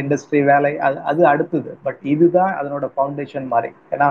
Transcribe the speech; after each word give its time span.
Industry 0.00 0.40
வேலை 0.50 0.70
அது 0.86 0.98
அது 1.10 1.22
அடுத்தது. 1.30 1.70
பட் 1.86 1.98
இதுதான் 2.12 2.52
அதனோட 2.60 2.84
ஃபவுண்டேஷன் 2.92 3.46
மாதிரி. 3.54 3.70
ஏன்னா 3.94 4.08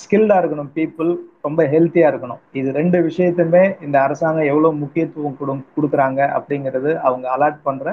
ஸ்கில்டா 0.00 0.34
இருக்கணும் 0.40 0.68
பீப்புள் 0.78 1.10
ரொம்ப 1.46 1.60
ஹெல்த்தியா 1.74 2.08
இருக்கணும். 2.12 2.40
இது 2.58 2.68
ரெண்டு 2.80 2.98
விஷயத்துமே 3.06 3.62
இந்த 3.86 3.96
அரசாங்கம் 4.06 4.50
எவ்வளவு 4.52 4.80
முக்கியத்துவம் 4.82 5.38
கொடு 5.38 5.54
கொடுக்குறாங்க 5.76 6.20
அப்படிங்கிறது 6.38 6.90
அவங்க 7.06 7.26
அலாட் 7.36 7.64
பண்ற 7.68 7.86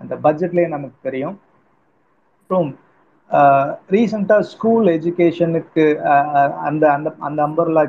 அந்த 0.00 0.14
பட்ஜெட்லயே 0.26 0.68
நமக்கு 0.74 0.98
தெரியும். 1.08 1.36
அப்புறம் 2.40 2.70
ரீசெண்டாக 3.90 4.40
ஸ்கூல் 4.40 4.86
எஜுகேஷனுக்கு 4.86 5.84
அந்த 6.62 6.92
அந்த 6.92 7.12
அந்த 7.18 7.46
umbrella 7.46 7.82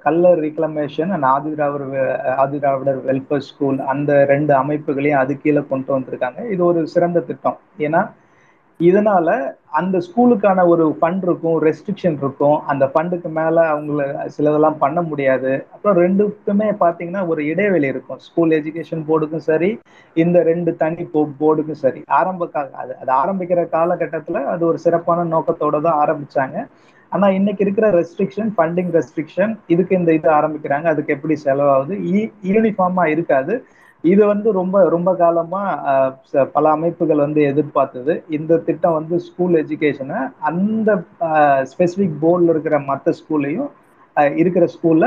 Kallar 0.00 0.40
reclamation 0.40 1.10
and 1.10 1.28
Adidravidar 1.34 1.90
வெ- 1.94 2.16
ஆதிதிராவிடர் 2.44 3.00
வெல்ஃபேர் 3.08 3.46
ஸ்கூல் 3.50 3.78
அந்த 3.78 4.24
ரெண்டு 4.24 4.54
அமைப்புகளையும் 4.54 5.22
அது 5.24 5.38
கீழே 5.38 5.64
கொண்டு 5.68 5.98
வந்திருக்காங்க. 5.98 6.50
இது 6.50 6.64
ஒரு 6.64 6.86
சிறந்த 6.86 7.20
திட்டம். 7.20 7.58
ஏன்னா 7.78 8.02
இதனால 8.80 9.28
அந்த 9.80 9.96
ஸ்கூலுக்கான 10.06 10.66
ஒரு 10.72 10.84
ஃபண்ட் 11.00 11.24
இருக்கும் 11.26 11.56
ரெஸ்ட்ரிக்ஷன் 11.66 12.16
இருக்கும். 12.22 12.56
அந்த 12.70 12.84
ஃபண்டுக்கு 12.92 13.28
மேல 13.38 13.56
அவங்கள 13.72 14.02
சிலதெல்லாம் 14.36 14.78
பண்ண 14.82 15.02
முடியாது. 15.02 15.52
அப்புறம் 15.74 15.98
ரெண்டுக்குமே 16.04 16.68
பாத்தீங்கன்னா 16.82 17.26
ஒரு 17.26 17.46
இடைவெளி 17.46 17.86
இருக்கும். 17.86 18.20
ஸ்கூல் 18.26 18.50
எஜுகேஷன் 18.50 19.04
போர்டுக்கும் 19.08 19.46
சரி 19.50 19.70
இந்த 20.16 20.42
ரெண்டு 20.42 20.76
தனி 20.76 21.06
போர்டுக்கும் 21.14 21.82
சரி. 21.84 22.02
ஆரம்ப 22.20 22.46
கால 22.46 22.70
அது 22.82 22.94
அது 23.00 23.12
ஆரம்பிக்கிற 23.22 23.68
காலகட்டத்தில் 23.76 24.40
அது 24.54 24.66
ஒரு 24.66 24.78
சிறப்பான 24.78 25.26
நோக்கத்தோட 25.34 25.80
தான் 25.88 26.00
ஆரம்பிச்சாங்க. 26.04 26.66
ஆனா 27.12 27.28
இன்னைக்கு 27.28 27.64
இருக்கிற 27.64 27.88
ரெஸ்ட்ரிக்ஷன் 28.00 28.50
ஃபண்டிங் 28.56 28.92
ரெஸ்ட்ரிக்ஷன் 28.98 29.52
இதுக்கு 29.66 29.98
இந்த 29.98 30.12
இது 30.12 30.28
ஆரம்பிக்கிறாங்க. 30.38 30.86
அதுக்கு 30.92 31.14
எப்படி 31.16 31.34
செலவாகுது? 31.44 31.96
யூனிஃபார்மா 32.52 33.06
இருக்காது. 33.06 33.64
இது 34.04 34.22
வந்து 34.30 34.48
ரொம்ப 34.58 34.76
ரொம்ப 34.94 35.10
காலமா 35.20 35.60
பல 36.56 36.64
அமைப்புகள் 36.76 37.24
வந்து 37.26 37.40
எதிர்பார்த்தது. 37.50 38.14
இந்த 38.38 38.58
திட்டம் 38.66 38.96
வந்து 38.98 39.16
ஸ்கூல் 39.28 39.54
எஜுகேஷனை 39.62 40.18
அந்த 40.50 40.90
ஸ்பெசிபிக் 41.72 42.20
போர்டில் 42.24 42.52
இருக்கிற 42.54 42.78
மற்ற 42.90 43.14
ஸ்கூல்லையும் 43.20 43.70
இருக்கிற 44.42 44.64
ஸ்கூல்ல 44.74 45.06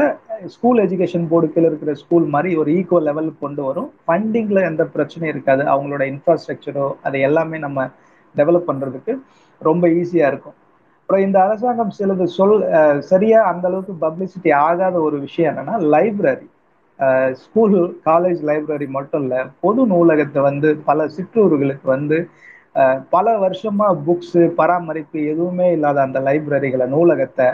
ஸ்கூல் 0.54 0.80
எஜுகேஷன் 0.86 1.28
போர்டு 1.32 1.66
இருக்கிற 1.70 1.92
ஸ்கூல் 2.02 2.26
மாதிரி 2.34 2.50
ஒரு 2.62 2.70
ஈக்குவல் 2.80 3.08
லெவலுக்கு 3.10 3.44
கொண்டு 3.46 3.62
வரும். 3.68 3.90
ஃபண்டிங்ல 4.06 4.60
எந்த 4.70 4.84
பிரச்சனையும் 4.96 5.34
இருக்காது. 5.34 5.64
அவங்களோட 5.74 6.04
இன்ஃப்ராஸ்ட்ரக்சரோ 6.14 6.88
அது 7.08 7.20
எல்லாமே 7.28 7.60
நம்ம 7.66 7.88
டெவலப் 8.36 8.70
பண்றதுக்கு 8.70 9.14
ரொம்ப 9.62 9.84
ஈஸியா 10.00 10.26
இருக்கும். 10.32 10.58
அப்புறம் 11.02 11.26
இந்த 11.28 11.38
அரசாங்கம் 11.46 11.96
சிலது 11.98 12.26
சொல் 12.38 12.56
சரியா 13.12 13.40
அந்த 13.52 13.66
அளவுக்கு 13.70 13.94
பப்ளிசிட்டி 14.06 14.50
ஆகாத 14.68 14.96
ஒரு 15.08 15.18
விஷயம் 15.26 15.52
என்னன்னா 15.52 15.76
லைப்ரரி 15.94 16.48
ஸ்கூல் 17.42 17.78
காலேஜ் 18.10 18.42
லைப்ரரி 18.50 18.88
மட்டும் 18.98 19.24
இல்லை 19.26 19.42
பொது 19.64 19.82
நூலகத்தை 19.94 20.42
வந்து 20.50 20.70
பல 20.90 21.08
சிற்றூர்களுக்கு 21.16 21.88
வந்து 21.96 22.18
பல 23.14 23.28
வருஷமா 23.44 23.88
புக்ஸ் 24.08 24.40
பராமரிப்பு 24.58 25.20
எதுவுமே 25.32 25.68
இல்லாத 25.76 25.98
அந்த 26.08 26.20
லைப்ரரிகளை 26.28 26.86
நூலகத்தை 26.96 27.48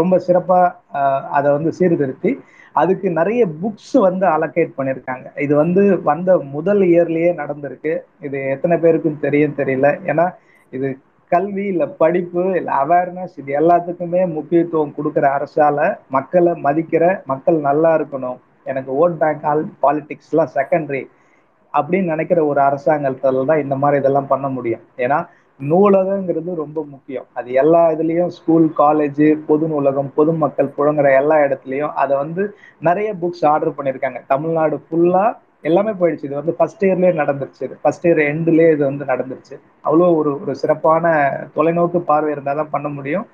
ரொம்ப 0.00 0.14
சிறப்பாக 0.26 1.04
அதை 1.36 1.48
வந்து 1.56 1.70
சீர்திருத்தி 1.78 2.32
அதுக்கு 2.80 3.08
நிறைய 3.20 3.42
புக்ஸ் 3.62 3.94
வந்து 4.06 4.24
அலோகேட் 4.34 4.76
பண்ணியிருக்காங்க. 4.76 5.26
இது 5.44 5.54
வந்து 5.62 5.82
வந்த 6.10 6.30
முதல் 6.54 6.82
இயர்லயே 6.90 7.30
நடந்திருக்கு. 7.40 7.92
இது 8.26 8.38
எத்தனை 8.54 8.76
பேருக்கும் 8.84 9.22
தெரியும் 9.24 9.58
தெரியல. 9.58 9.88
ஏன்னா 10.10 10.26
இது 10.72 10.88
கல்வி 11.32 11.64
இல்லை 11.72 11.86
படிப்பு 12.02 12.42
இல்லை 12.60 12.72
அவேர்னஸ் 12.82 13.34
இது 13.40 13.50
எல்லாத்துக்குமே 13.60 14.22
முக்கியத்துவம் 14.36 14.96
கொடுக்குற 14.96 15.26
அரசால 15.38 15.78
மக்களை 16.16 16.54
மதிக்கிற 16.66 17.04
மக்கள் 17.32 17.58
நல்லா 17.68 17.92
இருக்கணும். 17.98 18.40
எனக்கு 18.70 18.90
ஓட் 19.02 19.18
பேங்க் 19.22 19.44
ஆல் 19.50 19.64
பாலிடிக்ஸ் 19.84 20.32
எல்லாம் 20.32 20.52
செகண்டரி 20.58 21.02
அப்படின்னு 21.74 22.12
நினைக்கிற 22.14 22.40
ஒரு 22.50 22.60
அரசாங்கத்துல 22.68 23.44
தான் 23.50 23.62
இந்த 23.64 23.76
மாதிரி 23.82 24.00
இதெல்லாம் 24.00 24.32
பண்ண 24.32 24.46
முடியும். 24.56 24.84
ஏன்னா 25.04 25.18
நூலகங்கிறது 25.60 26.52
ரொம்ப 26.62 26.78
முக்கியம். 26.92 27.26
அது 27.38 27.48
எல்லா 27.62 27.80
இதுலயும் 27.94 28.32
ஸ்கூல் 28.36 28.66
காலேஜ் 28.82 29.24
பொது 29.48 29.66
நூலகம் 29.72 30.10
பொதுமக்கள் 30.18 30.74
புழங்குற 30.76 31.08
எல்லா 31.20 31.36
இடத்துலயும் 31.46 31.92
அதை 32.02 32.14
வந்து 32.16 32.42
நிறைய 32.88 33.08
புக்ஸ் 33.22 33.44
ஆர்டர் 33.52 33.76
பண்ணியிருக்காங்க. 33.78 34.20
தமிழ்நாடு 34.32 34.78
ஃபுல்லா 34.86 35.24
எல்லாமே 35.68 35.92
போயிடுச்சு. 36.00 36.26
இது 36.28 36.40
வந்து 36.40 36.54
ஃபர்ஸ்ட் 36.58 36.84
இயர்லயே 36.86 37.12
நடந்துருச்சு. 37.20 37.66
ஃபர்ஸ்ட் 37.82 38.06
இயர் 38.06 38.20
எண்ட்லயே 38.30 38.68
இது 38.76 38.82
வந்து 38.90 39.04
நடந்துருச்சு. 39.12 39.56
அவ்வளோ 39.86 40.08
ஒரு 40.20 40.30
ஒரு 40.42 40.54
சிறப்பான 40.62 41.12
தொலைநோக்கு 41.56 42.00
பார்வை 42.10 42.32
இருந்தால் 42.34 42.60
தான் 42.60 42.74
பண்ண 42.76 42.88
முடியும். 42.96 43.26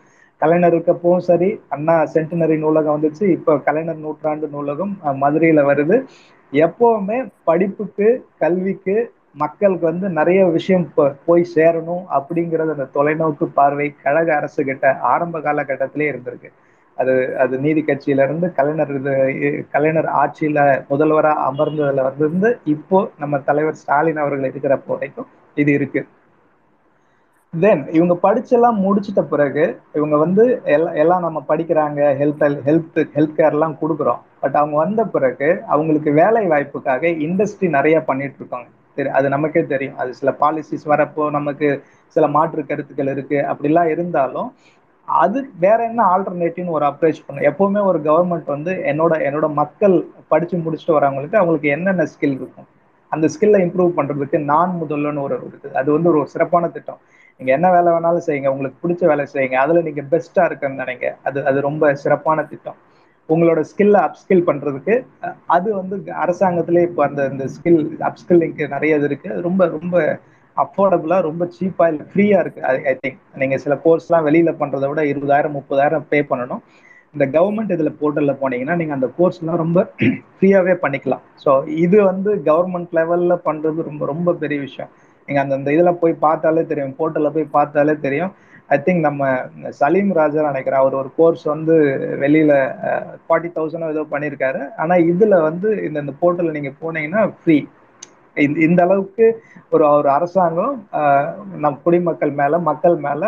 கலைஞர் 0.43 0.75
இருக்கப்பவும் 0.75 1.27
சரி 1.29 1.49
அண்ணா 1.69 2.03
சென்டினரி 2.15 2.59
நூலகம் 2.59 2.97
வந்துச்சு. 2.97 3.25
இப்போ 3.31 3.59
கலைஞர் 3.59 3.97
நூற்றாண்டு 3.97 4.49
நூலகம் 4.49 4.93
மதுரையில் 5.15 5.23
மதுரையில 5.23 5.61
வருது. 5.71 5.97
எப்பவுமே 6.53 7.19
படிப்புக்கு 7.45 8.09
கல்விக்கு 8.39 8.97
மக்களுக்கு 9.35 9.87
வந்து 9.87 10.09
நிறைய 10.09 10.47
விஷயம் 10.47 10.87
போய் 11.27 11.45
சேரணும் 11.55 12.05
அப்படிங்கிறது 12.19 12.75
அந்த 12.77 12.87
தொலைநோக்கு 12.95 13.45
பார்வை 13.59 13.95
கழக 14.03 14.37
அரசு 14.37 14.65
கிட்ட 14.65 14.97
ஆரம்ப 15.13 15.39
காலகட்டத்திலே 15.39 16.07
இருந்திருக்கு. 16.13 16.51
அது 16.97 17.13
அது 17.39 17.59
நீதி 17.59 17.85
கட்சியில 17.87 18.25
இருந்து 18.27 18.53
கலைஞர் 18.53 18.95
இது 18.95 19.13
இ- 19.47 19.65
கலைஞர் 19.71 20.09
ஆட்சியில 20.23 20.59
முதல்வரா 20.91 21.33
அமர்ந்ததுல 21.49 22.07
இருந்து 22.17 22.59
இப்போ 22.65 23.01
நம்ம 23.19 23.39
தலைவர் 23.49 23.81
ஸ்டாலின் 23.83 24.17
அவர்கள் 24.17 24.51
இருக்கிற 24.51 24.81
வரைக்கும் 24.87 25.29
இது 25.57 25.73
இருக்கு. 25.73 26.01
தென் 27.55 27.83
இவங்க 27.97 28.15
படிச்செல்லாம் 28.25 28.79
முடிச்சிட்ட 28.85 29.21
பிறகு 29.31 29.63
இவங்க 29.99 30.17
வந்து 30.17 30.45
எல்லாம் 30.75 30.97
எல்லாம் 31.03 31.23
நம்ம 31.27 31.39
படிக்கிறாங்க 31.51 32.01
ஹெல்த் 32.19 32.43
ஹெல்த் 32.67 32.99
ஹெல்த் 33.15 33.39
கேர்லாம் 33.39 33.77
கொடுக்குறோம். 33.83 34.21
பட் 34.43 34.57
அவங்க 34.61 34.77
வந்த 34.77 35.03
பிறகு 35.15 35.49
அவங்களுக்கு 35.75 36.11
வேலை 36.21 36.43
வாய்ப்புக்காக 36.53 37.03
இண்டஸ்ட்ரி 37.27 37.69
நிறைய 37.77 37.97
பண்ணிட்டு 38.11 38.39
இருக்காங்க. 38.41 38.69
சரி 38.97 39.11
அது 39.19 39.27
நமக்கே 39.35 39.63
தெரியும். 39.73 39.97
அது 40.03 40.11
சில 40.21 40.31
பாலிசிஸ் 40.43 40.87
வரப்போ 40.93 41.25
நமக்கு 41.39 41.69
சில 42.17 42.27
மாற்று 42.37 42.63
கருத்துக்கள் 42.71 43.13
இருக்கு. 43.15 43.39
அப்படிலாம் 43.53 43.91
இருந்தாலும் 43.95 44.51
அது 45.09 45.39
வேற 45.65 45.79
என்ன 45.91 46.01
ஆல்டர்னேட்டிவ்னு 46.15 46.77
ஒரு 46.79 46.85
அப்ரோச் 46.91 47.25
பண்ணும் 47.27 47.47
எப்பவுமே 47.51 47.83
ஒரு 47.91 47.99
கவர்மெண்ட் 48.09 48.49
வந்து 48.57 48.73
என்னோட 48.91 49.13
என்னோட 49.29 49.47
மக்கள் 49.61 49.95
படிச்சு 50.33 50.57
முடிச்சுட்டு 50.65 50.97
வரவங்களுக்கு 50.99 51.41
அவங்களுக்கு 51.41 51.69
என்னென்ன 51.77 52.07
ஸ்கில் 52.13 52.37
இருக்கும்? 52.41 52.69
அந்த 53.13 53.27
ஸ்கில்லை 53.35 53.59
இம்ப்ரூவ் 53.67 53.93
பண்றதுக்கு 53.99 54.39
நான் 54.53 54.73
முதல்லன்னு 54.81 55.25
ஒரு 55.27 55.37
இருக்குது 55.47 55.79
அது 55.81 55.89
வந்து 55.93 56.11
ஒரு 56.13 56.23
சிறப்பான 56.35 56.69
திட்டம். 56.69 57.01
நீங்க 57.41 57.53
என்ன 57.57 57.69
வேலை 57.77 57.89
வேணாலும் 57.95 58.27
செய்யுங்க. 58.27 58.51
உங்களுக்கு 58.55 58.83
பிடிச்ச 58.85 59.03
வேலை 59.13 59.25
செய்யுங்க. 59.33 59.57
அதுல 59.65 59.83
நீங்க 59.89 60.03
பெஸ்டா 60.13 60.45
இருக்குன்னு 60.49 60.83
நினைங்க. 60.83 61.09
அது 61.29 61.39
அது 61.51 61.59
ரொம்ப 61.69 61.93
சிறப்பான 62.05 62.45
திட்டம். 62.53 62.79
உங்களோட 63.29 63.61
ஸ்கில்லை 63.71 64.01
அப்ஸ்கில் 64.07 64.47
பண்றதுக்கு 64.49 64.95
அது 65.57 65.69
வந்து 65.81 65.97
அரசாங்கத்திலே 66.25 66.83
இப்போ 66.89 67.03
அந்த 67.09 67.23
இந்த 67.33 67.45
ஸ்கில் 67.55 67.81
அப்ஸ்கில்லிங்க்கு 68.09 68.67
நிறைய 68.75 68.99
இது 68.99 69.09
இருக்கு. 69.11 69.29
அது 69.35 69.43
ரொம்ப 69.49 69.63
ரொம்ப 69.77 69.97
அஃபோர்டபுளா 70.57 71.17
ரொம்ப 71.29 71.45
சீப்பா 71.57 71.87
இல்லை 71.93 72.05
ஃப்ரீயா 72.13 72.39
இருக்கு. 72.45 72.61
ஐ 72.91 72.95
திங்க் 73.03 73.19
நீங்க 73.43 73.57
சில 73.65 73.75
கோர்ஸ்லாம் 73.85 74.27
வெளியில 74.29 74.53
பண்றதை 74.63 74.87
விட 74.91 75.03
இருபதாயிரம் 75.13 75.57
முப்பதாயிரம் 75.59 76.07
பே 76.13 76.21
பண்ணணும். 76.31 76.63
இந்த 77.15 77.25
கவர்மெண்ட் 77.37 77.75
இதுல 77.77 77.91
போர்ட்டல்ல 78.01 78.33
போனீங்கன்னா 78.41 78.77
நீங்க 78.81 78.95
அந்த 78.97 79.09
கோர்ஸ்லாம் 79.19 79.63
ரொம்ப 79.65 79.79
ஃப்ரீயாவே 80.37 80.75
பண்ணிக்கலாம். 80.85 81.23
ஸோ 81.45 81.51
இது 81.85 81.99
வந்து 82.11 82.31
கவர்மெண்ட் 82.49 82.97
லெவல்ல 82.99 83.37
பண்றது 83.49 83.89
ரொம்ப 83.91 84.03
ரொம்ப 84.07 84.35
பெரிய 84.43 84.59
விஷயம். 84.67 84.91
நீங்க 85.29 85.41
அந்த 85.43 85.57
அந்த 85.59 85.71
இதுல 85.75 85.91
போய் 86.01 86.15
பார்த்தாலே 86.23 86.63
தெரியும். 86.67 86.95
போர்ட்டல்ல 86.99 87.31
போய் 87.33 87.55
பார்த்தாலே 87.55 87.95
தெரியும். 88.05 88.33
ஐ 88.71 88.79
திங்க் 88.79 89.07
நம்ம 89.07 89.23
சலீம் 89.79 90.11
ராஜா 90.17 90.41
நினைக்கிறேன் 90.49 90.83
அவர் 90.83 90.95
ஒரு 90.95 91.11
கோர்ஸ் 91.17 91.45
வந்து 91.47 91.75
வெளியில 92.23 92.53
ஃபார்ட்டி 93.25 93.51
தௌசண்டோ 93.55 93.91
ஏதோ 93.91 94.05
பண்ணியிருக்காரு. 94.11 94.61
ஆனா 94.77 94.95
இதுல 95.11 95.35
வந்து 95.47 95.69
இந்த 95.87 95.99
இந்த 96.05 96.15
போர்ட்டல்ல 96.21 96.57
நீங்க 96.57 96.73
போனீங்கன்னா 96.83 97.23
ஃப்ரீ 97.39 97.59
இந்த 98.37 98.59
இந்த 98.65 98.81
அளவுக்கு 98.87 99.27
ஒரு 99.73 99.85
ஒரு 99.93 100.09
அரசாங்கம் 100.09 100.75
ஆஹ், 100.99 101.31
நம் 101.57 101.81
குடிமக்கள் 101.85 102.33
மேல 102.33 102.59
மக்கள் 102.69 102.97
மேல 103.07 103.23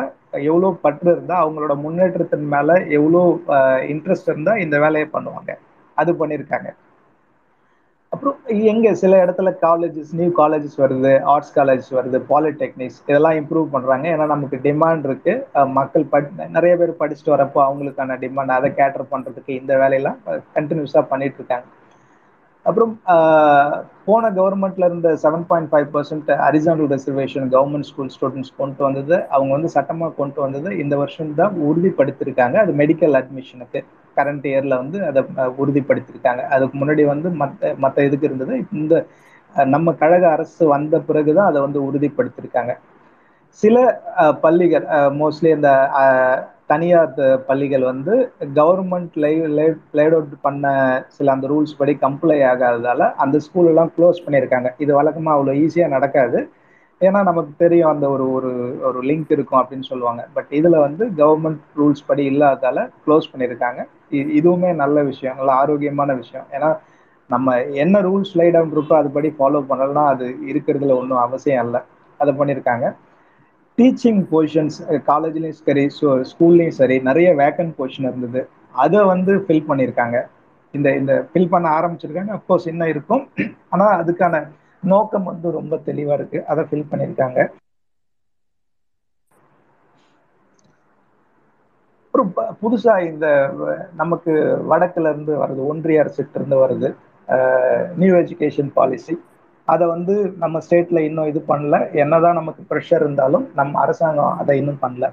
எவ்வளோ 0.45 0.69
பற்று 0.85 1.09
இருந்தா 1.11 1.37
அவங்களோட 1.43 1.75
முன்னேற்றத்தின் 1.79 2.47
மேல 2.53 2.69
எவ்வளோ 2.99 3.23
இன்ட்ரெஸ்ட் 3.93 4.31
இருந்தா 4.31 4.53
இந்த 4.65 4.77
வேலையை 4.79 5.09
பண்ணுவாங்க. 5.13 5.51
அது 5.99 6.13
பண்ணியிருக்காங்க. 6.21 6.69
அப்புறம் 8.21 8.59
எங்க 8.71 8.89
சில 9.01 9.19
இடத்துல 9.25 9.51
காலேஜஸ் 9.63 10.11
நியூ 10.19 10.31
காலேஜஸ் 10.39 10.75
வருது 10.83 11.13
ஆர்ட்ஸ் 11.35 11.53
காலேஜ் 11.59 11.87
வருது 11.99 12.19
பாலிடெக்னிக்ஸ் 12.33 12.99
இதெல்லாம் 13.11 13.37
இம்ப்ரூவ் 13.39 13.69
பண்றாங்க. 13.75 14.05
ஏன்னா 14.15 14.27
நமக்கு 14.33 14.57
டிமாண்ட் 14.67 15.07
இருக்கு. 15.09 15.35
மக்கள் 15.79 16.05
படி 16.11 16.27
நிறைய 16.57 16.73
பேர் 16.81 16.93
படிச்சுட்டு 16.99 17.33
வரப்போ 17.35 17.61
அவங்களுக்கான 17.69 18.17
டிமாண்ட் 18.25 18.53
அதை 18.57 18.71
கேட்டர் 18.81 19.07
பண்றதுக்கு 19.13 19.53
இந்த 19.61 19.73
வேலையெல்லாம் 19.83 20.19
கண்டினியூஸா 20.59 21.03
பண்ணிட்டு 21.13 21.41
இருக்காங்க 21.41 21.67
அப்புறம் 22.67 22.93
போன 24.09 24.33
கவர்மெண்ட்ல 24.41 24.91
இருந்த 24.91 25.15
seven 25.25 25.49
point 25.53 25.73
five 25.73 25.89
percent 25.97 26.31
horizontal 26.49 26.93
reservation 26.95 27.49
government 27.57 27.89
school 27.93 28.13
students 28.17 28.53
கொண்டு 28.61 28.83
வந்தது. 28.89 29.17
அவங்க 29.35 29.51
வந்து 29.57 29.71
சட்டமாக 29.77 30.17
கொண்டு 30.21 30.41
வந்தது. 30.45 30.71
இந்த 30.85 30.97
வருஷம் 31.03 31.35
தான் 31.41 31.57
உறுதிப்படுத்திருக்காங்க. 31.71 32.57
அது 32.65 32.75
மெடிக்கல் 32.83 33.19
அட்மிஷனுக்கு 33.23 33.83
கரண்ட் 34.17 34.47
இயர்ல 34.51 34.75
வந்து 34.83 34.99
அதை 35.09 35.23
உறுதிப்படுத்தியிருக்காங்க 35.63 36.43
அதுக்கு 36.55 36.77
முன்னாடி 36.81 37.05
வந்து 37.13 37.29
மத்த 37.43 37.73
மத்த 37.85 38.07
இதுக்கு 38.09 38.29
இருந்தது? 38.29 38.55
இந்த 38.81 38.95
நம்ம 39.55 39.93
கழக 40.03 40.25
அரசு 40.37 40.63
வந்த 40.75 40.97
பிறகுதான் 41.09 41.51
அதை 41.51 41.61
வந்து 41.67 41.81
உறுதிப்படுத்தியிருக்காங்க 41.89 42.73
சில 43.63 43.77
பள்ளிகள் 44.45 44.87
மோஸ்ட்லி 45.21 45.51
இந்த 45.57 45.71
தனியார் 46.71 47.15
பள்ளிகள் 47.49 47.85
வந்து 47.91 48.15
கவர்மெண்ட் 48.59 49.17
லேட் 49.97 50.15
அவுட் 50.17 50.35
பண்ண 50.47 50.67
சில 51.17 51.33
அந்த 51.33 51.47
ரூல்ஸ் 51.53 51.79
படி 51.81 51.95
கம்ப்ளை 52.05 52.39
ஆகாததால 52.51 53.09
அந்த 53.25 53.37
ஸ்கூல் 53.47 53.71
எல்லாம் 53.73 53.93
க்ளோஸ் 53.97 54.25
பண்ணியிருக்காங்க. 54.27 54.71
இது 54.85 54.93
வழக்கமா 54.99 55.33
அவ்வளோ 55.37 55.55
ஈஸியா 55.65 55.89
நடக்காது. 55.97 56.41
ஏன்னா 57.01 57.23
நமக்கு 57.23 57.51
தெரியும் 57.57 57.91
அந்த 57.91 58.11
ஒரு 58.11 58.33
ஒரு 58.33 58.79
ஒரு 58.83 59.03
லிங்க் 59.03 59.33
இருக்கும் 59.33 59.61
அப்படின்னு 59.61 59.83
சொல்லுவாங்க. 59.83 60.29
பட் 60.35 60.47
இதுல 60.51 60.79
வந்து 60.79 61.07
கவர்மெண்ட் 61.07 61.59
ரூல்ஸ் 61.77 62.07
படி 62.07 62.29
இல்லாதால 62.29 62.91
க்ளோஸ் 63.07 63.31
பண்ணியிருக்காங்க 63.33 63.87
இ- 64.11 64.29
இதுவுமே 64.29 64.75
நல்ல 64.75 65.03
விஷயம் 65.03 65.37
நல்ல 65.37 65.53
ஆரோக்கியமான 65.53 66.15
விஷயம். 66.15 66.47
ஏன்னா 66.53 66.79
நம்ம 67.29 67.63
என்ன 67.63 68.01
ரூல்ஸ் 68.01 68.35
லைட் 68.35 68.53
டவுன் 68.53 68.77
இருக்கோ 68.77 68.93
அதுபடி 68.93 69.35
ஃபாலோ 69.39 69.65
பண்ணலன்னா 69.69 70.07
அது 70.07 70.37
இருக்கிறதுல 70.49 70.95
ஒன்றும் 70.95 71.19
அவசியம் 71.19 71.65
இல்லை. 71.65 71.81
அதை 72.19 72.35
பண்ணியிருக்காங்க 72.35 72.97
டீச்சிங் 73.77 74.27
பொசிஷன்ஸ் 74.33 75.01
காலேஜ்லேயும் 75.07 75.87
சரி 75.89 75.89
ஸ்கூல்லையும் 76.01 76.69
சரி 76.69 77.01
நிறைய 77.01 77.35
வேக்கன்ட் 77.35 77.75
பொசிஷன் 77.79 78.09
இருந்தது. 78.09 78.49
அதை 78.73 79.05
வந்து 79.05 79.37
ஃபில் 79.37 79.65
பண்ணியிருக்காங்க 79.69 80.27
இந்த 80.71 80.97
இந்த 80.97 81.27
ஃபில் 81.35 81.49
பண்ண 81.49 81.69
ஆரம்பிச்சிருக்காங்க. 81.69 82.39
அஃப்கோர்ஸ் 82.39 82.69
இன்னும் 82.69 82.89
இருக்கும். 82.89 83.29
ஆனால் 83.69 84.05
அதுக்கான 84.05 84.49
நோக்கம் 84.83 85.29
வந்து 85.31 85.49
ரொம்ப 85.59 85.75
தெளிவா 85.87 86.15
இருக்கு. 86.19 86.39
அதை 86.47 86.65
ஃபில் 86.69 86.91
பண்ணியிருக்காங்க 86.91 87.39
ஒரு 92.15 92.23
புதுசா 92.61 92.95
இந்த 93.07 93.27
நமக்கு 93.95 94.33
வடக்குல 94.71 95.11
இருந்து 95.13 95.33
வருது 95.43 95.63
ஒன்றிய 95.69 96.03
அரசுகிட்ட 96.03 96.35
இருந்து 96.35 96.57
வருது 96.63 96.89
நியூ 97.99 98.13
எஜுகேஷன் 98.21 98.71
பாலிசி 98.75 99.15
அதை 99.69 99.85
வந்து 99.89 100.15
நம்ம 100.39 100.61
ஸ்டேட்ல 100.65 101.01
இன்னும் 101.09 101.29
இது 101.29 101.41
பண்ணல. 101.49 101.75
என்னதான் 102.03 102.39
நமக்கு 102.39 102.63
ப்ரெஷர் 102.71 103.05
இருந்தாலும் 103.05 103.47
நம்ம 103.55 103.81
அரசாங்கம் 103.81 104.39
அதை 104.41 104.57
இன்னும் 104.61 104.83
பண்ணல. 104.83 105.07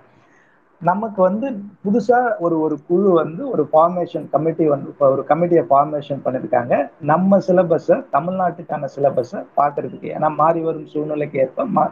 நமக்கு 0.82 1.20
வந்து 1.28 1.48
புதுசா 1.86 2.18
ஒரு 2.46 2.56
ஒரு 2.66 2.76
குழு 2.88 3.10
வந்து 3.20 3.44
ஒரு 3.54 3.64
ஃபார்மேஷன் 3.72 4.26
கமிட்டி 4.34 4.66
வந்து 4.74 4.90
இப்போ 4.94 5.06
ஒரு 5.14 5.24
கமிட்டியை 5.30 5.64
ஃபார்மேஷன் 5.70 6.22
பண்ணியிருக்காங்க 6.26 6.74
நம்ம 7.12 7.40
சிலபஸை 7.48 7.96
தமிழ்நாட்டுக்கான 8.16 8.90
சிலபஸை 8.96 9.40
பார்க்கறதுக்கு. 9.60 10.10
ஏன்னா 10.18 10.30
மாறி 10.42 10.62
வரும் 10.68 10.92
சூழ்நிலைக்கு 10.94 11.40
ஏற்ப 11.46 11.66
மா 11.78 11.86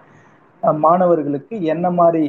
மாணவர்களுக்கு 0.84 1.56
என்ன 1.74 1.88
மாதிரி 2.00 2.22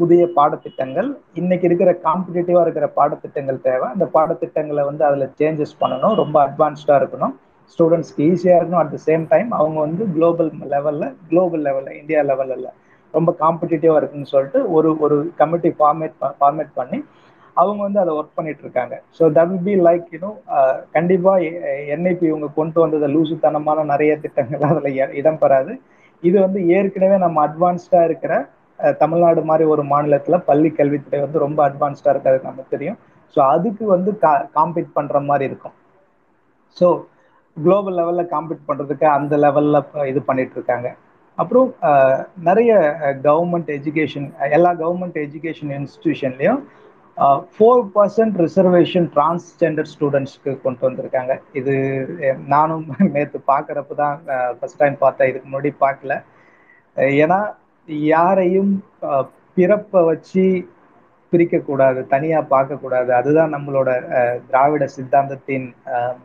புதிய 0.00 0.22
பாடத்திட்டங்கள் 0.36 1.08
இன்னைக்கு 1.40 1.66
இருக்கிற 1.68 1.90
காம்படிட்டிவா 2.06 2.60
இருக்கிற 2.66 2.86
பாடத்திட்டங்கள் 2.98 3.58
தேவை. 3.68 3.86
அந்த 3.94 4.06
பாடத்திட்டங்களை 4.16 4.84
வந்து 4.90 5.04
அதுல 5.08 5.26
சேஞ்சஸ் 5.40 5.74
பண்ணணும். 5.82 6.14
ரொம்ப 6.22 6.36
அட்வான்ஸ்டா 6.46 6.96
இருக்கணும். 7.00 7.34
ஸ்டூடெண்ட்ஸ்க்கு 7.72 8.28
ஈஸியா 8.30 8.54
இருக்கணும். 8.58 8.82
அட் 8.82 8.94
த 8.96 9.00
சேம் 9.08 9.24
டைம் 9.32 9.50
அவங்க 9.58 9.78
வந்து 9.86 10.04
குளோபல் 10.14 10.52
லெவல்ல 10.74 11.06
குளோபல் 11.30 11.66
லெவல்ல 11.68 11.92
இந்தியா 12.00 12.22
லெவல்ல 12.30 12.70
ரொம்ப 13.14 13.30
காம்படிட்டிவா 13.40 13.96
இருக்குன்னு 13.96 14.32
சொல்லிட்டு 14.32 14.60
ஒரு 14.70 14.90
ஒரு 14.98 15.16
கமிட்டி 15.36 15.70
ஃபார்மேட் 15.78 16.14
ஃபார்மேட் 16.38 16.72
பண்ணி 16.74 16.98
அவங்க 17.56 17.80
வந்து 17.82 18.00
அதை 18.00 18.12
ஒர்க் 18.14 18.36
பண்ணிட்டு 18.36 18.62
இருக்காங்க. 18.62 18.94
So 19.16 19.22
that 19.36 19.50
will 19.50 19.64
be 19.66 19.74
like 19.82 20.06
you know 20.12 20.30
கண்டிப்பா 20.92 21.32
என்ஐபி 21.94 22.26
இவங்க 22.26 22.48
கொண்டு 22.54 22.78
வந்தது 22.80 23.08
லூசுத்தனமான 23.14 23.84
நிறைய 23.84 24.12
திட்டங்கள் 24.22 24.64
அதுல 24.68 24.90
இ- 24.98 25.14
இடம் 25.20 25.38
பெறாது 25.38 25.72
இது 26.22 26.36
வந்து 26.40 26.60
ஏற்கனவே 26.70 27.16
நம்ம 27.18 27.46
அட்வான்ஸ்டா 27.46 28.00
இருக்கிற 28.04 28.32
தமிழ்நாடு 29.00 29.40
மாதிரி 29.44 29.64
ஒரு 29.68 29.82
மாநிலத்துல 29.90 30.36
பள்ளி 30.44 30.70
கல்வித்துறை 30.70 31.20
வந்து 31.20 31.38
ரொம்ப 31.38 31.60
அட்வான்ஸ்டா 31.68 32.10
இருக்கிறது 32.12 32.42
நமக்கு 32.44 32.74
தெரியும். 32.74 32.98
ஸோ 33.36 33.40
அதுக்கு 33.50 33.84
வந்து 33.86 34.10
காம்பீட் 34.56 34.94
பண்ற 34.94 35.20
மாதிரி 35.22 35.44
இருக்கும். 35.44 35.74
ஸோ 36.76 36.86
குளோபல் 37.56 37.96
லெவல்ல 37.98 38.22
காம்பீட் 38.32 38.68
பண்றதுக்கு 38.68 39.06
அந்த 39.16 39.34
லெவல்ல 39.36 39.78
இது 40.06 40.20
பண்ணிட்டு 40.22 40.54
இருக்காங்க. 40.54 40.88
அப்புறம் 41.42 41.68
நிறைய 42.48 42.70
கவர்மெண்ட் 43.28 43.70
எஜுகேஷன் 43.78 44.28
எல்லா 44.56 44.70
கவர்மெண்ட் 44.82 45.18
எஜுகேஷன் 45.26 45.72
இன்ஸ்டியூஷன்லையும் 45.78 46.60
ஃபோர் 47.54 47.82
பர்சன்ட் 47.94 48.36
ரிசர்வேஷன் 48.44 49.06
டிரான்ஸ்ஜெண்டர் 49.16 49.88
ஸ்டூடெண்ட்ஸ்க்கு 49.92 50.52
கொண்டு 50.64 50.86
வந்திருக்காங்க. 50.86 51.32
இது 51.60 51.74
நானும் 52.54 52.84
நேற்று 53.14 53.38
பார்க்குறப்ப 53.52 53.96
தான் 54.02 54.16
ஃபர்ஸ்ட் 54.58 54.80
டைம் 54.82 54.96
பார்த்தேன். 55.04 55.30
இதுக்கு 55.30 55.48
முன்னாடி 55.50 55.72
பார்க்கல 55.86 56.14
ஏன்னா 57.18 57.40
யாரையும் 58.10 58.72
பிறப்பை 59.56 60.00
வச்சு 60.10 60.44
பிரிக்கக்கூடாது 61.32 62.00
தனியாக 62.14 62.50
பார்க்கக்கூடாது. 62.54 63.10
அதுதான் 63.18 63.52
நம்மளோட 63.56 63.90
திராவிட 64.48 64.84
சித்தாந்தத்தின் 64.96 65.66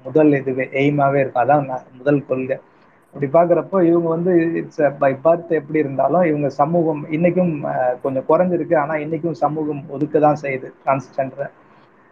முதல் 0.05 0.31
இதுவே 0.39 0.65
எய்மாவே 0.83 1.19
இருக்கும். 1.21 1.43
அதான் 1.45 1.67
முதல் 1.99 2.21
கொள்கை. 2.29 2.57
அப்படி 3.15 3.27
பார்க்குறப்போ 3.35 3.77
இவங்க 3.89 4.07
வந்து 4.13 4.31
இட்ஸ் 4.59 4.81
பை 5.01 5.11
பர்த் 5.25 5.51
எப்படி 5.59 5.79
இருந்தாலும் 5.83 6.25
இவங்க 6.31 6.47
சமூகம் 6.61 7.01
இன்னைக்கும் 7.17 7.53
கொஞ்சம் 8.03 8.25
குறைஞ்சிருக்கு. 8.29 8.75
ஆனா 8.81 8.95
இன்னைக்கும் 9.03 9.37
சமூகம் 9.43 9.81
ஒதுக்க 9.95 10.19
தான் 10.25 10.41
செய்யுது 10.43 10.67
டிரான்ஸ்ஜெண்டரை 10.81 11.47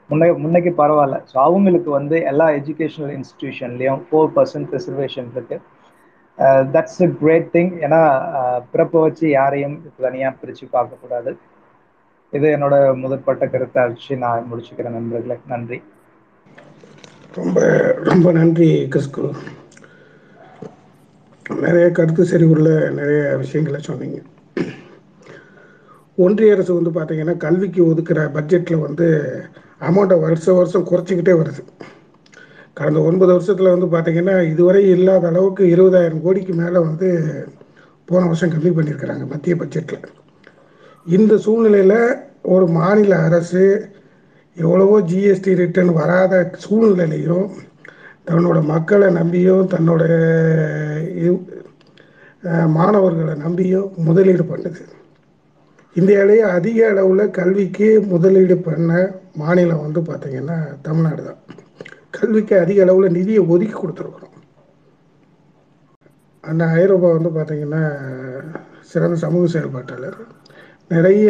முன்ன 0.10 0.30
முன்னைக்கு 0.44 0.72
பரவாயில்ல. 0.80 1.18
ஸோ 1.32 1.36
அவங்களுக்கு 1.48 1.90
வந்து 1.98 2.16
எல்லா 2.32 2.48
எஜுகேஷனல் 2.60 3.14
இன்ஸ்டிடியூஷன்லையும் 3.18 4.02
ஃபோர் 4.08 4.34
பர்சன்ட் 4.38 4.74
ரிசர்வேஷன் 4.78 5.30
இருக்கு. 5.36 5.58
தட்ஸ் 6.76 7.02
அ 7.06 7.10
கிரேட் 7.22 7.50
திங் 7.56 7.74
ஏன்னா 7.86 8.00
பிறப்பை 8.74 9.02
வச்சு 9.06 9.26
யாரையும் 9.38 9.76
தனியாக 10.06 10.38
பிரித்து 10.40 10.68
பார்க்கக்கூடாது 10.76 11.32
இது 12.34 12.48
என்னோட 12.56 12.76
முதற்பட்ட 13.02 13.44
கருத்தை 13.54 13.80
அழிச்சு 13.84 14.14
நான் 14.24 14.48
முடிச்சுக்கிறேன் 14.52 14.98
நண்பர்களே. 14.98 15.38
நன்றி. 15.54 15.80
ரொம்ப 17.38 17.60
ரொம்ப 18.10 18.28
நன்றி 18.40 18.70
கிறிஸ்குரு. 18.94 19.32
நிறைய 21.50 21.92
கருத்து 21.92 22.24
செறிவுள்ள 22.24 22.68
நிறைய 23.00 23.22
விஷயங்களை 23.38 23.80
சொன்னீங்க. 23.82 24.20
ஒன்றிய 26.18 26.56
அரசு 26.56 26.72
வந்து 26.74 26.92
பார்த்தீங்கன்னா 26.98 27.36
கல்விக்கு 27.38 27.82
ஒதுக்குற 27.92 28.20
பட்ஜெட்டில் 28.38 28.84
வந்து 28.88 29.08
அமௌண்ட்டை 29.82 30.18
வருஷம் 30.20 30.56
வருஷம் 30.56 30.88
குறைச்சிக்கிட்டே 30.90 31.34
வருது. 31.42 31.64
கடந்த 32.74 33.00
ஒன்பது 33.00 33.32
வருஷத்தில் 33.34 33.74
வந்து 33.76 33.88
பார்த்தீங்கன்னா 33.96 34.36
இதுவரை 34.52 34.90
இல்லாத 34.90 35.28
அளவுக்கு 35.28 35.64
இருபதாயிரம் 35.76 36.22
கோடிக்கு 36.22 36.54
மேலே 36.54 36.80
வந்து 36.80 37.10
போன 38.06 38.22
வருஷம் 38.26 38.54
கம்மி 38.54 38.72
பண்ணியிருக்கிறாங்க 38.78 39.26
மத்திய 39.28 39.56
பட்ஜெட்டில் 39.56 40.08
இந்த 41.06 41.38
சூழ்நிலையில் 41.38 42.00
ஒரு 42.42 42.68
மாநில 42.68 43.18
அரசு 43.18 43.64
எவ்வளவோ 44.58 45.00
ஜிஎஸ்டி 45.02 45.54
ரிட்டர்ன் 45.56 45.94
வராத 45.94 46.52
சூழ்நிலையிலையும் 46.66 47.48
தன்னோட 48.28 48.58
மக்களை 48.74 49.08
நம்பியும் 49.20 49.70
தன்னோட 49.74 50.04
மாணவர்களை 52.78 53.34
நம்பியும் 53.46 53.90
முதலீடு 54.08 54.44
பண்ணுது. 54.52 54.82
இந்தியாவிலேயே 56.00 56.44
அதிக 56.58 56.80
அளவில் 56.92 57.34
கல்விக்கு 57.40 57.88
முதலீடு 58.14 58.56
பண்ண 58.68 58.92
மாநிலம் 59.42 59.84
வந்து 59.86 60.02
பார்த்திங்கன்னா 60.10 60.58
தமிழ்நாடு 60.88 61.22
தான். 61.28 61.42
கல்விக்கு 62.18 62.56
அதிக 62.64 62.80
அளவில் 62.86 63.16
நிதியை 63.18 63.42
ஒதுக்கி 63.54 63.76
கொடுத்துருக்குறோம். 63.78 64.36
அந்த 66.44 66.64
ஐரோப்பா 66.82 67.10
வந்து 67.18 67.32
பார்த்திங்கன்னா 67.38 67.84
சிறந்த 68.92 69.18
சமூக 69.26 69.46
செயல்பாட்டாளர். 69.56 70.18
நிறைய 70.94 71.28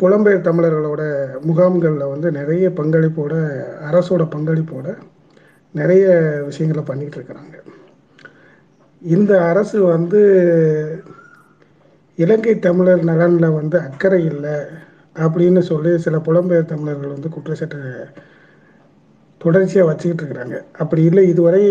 புலம்பெயர் 0.00 0.46
தமிழர்களோட 0.48 1.02
முகாம்களில் 1.48 2.10
வந்து 2.12 2.28
நிறைய 2.38 2.66
பங்களிப்போட 2.78 3.34
அரசோட 3.88 4.22
பங்களிப்போட 4.34 4.86
நிறைய 5.74 6.06
விஷயங்களை 6.48 6.82
பண்ணிகிட்டு 6.86 7.18
இருக்கிறாங்க. 7.18 7.56
இந்த 9.02 9.32
அரசு 9.50 9.78
வந்து 9.94 10.20
இலங்கை 12.18 12.54
தமிழர் 12.58 13.04
நலனில் 13.10 13.56
வந்து 13.58 13.76
அக்கறை 13.80 14.20
இல்லை 14.24 14.56
அப்படின்னு 15.16 15.60
சொல்லி 15.70 15.92
சில 15.98 16.16
புலம்பெயர் 16.26 16.72
தமிழர்கள் 16.72 17.14
வந்து 17.14 17.28
குற்றச்சாட்டு 17.28 17.80
தொடர்ச்சியாக 19.40 19.88
வச்சுக்கிட்டு 19.88 20.22
இருக்கிறாங்க. 20.22 20.56
அப்படி 20.82 21.02
இல்லை 21.10 21.22
இதுவரை 21.28 21.62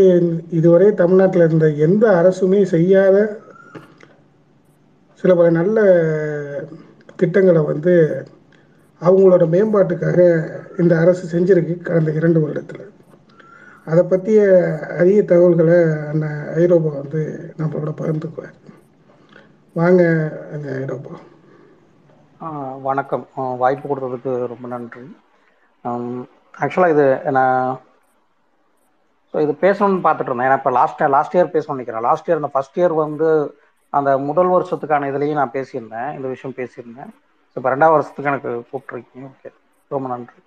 இதுவரை 0.60 0.88
தமிழ்நாட்டில் 1.02 1.46
இருந்த 1.48 1.68
எந்த 1.88 2.06
அரசுமே 2.22 2.62
செய்யாத 2.76 3.18
சில 5.24 5.34
பல 5.36 5.50
நல்ல 5.50 5.80
திட்டங்களை 7.22 7.62
வந்து 7.72 7.94
அவங்களோட 9.02 9.44
மேம்பாட்டுக்காக 9.56 10.20
இந்த 10.82 10.94
அரசு 11.04 11.24
செஞ்சிருக்கு 11.34 11.76
கடந்த 11.88 12.12
இரண்டு 12.20 12.40
வருடத்தில். 12.44 12.86
அதை 13.92 14.02
பற்றிய 14.12 14.40
அரிய 15.00 15.20
தகவல்களை 15.32 15.78
அண்ணன் 16.12 16.42
ஐரோப்பா 16.62 16.92
வந்து 17.02 17.22
நம்மளோட 17.60 17.92
பகிர்ந்துக்குவார் 18.02 18.58
வாங்க 19.80 20.04
அந்த 20.56 20.68
ஐரோப்பா. 20.82 21.14
வணக்கம். 22.88 23.26
வாய்ப்பு 23.62 23.86
கொடுத்ததுக்கு 23.90 24.34
ரொம்ப 24.54 24.66
நன்றி. 24.74 25.06
ஆக்சுவலாக 26.64 26.94
இது 26.96 27.08
நான் 27.38 27.62
ஸோ 29.32 29.38
இது 29.46 29.54
பேசணும்னு 29.64 30.06
பார்த்துட்டு 30.06 30.30
இருந்தேன். 30.30 30.48
ஏன்னா 30.50 30.60
இப்போ 30.60 30.72
லாஸ்ட் 30.78 31.02
லாஸ்ட் 31.16 31.36
இயர் 31.38 31.54
பேசணும்னு 31.56 31.78
நினைக்கிறேன். 31.78 32.06
லாஸ்ட் 32.10 32.28
இயர் 32.30 32.42
இந்த 32.42 32.52
ஃபஸ்ட் 32.54 32.80
இயர் 32.80 32.96
வந்து 33.04 33.28
அந்த 33.98 34.10
முதல் 34.28 34.52
வருஷத்துக்கான 34.56 35.08
இதுலேயும் 35.12 35.40
நான் 35.42 35.56
பேசியிருந்தேன் 35.58 36.10
இந்த 36.18 36.28
விஷயம் 36.34 36.56
பேசியிருந்தேன். 36.60 37.12
ஸோ 37.52 37.56
இப்போ 37.60 37.70
ரெண்டாவது 37.74 37.96
வருஷத்துக்கு 37.96 38.32
எனக்கு 38.32 38.52
கூப்பிட்ருக்கீங்க 38.70 39.28
ஓகே 39.34 39.50
ரொம்ப 39.96 40.08
நன்றி. 40.14 40.40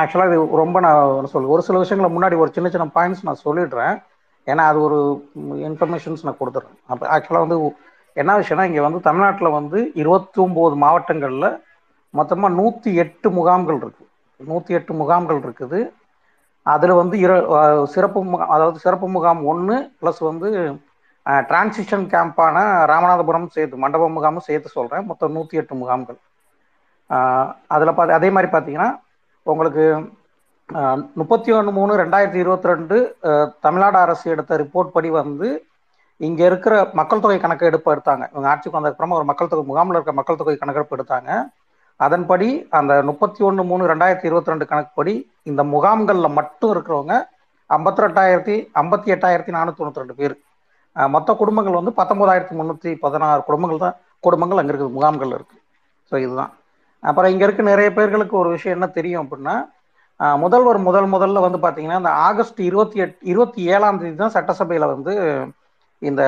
ஆக்சுவலாக 0.00 0.30
இது 0.30 0.58
ரொம்ப 0.62 0.80
நான் 0.86 1.02
என்ன 1.18 1.30
சொல்ல 1.34 1.52
ஒரு 1.54 1.62
சில 1.68 1.78
விஷயங்களை 1.82 2.10
முன்னாடி 2.16 2.36
ஒரு 2.42 2.50
சின்ன 2.56 2.70
சின்ன 2.74 2.86
பாயிண்ட்ஸ் 2.96 3.26
நான் 3.28 3.44
சொல்லிடுறேன். 3.46 3.94
ஏன்னா 4.46 4.64
அது 4.70 4.78
ஒரு 4.88 4.98
இன்ஃபர்மேஷன்ஸ் 5.68 6.24
நான் 6.26 6.38
கொடுத்துட்றேன் 6.40 6.78
அப்போ 6.92 7.04
ஆக்சுவலாக 7.14 7.44
வந்து 7.46 7.58
என்ன 8.20 8.34
விஷயம்னா 8.40 8.66
இங்கே 8.68 8.82
வந்து 8.86 9.00
தமிழ்நாட்டில் 9.08 9.56
வந்து 9.58 9.78
இருபத்தி 10.02 10.38
ஒம்பது 10.44 10.76
மாவட்டங்களில் 10.84 11.48
மொத்தமாக 12.18 12.56
நூற்றி 12.60 12.90
எட்டு 13.02 13.28
முகாம்கள் 13.38 13.80
இருக்குது 13.82 14.08
நூற்றி 14.50 14.72
எட்டு 14.78 14.92
முகாம்கள் 15.00 15.40
இருக்குது. 15.44 15.80
அதில் 16.66 16.98
வந்து 17.00 17.16
இர 17.24 17.32
சிறப்பு 17.94 18.20
முகாம் 18.30 18.50
அதாவது 18.54 18.78
சிறப்பு 18.84 19.06
முகாம் 19.16 19.40
ஒன்று 19.52 19.76
ப்ளஸ் 20.00 20.20
வந்து 20.30 20.48
டிரான்சிஷன் 21.48 22.06
கேம்பான 22.12 22.56
ராமநாதபுரம் 22.90 23.52
சேர்த்து 23.56 23.82
மண்டப 23.84 24.08
முகாமும் 24.16 24.46
சேர்த்து 24.48 24.76
சொல்கிறேன் 24.76 25.06
மொத்தம் 25.10 25.34
நூற்றி 25.36 25.60
எட்டு 25.60 25.74
முகாம்கள் 25.82 26.18
அதில் 27.74 27.96
பார்த்து 27.98 28.18
அதே 28.18 28.28
மாதிரி 28.34 28.48
பார்த்தீங்கன்னா 28.54 28.90
உங்களுக்கு 29.46 29.84
முப்பத்தி 31.20 31.50
ஒன்று 31.58 31.70
மூணு 31.78 31.92
ரெண்டாயிரத்தி 32.00 32.38
இருபத்தி 32.42 32.70
ரெண்டு 32.72 32.96
தமிழ்நாடு 33.64 33.98
அரசு 34.04 34.26
எடுத்த 34.34 34.58
ரிப்போர்ட் 34.62 34.94
படி 34.96 35.08
வந்து 35.20 35.48
இங்கே 36.26 36.44
இருக்கிற 36.50 36.74
மக்கள் 36.98 37.22
தொகை 37.24 37.38
கணக்கெடுப்பு 37.44 37.92
எடுத்தாங்க. 37.94 38.24
இவங்க 38.32 38.48
ஆட்சிக்கு 38.50 38.76
வந்ததுக்கப்புறமா 38.78 39.18
ஒரு 39.20 39.26
மக்கள் 39.30 39.50
தொகை 39.52 39.64
முகாமில் 39.70 39.96
இருக்க 39.98 40.12
மக்கள் 40.18 40.38
தொகை 40.40 40.54
கணக்கெடுப்பு 40.62 40.96
எடுத்தாங்க. 40.96 41.30
அதன்படி 42.06 42.48
அந்த 42.78 42.92
முப்பத்தி 43.08 43.40
ஒன்று 43.48 43.62
மூணு 43.70 43.84
ரெண்டாயிரத்தி 43.92 44.28
இருபத்தி 44.30 44.52
ரெண்டு 44.52 44.68
கணக்குப்படி 44.70 45.14
இந்த 45.50 45.62
முகாம்களில் 45.74 46.36
மட்டும் 46.38 46.72
இருக்கிறவங்க 46.74 47.16
ஐம்பத்தி 47.70 48.04
ரெண்டாயிரத்தி 48.04 48.56
ஐம்பத்தி 48.82 49.14
எட்டாயிரத்தி 49.14 49.54
நானூற்றி 49.56 49.80
தொண்ணூற்றி 49.80 50.02
ரெண்டு 50.02 50.18
பேர். 50.20 50.36
மொத்த 50.96 51.34
குடும்பங்கள் 51.40 51.78
வந்து 51.80 51.92
பத்தொன்பதாயிரத்தி 51.98 52.54
முந்நூற்றி 52.58 52.90
பதினாறு 53.04 53.42
குடும்பங்கள் 53.48 53.84
தான் 53.84 53.96
குடும்பங்கள் 54.24 54.60
அங்கே 54.60 54.72
இருக்குது 54.72 54.96
முகாம்கள் 54.96 55.34
இருக்குது 55.36 55.60
ஸோ 56.12 56.14
இதுதான். 56.24 56.50
அப்புறம் 57.02 57.30
இங்கே 57.32 57.44
இருக்க 57.46 57.62
நிறைய 57.72 57.88
பேர்களுக்கு 57.98 58.34
ஒரு 58.40 58.50
விஷயம் 58.56 58.76
என்ன 58.76 58.86
தெரியும் 58.96 59.22
அப்படின்னா 59.24 59.54
முதல்வர் 60.44 60.78
முதல் 60.86 61.08
முதல்ல 61.14 61.40
வந்து 61.44 61.58
பார்த்தீங்கன்னா 61.62 62.00
இந்த 62.00 62.12
ஆகஸ்ட் 62.28 62.58
இருபத்தி 62.68 62.98
எட் 63.04 63.14
இருபத்தி 63.32 63.60
ஏழாம் 63.74 64.00
தேதி 64.00 64.16
தான் 64.22 64.34
சட்டசபையில் 64.34 64.92
வந்து 64.94 65.12
இந்த 66.02 66.22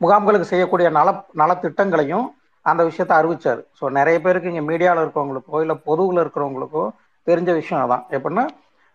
முகாம்களுக்கு 0.00 0.50
செய்யக்கூடிய 0.52 0.88
நல 0.98 1.08
நலத்திட்டங்களையும் 1.40 2.26
அந்த 2.66 2.82
விஷயத்த 2.88 3.12
அறிவிச்சார். 3.18 3.60
ஸோ 3.78 3.84
நிறைய 3.98 4.16
பேருக்கு 4.24 4.50
இங்கே 4.52 4.64
மீடியாவில் 4.70 5.02
இருக்கிறவங்களுக்கோ 5.02 5.60
இல்லை 5.64 5.76
பொதுவில் 5.88 6.22
இருக்கிறவங்களுக்கோ 6.22 6.84
தெரிஞ்ச 7.26 7.50
விஷயம் 7.60 7.82
அதான். 7.84 8.04
எப்படின்னா 8.16 8.44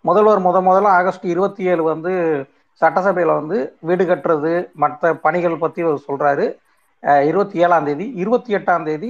முதல்வர் 0.05 0.45
முத 0.47 0.57
முதல்ல 0.69 0.89
ஆகஸ்ட் 0.99 1.25
இருபத்தி 1.33 1.63
ஏழு 1.71 1.83
வந்து 1.91 2.11
சட்டசபையில் 2.81 3.37
வந்து 3.39 3.57
வீடு 3.87 4.03
கட்டுறது 4.09 4.53
மற்ற 4.83 5.13
பணிகள் 5.25 5.61
பற்றி 5.63 5.81
சொல்கிறாரு 6.07 6.45
இருபத்தி 7.29 7.57
ஏழாம் 7.65 7.87
தேதி 7.89 8.05
இருபத்தி 8.21 8.51
எட்டாம் 8.57 8.87
தேதி 8.89 9.09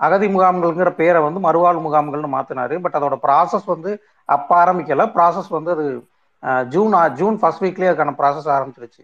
அகதி 0.00 0.26
முகாம்கள்ங்கிற 0.34 0.90
பேரை 1.00 1.20
வந்து 1.26 1.40
மறுவாழ் 1.46 1.84
முகாம்கள்னு 1.86 2.30
மாற்றினாரு 2.34 2.74
பட் 2.84 2.96
அதோட 2.98 3.16
ப்ராசஸ் 3.26 3.66
வந்து 3.74 3.90
அப்போ 4.28 4.52
ஆரம்பிக்கல. 4.62 5.04
ப்ராசஸ் 5.16 5.50
வந்து 5.56 5.70
அது 5.76 5.86
ஜூன் 6.74 6.94
ஜூன் 7.20 7.36
ஃபர்ஸ்ட் 7.40 7.62
வீக்லேயே 7.64 7.90
அதுக்கான 7.90 8.14
ப்ராசஸ் 8.20 8.48
ஆரம்பிச்சிருச்சு. 8.56 9.02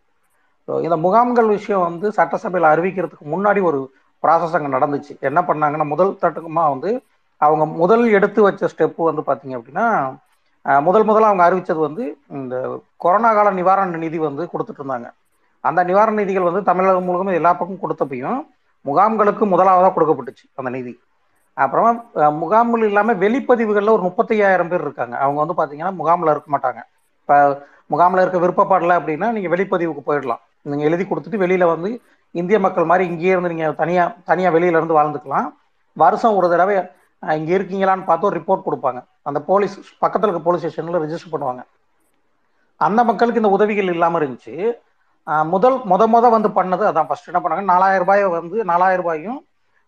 ஸோ 0.68 0.72
இந்த 0.86 0.96
முகாம்கள் 1.06 1.48
விஷயம் 1.56 1.84
வந்து 1.88 2.06
சட்டசபையில் 2.18 2.68
அறிவிக்கிறதுக்கு 2.72 3.26
முன்னாடி 3.34 3.60
ஒரு 3.70 3.80
ப்ராசஸ் 4.22 4.54
அங்கே 4.58 4.70
நடந்துச்சு. 4.76 5.12
என்ன 5.30 5.40
பண்ணாங்கன்னா 5.48 5.86
முதல் 5.94 6.12
தட்டுக்குமா 6.22 6.64
வந்து 6.74 6.90
அவங்க 7.40 7.64
முதல் 7.82 8.04
எடுத்து 8.18 8.40
வச்ச 8.46 8.68
ஸ்டெப்பு 8.72 9.08
வந்து 9.10 9.22
பார்த்தீங்க 9.28 9.54
அப்படின்னா 9.58 9.86
முதல் 10.86 11.06
முதல்ல 11.08 11.30
அவங்க 11.30 11.44
அறிவித்தது 11.46 11.80
வந்து 11.86 12.04
இந்த 12.38 12.54
கொரோனா 13.04 13.30
கால 13.36 13.48
நிவாரண 13.60 13.98
நிதி 14.04 14.18
வந்து 14.26 14.42
கொடுத்துட்டு 14.52 14.80
இருந்தாங்க. 14.82 15.08
அந்த 15.68 15.80
நிவாரண 15.90 16.14
நிதிகள் 16.20 16.48
வந்து 16.48 16.62
தமிழகம் 16.68 17.06
முழுவதும் 17.08 17.38
எல்லா 17.40 17.50
பக்கம் 17.58 17.82
கொடுத்தப்பையும் 17.82 18.40
முகாம்களுக்கு 18.88 19.44
முதலாவதாக 19.52 19.92
கொடுக்கப்பட்டுச்சு 19.96 20.44
அந்த 20.60 20.70
நிதி. 20.76 20.94
அப்புறமா 21.64 21.90
முகாம்கள் 22.42 22.86
இல்லாமல் 22.88 23.20
வெளிப்பதிவுகளில் 23.24 23.94
ஒரு 23.96 24.02
முப்பத்தையாயிரம் 24.08 24.70
பேர் 24.72 24.84
இருக்காங்க. 24.86 25.14
அவங்க 25.24 25.38
வந்து 25.42 25.56
பார்த்தீங்கன்னா 25.58 25.92
முகாமில் 26.00 26.32
இருக்க 26.34 26.48
மாட்டாங்க. 26.54 26.80
இப்போ 27.22 27.36
முகாமில் 27.92 28.22
இருக்க 28.22 28.38
விருப்பப்படலை 28.44 28.94
அப்படின்னா 29.00 29.28
நீங்கள் 29.36 29.52
வெளிப்பதிவுக்கு 29.54 30.02
போயிடலாம். 30.08 30.42
நீங்கள் 30.72 30.88
எழுதி 30.88 31.04
கொடுத்துட்டு 31.10 31.42
வெளியில் 31.44 31.72
வந்து 31.74 31.90
இந்திய 32.40 32.58
மக்கள் 32.64 32.90
மாதிரி 32.90 33.04
இங்கேயே 33.12 33.32
இருந்து 33.34 33.52
நீங்கள் 33.54 33.78
தனியாக 33.82 34.16
தனியாக 34.30 34.54
வெளியிலேருந்து 34.56 34.98
வாழ்ந்துக்கலாம். 34.98 35.48
வருஷம் 36.02 36.36
ஒரு 36.38 36.46
தடவை 36.52 36.76
இங்கே 37.38 37.54
இருக்கீங்களான்னு 37.58 38.08
பார்த்து 38.08 38.28
ஒரு 38.28 38.36
ரிப்போர்ட் 38.40 38.66
கொடுப்பாங்க. 38.66 39.00
அந்த 39.28 39.38
போலீஸ் 39.50 39.74
பக்கத்தில் 40.02 40.28
இருக்க 40.28 40.42
போலீஸ் 40.46 40.62
ஸ்டேஷனில் 40.64 41.02
ரிஜிஸ்டர் 41.04 41.32
பண்ணுவாங்க. 41.34 41.62
அந்த 42.86 43.00
மக்களுக்கு 43.10 43.42
இந்த 43.42 43.52
உதவிகள் 43.56 43.92
இல்லாமல் 43.94 44.20
இருந்துச்சு. 44.20 44.54
முதல் 45.54 45.76
முத 45.90 46.02
முத 46.14 46.30
வந்து 46.36 46.48
பண்ணது 46.58 46.84
அதான். 46.90 47.08
ஃபர்ஸ்ட் 47.08 47.30
என்ன 47.30 47.40
பண்ணாங்க? 47.42 47.64
நாலாயிரம் 47.72 48.02
ரூபாயை 48.04 48.24
வந்து 48.38 48.56
நாலாயிரம் 48.70 49.02
ரூபாயும் 49.02 49.38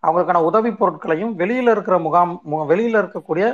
அவங்களுக்கான 0.05 0.41
உதவி 0.49 0.71
பொருட்களையும் 0.79 1.31
வெளியில 1.41 1.71
இருக்கிற 1.75 1.95
முகாம் 2.07 2.33
வெளியில 2.71 2.95
இருக்கக்கூடிய 3.03 3.45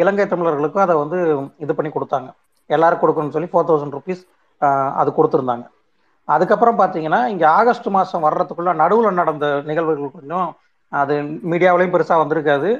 இலங்கை 0.00 0.26
தமிழர்களுக்கும் 0.32 0.84
அதை 0.86 0.94
வந்து 1.02 1.18
இது 1.64 1.72
பண்ணி 1.76 1.90
கொடுத்தாங்க. 1.94 2.28
எல்லாரும் 2.76 3.00
கொடுக்கணும்னு 3.02 3.36
சொல்லி 3.36 3.50
ஃபோர் 3.52 3.68
தௌசண்ட் 3.68 3.96
ருபீஸ் 3.98 4.22
அது 5.00 5.10
கொடுத்துருந்தாங்க. 5.18 5.66
அதுக்கப்புறம் 6.34 6.78
பார்த்தீங்கன்னா 6.80 7.20
இங்கே 7.32 7.46
ஆகஸ்ட் 7.58 7.88
மாதம் 7.96 8.24
வர்றதுக்குள்ள 8.26 8.72
நடுவில் 8.82 9.18
நடந்த 9.20 9.46
நிகழ்வுகள் 9.68 10.16
கொஞ்சம் 10.16 10.48
அது 10.92 11.14
மீடியாவிலையும் 11.52 11.94
பெருசாக 11.94 12.22
வந்திருக்காது. 12.22 12.70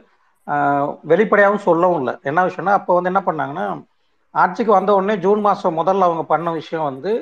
வெளிப்படையாகவும் 1.10 1.66
சொல்லவும் 1.68 1.98
இல்லை. 2.00 2.14
என்ன 2.30 2.40
விஷயம்னா 2.48 2.74
அப்போ 2.78 2.92
வந்து 2.96 3.10
என்ன 3.12 3.22
பண்ணாங்கன்னா 3.26 3.66
ஆட்சிக்கு 4.34 4.72
வந்த 4.72 4.90
உடனே 4.94 5.14
ஜூன் 5.24 5.40
மாதம் 5.46 5.78
முதல்ல 5.80 6.06
அவங்க 6.08 6.22
பண்ண 6.32 6.48
விஷயம் 6.58 6.88
வந்து 6.90 7.12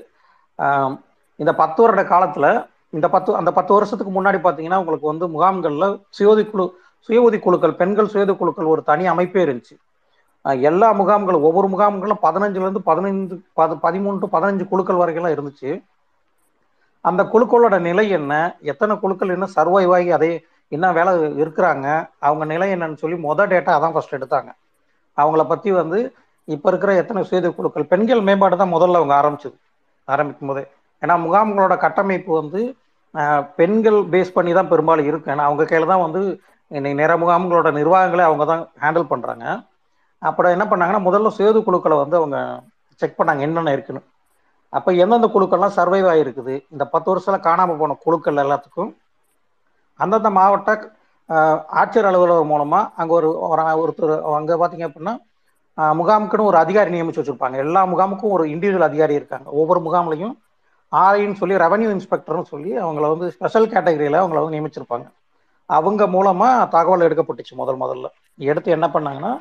இந்த 1.39 1.53
பத்து 1.61 1.81
வருட 1.83 2.03
காலத்தில் 2.05 2.51
இந்த 2.97 3.07
பத்து 3.15 3.31
அந்த 3.41 3.51
பத்து 3.53 3.73
வருஷத்துக்கு 3.77 4.13
முன்னாடி 4.17 4.39
பார்த்தீங்கன்னா 4.45 4.81
உங்களுக்கு 4.83 5.11
வந்து 5.13 5.27
முகாம்களில் 5.29 5.89
சுயோதி 6.19 6.45
குழு 6.51 6.65
சுய 7.09 7.21
உதவி 7.23 7.39
குழுக்கள் 7.43 7.75
பெண்கள் 7.81 8.11
சுய 8.13 8.25
உதவி 8.27 8.39
குழுக்கள் 8.39 8.71
ஒரு 8.75 8.83
தனி 8.91 9.05
அமைப்பே 9.13 9.41
இருந்துச்சு. 9.47 9.75
எல்லா 10.71 10.89
முகாம்களும் 11.01 11.45
ஒவ்வொரு 11.49 11.69
முகாம்களும் 11.75 12.21
பதினஞ்சுலேருந்து 12.27 12.83
பதினைந்து 12.91 13.37
பது 13.59 13.75
பதிமூணு 13.85 14.19
டு 14.23 14.29
பதினஞ்சு 14.35 14.65
குழுக்கள் 14.73 15.01
வரைக்கும் 15.03 15.35
இருந்துச்சு. 15.35 15.71
அந்த 17.05 17.23
குழுக்களோட 17.33 17.77
நிலை 17.89 18.05
என்ன? 18.19 18.33
எத்தனை 18.73 18.95
குழுக்கள் 19.03 19.35
என்ன? 19.37 19.47
சர்வைவ் 19.57 19.95
ஆகி 19.97 20.11
அதே 20.11 20.31
என்ன 20.73 20.87
வேலை 20.99 21.13
இருக்கிறாங்க? 21.43 21.87
அவங்க 22.27 22.45
நிலை 22.53 22.69
என்னன்னு 22.75 23.03
சொல்லி 23.03 23.17
மொதல் 23.27 23.51
டேட்டா 23.53 23.73
அதான் 23.77 23.95
ஃபர்ஸ்ட் 23.95 24.17
எடுத்தாங்க. 24.19 24.51
அவங்கள 25.19 25.43
பற்றி 25.53 25.71
வந்து 25.81 25.99
இப்போ 26.55 26.69
இருக்கிற 26.73 26.91
எத்தனை 27.03 27.21
சுயதை 27.29 27.51
குழுக்கள் 27.59 27.91
பெண்கள் 27.93 28.27
மேம்பாடு 28.29 28.57
தான் 28.63 28.75
முதல்ல 28.75 29.01
அவங்க 29.01 29.15
ஆரம்பிச்சது 29.21 29.57
ஆரம்பிக்கும் 30.09 30.51
போதே. 30.51 30.65
ஏன்னா 31.03 31.15
முகாம்களோட 31.27 31.75
கட்டமைப்பு 31.85 32.33
வந்து 32.41 32.61
பெண்கள் 33.59 33.99
பேஸ் 34.13 34.37
பண்ணி 34.37 34.53
தான் 34.59 34.71
பெரும்பாலும் 34.73 35.09
இருக்கு. 35.11 35.31
ஏன்னா 35.35 35.47
அவங்க 35.49 35.65
கையில் 35.71 35.93
தான் 35.93 36.05
வந்து 36.07 36.21
இன்னைக்கு 36.71 37.01
நிற 37.01 37.13
முகாம்களோட 37.23 37.69
நிர்வாகங்களே 37.79 38.25
அவங்க 38.29 38.45
தான் 38.51 38.63
ஹேண்டில் 38.83 39.11
பண்ணுறாங்க 39.13 39.45
அப்புறம் 40.23 40.55
என்ன 40.55 40.65
பண்ணாங்கன்னா 40.71 41.03
முதல்ல 41.09 41.31
சுயது 41.37 41.59
குழுக்களை 41.67 41.97
வந்து 42.03 42.17
அவங்க 42.21 42.39
செக் 43.01 43.19
பண்ணாங்க 43.19 43.43
என்னென்ன 43.47 43.73
இருக்குன்னு. 43.77 44.03
அப்போ 44.73 44.91
எந்தெந்த 45.03 45.29
குழுக்கள்லாம் 45.35 45.77
சர்வைவ் 45.79 46.09
ஆகிருக்குது 46.13 46.55
இந்த 46.75 46.85
பத்து 46.95 47.09
வருஷத்தில் 47.11 47.47
காணாமல் 47.49 47.81
போன 47.81 47.97
குழுக்கள் 48.05 48.43
எல்லாத்துக்கும் 48.45 48.91
அந்தந்த 50.03 50.31
மாவட்ட 50.39 50.71
ஆட்சியர் 51.81 52.09
அலுவலர் 52.09 52.51
மூலமாக 52.53 52.91
அங்கே 53.01 53.15
ஒரு 53.19 53.29
ஒருத்தர் 53.83 54.15
அங்கே 54.39 54.61
பாத்தீங்க 54.63 54.87
அப்படின்னா 54.89 55.15
முகாமுக்குன்னு 56.01 56.49
ஒரு 56.51 56.59
அதிகாரி 56.65 56.91
நியமிச்சு 56.95 57.21
வச்சுருப்பாங்க. 57.21 57.57
எல்லா 57.65 57.81
முகாமுக்கும் 57.93 58.35
ஒரு 58.37 58.45
இண்டிவிஜுவல் 58.53 58.89
அதிகாரி 58.91 59.15
இருக்காங்க. 59.21 59.49
ஒவ்வொரு 59.61 59.81
முகாம்லையும் 59.87 60.35
ஆர்ஐன்னு 60.93 61.39
சொல்லி 61.41 61.55
ரெவன்யூ 61.65 61.89
இன்ஸ்பெக்டர்னு 61.95 62.51
சொல்லி 62.53 62.71
அவங்கள 62.85 63.07
வந்து 63.15 63.27
ஸ்பெஷல் 63.37 63.71
கேட்டகரியில் 63.73 64.21
அவங்கள 64.21 64.41
வந்து 64.43 64.57
நியமிச்சிருப்பாங்க. 64.57 65.07
அவங்க 65.71 66.03
மூலமாக 66.15 66.67
தகவல் 66.75 67.05
எடுக்கப்பட்டுச்சு 67.07 67.55
முதல் 67.61 67.81
முதல்ல. 67.83 68.07
எடுத்து 68.51 68.71
என்ன 68.77 68.87
பண்ணாங்கன்னா 68.95 69.33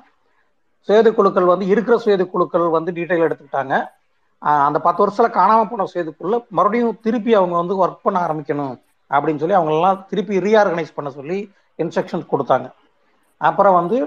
சுயது 0.88 1.10
குழுக்கள் 1.18 1.52
வந்து 1.52 1.66
இருக்கிற 1.74 1.96
சுயது 2.06 2.26
குழுக்கள் 2.34 2.66
வந்து 2.78 2.92
டீட்டெயில் 2.98 3.26
எடுத்துக்கிட்டாங்க. 3.28 3.76
அந்த 4.68 4.78
பத்து 4.88 5.02
வருஷத்தில் 5.04 5.38
காணாம 5.38 5.62
போன 5.70 5.88
சுயதுக்குள்ள 5.94 6.36
மறுபடியும் 6.58 7.00
திருப்பி 7.06 7.32
அவங்க 7.40 7.56
வந்து 7.62 7.76
ஒர்க் 7.84 8.06
பண்ண 8.08 8.18
ஆரம்பிக்கணும். 8.26 8.76
அப்படின்னு 9.14 9.42
சொல்லி 9.44 9.58
அவங்களெல்லாம் 9.60 10.00
திருப்பி 10.10 10.42
ரீஆர்கனைஸ் 10.48 10.96
பண்ண 10.98 11.10
சொல்லி 11.20 11.38
இன்ஸ்ட்ரக்ஷன்ஸ் 11.84 12.32
கொடுத்தாங்க. 12.34 12.68
அப்புறம் 13.42 13.78
வந்து 13.80 13.98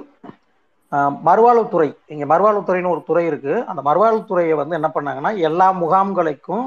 மறுவாழ்வுத்துறை. 1.29 1.89
இங்கே 2.13 2.27
மறுவாழ்வுத்துறைன்னு 2.33 2.93
ஒரு 2.95 3.03
துறை 3.09 3.25
இருக்குது 3.31 3.65
அந்த 3.71 3.81
மறுவாழ்வுத்துறையை 3.89 4.55
வந்து 4.61 4.79
என்ன 4.79 4.89
பண்ணாங்கன்னா 4.95 5.33
எல்லா 5.49 5.67
முகாம்களுக்கும் 5.83 6.67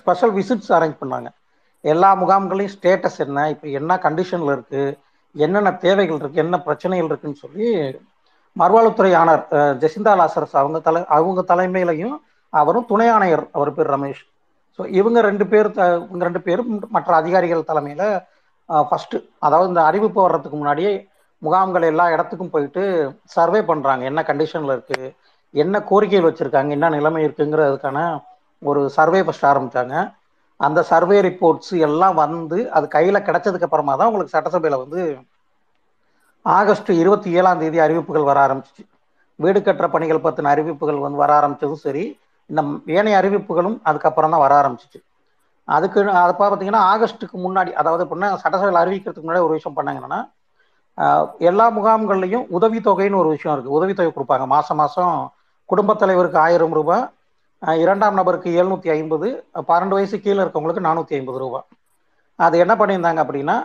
ஸ்பெஷல் 0.00 0.34
விசிட்ஸ் 0.38 0.74
அரேஞ்ச் 0.78 1.00
பண்ணாங்க. 1.02 1.28
எல்லா 1.92 2.10
முகாம்களையும் 2.22 2.74
ஸ்டேட்டஸ் 2.74 3.18
என்ன 3.24 3.46
இப்போ 3.54 3.66
என்ன 3.78 3.96
கண்டிஷனில் 4.04 4.52
இருக்குது 4.56 4.92
என்னென்ன 5.44 5.70
தேவைகள் 5.86 6.20
இருக்குது 6.20 6.44
என்ன 6.44 6.58
பிரச்சனைகள் 6.66 7.08
இருக்குன்னு 7.10 7.42
சொல்லி 7.44 7.68
மறுவாழ்வுத்துறை 8.60 9.12
ஆணர் 9.22 9.42
ஜெசிந்தா 9.82 10.12
லாசரஸ். 10.20 10.54
அவங்க 10.60 10.78
தலை 10.88 11.00
அவங்க 11.16 11.40
தலைமையிலையும் 11.50 12.14
அவரும் 12.52 12.88
துணை 12.90 13.08
ஆணையர் 13.16 13.44
அவர் 13.56 13.74
பேர் 13.76 13.92
ரமேஷ். 13.94 14.22
ஸோ 14.78 14.84
இவங்க 14.98 15.18
ரெண்டு 15.20 15.44
பேர் 15.52 15.68
இவங்க 16.04 16.24
ரெண்டு 16.28 16.42
பேரும் 16.46 16.70
மற்ற 16.90 17.10
அதிகாரிகள் 17.16 17.68
தலைமையில் 17.68 18.06
ஃபஸ்ட்டு 18.68 19.16
அதாவது 19.46 19.70
இந்த 19.72 19.82
அறிவிப்பு 19.88 20.20
வர்றதுக்கு 20.22 20.56
முன்னாடியே 20.56 20.92
முகாம்கள் 21.42 21.90
எல்லா 21.90 22.04
இடத்துக்கும் 22.14 22.52
போயிட்டு 22.54 22.82
சர்வே 23.34 23.60
பண்ணுறாங்க 23.70 24.02
என்ன 24.10 24.20
கண்டிஷனில் 24.28 24.74
இருக்குது 24.76 25.08
என்ன 25.54 25.80
கோரிக்கைகள் 25.90 26.28
வச்சுருக்காங்க? 26.28 26.70
என்ன 26.76 26.86
நிலைமை 26.94 27.20
இருக்குங்கிறதுக்கான 27.26 27.98
ஒரு 28.62 28.80
சர்வே 28.96 29.20
ஃபஸ்ட் 29.26 29.48
ஆரம்பித்தாங்க 29.50 29.94
அந்த 30.60 30.80
சர்வே 30.90 31.18
ரிப்போர்ட்ஸ் 31.26 31.72
எல்லாம் 31.86 32.16
வந்து 32.22 32.58
அது 32.76 32.86
கையில் 32.88 33.26
கிடைச்சதுக்கு 33.28 33.66
அப்புறமா 33.68 33.94
தான் 33.96 34.08
உங்களுக்கு 34.10 34.34
சட்டசபையில் 34.36 34.82
வந்து 34.84 35.00
ஆகஸ்ட் 36.46 36.90
இருபத்தி 37.02 37.30
ஏழாம் 37.38 37.60
தேதி 37.62 37.78
அறிவிப்புகள் 37.84 38.28
வர 38.30 38.38
ஆரம்பிச்சிச்சு. 38.46 38.84
வீடு 39.38 39.58
கட்டுற 39.60 39.86
பணிகள் 39.94 40.24
பற்றின 40.26 40.50
அறிவிப்புகள் 40.54 41.04
வந்து 41.06 41.20
வர 41.22 41.32
ஆரம்பித்ததும் 41.38 41.84
சரி 41.86 42.04
இந்த 42.50 42.62
ஏனைய 42.98 43.18
அறிவிப்புகளும் 43.20 43.76
அதுக்கப்புறம் 43.88 44.32
தான் 44.34 44.44
வர 44.44 44.54
ஆரம்பிச்சிச்சு. 44.60 45.00
அதுக்கு 45.68 45.98
அதை 46.22 46.32
பார்த்தீங்கன்னா 46.38 46.82
ஆகஸ்ட்டுக்கு 46.92 47.36
முன்னாடி 47.44 47.70
அதாவது 47.80 48.04
எப்படின்னா 48.04 48.30
சட்டசபையில் 48.42 48.80
அறிவிக்கிறதுக்கு 48.82 49.26
முன்னாடி 49.26 49.46
ஒரு 49.48 49.56
விஷயம் 49.58 49.76
பண்ணாங்க 49.76 50.00
என்னன்னா 50.00 50.20
எல்லா 51.50 51.66
முகாம்கள்லையும் 51.76 52.44
உதவித்தொகைன்னு 52.56 53.20
ஒரு 53.20 53.30
விஷயம் 53.34 53.54
இருக்குது 53.54 53.76
உதவித்தொகை 53.78 54.10
கொடுப்பாங்க. 54.16 54.44
மாதம் 54.54 54.78
மாதம் 54.80 55.16
குடும்பத் 55.70 56.02
தலைவருக்கு 56.02 56.38
ஆயிரம் 56.46 56.74
ரூபாய் 56.78 57.04
இரண்டாம் 57.84 58.18
நபருக்கு 58.18 58.48
எழுநூத்தி 58.60 58.88
ஐம்பது 58.96 59.28
பன்னெண்டு 59.70 59.96
வயசு 59.96 60.16
கீழே 60.24 60.40
இருக்கவங்களுக்கு 60.42 60.86
நானூற்றி 60.88 61.14
ஐம்பது 61.18 61.38
ரூபா. 61.44 61.60
அது 62.38 62.54
என்ன 62.64 62.74
பண்ணியிருந்தாங்க 62.80 63.20
அப்படின்னா 63.24 63.56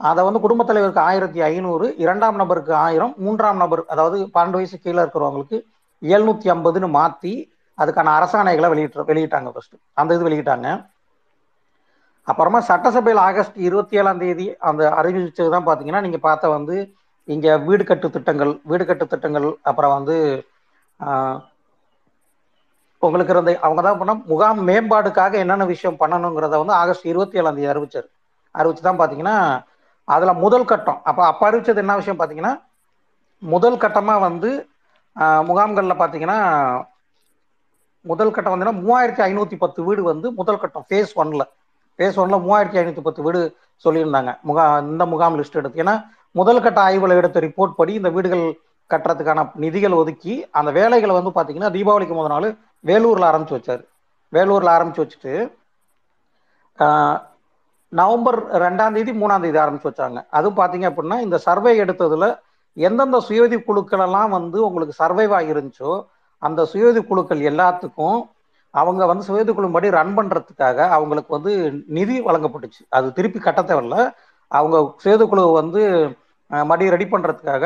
அதை 0.00 0.20
வந்து 0.26 0.40
குடும்பத் 0.44 0.68
தலைவருக்கு 0.68 1.02
ஆயிரத்தி 1.08 1.40
ஐநூறு 1.50 1.86
இரண்டாம் 2.04 2.38
நபருக்கு 2.42 2.72
ஆயிரம் 2.86 3.12
மூன்றாம் 3.24 3.60
நபர் 3.62 3.82
அதாவது 3.94 4.16
பன்னெண்டு 4.36 4.58
வயசு 4.60 4.76
கீழே 4.84 4.98
இருக்கிறவங்களுக்கு 5.02 5.58
எழுநூத்தி 6.02 6.48
ஐம்பதுன்னு 6.54 6.88
மாற்றி 6.98 7.34
அதுக்கான 7.82 8.12
அரசாணைகளை 8.18 8.68
வெளியிட்டு 8.72 9.08
வெளியிட்டாங்க 9.12 9.48
ஃபர்ஸ்ட் 9.54 9.76
அந்த 10.00 10.16
இது 10.16 10.26
வெளியிட்டாங்க. 10.28 10.68
அப்புறமா 12.32 12.58
சட்டசபையில் 12.68 13.22
ஆகஸ்ட் 13.28 13.56
இருபத்தி 13.68 13.94
ஏழாம் 14.00 14.20
தேதி 14.24 14.46
அந்த 14.68 14.82
அறிவிச்சது 15.00 15.48
தான் 15.54 15.66
பார்த்தீங்கன்னா 15.66 16.04
நீங்க 16.06 16.18
பார்த்த 16.28 16.54
வந்து 16.56 16.76
இங்க 17.34 17.56
வீடு 17.66 17.82
கட்டு 17.88 18.08
திட்டங்கள் 18.14 18.52
வீடு 18.70 18.84
கட்டு 18.90 19.04
திட்டங்கள் 19.12 19.48
அப்புறம் 19.70 19.94
வந்து 19.96 20.16
உங்களுக்கு 23.06 23.32
இருந்த 23.34 23.52
அவங்க 23.66 23.80
தான் 23.86 23.98
பண்ண 24.00 24.12
முகாம் 24.32 24.60
மேம்பாடுக்காக 24.68 25.34
என்னென்ன 25.42 25.64
விஷயம் 25.72 25.98
பண்ணணுங்கிறத 26.02 26.58
வந்து 26.62 26.74
ஆகஸ்ட் 26.82 27.10
இருபத்தி 27.12 27.38
ஏழாம் 27.40 27.56
தேதி 27.58 27.70
அறிவிச்சார். 27.72 28.08
அறிவிச்சு 28.54 28.82
தான் 28.86 29.00
பார்த்தீங்கன்னா 29.00 29.36
அதில் 30.08 30.40
முதல் 30.44 30.68
கட்டம் 30.70 31.00
அப்போ 31.10 31.22
அப்போ 31.30 31.44
அறிவிச்சது 31.48 31.82
என்ன 31.82 31.96
விஷயம் 32.00 32.18
பார்த்தீங்கன்னா 32.20 32.54
முதல் 33.42 33.82
கட்டமாக 33.84 34.24
வந்து 34.28 34.50
முகாம்களில் 35.48 36.00
பார்த்தீங்கன்னா 36.00 36.38
முதல் 38.10 38.32
கட்டம் 38.34 38.54
வந்து 38.54 38.72
மூவாயிரத்தி 38.86 39.22
ஐநூத்தி 39.28 39.56
பத்து 39.64 39.80
வீடு 39.86 40.02
வந்து 40.12 40.26
முதல் 40.40 40.60
கட்டம் 40.62 40.86
ஃபேஸ் 40.88 41.12
ஒன்ல 41.22 41.44
ஃபேஸ் 41.98 42.18
ஒன்ல 42.22 42.36
மூவாயிரத்தி 42.46 42.78
ஐநூத்தி 42.80 43.02
பத்து 43.06 43.22
வீடு 43.26 43.40
சொல்லியிருந்தாங்க. 43.84 44.30
முகா 44.48 44.64
இந்த 44.92 45.04
முகாம் 45.12 45.36
லிஸ்ட் 45.40 45.58
எடுத்து. 45.60 45.82
ஏன்னா 45.84 45.94
முதல் 46.40 46.62
கட்ட 46.64 46.78
ஆய்வுல 46.88 47.16
எடுத்த 47.20 47.40
ரிப்போர்ட் 47.46 47.78
படி 47.80 47.92
இந்த 48.00 48.10
வீடுகள் 48.16 48.44
கட்டுறதுக்கான 48.90 49.42
நிதிகள் 49.64 49.98
ஒதுக்கி 50.00 50.34
அந்த 50.58 50.70
வேலைகளை 50.78 51.12
வந்து 51.18 51.32
பாத்தீங்கன்னா 51.36 51.70
தீபாவளிக்கு 51.76 52.16
முதல் 52.18 52.34
நாள் 52.34 52.48
வேலூர்ல 52.90 53.28
ஆரம்பிச்சு 53.30 53.56
வச்சாரு. 53.58 53.84
வேலூர்ல 54.32 54.70
ஆரம்பிச்சு 54.76 55.02
வச்சுட்டு 55.04 55.34
நவம்பர் 58.00 58.38
ரெண்டாம் 58.64 58.94
தேதி 58.96 59.12
மூணாம் 59.20 59.44
தேதி 59.44 59.58
ஆரம்பிச்சு 59.64 59.90
வச்சாங்க. 59.90 60.20
அதுவும் 60.36 60.58
பாத்தீங்க 60.60 60.86
அப்படின்னா 60.90 61.18
இந்த 61.26 61.36
சர்வே 61.46 61.72
எடுத்ததுல 61.84 62.28
எந்தெந்த 62.86 63.18
சுயதி 63.28 63.56
குழுக்கள் 63.66 64.04
எல்லாம் 64.06 64.32
வந்து 64.38 64.58
உங்களுக்கு 64.68 64.94
சர்வைவ் 65.02 65.34
ஆகிருந்துச்சோ 65.38 65.92
அந்த 66.46 66.60
சுயோதி 66.72 67.00
குழுக்கள் 67.10 67.42
எல்லாத்துக்கும் 67.50 68.18
அவங்க 68.74 69.02
வந்து 69.10 69.26
சுயோதி 69.28 69.52
குழுப்படி 69.56 69.88
ரன் 69.96 70.14
பண்றதுக்காக 70.18 70.78
அவங்களுக்கு 70.96 71.30
வந்து 71.36 71.52
நிதி 71.96 72.16
வழங்கப்பட்டுச்சு. 72.28 72.82
அது 72.96 73.06
திருப்பி 73.18 73.38
கட்ட 73.46 73.60
தேவையில்ல. 73.70 73.96
அவங்க 74.50 74.76
சுயோதி 75.02 75.24
குழு 75.32 75.42
வந்து 75.60 75.82
மறுபடியும் 76.50 76.70
மடி 76.70 76.94
ரெடி 76.94 77.06
பண்றதுக்காக 77.12 77.64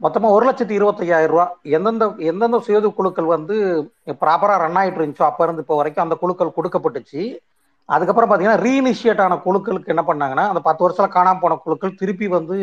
மொத்தமாக 0.00 0.34
ஒரு 0.36 0.44
லட்சத்தி 0.48 0.74
இருபத்தையாயிரம் 0.78 1.32
ரூபா 1.32 1.44
எந்தெந்த 1.76 2.04
எந்தெந்த 2.30 2.58
சுயோதி 2.66 2.88
குழுக்கள் 2.98 3.26
வந்து 3.34 3.56
ப்ராப்பராக 4.22 4.60
ரன் 4.62 4.78
ஆகிட்டு 4.80 5.00
இருந்துச்சோ 5.00 5.24
அப்போ 5.28 5.42
இருந்து 5.46 5.64
இப்போ 5.64 5.76
வரைக்கும் 5.80 6.04
அந்த 6.04 6.16
குழுக்கள் 6.22 6.56
கொடுக்கப்பட்டுச்சு. 6.58 7.22
அதுக்கப்புறம் 7.88 8.28
பார்த்தீங்கன்னா 8.30 8.62
ரீஇனிஷியேட் 8.66 9.22
ஆன 9.24 9.38
குழுக்களுக்கு 9.46 9.92
என்ன 9.94 10.04
பண்ணாங்கன்னா 10.10 10.44
அந்த 10.52 10.60
பத்து 10.68 10.84
வருஷத்தில் 10.84 11.14
காணாம 11.16 11.40
போன 11.44 11.58
குழுக்கள் 11.64 11.98
திருப்பி 12.02 12.26
வந்து 12.38 12.56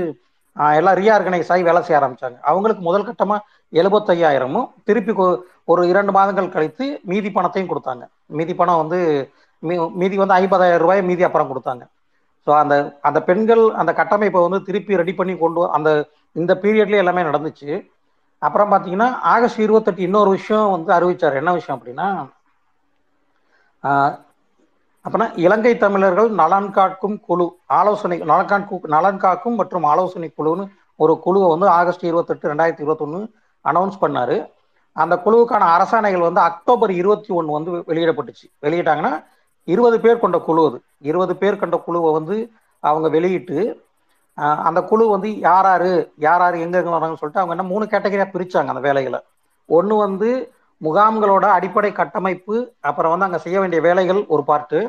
எல்லாம் 0.58 0.96
ரீஆர்கனைஸ் 0.96 1.52
ஆகி 1.52 1.64
வேலை 1.64 1.84
செய்ய 1.84 2.02
ஆரம்பிச்சாங்க. 2.02 2.40
அவங்களுக்கு 2.42 2.84
முதல் 2.84 3.06
கட்டமா 3.06 3.38
எழுபத்தையாயிரமும் 3.72 4.74
திருப்பி 4.84 5.12
கொ- 5.12 5.40
ஒரு 5.64 5.88
இரண்டு 5.88 6.12
மாதங்கள் 6.12 6.50
கழித்து 6.50 7.00
மீதி 7.04 7.32
பணத்தையும் 7.32 7.76
கொடுத்தாங்க. 7.76 8.08
மீதி 8.26 8.56
பணம் 8.56 8.78
வந்து 8.78 9.32
மீ- 9.62 9.94
மீதி 9.94 10.18
வந்து 10.18 10.34
ஐம்பதாயிரம் 10.34 10.78
ரூபாய் 10.78 11.04
மீதி 11.04 11.24
அப்புறம் 11.24 11.56
கொடுத்தாங்க. 11.56 11.88
ஸோ 12.48 12.58
அந்த 12.58 12.98
அந்த 13.02 13.22
பெண்கள் 13.22 13.74
அந்த 13.74 13.94
கட்டமைப்பை 13.94 14.42
வந்து 14.42 14.62
திருப்பி 14.62 14.96
ரெடி 14.96 15.14
பண்ணி 15.14 15.38
கொண்டு 15.38 15.72
அந்த 15.72 16.06
இந்த 16.32 16.56
பீரியட்லேயே 16.56 16.98
எல்லாமே 16.98 17.22
நடந்துச்சு. 17.22 17.88
அப்புறம் 18.40 18.72
பார்த்தீங்கன்னா 18.72 19.20
ஆகஸ்ட் 19.20 19.60
இருபத்தெட்டு 19.60 20.02
இன்னொரு 20.02 20.30
விஷயம் 20.30 20.72
வந்து 20.72 20.94
அறிவிச்சார். 20.94 21.34
என்ன 21.34 21.54
விஷயம் 21.54 21.82
அப்படின்னா 21.82 22.28
ஆஹ், 25.08 25.10
அப்படின்னா 25.10 25.28
இலங்கை 25.38 25.72
தமிழர்கள் 25.78 26.30
நலன் 26.40 26.72
காக்கும் 26.72 27.18
குழு 27.28 27.46
ஆலோசனை 27.78 28.18
நலன் 28.24 28.50
காக்கும் 28.50 28.82
நலன் 28.88 29.20
காக்கும் 29.20 29.58
மற்றும் 29.60 29.86
ஆலோசனை 29.86 30.30
குழுன்னு 30.32 30.64
ஒரு 31.00 31.14
குழுவை 31.24 31.48
வந்து 31.54 31.68
ஆகஸ்ட் 31.76 32.04
இருபத்தெட்டு 32.04 32.50
ரெண்டாயிரத்தி 32.52 32.84
இருபத்தொன்னு 32.84 33.20
அனௌன்ஸ் 33.66 33.98
பண்ணாரு. 34.02 34.38
அந்த 34.96 35.16
குழுவுக்கான 35.26 35.64
அரசாணைகள் 35.76 36.28
வந்து 36.28 36.42
அக்டோபர் 36.42 36.92
இருபத்தி 36.94 37.32
ஒன்று 37.38 37.58
வந்து 37.58 37.72
வெளியிடப்பட்டுச்சு. 37.90 38.46
வெளியிட்டாங்கன்னா 38.66 39.14
இருபது 39.68 39.98
பேர் 40.04 40.20
கொண்ட 40.20 40.38
குழு 40.48 40.62
அது. 40.70 40.78
இருபது 41.10 41.34
பேர் 41.42 41.62
கொண்ட 41.62 41.78
குழுவை 41.88 42.12
வந்து 42.18 42.36
அவங்க 42.84 43.08
வெளியிட்டு 43.16 43.60
அந்த 44.64 44.80
குழு 44.90 45.04
வந்து 45.14 45.30
யார் 45.46 45.68
யார் 45.68 45.88
யார் 46.26 46.42
யார் 46.42 46.64
எங்க 46.66 46.76
எங்க 46.82 46.92
வராங்கன்னு 46.92 47.22
சொல்லிட்டு 47.22 47.42
அவங்க 47.42 47.56
என்ன 47.56 47.68
மூணு 47.72 47.86
கேட்டகரியா 47.88 48.28
பிரிச்சாங்க 48.34 48.72
அந்த 48.74 48.84
வேலைகளை. 48.88 49.20
ஒன்று 49.70 49.96
வந்து 50.06 50.30
முகாம்களோட 50.82 51.46
அடிப்படை 51.58 51.92
கட்டமைப்பு 51.94 52.56
அப்புறம் 52.90 53.14
வந்து 53.14 53.28
அங்கே 53.28 53.40
செய்ய 53.46 53.58
வேண்டிய 53.60 53.80
வேலைகள் 53.88 54.20
ஒரு 54.34 54.44
பார்ட்டு 54.50 54.80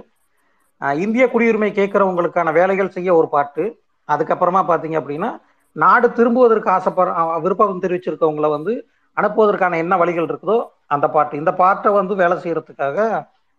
இந்திய 1.04 1.24
குடியுரிமை 1.32 1.70
கேட்குறவங்களுக்கான 1.78 2.52
வேலைகள் 2.58 2.94
செய்ய 2.96 3.10
ஒரு 3.20 3.28
பார்ட்டு 3.34 3.64
அதுக்கப்புறமா 4.08 4.60
பார்த்தீங்க 4.70 4.96
அப்படின்னா 5.00 5.30
நாடு 5.76 6.06
திரும்புவதற்கு 6.18 6.70
ஆசைப்பட 6.76 7.08
விருப்பம் 7.44 7.82
தெரிவிச்சிருக்கவங்களை 7.84 8.50
வந்து 8.56 8.72
அனுப்புவதற்கான 9.16 9.78
என்ன 9.82 9.94
வழிகள் 10.02 10.28
இருக்குதோ 10.30 10.58
அந்த 10.94 11.06
பாட்டு. 11.14 11.34
இந்த 11.42 11.52
பார்ட்டை 11.60 11.90
வந்து 11.98 12.14
வேலை 12.22 12.36
செய்யறதுக்காக 12.44 12.98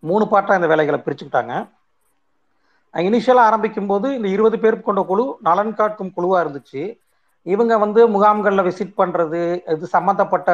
மூணு 0.04 0.26
பார்ட்டா 0.32 0.58
இந்த 0.60 0.70
வேலைகளை 0.72 1.00
பிரிச்சுக்கிட்டாங்க. 1.06 1.54
இனிஷியலா 2.94 3.42
ஆரம்பிக்கும் 3.50 3.90
போது 3.92 4.08
இந்த 4.18 4.28
இருபது 4.36 4.58
பேர் 4.64 4.86
கொண்ட 4.88 5.02
குழு 5.10 5.26
நலன் 5.48 5.76
காட்டும் 5.80 6.14
குழுவா 6.16 6.38
இருந்துச்சு. 6.44 6.84
இவங்க 7.46 7.74
வந்து 7.84 8.02
முகாம்களில் 8.16 8.68
விசிட் 8.68 9.00
பண்றது 9.02 9.42
இது 9.74 9.86
சம்பந்தப்பட்ட 9.98 10.50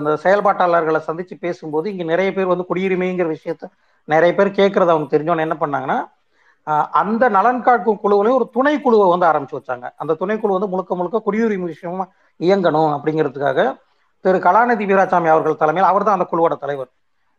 இந்த 0.00 0.12
செயல்பாட்டாளர்களை 0.24 1.00
சந்திச்சு 1.06 1.36
பேசும்போது 1.44 1.86
இங்க 1.92 2.04
நிறைய 2.12 2.30
பேர் 2.34 2.52
வந்து 2.52 2.68
குடியுரிமைங்கிற 2.70 3.28
விஷயத்த 3.36 3.64
நிறைய 4.08 4.32
பேர் 4.38 4.58
கேட்கறது 4.60 4.92
அவங்க 4.94 5.08
தெரிஞ்சோன்னு 5.12 5.46
என்ன 5.46 5.56
பண்ணாங்கன்னா 5.62 5.98
அந்த 7.00 7.24
நலன் 7.36 7.62
காக்கும் 7.66 8.00
குழுவிலையும் 8.02 8.38
ஒரு 8.38 8.46
துணை 8.56 8.74
குழுவை 8.84 9.06
வந்து 9.10 9.26
ஆரம்பிச்சு 9.28 9.56
வச்சாங்க. 9.58 9.86
அந்த 10.02 10.12
துணைக்குழு 10.20 10.56
வந்து 10.56 10.70
முழுக்க 10.72 10.96
முழுக்க 10.98 11.18
குடியுரிமை 11.26 11.68
விஷயமா 11.72 12.04
இயங்கணும் 12.40 12.92
அப்படிங்கிறதுக்காக 12.96 13.60
திரு 14.24 14.38
கலாநிதி 14.46 14.84
வீராசாமி 14.90 15.28
அவர்கள் 15.34 15.60
தலைமையில் 15.62 15.90
அவர் 15.90 16.06
தான் 16.06 16.18
அந்த 16.18 16.26
குழுவோட 16.32 16.54
தலைவர். 16.64 16.90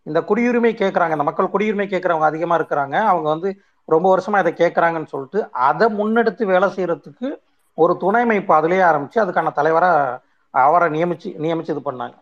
இந்த 0.08 0.20
குடியுரிமை 0.30 0.74
கேட்குறாங்க 0.82 1.16
இந்த 1.18 1.26
மக்கள் 1.28 1.54
குடியுரிமை 1.54 1.88
கேட்குறவங்க 1.92 2.28
அதிகமாக 2.32 2.60
இருக்கிறாங்க. 2.60 2.96
அவங்க 3.12 3.28
வந்து 3.34 3.50
ரொம்ப 3.94 4.06
வருஷமா 4.14 4.40
இதை 4.44 4.54
கேட்குறாங்கன்னு 4.62 5.12
சொல்லிட்டு 5.14 5.40
அதை 5.70 5.88
முன்னெடுத்து 6.00 6.44
வேலை 6.54 6.70
செய்யறதுக்கு 6.76 7.30
ஒரு 7.78 7.94
துணை 8.04 8.22
அமைப்பு 8.28 8.54
அதுலேயே 8.60 8.84
ஆரம்பிச்சு 8.90 9.20
அதுக்கான 9.24 9.54
தலைவராக 9.60 10.20
அவரை 10.54 10.88
நியமிச்சு 10.96 11.30
நியமிச்சு 11.44 11.74
இது 11.76 11.84
பண்ணாங்க. 11.90 12.16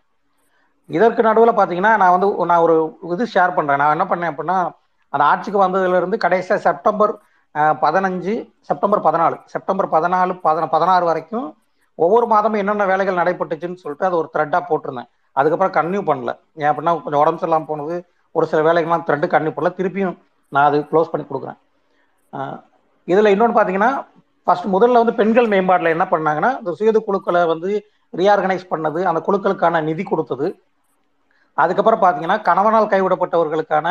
இதற்கு 0.96 1.22
நடுவில் 1.28 1.52
பார்த்தீங்கன்னா 1.58 1.92
நான் 2.02 2.14
வந்து 2.14 2.28
நான் 2.50 2.64
ஒரு 2.66 2.76
இது 3.16 3.24
ஷேர் 3.34 3.56
பண்ணுறேன் 3.56 3.80
நான் 3.82 3.94
என்ன 3.96 4.06
பண்ணேன் 4.12 4.30
அப்படின்னா 4.32 4.58
அந்த 5.12 5.22
ஆட்சிக்கு 5.32 5.58
வந்ததுலேருந்து 5.64 6.18
கடைசியாக 6.24 6.60
செப்டம்பர் 6.66 7.12
பதினஞ்சு 7.84 8.34
செப்டம்பர் 8.68 9.02
பதினாலு 9.06 9.36
செப்டம்பர் 9.52 9.88
பதினாலு 9.94 10.32
பதின 10.46 10.66
பதினாறு 10.74 11.04
வரைக்கும் 11.10 11.48
ஒவ்வொரு 11.98 12.26
மாதமும் 12.32 12.60
என்னென்ன 12.62 12.84
வேலைகள் 12.90 13.20
நடைபெற்றுச்சுன்னு 13.20 13.82
சொல்லிட்டு 13.82 14.06
அது 14.08 14.16
ஒரு 14.20 14.28
த்ரெட்டாக 14.34 14.62
போட்டிருந்தேன். 14.68 15.08
அதுக்கப்புறம் 15.36 15.74
கன்டினியூ 15.76 16.02
பண்ணல. 16.10 16.30
ஏன் 16.60 16.70
அப்படின்னா 16.70 16.92
கொஞ்சம் 17.04 17.22
உடம்பு 17.22 17.40
சரியில்லாமல் 17.40 17.70
போனது 17.70 17.96
ஒரு 18.34 18.44
சில 18.50 18.60
வேலைகள்லாம் 18.68 19.04
த்ரெட்டு 19.08 19.28
கன்டினியூ 19.32 19.54
பண்ணல. 19.56 19.72
திருப்பியும் 19.78 20.16
நான் 20.52 20.68
அது 20.70 20.78
க்ளோஸ் 20.90 21.10
பண்ணி 21.12 21.24
கொடுக்குறேன். 21.26 21.58
இதில் 23.12 23.32
இன்னொன்று 23.34 23.56
பார்த்தீங்கன்னா 23.58 23.90
ஃபர்ஸ்ட் 24.46 24.68
முதல்ல 24.74 25.00
வந்து 25.02 25.14
பெண்கள் 25.20 25.50
மேம்பாட்டில் 25.52 25.94
என்ன 25.96 26.04
பண்ணாங்கன்னா 26.12 26.50
இந்த 26.60 26.72
சுயது 26.78 27.00
குழுக்களை 27.08 27.42
வந்து 27.52 27.70
ரீஆர்கனைஸ் 28.14 28.64
பண்ணது 28.72 29.00
அந்த 29.10 29.20
குழுக்களுக்கான 29.26 29.82
நிதி 29.88 30.04
கொடுத்தது 30.12 30.46
அதுக்கப்புறம் 31.62 32.02
பார்த்தீங்கன்னா 32.02 32.38
கணவனால் 32.48 32.92
கைவிடப்பட்டவர்களுக்கான 32.92 33.88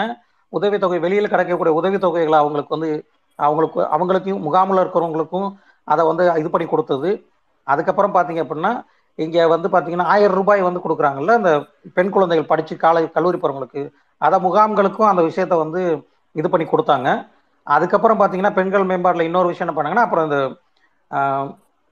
உதவித்தொகை 0.53 0.99
வெளியில் 1.05 1.31
கிடைக்கக்கூடிய 1.33 1.73
உதவித்தொகைகளை 1.79 2.37
அவங்களுக்கு 2.43 2.75
வந்து 2.75 2.91
அவங்களுக்கு 3.39 3.79
அவங்களுக்கும் 3.95 4.45
முகாமில் 4.47 4.81
இருக்கிறவங்களுக்கும் 4.83 5.49
அதை 5.87 6.03
வந்து 6.11 6.23
இது 6.41 6.49
பண்ணி 6.53 6.67
கொடுத்தது. 6.69 7.09
அதுக்கப்புறம் 7.67 8.15
பார்த்தீங்க 8.15 8.41
அப்படின்னா 8.45 8.71
இங்கே 9.19 9.43
வந்து 9.53 9.67
பார்த்தீங்கன்னா 9.73 10.07
ஆயிரம் 10.13 10.37
ரூபாய் 10.39 10.61
வந்து 10.67 10.81
கொடுக்குறாங்கல்ல 10.83 11.33
அந்த 11.39 11.51
பெண் 11.97 12.11
குழந்தைகள் 12.15 12.51
படித்து 12.51 12.73
காலை 12.83 13.01
கல்லூரி 13.15 13.37
போகிறவங்களுக்கு 13.39 13.81
அதை 14.21 14.37
முகாம்களுக்கும் 14.47 15.09
அந்த 15.11 15.21
விஷயத்த 15.29 15.55
வந்து 15.63 15.81
இது 16.35 16.47
பண்ணி 16.53 16.65
கொடுத்தாங்க. 16.71 17.09
அதுக்கப்புறம் 17.67 18.19
பார்த்தீங்கன்னா 18.19 18.53
பெண்கள் 18.59 18.85
மேம்பாட்டில் 18.89 19.27
இன்னொரு 19.29 19.49
விஷயம் 19.51 19.67
என்ன 19.67 19.75
பண்ணாங்கன்னா 19.77 20.05
அப்புறம் 20.07 20.27
இந்த 20.29 20.39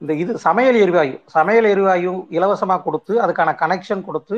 இந்த 0.02 0.12
இது 0.22 0.32
சமையல் 0.46 0.78
எரிவாயு 0.84 1.14
சமையல் 1.36 1.68
எரிவாயு 1.72 2.12
இலவசமாக 2.36 2.82
கொடுத்து 2.86 3.14
அதுக்கான 3.24 3.54
கனெக்ஷன் 3.62 4.06
கொடுத்து 4.08 4.36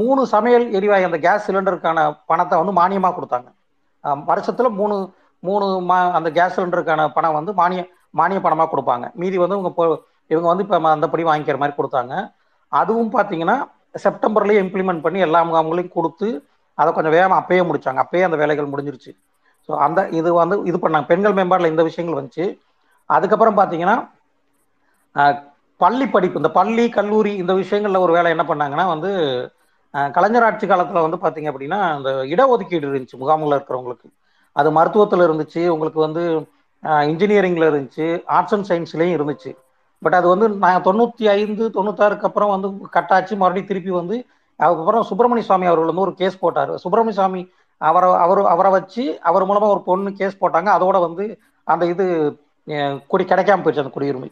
மூணு 0.00 0.20
சமையல் 0.34 0.66
எரிவாயு 0.78 1.06
அந்த 1.08 1.18
கேஸ் 1.26 1.46
சிலிண்டருக்கான 1.46 1.98
பணத்தை 2.30 2.56
வந்து 2.60 2.74
மானியமாக 2.80 3.14
கொடுத்தாங்க. 3.16 3.48
வருஷத்தில் 4.04 4.26
வருஷத்துல 4.30 4.68
மூணு 4.80 4.96
மூணு 5.42 5.66
மா 5.88 5.96
அந்த 6.18 6.28
கேஸ் 6.38 6.54
சிலிண்டருக்கான 6.56 7.02
பணம் 7.16 7.36
வந்து 7.38 7.52
மானிய 7.60 7.80
மானிய 8.20 8.38
பணமாக 8.44 8.68
கொடுப்பாங்க. 8.72 9.06
மீதி 9.20 9.36
வந்து 9.42 9.56
இவங்க 9.56 9.70
இப்போ 9.72 9.86
இவங்க 10.32 10.46
வந்து 10.50 10.64
இப்போ 10.66 10.76
அந்தப்படி 10.96 11.24
வாங்கிக்கிற 11.30 11.58
மாதிரி 11.62 11.74
கொடுத்தாங்க. 11.78 12.14
அதுவும் 12.72 13.10
பார்த்தீங்கன்னா 13.16 13.56
செப்டம்பர்லேயே 14.04 14.60
இம்ப்ளிமெண்ட் 14.64 15.04
பண்ணி 15.06 15.18
எல்லா 15.26 15.40
முகாம்களையும் 15.48 15.94
கொடுத்து 15.98 16.28
அதை 16.78 16.88
கொஞ்சம் 16.96 17.14
வேகமாக 17.16 17.40
அப்பயே 17.42 17.62
முடிச்சாங்க. 17.68 18.00
அப்பயே 18.04 18.24
அந்த 18.28 18.38
வேலைகள் 18.42 18.72
முடிஞ்சிருச்சு. 18.72 19.12
ஸோ 19.68 19.72
அந்த 19.86 20.00
இது 20.18 20.30
வந்து 20.40 20.56
இது 20.70 20.78
பண்ணாங்க. 20.84 21.06
பெண்கள் 21.12 21.36
மேம்பாடில் 21.38 21.72
இந்த 21.72 21.84
விஷயங்கள் 21.90 22.18
வந்துச்சு. 22.18 22.46
அதுக்கப்புறம் 23.10 23.58
பார்த்தீங்கன்னா 23.60 23.96
பள்ளி 25.80 26.06
படிப்பு 26.14 26.40
இந்த 26.40 26.50
பள்ளி 26.58 26.84
கல்லூரி 26.98 27.32
இந்த 27.42 27.52
விஷயங்களில் 27.62 28.04
ஒரு 28.04 28.12
வேலை 28.16 28.28
என்ன 28.34 28.44
பண்ணாங்கன்னா 28.50 28.86
வந்து 28.94 29.10
கலைஞர் 30.16 30.46
ஆட்சி 30.48 30.66
காலத்துல 30.66 31.04
வந்து 31.06 31.18
பாத்தீங்க 31.24 31.48
அப்படின்னா 31.52 31.78
அந்த 31.96 32.10
இடஒதுக்கீடு 32.34 32.88
இருந்துச்சு 32.90 33.20
முகாம்களில் 33.22 33.56
இருக்கிறவங்களுக்கு. 33.58 34.08
அது 34.56 34.68
மருத்துவத்துல 34.78 35.26
இருந்துச்சு 35.28 35.62
உங்களுக்கு 35.74 36.00
வந்து 36.06 36.22
இன்ஜினியரிங்ல 37.10 37.68
இருந்துச்சு 37.70 38.06
ஆர்ட்ஸ் 38.36 38.54
அண்ட் 38.56 38.68
சயின்ஸ்லயும் 38.70 39.16
இருந்துச்சு. 39.16 39.50
பட் 40.02 40.16
அது 40.18 40.26
வந்து 40.32 40.46
நான் 40.64 40.86
தொண்ணூத்தி 40.88 41.24
ஐந்து 41.36 41.64
தொண்ணூத்தாறுக்கு 41.76 42.28
அப்புறம் 42.28 42.52
வந்து 42.54 42.68
கட்டாச்சு 42.96 43.34
மறுபடியும் 43.42 43.70
திருப்பி 43.70 43.92
வந்து 44.00 44.16
அதுக்கப்புறம் 44.60 45.06
சுப்பிரமணிய 45.10 45.46
சுவாமி 45.46 45.66
அவர்கள் 45.70 45.90
வந்து 45.90 46.04
ஒரு 46.06 46.14
கேஸ் 46.20 46.42
போட்டார். 46.42 46.72
சுப்பிரமணிய 46.82 47.16
சுவாமி 47.18 47.42
அவரை 47.80 48.10
அவர் 48.24 48.40
அவரை 48.54 48.70
வச்சு 48.76 49.04
அவர் 49.28 49.46
மூலமா 49.48 49.68
ஒரு 49.74 49.82
பொண்ணு 49.88 50.10
கேஸ் 50.20 50.40
போட்டாங்க. 50.42 50.68
அதோட 50.76 50.96
வந்து 51.06 51.24
அந்த 51.72 51.84
இது 51.92 52.04
குடி 53.12 53.24
கிடைக்காம 53.24 53.62
போயிடுச்சு 53.62 53.84
அந்த 53.84 53.94
குடியுரிமை. 53.96 54.30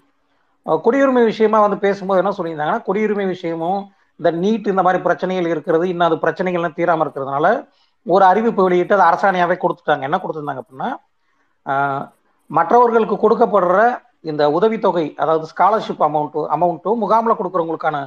குடியுரிமை 0.85 1.25
விஷயமா 1.33 1.59
வந்து 1.61 1.79
பேசும்போது 1.87 2.21
என்ன 2.23 2.33
சொல்லியிருந்தாங்கன்னா 2.39 2.81
குடியுரிமை 2.89 3.27
விஷயமும் 3.35 3.83
இந்த 4.21 4.31
நீட் 4.43 4.71
இந்த 4.73 4.83
மாதிரி 4.87 5.01
பிரச்சனைகள் 5.07 5.53
இருக்கிறது 5.53 5.85
இன்னும் 5.93 6.09
அது 6.09 6.17
பிரச்சனைகள்லாம் 6.25 6.79
தீராம 6.79 7.05
இருக்கிறதுனால 7.07 7.47
ஒரு 8.07 8.25
அறிவிப்பு 8.31 8.63
வெளியிட்டு 8.67 8.97
அது 8.97 9.07
அரசாணையாவே 9.11 9.57
கொடுத்துட்டாங்க. 9.63 10.03
என்ன 10.09 10.19
கொடுத்துருந்தாங்க 10.23 10.63
அப்படின்னா 10.63 10.91
மற்றவர்களுக்கு 12.51 13.17
கொடுக்கப்படுற 13.25 13.79
இந்த 14.31 14.43
உதவித்தொகை 14.57 15.07
அதாவது 15.23 15.47
ஸ்காலர்ஷிப் 15.53 16.05
அமௌண்ட்டு 16.09 16.43
அமௌண்ட்டும் 16.57 17.01
முகாமில் 17.05 17.39
கொடுக்குறவங்களுக்கான 17.39 17.99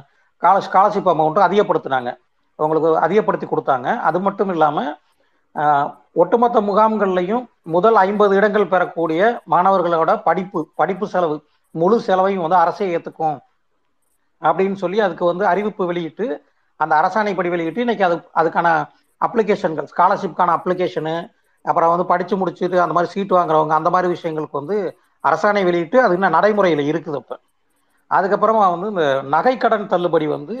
கால 0.42 0.56
ஸ்காலர்ஷிப் 0.66 1.10
அமௌண்ட்டும் 1.12 1.46
அதிகப்படுத்தினாங்க. 1.48 2.10
அவங்களுக்கு 2.58 2.90
அதிகப்படுத்தி 3.06 3.46
கொடுத்தாங்க. 3.48 3.88
அது 4.08 4.18
மட்டும் 4.26 4.50
இல்லாமல் 4.54 4.90
ஒட்டுமொத்த 6.22 6.58
முகாம்கள்லையும் 6.68 7.44
முதல் 7.74 7.96
ஐம்பது 8.06 8.32
இடங்கள் 8.38 8.70
பெறக்கூடிய 8.72 9.20
மாணவர்களோட 9.52 10.10
படிப்பு 10.28 10.60
படிப்பு 10.80 11.06
செலவு 11.12 11.36
முழு 11.74 11.96
செலவையும் 12.06 12.44
வந்து 12.44 12.58
அரசே 12.64 12.86
ஏற்றுக்கும் 12.96 13.36
அப்படின்னு 14.42 14.74
சொல்லி 14.74 15.00
அதுக்கு 15.00 15.24
வந்து 15.24 15.46
அறிவிப்பு 15.46 15.86
வெளியிட்டு 15.86 16.42
அந்த 16.76 16.94
அரசாணைப்படி 16.94 17.48
வெளியிட்டு 17.48 17.80
இன்னைக்கு 17.80 18.04
அது 18.04 18.16
அதுக்கான 18.34 18.88
அப்ளிகேஷன்கள் 19.20 19.86
ஸ்காலர்ஷிப்கான 19.96 20.50
அப்ளிகேஷனு 20.58 21.30
அப்புறம் 21.62 21.90
வந்து 21.90 22.06
படிச்சு 22.06 22.36
முடிச்சுட்டு 22.36 22.76
அந்த 22.76 22.92
மாதிரி 22.92 23.12
சீட் 23.12 23.30
வாங்குறவங்க 23.30 23.68
அந்த 23.68 23.90
மாதிரி 23.90 24.12
விஷயங்களுக்கு 24.12 24.52
வந்து 24.52 24.98
அரசாணை 25.24 25.64
வெளியிட்டு 25.64 26.02
அது 26.02 26.14
இன்னும் 26.14 26.30
நடைமுறையில் 26.30 26.94
இருக்குது 26.94 27.16
இப்போ. 27.16 27.38
அதுக்கப்புறமா 28.10 28.80
வந்து 28.80 28.88
இந்த 28.88 29.22
நகைக்கடன் 29.36 29.86
தள்ளுபடி 29.86 30.26
வந்து 30.26 30.54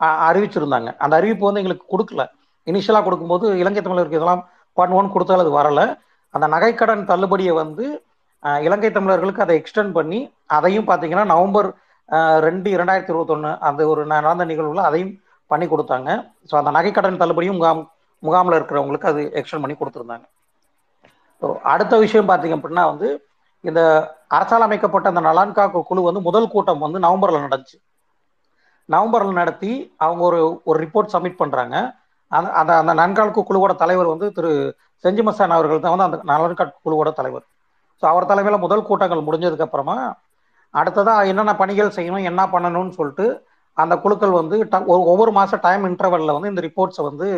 அ- 0.00 0.32
அறிவிச்சிருந்தாங்க. 0.32 0.96
அந்த 0.96 1.16
அறிவிப்பு 1.16 1.52
வந்து 1.52 1.62
எங்களுக்கு 1.62 1.98
கொடுக்கல. 1.98 2.26
இனிஷியலாக 2.66 3.02
கொடுக்கும்போது 3.02 3.58
இலங்கை 3.58 3.82
தமிழருக்கு 3.82 4.18
இதெல்லாம் 4.18 4.48
பண்ணுவோன்னு 4.76 5.12
கொடுத்தாலும் 5.12 5.44
அது 5.46 5.52
வரல. 5.58 5.98
அந்த 6.30 6.48
நகைக்கடன் 6.48 7.04
தள்ளுபடியை 7.04 7.52
வந்து 7.52 8.02
இலங்கை 8.42 8.90
தமிழர்களுக்கு 8.90 9.42
அதை 9.42 9.62
எக்ஸ்டெண்ட் 9.62 9.90
பண்ணி 9.90 10.34
அதையும் 10.46 10.86
பார்த்தீங்கன்னா 10.86 11.24
நவம்பர் 11.24 11.74
ரெண்டு 12.40 12.70
இரண்டாயிரத்தி 12.70 13.10
இருபத்தொன்று 13.10 13.58
அந்த 13.60 13.88
ஒரு 13.88 14.06
ந- 14.06 14.20
நடந்த 14.20 14.44
நிகழ்வுல 14.44 14.82
அதையும் 14.82 15.12
பண்ணி 15.50 15.66
கொடுத்தாங்க. 15.66 16.08
ஸோ 16.50 16.56
அந்த 16.56 16.70
நகைக்கடன் 16.70 17.20
தள்ளுபடியும் 17.20 17.56
முகாம் 17.56 17.82
முகாமில் 18.22 18.58
இருக்கிறவங்களுக்கு 18.58 19.06
அது 19.06 19.22
எக்ஸ்டெண்ட் 19.32 19.60
பண்ணி 19.60 19.76
கொடுத்துருந்தாங்க. 19.76 20.26
ஸோ 21.42 21.56
அடுத்த 21.64 21.98
விஷயம் 21.98 22.28
பார்த்தீங்க 22.28 22.56
அப்படின்னா 22.56 22.84
வந்து 22.86 23.08
இந்த 23.64 23.80
அரசால் 24.28 24.60
அமைக்கப்பட்ட 24.60 25.08
அந்த 25.08 25.20
நலான்கா 25.20 25.82
குழு 25.82 26.00
வந்து 26.02 26.20
முதல் 26.20 26.48
கூட்டம் 26.48 26.78
வந்து 26.78 26.98
நவம்பரில் 26.98 27.44
நடந்துச்சு. 27.46 27.78
நவம்பரில் 28.88 29.32
நடத்தி 29.32 29.72
அவங்க 29.96 30.22
ஒரு 30.24 30.40
ஒரு 30.64 30.78
ரிப்போர்ட் 30.84 31.12
சப்மிட் 31.12 31.40
பண்ணுறாங்க 31.40 31.76
அந்த 32.32 32.50
அந்த 32.52 32.76
அந்த 32.76 32.94
நன்கால் 32.94 33.34
குழுவோட 33.40 33.76
தலைவர் 33.76 34.06
வந்து 34.06 34.32
திரு 34.32 34.50
செஞ்சிமசான் 35.04 35.50
அவர்கள் 35.50 35.80
தான் 35.80 35.98
வந்து 35.98 36.04
அந்த 36.04 36.18
நலன்கால் 36.24 36.72
குழுவோட 36.84 37.12
தலைவர். 37.12 37.44
ஸோ 38.02 38.06
அவர் 38.06 38.26
தலைமையில் 38.26 38.58
முதல் 38.58 38.82
கூட்டங்கள் 38.82 39.26
முடிஞ்சதுக்கு 39.26 39.62
அப்புறமா 39.62 39.96
அடுத்ததாக 40.74 41.28
என்னென்ன 41.32 41.52
பணிகள் 41.62 41.94
செய்யணும் 41.96 42.28
என்ன 42.30 42.42
பண்ணணும்னு 42.54 42.96
சொல்லிட்டு 42.98 43.26
அந்த 43.76 43.94
குழுக்கள் 44.04 44.38
வந்து 44.40 44.56
ஒவ்வொரு 45.12 45.32
மாதம் 45.38 45.62
டைம் 45.66 45.84
இன்டர்வல்ல 45.90 46.34
வந்து 46.36 46.50
இந்த 46.52 46.62
ரிப்போர்ட்ஸை 46.68 47.02
வந்து 47.08 47.28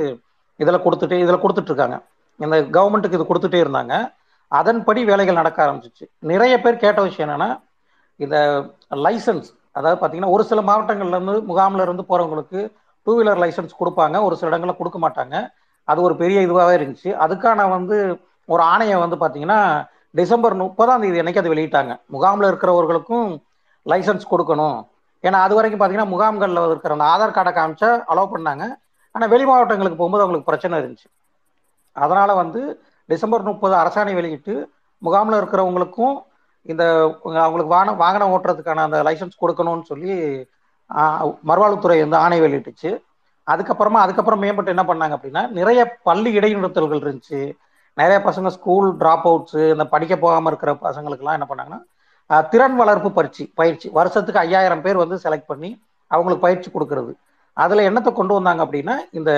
இதில் 0.62 0.84
கொடுத்துட்டு 0.84 1.16
இதில் 1.24 1.42
கொடுத்துட்டு 1.42 1.70
இருக்காங்க 1.72 1.96
இந்த 2.40 2.56
கவர்மெண்ட்டுக்கு 2.76 3.18
இது 3.18 3.28
கொடுத்துட்டே 3.28 3.60
இருந்தாங்க. 3.64 3.94
அதன்படி 4.52 5.00
வேலைகள் 5.10 5.38
நடக்க 5.40 5.58
ஆரம்பிச்சிச்சு. 5.64 6.04
நிறைய 6.30 6.54
பேர் 6.64 6.82
கேட்ட 6.84 7.00
விஷயம் 7.06 7.26
என்னன்னா 7.26 7.48
இந்த 8.24 8.36
லைசன்ஸ் 9.06 9.48
அதாவது 9.78 9.98
பார்த்தீங்கன்னா 10.00 10.34
ஒரு 10.36 10.44
சில 10.50 10.60
மாவட்டங்கள்லேருந்து 10.68 11.34
முகாமில் 11.50 11.84
இருந்து 11.86 12.04
போகிறவங்களுக்கு 12.10 12.60
டூ 13.06 13.12
வீலர் 13.18 13.42
லைசன்ஸ் 13.42 13.78
கொடுப்பாங்க. 13.80 14.16
ஒரு 14.26 14.34
சில 14.38 14.50
இடங்களில் 14.50 14.78
கொடுக்க 14.80 14.98
மாட்டாங்க. 15.04 15.34
அது 15.88 15.98
ஒரு 16.06 16.14
பெரிய 16.22 16.38
இதுவாகவே 16.46 16.74
இருந்துச்சு. 16.78 17.10
அதுக்கான 17.24 17.68
வந்து 17.76 17.96
ஒரு 18.48 18.62
ஆணையை 18.72 18.96
வந்து 19.04 19.16
பார்த்தீங்கன்னா 19.20 19.60
டிசம்பர் 20.14 20.54
முப்பதாம் 20.62 21.02
தேதி 21.04 21.20
அன்னைக்கு 21.22 21.42
அது 21.42 21.52
வெளியிட்டாங்க. 21.54 21.92
முகாமில் 22.14 22.48
இருக்கிறவர்களுக்கும் 22.50 23.30
லைசன்ஸ் 23.90 24.30
கொடுக்கணும். 24.32 24.78
ஏன்னா 25.26 25.38
அது 25.46 25.54
வரைக்கும் 25.56 25.80
பார்த்தீங்கன்னா 25.80 26.12
முகாம்களில் 26.14 26.70
இருக்கிற 26.72 26.94
அந்த 26.96 27.06
ஆதார் 27.12 27.34
கார்டை 27.36 27.52
காமிச்சா 27.58 27.90
அலோவ் 28.12 28.34
பண்ணாங்க. 28.34 28.64
ஆனால் 29.14 29.30
வெளி 29.32 29.44
மாவட்டங்களுக்கு 29.50 30.00
போகும்போது 30.00 30.24
அவங்களுக்கு 30.24 30.50
பிரச்சனை 30.50 30.80
இருந்துச்சு. 30.80 31.08
அதனால் 31.96 32.40
வந்து 32.42 32.60
டிசம்பர் 33.12 33.48
முப்பது 33.50 33.74
அரசாணை 33.82 34.12
வெளியிட்டு 34.18 34.54
முகாமில் 35.02 35.38
இருக்கிறவங்களுக்கும் 35.40 36.16
இந்த 36.72 36.84
அவங்களுக்கு 37.44 37.74
வாகன 37.74 37.94
வாகனம் 38.04 38.32
ஓட்டுறதுக்கான 38.34 38.84
அந்த 38.86 38.98
லைசன்ஸ் 39.08 39.42
கொடுக்கணும்னு 39.42 39.90
சொல்லி 39.90 40.12
மறுவாழ்வுத்துறை 41.50 41.96
வந்து 42.02 42.18
ஆணை 42.24 42.38
வெளியிட்டுச்சு. 42.44 42.90
அதுக்கப்புறமா 43.46 44.00
அதுக்கப்புறம் 44.04 44.42
மேம்பட்டு 44.44 44.72
என்ன 44.74 44.84
பண்ணாங்க 44.88 45.14
அப்படின்னா 45.16 45.42
நிறைய 45.58 45.80
பள்ளி 46.08 46.30
இடைநிறுத்தல்கள் 46.38 47.02
இருந்துச்சு. 47.04 47.40
நிறைய 47.98 48.18
பசங்க 48.24 48.48
ஸ்கூல் 48.56 48.88
ட்ராப் 48.96 49.26
அவுட்ஸு 49.28 49.60
இந்த 49.72 49.84
படிக்க 49.94 50.16
போகாமல் 50.16 50.50
இருக்கிற 50.52 50.72
பசங்களுக்குலாம் 50.82 51.36
என்ன 51.38 51.46
பண்ணாங்கன்னா 51.50 52.48
திறன் 52.48 52.76
வளர்ப்பு 52.76 53.10
பயிற்சி 53.12 53.44
பயிற்சி. 53.60 53.86
வருஷத்துக்கு 53.98 54.40
ஐயாயிரம் 54.40 54.82
பேர் 54.82 54.96
வந்து 54.96 55.16
செலக்ட் 55.24 55.50
பண்ணி 55.50 55.70
அவங்களுக்கு 56.10 56.46
பயிற்சி 56.46 56.68
கொடுக்கறது. 56.70 57.12
அதில் 57.52 57.84
என்னத்தை 57.88 58.12
கொண்டு 58.12 58.34
வந்தாங்க 58.34 58.62
அப்படின்னா 58.64 58.94
இந்த 59.10 59.32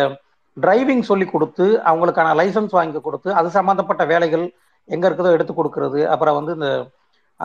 டிரைவிங் 0.60 1.08
சொல்லி 1.10 1.26
கொடுத்து 1.26 1.66
அவங்களுக்கான 1.90 2.30
லைசன்ஸ் 2.40 2.76
வாங்கி 2.78 3.00
கொடுத்து 3.00 3.34
அது 3.34 3.50
சம்மந்தப்பட்ட 3.50 4.04
வேலைகள் 4.04 4.44
எங்கே 4.84 5.08
இருக்குதோ 5.08 5.30
எடுத்து 5.36 5.52
கொடுக்கறது. 5.52 6.00
அப்புறம் 6.14 6.38
வந்து 6.38 6.54
இந்த 6.58 6.68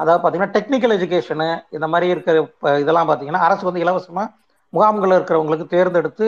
அதாவது 0.01 0.21
பார்த்தீங்கன்னா 0.23 0.53
டெக்னிக்கல் 0.57 0.95
எஜுகேஷனு 0.97 1.49
இந்த 1.69 1.87
மாதிரி 1.87 2.07
இருக்கிற 2.11 2.37
ப- 2.59 2.79
இதெல்லாம் 2.79 3.09
பார்த்தீங்கன்னா 3.09 3.43
அரசு 3.47 3.65
வந்து 3.65 3.79
இலவசமாக 3.79 4.31
முகாம்களில் 4.69 5.19
இருக்கிறவங்களுக்கு 5.19 5.67
தேர்ந்தெடுத்து 5.67 6.27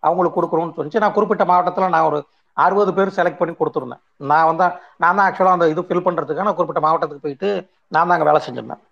அவங்களுக்கு 0.00 0.38
கொடுக்கணும்னு 0.38 0.76
சொல்லிச்சு. 0.76 1.00
நான் 1.04 1.12
குறிப்பிட்ட 1.12 1.44
மாவட்டத்தில் 1.44 1.94
நான் 1.94 2.08
ஒரு 2.10 2.20
அறுபது 2.64 2.90
பேர் 2.96 3.16
செலக்ட் 3.18 3.40
பண்ணி 3.40 3.54
கொடுத்துருந்தேன். 3.60 4.02
நான் 4.30 4.48
வந்து 4.50 4.66
நான் 5.02 5.16
தான் 5.18 5.26
ஆக்சுவலாக 5.28 5.56
அந்த 5.56 5.66
இது 5.72 5.86
ஃபில் 5.88 6.04
பண்ணுறதுக்கான 6.06 6.52
குறிப்பிட்ட 6.58 6.80
மாவட்டத்துக்கு 6.86 7.24
போயிட்டு 7.26 7.48
நான் 7.94 8.06
தான் 8.08 8.16
அங்கே 8.16 8.28
வேலை 8.30 8.40
செஞ்சிருந்தேன். 8.46 8.82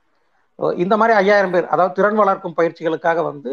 இந்த 0.84 0.94
மாதிரி 1.00 1.14
ஐயாயிரம் 1.20 1.54
பேர் 1.54 1.70
அதாவது 1.74 1.96
திறன் 1.98 2.20
வளர்க்கும் 2.22 2.56
பயிற்சிகளுக்காக 2.58 3.22
வந்து 3.30 3.52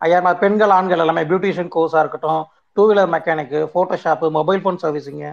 ஐயாயிரம் 0.00 0.40
பெண்கள் 0.42 0.74
ஆண்கள் 0.78 1.02
எல்லாமே 1.04 1.22
பியூட்டிஷியன் 1.30 1.74
கோர்ஸாக 1.74 2.02
இருக்கட்டும் 2.04 2.42
two 2.76 2.84
wheeler 2.88 3.12
mechanic 3.14 3.60
Photoshop 3.74 4.26
mobile 4.38 4.62
phone 4.62 4.80
servicing 4.82 5.30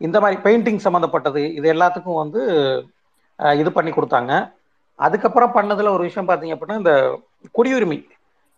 இந்த 0.00 0.16
மாதிரி 0.22 0.36
பெயிண்டிங் 0.44 0.82
சம்மந்தப்பட்டது 0.84 1.42
இது 1.58 1.66
எல்லாத்துக்கும் 1.74 2.20
வந்து 2.22 2.42
இது 3.60 3.70
பண்ணி 3.76 3.90
கொடுத்தாங்க. 3.94 4.32
அதுக்கப்புறம் 4.98 5.54
பண்ணதில் 5.56 5.94
ஒரு 5.94 6.02
விஷயம் 6.08 6.28
பார்த்தீங்க 6.28 6.54
அப்படின்னா 6.56 6.80
இந்த 6.82 6.92
குடியுரிமை. 7.56 7.98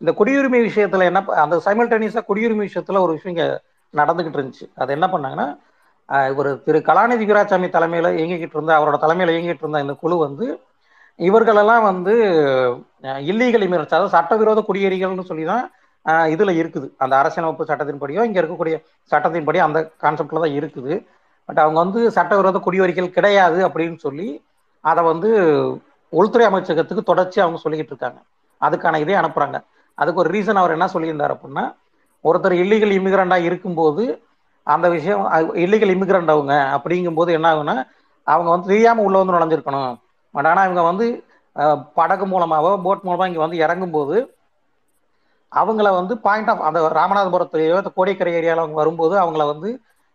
இந்த 0.01 0.11
குடியுரிமை 0.19 0.61
விஷயத்தில் 0.69 1.09
என்ன 1.11 1.21
அந்த 1.45 1.57
சைமல்டேனியஸாக 1.67 2.25
குடியுரிமை 2.31 2.65
விஷயத்தில் 2.69 3.03
ஒரு 3.05 3.13
விஷயம் 3.17 3.35
இங்கே 3.35 3.49
நடந்துகிட்டு 4.01 4.39
இருந்துச்சு. 4.39 4.67
அது 4.83 4.91
என்ன 4.97 5.07
பண்ணாங்கன்னா 5.15 5.47
ஒரு 6.41 6.51
திரு 6.67 6.79
கலாநிதி 6.89 7.25
வீராசாமி 7.29 7.69
தலைமையில 7.77 8.11
இயங்கிக்கிட்டு 8.19 8.57
இருந்த 8.59 8.73
அவரோட 8.79 8.97
தலைமையில 9.05 9.33
இயங்கிட்டு 9.35 9.65
இருந்த 9.65 9.79
இந்த 9.85 9.95
குழு 10.03 10.17
வந்து 10.27 10.47
இவர்களெல்லாம் 11.29 11.85
வந்து 11.91 12.15
இல்லீகல் 13.31 13.65
இமிரன்ஸ் 13.67 13.95
அதாவது 13.95 14.15
சட்டவிரோத 14.17 14.61
குடியேறிகள்னு 14.69 15.29
சொல்லி 15.31 15.45
தான் 15.53 15.65
இதுல 16.35 16.51
இருக்குது. 16.61 16.87
அந்த 17.03 17.15
அரசியலமைப்பு 17.21 17.69
சட்டத்தின்படியோ 17.71 18.25
இங்க 18.29 18.39
இருக்கக்கூடிய 18.43 18.77
சட்டத்தின்படி 19.13 19.59
அந்த 19.67 19.79
கான்செப்ட்ல 20.05 20.43
தான் 20.45 20.57
இருக்குது. 20.59 20.93
பட் 21.49 21.61
அவங்க 21.63 21.79
வந்து 21.85 22.01
சட்டவிரோத 22.19 22.59
குடியேறிகள் 22.67 23.09
கிடையாது 23.17 23.59
அப்படின்னு 23.69 23.99
சொல்லி 24.07 24.29
அதை 24.85 25.03
வந்து 25.13 25.31
உள்துறை 26.13 26.45
அமைச்சகத்துக்கு 26.51 27.11
தொடர்ச்சி 27.11 27.39
அவங்க 27.45 27.59
சொல்லிக்கிட்டு 27.65 27.93
இருக்காங்க. 27.95 28.21
அதுக்கான 28.61 29.01
இதே 29.05 29.17
அனுப்புறாங்க. 29.23 29.57
அதுக்கு 29.99 30.23
ஒரு 30.23 30.31
ரீசன் 30.37 30.61
அவர் 30.63 30.77
என்ன 30.77 30.89
சொல்லியிருந்தார் 30.95 31.35
அப்படின்னா 31.35 31.65
ஒருத்தர் 32.25 32.55
இல்லீகல் 32.63 32.97
இமிகிரண்டாக 32.99 33.47
இருக்கும்போது 33.49 34.05
அந்த 34.67 34.87
விஷயம் 34.95 35.25
இல்லீகல் 35.65 35.93
இமிகிரண்ட் 35.97 36.33
அவங்க 36.35 36.55
அப்படிங்கும்போது 36.77 37.31
என்ன 37.39 37.49
ஆகும்னா 37.53 37.77
அவங்க 38.27 38.49
வந்து 38.55 38.71
தெரியாமல் 38.73 39.05
உள்ளே 39.07 39.19
வந்து 39.21 39.35
நுழைஞ்சிருக்கணும். 39.35 39.93
பட் 40.35 40.49
ஆனால் 40.51 40.67
இவங்க 40.69 40.83
வந்து 40.91 41.07
படகு 41.99 42.25
மூலமாகவோ 42.33 42.73
போட் 42.87 43.05
மூலமாக 43.07 43.29
இங்கே 43.31 43.43
வந்து 43.45 43.59
இறங்கும்போது 43.65 44.17
அவங்கள 45.53 45.89
வந்து 45.99 46.15
பாயிண்ட் 46.27 46.51
ஆஃப் 46.53 46.65
அந்த 46.69 46.79
ராமநாதபுரத்துலயோ 46.99 47.77
இந்த 47.83 47.93
கோடிக்கரை 47.99 48.33
ஏரியாவில் 48.39 48.63
அவங்க 48.63 48.79
வரும்போது 48.83 49.15
அவங்கள 49.23 49.45
வந்து 49.53 49.69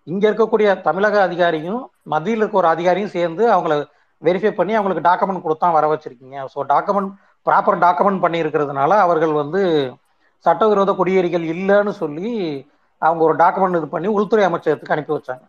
இங்கே 0.07 0.25
இருக்கக்கூடிய 0.29 0.67
தமிழக 0.87 1.15
அதிகாரியும் 1.27 1.81
மத்தியில் 2.13 2.41
இருக்க 2.43 2.61
ஒரு 2.61 2.69
அதிகாரியும் 2.73 3.13
சேர்ந்து 3.15 3.43
அவங்கள 3.55 3.75
வெரிஃபை 4.21 4.51
பண்ணி 4.59 4.73
அவங்களுக்கு 4.77 5.07
டாக்குமெண்ட் 5.09 5.45
கொடுத்தா 5.45 5.67
வர 5.77 5.85
வச்சிருக்கீங்க. 5.91 6.37
ஸோ 6.53 6.59
டாக்குமெண்ட் 6.73 7.11
ப்ராப்பர் 7.47 7.77
டாக்குமெண்ட் 7.85 8.23
பண்ணியிருக்கிறதுனால 8.25 8.97
அவர்கள் 9.05 9.33
வந்து 9.41 9.61
சட்டவிரோத 10.45 10.91
குடியேறிகள் 10.99 11.45
இல்லைன்னு 11.53 11.93
சொல்லி 12.01 12.29
அவங்க 13.01 13.21
ஒரு 13.27 13.35
டாக்குமெண்ட் 13.43 13.79
இது 13.79 13.87
பண்ணி 13.95 14.07
உள்துறை 14.17 14.43
அமைச்சகத்துக்கு 14.47 14.95
அனுப்பி 14.95 15.13
வச்சாங்க. 15.15 15.43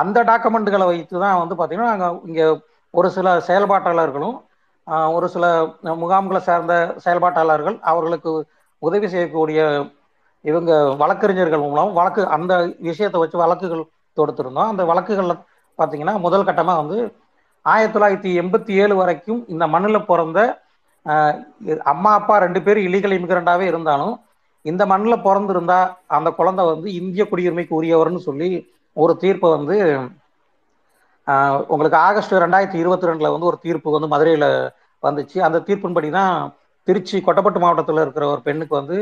அந்த 0.00 0.18
டாக்குமெண்ட்டுகளை 0.30 0.86
வைத்து 0.90 1.14
தான் 1.24 1.40
வந்து 1.42 1.54
பார்த்தீங்கன்னா 1.58 1.92
நாங்கள் 1.92 2.18
இங்கே 2.28 2.46
ஒரு 2.94 3.08
சில 3.16 3.28
செயல்பாட்டாளர்களும் 3.48 4.36
ஒரு 5.16 5.26
சில 5.34 5.44
முகாம்களை 6.02 6.40
சார்ந்த 6.48 6.74
செயல்பாட்டாளர்கள் 7.04 7.76
அவர்களுக்கு 7.90 8.30
உதவி 8.82 9.08
செய்யக்கூடிய 9.14 9.60
இவங்க 10.44 10.72
வழக்கறிஞர்கள் 11.02 11.64
மூலம் 11.64 11.90
வழக்கு 11.98 12.22
அந்த 12.36 12.52
விஷயத்தை 12.88 13.18
வச்சு 13.22 13.42
வழக்குகள் 13.42 13.82
தொடுத்திருந்தோம். 14.18 14.70
அந்த 14.72 14.82
வழக்குகளில் 14.90 15.42
பார்த்தீங்கன்னா 15.78 16.14
முதல் 16.26 16.46
கட்டமாக 16.48 16.80
வந்து 16.82 16.98
ஆயிரத்தி 17.66 17.94
தொள்ளாயிரத்தி 17.96 18.30
எண்பத்தி 18.42 18.72
ஏழு 18.82 18.94
வரைக்கும் 19.00 19.40
இந்த 19.54 19.64
மண்ணில் 19.74 20.08
பிறந்த 20.10 20.38
அம்மா 21.92 22.10
அப்பா 22.20 22.34
ரெண்டு 22.44 22.60
பேரும் 22.62 22.86
இலீகல் 22.88 23.16
இமிகிரண்டாவே 23.18 23.66
இருந்தாலும் 23.72 24.14
இந்த 24.64 24.82
மண்ணில் 24.92 25.24
பிறந்திருந்தா 25.26 25.80
அந்த 26.16 26.28
குழந்தை 26.38 26.62
வந்து 26.72 26.88
இந்திய 27.00 27.24
குடியுரிமைக்கு 27.30 27.78
உரியவர்னு 27.80 28.20
சொல்லி 28.28 28.48
ஒரு 28.96 29.12
தீர்ப்பை 29.22 29.50
வந்து 29.56 29.76
உங்களுக்கு 31.72 31.98
ஆகஸ்ட் 32.08 32.34
ரெண்டாயிரத்தி 32.44 32.78
இருபத்தி 32.82 33.08
ரெண்டுல 33.10 33.30
வந்து 33.34 33.48
ஒரு 33.50 33.58
தீர்ப்பு 33.64 33.94
வந்து 33.96 34.08
மதுரையில 34.12 34.46
வந்துச்சு. 35.02 35.38
அந்த 35.46 35.58
தீர்ப்பின்படி 35.66 36.08
தான் 36.18 36.34
திருச்சி 36.88 37.16
கொட்டப்பட்டு 37.26 37.60
மாவட்டத்தில் 37.64 38.02
இருக்கிற 38.04 38.24
ஒரு 38.34 38.40
பெண்ணுக்கு 38.46 38.74
வந்து 38.80 38.98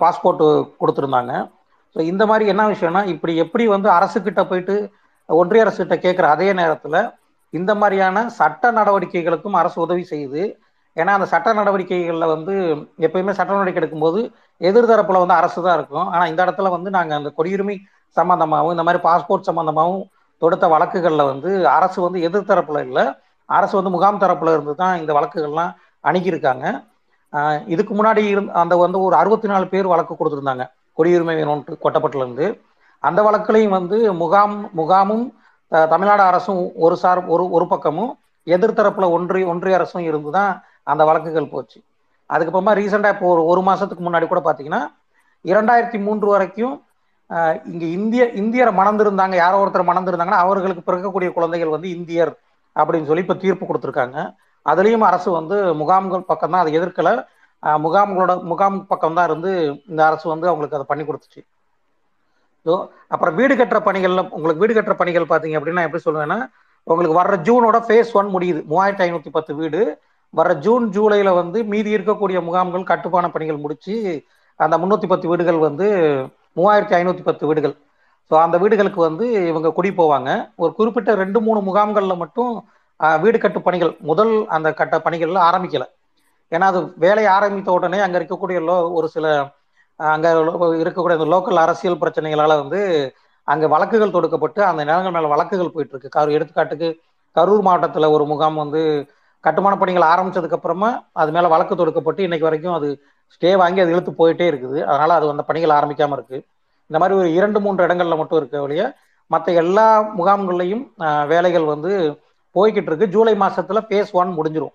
பாஸ்போர்ட் 0.00 0.42
கொடுத்துருந்தாங்க. 0.80 1.32
ஸோ 1.96 2.00
இந்த 2.12 2.22
மாதிரி 2.30 2.44
என்ன 2.52 2.62
விஷயம்னா 2.72 3.02
இப்படி 3.14 3.32
எப்படி 3.44 3.64
வந்து 3.74 3.88
அரசுக்கிட்ட 3.98 4.42
போயிட்டு 4.50 4.76
ஒன்றிய 5.28 5.64
அரசுகிட்ட 5.64 5.96
கேட்குற 6.06 6.28
அதே 6.34 6.48
நேரத்தில் 6.60 6.98
இந்த 7.52 7.72
மாதிரியான 7.80 8.24
சட்ட 8.38 8.72
நடவடிக்கைகளுக்கும் 8.78 9.58
அரசு 9.60 9.78
உதவி 9.86 10.04
செய்யுது 10.12 10.44
ஏன்னா 10.96 11.12
அந்த 11.16 11.26
சட்ட 11.32 11.54
நடவடிக்கைகளில் 11.58 12.32
வந்து 12.34 12.54
எப்பயுமே 13.06 13.32
சட்ட 13.38 13.50
நடவடிக்கை 13.54 13.80
எடுக்கும்போது 13.80 14.20
எதிர்தரப்புல 14.60 15.20
வந்து 15.22 15.36
அரசு 15.40 15.58
தான் 15.66 15.76
இருக்கும். 15.78 16.06
ஆனால் 16.14 16.28
இந்த 16.32 16.40
இடத்துல 16.46 16.70
வந்து 16.76 16.90
நாங்கள் 16.96 17.18
அந்த 17.20 17.30
குடியுரிமை 17.38 17.76
சம்பந்தமாகவும் 18.16 18.74
இந்த 18.74 18.84
மாதிரி 18.86 19.00
பாஸ்போர்ட் 19.06 19.48
சம்பந்தமாகவும் 19.50 20.04
தொடுத்த 20.42 20.66
வழக்குகளில் 20.74 21.28
வந்து 21.32 21.50
அரசு 21.76 21.98
வந்து 22.06 22.18
எதிர்த்தரப்புல 22.28 22.80
இல்லை. 22.88 23.04
அரசு 23.48 23.74
வந்து 23.78 23.92
முகாம் 23.94 24.20
தரப்புல 24.22 24.52
இருந்து 24.56 24.74
தான் 24.82 24.94
இந்த 25.00 25.12
வழக்குகள்லாம் 25.16 25.72
அணுகியிருக்காங்க. 26.04 26.66
இதுக்கு 27.74 27.92
முன்னாடி 27.98 28.22
இருந்த 28.32 28.52
அந்த 28.62 28.74
வந்து 28.84 28.98
ஒரு 29.06 29.14
அறுபத்தி 29.20 29.48
நாலு 29.52 29.66
பேர் 29.72 29.92
வழக்கு 29.92 30.14
கொடுத்துருந்தாங்க. 30.18 30.64
குடியுரிமை 30.98 31.34
வேணும்ட்டு 31.38 31.80
கொட்டப்பட்டிலிருந்து. 31.84 32.46
அந்த 33.08 33.20
வழக்குலையும் 33.26 33.74
வந்து 33.78 33.96
முகாம் 34.20 34.54
முகாமும் 34.80 35.24
தமிழ்நாடு 35.92 36.22
அரசும் 36.30 36.60
ஒரு 36.84 36.96
சார் 37.02 37.20
ஒரு 37.34 37.44
ஒரு 37.56 37.66
பக்கமும் 37.72 38.12
எதிர்த்தரப்புல 38.46 39.06
ஒன்றிய 39.16 39.44
ஒன்றிய 39.52 39.78
அரசும் 39.78 40.06
இருந்து 40.10 40.30
தான் 40.38 40.52
அந்த 40.92 41.02
வழக்குகள் 41.08 41.52
போச்சு. 41.54 41.78
அதுக்கப்புறமா 42.30 42.72
ரீசெண்டாக 42.80 43.14
இப்போ 43.16 43.26
ஒரு 43.34 43.42
ஒரு 43.52 43.62
மாதத்துக்கு 43.68 44.06
முன்னாடி 44.06 44.26
கூட 44.32 44.40
பார்த்தீங்கன்னா 44.46 44.82
இரண்டாயிரத்தி 45.44 45.98
மூன்று 46.06 46.26
வரைக்கும் 46.34 46.74
இங்கே 47.72 47.86
இந்திய 47.98 48.22
இந்தியரை 48.40 48.72
மணந்திருந்தாங்க 48.78 49.34
யாரோ 49.42 49.60
ஒருத்தர் 49.62 49.90
மணந்திருந்தாங்கன்னா 49.90 50.40
அவர்களுக்கு 50.46 50.82
பிறக்கக்கூடிய 50.88 51.28
குழந்தைகள் 51.36 51.74
வந்து 51.74 51.88
இந்தியர் 51.98 52.32
அப்படின்னு 52.76 53.08
சொல்லி 53.08 53.24
இப்போ 53.24 53.36
தீர்ப்பு 53.44 53.64
கொடுத்துருக்காங்க. 53.68 54.18
அதுலேயும் 54.66 55.06
அரசு 55.08 55.28
வந்து 55.38 55.56
முகாம்கள் 55.80 56.28
பக்கம் 56.30 56.52
தான் 56.52 56.62
அதை 56.62 56.72
எதிர்க்கலை. 56.78 57.14
முகாம்களோட 57.84 58.32
முகாம் 58.50 58.78
பக்கம் 58.92 59.16
தான் 59.16 59.26
இருந்து 59.28 59.50
இந்த 59.90 60.00
அரசு 60.08 60.26
வந்து 60.32 60.46
அவங்களுக்கு 60.50 60.78
அதை 60.78 60.86
பண்ணி 60.90 61.04
கொடுத்துச்சு. 61.08 61.40
ஸோ 62.66 62.72
அப்புறம் 63.14 63.36
வீடு 63.38 63.54
கட்டுற 63.60 63.78
பணிகள்ல 63.88 64.22
உங்களுக்கு 64.36 64.62
வீடு 64.62 64.74
கட்டுற 64.76 64.94
பணிகள் 65.02 65.30
பார்த்தீங்க 65.32 65.58
அப்படின்னா 65.60 65.84
எப்படி 65.86 66.04
சொல்லுவேன்னா 66.06 66.38
உங்களுக்கு 66.86 67.18
வர்ற 67.20 67.36
ஜூனோட 67.48 67.78
ஃபேஸ் 67.86 68.12
ஒன் 68.20 68.30
முடியுது. 68.34 68.60
மூவாயிரத்தி 68.72 69.04
ஐநூற்றி 69.06 69.32
பத்து 69.36 69.52
வீடு. 69.60 69.80
வர 70.38 70.48
ஜூன் 70.64 70.84
ஜூலையில் 70.94 71.38
வந்து 71.40 71.58
மீதி 71.72 71.90
இருக்கக்கூடிய 71.96 72.38
முகாம்கள் 72.48 72.90
கட்டுமான 72.90 73.26
பணிகள் 73.34 73.62
முடிச்சு 73.64 73.94
அந்த 74.60 74.74
முன்னூத்தி 74.82 75.08
பத்து 75.12 75.26
வீடுகள் 75.30 75.58
வந்து 75.68 75.86
மூவாயிரத்தி 76.58 76.94
ஐநூத்தி 76.98 77.24
பத்து 77.28 77.44
வீடுகள். 77.48 77.74
ஸோ 78.30 78.34
அந்த 78.44 78.56
வீடுகளுக்கு 78.62 79.00
வந்து 79.08 79.24
இவங்க 79.50 79.68
குடி 79.78 79.90
போவாங்க. 80.00 80.30
ஒரு 80.62 80.72
குறிப்பிட்ட 80.78 81.10
ரெண்டு 81.22 81.38
மூணு 81.46 81.60
முகாம்கள்ல 81.68 82.14
மட்டும் 82.22 82.52
வீடு 83.24 83.38
கட்டு 83.44 83.60
பணிகள் 83.66 83.92
முதல் 84.10 84.32
அந்த 84.56 84.68
கட்ட 84.80 84.96
பணிகள்ல 85.06 85.40
ஆரம்பிக்கல. 85.48 85.84
ஏன்னா 86.52 86.66
அது 86.72 86.80
வேலையை 87.04 87.30
ஆரம்பித்த 87.36 87.70
உடனே 87.78 87.98
அங்க 88.06 88.16
இருக்கக்கூடிய 88.20 88.58
லோ 88.68 88.76
ஒரு 88.98 89.08
சில 89.14 89.26
அங்கே 90.00 90.28
அங்க 90.30 90.66
இருக்கக்கூடிய 90.84 91.16
அந்த 91.18 91.28
லோக்கல் 91.34 91.60
அரசியல் 91.64 92.00
பிரச்சனைகளால 92.02 92.52
வந்து 92.62 92.80
அங்க 93.48 93.64
வழக்குகள் 93.74 94.14
தொடுக்கப்பட்டு 94.16 94.60
அந்த 94.68 94.80
நிலங்கள் 94.88 95.14
மேல 95.16 95.28
வழக்குகள் 95.34 95.74
போயிட்டு 95.74 95.94
இருக்கு. 95.94 96.14
கரு 96.16 96.36
எடுத்துக்காட்டுக்கு 96.36 96.88
கரூர் 97.36 97.64
மாவட்டத்துல 97.66 98.08
ஒரு 98.16 98.24
முகாம் 98.32 98.62
வந்து 98.62 98.82
கட்டுமான 99.46 99.74
பணிகள் 99.80 100.10
ஆரம்பிச்சதுக்கு 100.12 100.56
அப்புறமா 100.58 100.90
அது 101.22 101.30
மேல 101.36 101.48
வழக்கு 101.54 101.74
தொடுக்கப்பட்டு 101.80 102.26
இன்னைக்கு 102.26 102.48
வரைக்கும் 102.48 102.76
அது 102.78 102.88
ஸ்டே 103.34 103.50
வாங்கி 103.62 103.82
அது 103.84 103.92
இழுத்து 103.94 104.12
போயிட்டே 104.20 104.46
இருக்குது. 104.52 104.78
அதனால 104.90 105.14
அது 105.18 105.32
அந்த 105.34 105.44
பணிகள் 105.48 105.76
ஆரம்பிக்காம 105.78 106.16
இருக்கு. 106.18 106.38
இந்த 106.90 106.98
மாதிரி 107.00 107.18
ஒரு 107.20 107.28
இரண்டு 107.38 107.58
மூன்று 107.64 107.86
இடங்கள்ல 107.86 108.16
மட்டும் 108.20 108.40
இருக்க 108.40 108.56
வழிய 108.64 108.84
மற்ற 109.30 109.52
எல்லா 109.62 109.86
முகாம்கள்லையும் 110.18 110.84
வேலைகள் 111.32 111.66
வந்து 111.74 111.92
போய்கிட்டு 112.56 112.90
இருக்கு. 112.90 113.06
ஜூலை 113.14 113.34
மாசத்துல 113.42 113.80
ஃபேஸ் 113.86 114.12
ஒன் 114.20 114.32
முடிஞ்சிடும் 114.38 114.74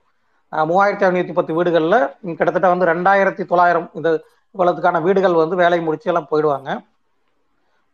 மூவாயிரத்தி 0.69 1.05
ஐநூத்தி 1.08 1.34
பத்து 1.38 1.51
வீடுகள்ல 1.58 1.95
கிட்டத்தட்ட 2.38 2.67
வந்து 2.73 2.89
ரெண்டாயிரத்தி 2.91 3.43
தொள்ளாயிரம் 3.49 3.88
இந்த 3.97 4.10
இவ்வளவுக்கான 4.55 5.01
வீடுகள் 5.08 5.41
வந்து 5.41 5.55
வேலை 5.63 5.79
முடிச்சு 5.88 6.10
எல்லாம் 6.12 6.29
போயிடுவாங்க. 6.32 6.69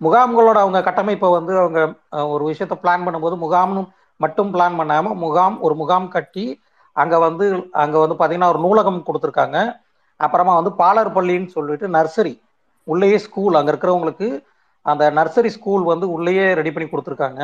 முகாம்களோட 0.02 0.58
அவங்க 0.64 0.80
கட்டமைப்பை 0.86 1.30
வந்து 1.38 1.54
அவங்க 1.62 1.82
ஒரு 2.34 2.44
விஷயத்த 2.50 2.76
பிளான் 2.84 3.06
பண்ணும்போது 3.06 3.36
முகாம்னு 3.44 3.84
மட்டும் 4.24 4.52
பிளான் 4.54 4.78
பண்ணாம 4.80 5.14
முகாம் 5.24 5.56
ஒரு 5.66 5.76
முகாம் 5.82 6.08
கட்டி 6.16 6.46
அங்க 6.96 7.16
வந்து 7.28 7.46
அங்க 7.84 7.96
வந்து 8.04 8.18
பாத்தீங்கன்னா 8.20 8.52
ஒரு 8.54 8.62
நூலகம் 8.66 9.06
கொடுத்துருக்காங்க. 9.08 9.58
அப்புறமா 10.20 10.54
வந்து 10.60 10.72
பாலர் 10.82 11.16
பள்ளின்னு 11.16 11.56
சொல்லிட்டு 11.58 11.88
நர்சரி. 11.98 12.34
உள்ளேயே 12.88 13.18
ஸ்கூல் 13.28 13.58
அங்க 13.60 13.70
இருக்கிறவங்களுக்கு 13.74 14.28
அந்த 14.86 15.04
நர்சரி 15.18 15.50
ஸ்கூல் 15.58 15.84
வந்து 15.92 16.06
உள்ளேயே 16.16 16.46
ரெடி 16.60 16.72
பண்ணி 16.74 16.88
கொடுத்துருக்காங்க. 16.90 17.42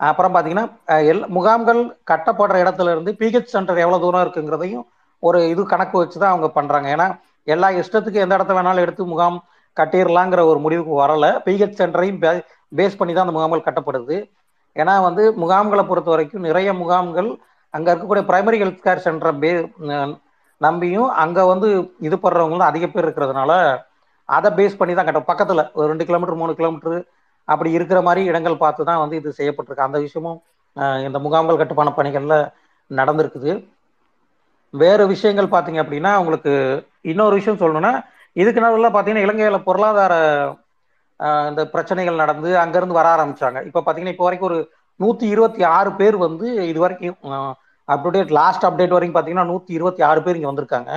அப்புறம் 0.00 0.34
பாத்தீங்கன்னா 0.34 0.66
எல் 1.12 1.24
முகாம்கள் 1.36 1.80
கட்டப்படுற 2.10 2.56
இடத்துல 2.64 2.92
இருந்து 2.94 3.12
பிஹெச் 3.20 3.52
சென்டர் 3.54 3.82
எவ்வளவு 3.84 4.02
தூரம் 4.04 4.22
இருக்குங்கிறதையும் 4.24 4.84
ஒரு 5.22 5.38
இது 5.52 5.62
கணக்கு 5.72 5.96
வச்சு 6.00 6.16
தான் 6.18 6.32
அவங்க 6.32 6.48
பண்றாங்க. 6.58 6.88
ஏன்னா 6.96 7.06
எல்லா 7.54 7.68
இஷ்டத்துக்கு 7.80 8.22
எந்த 8.24 8.34
இடத்த 8.38 8.52
வேணாலும் 8.58 8.84
எடுத்து 8.86 9.02
முகாம் 9.12 9.38
கட்டிடலாங்கிற 9.76 10.40
ஒரு 10.50 10.58
முடிவுக்கு 10.64 10.94
வரல. 11.02 11.26
பிஹெச் 11.46 11.78
சென்டரையும் 11.80 12.20
பேஸ் 12.78 12.98
பண்ணி 13.00 13.12
தான் 13.14 13.26
அந்த 13.26 13.36
முகாம்கள் 13.38 13.66
கட்டப்படுது. 13.68 14.16
ஏன்னா 14.76 14.94
வந்து 15.08 15.22
முகாம்களை 15.42 15.84
பொறுத்த 15.90 16.10
வரைக்கும் 16.14 16.46
நிறைய 16.48 16.72
முகாம்கள் 16.82 17.30
அங்க 17.76 17.88
இருக்கக்கூடிய 17.90 18.24
பிரைமரி 18.30 18.58
ஹெல்த் 18.62 18.84
கேர் 18.86 19.04
சென்டரை 19.06 19.32
பே 19.42 19.50
நம்பியும் 20.60 21.08
அங்க 21.22 21.38
வந்து 21.52 21.68
இது 22.06 22.16
படுறவங்களும் 22.24 22.70
அதிக 22.70 22.86
பேர் 22.86 23.06
இருக்கிறதுனால 23.06 23.52
அதை 24.28 24.48
பேஸ் 24.58 24.78
பண்ணி 24.80 24.94
தான் 24.94 25.08
கட்ட 25.08 25.20
பக்கத்துல 25.30 25.60
ஒரு 25.78 25.86
ரெண்டு 25.92 26.06
கிலோமீட்டர் 26.08 26.40
மூணு 26.40 26.52
கிலோமீட்டர் 26.58 26.98
அப்படி 27.48 27.70
இருக்கிற 27.76 28.00
மாதிரி 28.08 28.22
இடங்கள் 28.30 28.62
பார்த்து 28.62 28.88
தான் 28.88 29.00
வந்து 29.02 29.16
இது 29.20 29.38
செய்யப்பட்டிருக்கு. 29.38 29.86
அந்த 29.88 29.98
விஷயமும் 30.06 30.38
இந்த 31.06 31.18
முகாம்கள் 31.24 31.60
கட்டுமான 31.60 31.92
பணிகள்ல 31.98 32.34
நடந்திருக்குது. 32.90 33.52
வேறு 34.74 35.04
விஷயங்கள் 35.14 35.52
பார்த்தீங்க 35.54 35.80
அப்படின்னா 35.84 36.12
உங்களுக்கு 36.22 36.52
இன்னொரு 37.12 37.34
விஷயம் 37.38 37.60
சொல்லணும்னா 37.62 37.92
இதுக்கு 38.40 38.64
நடுவில் 38.64 38.88
பார்த்தீங்கன்னா 38.94 39.26
இலங்கையில் 39.26 39.66
பொருளாதார 39.68 40.14
இந்த 41.50 41.62
பிரச்சனைகள் 41.72 42.22
நடந்து 42.22 42.50
அங்கேருந்து 42.60 42.98
வர 42.98 43.08
ஆரம்பிச்சாங்க. 43.14 43.58
இப்போ 43.68 43.80
பார்த்தீங்கன்னா 43.80 44.14
இப்போ 44.14 44.26
வரைக்கும் 44.26 44.50
ஒரு 44.50 44.58
நூற்றி 45.02 45.26
இருபத்தி 45.34 45.62
ஆறு 45.76 45.90
பேர் 46.00 46.16
வந்து 46.26 46.46
இது 46.70 46.78
வரைக்கும் 46.84 47.16
அப்டேட் 47.94 48.32
லாஸ்ட் 48.38 48.66
அப்டேட் 48.68 48.94
வரைக்கும் 48.96 49.16
பார்த்தீங்கன்னா 49.16 49.50
நூற்றி 49.52 49.72
இருபத்தி 49.78 50.02
ஆறு 50.08 50.20
பேர் 50.24 50.36
இங்கே 50.38 50.50
வந்திருக்காங்க. 50.50 50.90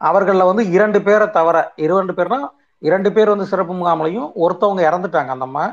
அவர்களில் 0.00 0.48
வந்து 0.50 0.62
இரண்டு 0.76 0.98
பேரை 1.08 1.26
தவிர 1.36 1.56
இரண்டு 1.84 2.14
பேர்னா 2.16 2.38
இரண்டு 2.82 3.10
பேர் 3.16 3.32
வந்து 3.32 3.50
சிறப்பு 3.50 3.74
முகாம்லையும் 3.80 4.28
ஒருத்தவங்க 4.44 4.82
இறந்துட்டாங்க 4.88 5.30
அந்த 5.34 5.46
அம்மா. 5.48 5.64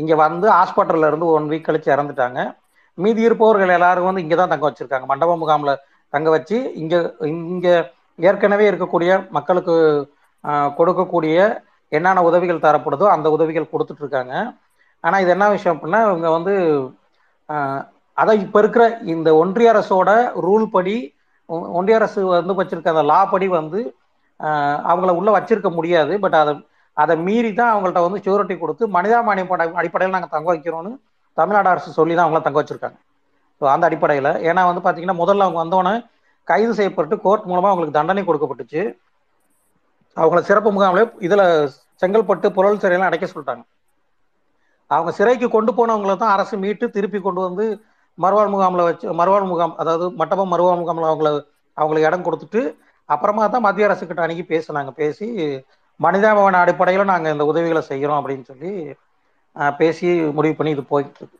இங்கே 0.00 0.16
வந்து 0.24 0.46
ஹாஸ்பிட்டல்ல 0.56 1.08
இருந்து 1.10 1.26
ஒன் 1.36 1.46
வீக் 1.52 1.66
கழிச்சு 1.68 1.90
இறந்துட்டாங்க. 1.94 2.40
மீதி 2.98 3.22
இருப்பவர்கள் 3.28 3.76
எல்லாரும் 3.76 4.08
வந்து 4.08 4.22
இங்கே 4.24 4.36
தான் 4.40 4.52
தங்க 4.52 4.64
வச்சிருக்காங்க. 4.68 5.06
மண்டப 5.12 5.36
முகாமில் 5.42 5.80
தங்க 6.14 6.28
வச்சு 6.36 6.56
இங்கே 6.82 6.98
இங்கே 7.32 7.74
ஏற்கனவே 8.28 8.64
இருக்கக்கூடிய 8.70 9.10
மக்களுக்கு 9.36 9.74
கொடுக்கக்கூடிய 10.78 11.36
என்னென்ன 11.96 12.22
உதவிகள் 12.28 12.64
தரப்படுதோ 12.66 13.06
அந்த 13.14 13.26
உதவிகள் 13.36 13.72
கொடுத்துட்டு 13.72 14.02
இருக்காங்க. 14.04 14.34
ஆனால் 15.04 15.22
இது 15.22 15.30
என்ன 15.34 15.46
விஷயம் 15.54 15.76
அப்படின்னா 15.76 16.00
இவங்க 16.08 16.28
வந்து 16.36 16.54
அதான் 18.20 18.42
இப்போ 18.44 18.58
இருக்கிற 18.62 18.84
இந்த 19.14 19.28
ஒன்றிய 19.42 19.72
அரசோட 19.72 20.10
ரூல் 20.46 20.66
படி 20.74 20.96
ஒன்றிய 21.78 21.98
அரசு 22.00 22.20
வந்து 22.32 22.58
வச்சிருக்க 22.60 22.94
அந்த 22.94 23.04
லா 23.12 23.20
படி 23.32 23.46
வந்து 23.58 23.80
அவங்கள 24.90 25.10
உள்ள 25.20 25.30
வச்சிருக்க 25.36 25.70
முடியாது. 25.78 26.12
பட் 26.24 26.36
அதை 26.42 26.52
அதை 26.96 27.14
மீறி 27.26 27.50
தான் 27.60 27.72
அவங்கள்ட்ட 27.72 28.00
வந்து 28.06 28.20
ஷூரிட்டி 28.26 28.54
கொடுத்து 28.62 28.84
மனிதாமானியம் 28.96 29.52
அடிப்படையில் 29.80 30.14
நாங்கள் 30.16 30.34
தங்க 30.36 30.48
வைக்கிறோம்னு 30.52 30.92
தமிழ்நாடு 31.38 31.68
அரசு 31.72 31.90
சொல்லி 31.98 32.14
தான் 32.14 32.26
அவங்கள 32.26 32.42
தங்க 32.46 32.58
வச்சிருக்காங்க. 32.60 32.98
ஸோ 33.60 33.64
அந்த 33.74 33.84
அடிப்படையில் 33.88 34.30
ஏன்னா 34.48 34.62
வந்து 34.70 34.82
பார்த்தீங்கன்னா 34.84 35.20
முதல்ல 35.22 35.46
அவங்க 35.46 35.60
வந்தோடனே 35.64 35.94
கைது 36.48 36.72
செய்யப்பட்டு 36.78 37.14
கோர்ட் 37.24 37.48
மூலமாக 37.50 37.70
அவங்களுக்கு 37.72 37.98
தண்டனை 37.98 38.22
கொடுக்கப்பட்டுச்சு. 38.28 38.82
அவங்கள 40.16 40.40
சிறப்பு 40.48 40.70
முகாமில் 40.76 41.12
இதில் 41.26 41.44
செங்கல்பட்டு 42.02 42.48
புழல் 42.56 42.82
சிறையெல்லாம் 42.82 43.10
அடைக்க 43.10 43.26
சொல்லிட்டாங்க. 43.32 43.62
அவங்க 44.94 45.10
சிறைக்கு 45.18 45.46
கொண்டு 45.56 45.72
போனவங்கள 45.78 46.14
தான் 46.22 46.34
அரசு 46.36 46.54
மீட்டு 46.64 46.86
திருப்பி 46.96 47.18
கொண்டு 47.26 47.40
வந்து 47.48 47.64
மறுவாழ் 48.18 48.52
முகாமில் 48.54 48.86
வச்சு 48.88 49.06
மறுவாழ் 49.20 49.50
முகாம் 49.50 49.74
அதாவது 49.82 50.06
மட்டபம் 50.20 50.50
மறுவாழ் 50.52 50.80
முகாமில் 50.80 51.10
அவங்கள 51.10 51.30
அவங்களுக்கு 51.76 52.08
இடம் 52.10 52.24
கொடுத்துட்டு 52.26 52.62
அப்புறமா 53.08 53.44
தான் 53.52 53.64
மத்திய 53.66 53.86
அரசுக்கிட்ட 53.88 54.24
அணுகி 54.24 54.44
பேசினாங்க. 54.54 54.90
பேசி 55.02 55.26
மனிதாபமான 56.00 56.58
அடிப்படையில் 56.64 57.10
நாங்கள் 57.12 57.32
இந்த 57.34 57.44
உதவிகளை 57.52 57.82
செய்கிறோம் 57.90 58.18
அப்படின்னு 58.20 58.46
சொல்லி 58.50 58.72
பேசி 59.80 60.08
முடிவு 60.36 60.54
பண்ணி 60.58 60.72
இது 60.74 60.82
போயிட்டு 60.92 61.18
இருக்கு. 61.20 61.38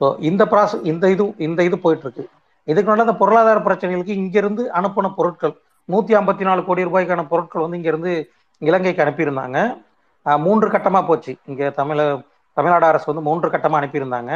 ஸோ 0.00 0.06
இந்த 0.28 0.42
ப்ராசஸ் 0.52 0.84
இந்த 0.92 1.04
இது 1.14 1.24
இந்த 1.46 1.60
இது 1.68 1.76
போயிட்டு 1.84 2.04
இருக்கு. 2.06 2.24
இதுக்கு 2.68 2.90
நல்ல 2.90 3.06
இந்த 3.06 3.16
பொருளாதார 3.22 3.58
பிரச்சனைகளுக்கு 3.66 4.18
இங்கிருந்து 4.22 4.62
அனுப்பின 4.78 5.10
பொருட்கள் 5.18 5.54
நூற்றி 5.88 6.12
ஐம்பத்தி 6.18 6.44
நாலு 6.48 6.60
கோடி 6.68 6.88
ரூபாய்க்கான 6.88 7.22
பொருட்கள் 7.32 7.64
வந்து 7.64 7.78
இங்கிருந்து 7.80 8.12
இலங்கைக்கு 8.62 9.04
அனுப்பியிருந்தாங்க. 9.04 9.58
மூன்று 10.46 10.68
கட்டமாக 10.74 11.04
போச்சு. 11.10 11.32
இங்கே 11.50 11.66
தமிழ 11.80 12.00
தமிழ்நாடு 12.58 12.86
அரசு 12.90 13.06
வந்து 13.10 13.26
மூன்று 13.28 13.48
கட்டமாக 13.54 13.80
அனுப்பியிருந்தாங்க. 13.80 14.32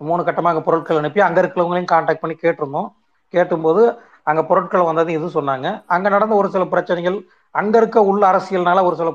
மூணு 0.00 0.22
கட்டமாக 0.28 0.60
பொருட்கள் 0.66 1.00
அனுப்பி 1.00 1.20
அங்கே 1.26 1.40
இருக்கிறவங்களையும் 1.42 1.92
காண்டாக்ட் 1.92 2.22
பண்ணி 2.24 2.36
கேட்டிருந்தோம். 2.44 2.88
கேட்டும்போது 3.34 3.82
அங்கே 4.30 4.42
பொருட்கள் 4.50 4.88
வந்தது 4.88 5.10
இது 5.16 5.26
சொன்னாங்க. 5.38 5.66
அங்கே 5.94 6.08
நடந்த 6.14 6.34
ஒரு 6.40 6.48
சில 6.54 6.64
பிரச்சனைகள் 6.74 7.18
அங்கே 7.60 7.78
இருக்க 7.80 7.98
உள்ள 8.10 8.22
அரசியல்னால 8.30 8.82
ஒரு 8.88 8.96
சில 9.00 9.10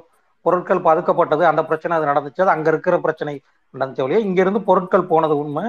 பொருட்கள் 0.45 0.85
பதுக்கப்பட்டது. 0.87 1.43
அந்த 1.51 1.61
பிரச்சனை 1.69 1.93
அது 1.97 2.09
நடந்துச்சு. 2.11 2.43
அது 2.45 2.53
அங்கே 2.55 2.69
இருக்கிற 2.73 2.95
பிரச்சனை 3.05 3.33
நடந்துச்சு 3.73 4.05
ஒழிய 4.05 4.19
இங்கேருந்து 4.27 4.61
பொருட்கள் 4.69 5.09
போனது 5.11 5.35
உண்மை. 5.43 5.63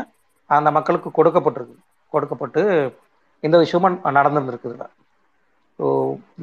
அந்த 0.50 0.70
மக்களுக்கு 0.76 1.10
கொடுக்கப்பட்டிருக்கு. 1.18 1.76
கொடுக்கப்பட்டு 2.14 2.62
இந்த 3.46 3.56
விஷயமும் 3.62 3.96
நடந்துருக்குதுல 4.18 4.84
ஸோ 5.78 5.86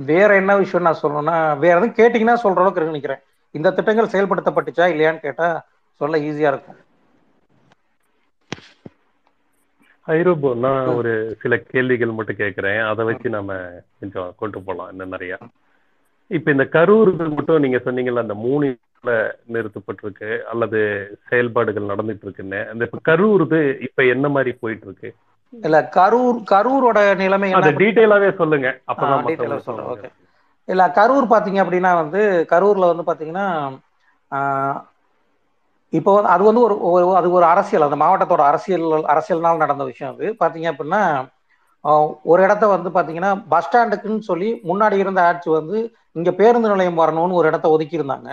வேற 0.09 0.29
என்ன 0.41 0.53
விஷயம் 0.61 0.85
நான் 0.87 1.01
சொல்லணும்னா 1.01 1.35
வேற 1.63 1.75
எதுவும் 1.79 1.97
கேட்டிங்கன்னா 1.99 2.35
சொல்கிற 2.43 2.61
அளவுக்கு 2.63 2.91
நினைக்கிறேன். 2.93 3.21
இந்த 3.55 3.69
திட்டங்கள் 3.77 4.11
செயல்படுத்தப்பட்டுச்சா 4.13 4.85
இல்லையான்னு 4.93 5.21
கேட்டால் 5.25 5.55
சொல்ல 6.01 6.17
ஈஸியா 6.29 6.51
இருக்கும். 6.53 6.79
ஐரோபோ 10.07 10.49
நான். 10.63 10.87
ஒரு 10.99 11.11
சில 11.41 11.57
கேள்விகள் 11.71 12.15
மட்டும் 12.17 12.39
கேட்கிறேன். 12.43 12.79
அதை 12.91 13.01
வச்சு 13.09 13.27
நம்ம 13.37 13.57
கொஞ்சம் 13.99 14.31
கொண்டு 14.41 14.57
போகலாம் 14.67 14.91
இன்னும் 14.93 15.13
நிறைய. 15.15 15.33
இப்ப 16.31 16.47
இந்த 16.55 16.65
கரூர் 16.75 17.11
இது 17.13 17.27
மட்டும் 17.37 17.63
நீங்க 17.65 17.79
சொன்னீங்கல்ல 17.85 18.25
அந்த 18.25 18.35
மூணு 18.45 18.67
நிறுத்தப்பட்டிருக்கு 19.53 20.29
அல்லது 20.51 20.79
செயல்பாடுகள் 21.29 21.91
நடந்துட்டு 21.91 22.25
இருக்குன்னு 22.25 22.59
அந்த 22.71 22.87
இப்ப 22.87 22.99
கரூர் 23.09 23.43
இது 23.45 23.59
இப்ப 23.87 24.03
என்ன 24.15 24.27
மாதிரி 24.35 24.51
போயிட்டு 24.61 24.85
இருக்கு 24.87 25.09
இல்ல 25.53 25.77
கரூர் 25.95 26.37
கரூரோட 26.51 26.99
நிலைமை 27.21 27.49
அதை 27.59 27.71
டீட்டெயிலாவே 27.81 28.29
சொல்லுங்க. 28.41 28.67
அப்பதான் 28.91 29.25
சொல்றேன், 29.39 29.65
சொல்லுங்க. 29.69 30.09
இல்ல 30.67 30.83
கரூர் 30.99 31.33
பாத்தீங்க 31.33 31.61
அப்படின்னா 31.63 31.91
வந்து 32.01 32.21
கரூர்ல 32.53 32.91
வந்து 32.91 33.07
பாத்தீங்கன்னா 33.09 33.47
இப்போ 35.93 36.11
வந்து 36.15 36.29
அது 36.29 36.43
வந்து 36.43 36.61
ஒரு 36.61 36.75
ஒரு- 36.91 37.15
அது 37.15 37.31
ஒரு 37.31 37.45
அரசியல் 37.45 37.85
அந்த 37.89 37.97
மாவட்டத்தோட 38.03 38.41
அரசியல் 38.41 38.85
அரசியல்னால் 39.13 39.57
நடந்த 39.57 39.83
விஷயம் 39.83 40.13
அது. 40.13 40.25
பார்த்தீங்க 40.39 40.67
அப்படின்னா 40.71 41.01
ஒரு 42.23 42.43
இடத்த 42.43 42.67
வந்து 42.67 42.89
பார்த்தீங்கன்னா 42.89 43.31
பஸ் 43.49 43.67
ஸ்டாண்டுக்குன்னு 43.67 44.19
சொல்லி 44.21 44.49
முன்னாடி 44.63 44.97
இருந்த 44.97 45.21
ஆட்சி 45.21 45.49
வந்து 45.49 45.77
இங்கே 46.11 46.31
பேருந்து 46.31 46.69
நிலையம் 46.69 46.99
வரணும்னு 46.99 47.33
ஒரு 47.33 47.47
இடத்த 47.47 47.67
ஒதுக்கியிருந்தாங்க. 47.69 48.29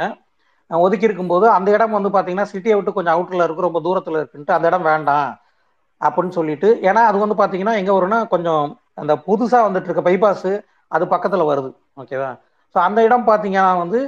ஒதுக்கி 0.71 1.05
இருக்கும்போது 1.05 1.47
அந்த 1.51 1.69
இடம் 1.71 1.91
வந்து 1.91 2.09
பார்த்தீங்கன்னா 2.09 2.49
சிட்டியை 2.53 2.75
விட்டு 2.75 2.93
கொஞ்சம் 2.93 3.15
அவுட்டில் 3.15 3.45
இருக்கு 3.45 3.61
ரொம்ப 3.61 3.81
தூரத்தில் 3.81 4.19
இருக்குன்ட்டு 4.21 4.57
அந்த 4.57 4.67
இடம் 4.67 4.83
வேண்டாம் 4.83 5.31
அப்படின்னு 6.01 6.29
சொல்லிட்டு 6.31 6.69
ஏன்னா 6.83 7.03
அது 7.11 7.19
வந்து 7.19 7.37
பார்த்தீங்கன்னா 7.37 7.77
எங்கே 7.77 7.93
வரும்னா 7.93 8.29
கொஞ்சம் 8.29 8.65
அந்த 8.95 9.13
புதுசாக 9.27 9.67
வந்துட்டு 9.69 9.89
இருக்க 9.89 10.03
பைபாஸ் 10.03 10.49
அது 10.93 11.05
பக்கத்தில் 11.09 11.49
வருது. 11.51 11.71
ஓகேவா? 11.97 12.31
ஸோ 12.75 12.79
அந்த 12.79 13.03
இடம் 13.03 13.27
பார்த்தீங்கன்னா 13.27 13.79
வந்து 13.79 14.01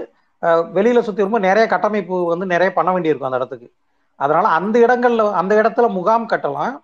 வெளியில 0.76 1.00
சுத்தி 1.06 1.20
வரும்போது 1.22 1.46
நிறைய 1.48 1.64
கட்டமைப்பு 1.72 2.16
வந்து 2.32 2.46
நிறைய 2.52 2.70
பண்ண 2.76 2.90
வேண்டியிருக்கும் 2.92 3.28
அந்த 3.30 3.40
இடத்துக்கு. 3.40 3.68
அதனால 4.20 4.46
அந்த 4.58 4.76
இடங்கள்ல 4.86 5.24
அந்த 5.40 5.52
இடத்துல 5.62 5.86
முகாம் 5.98 6.30
கட்டலாம். 6.32 6.74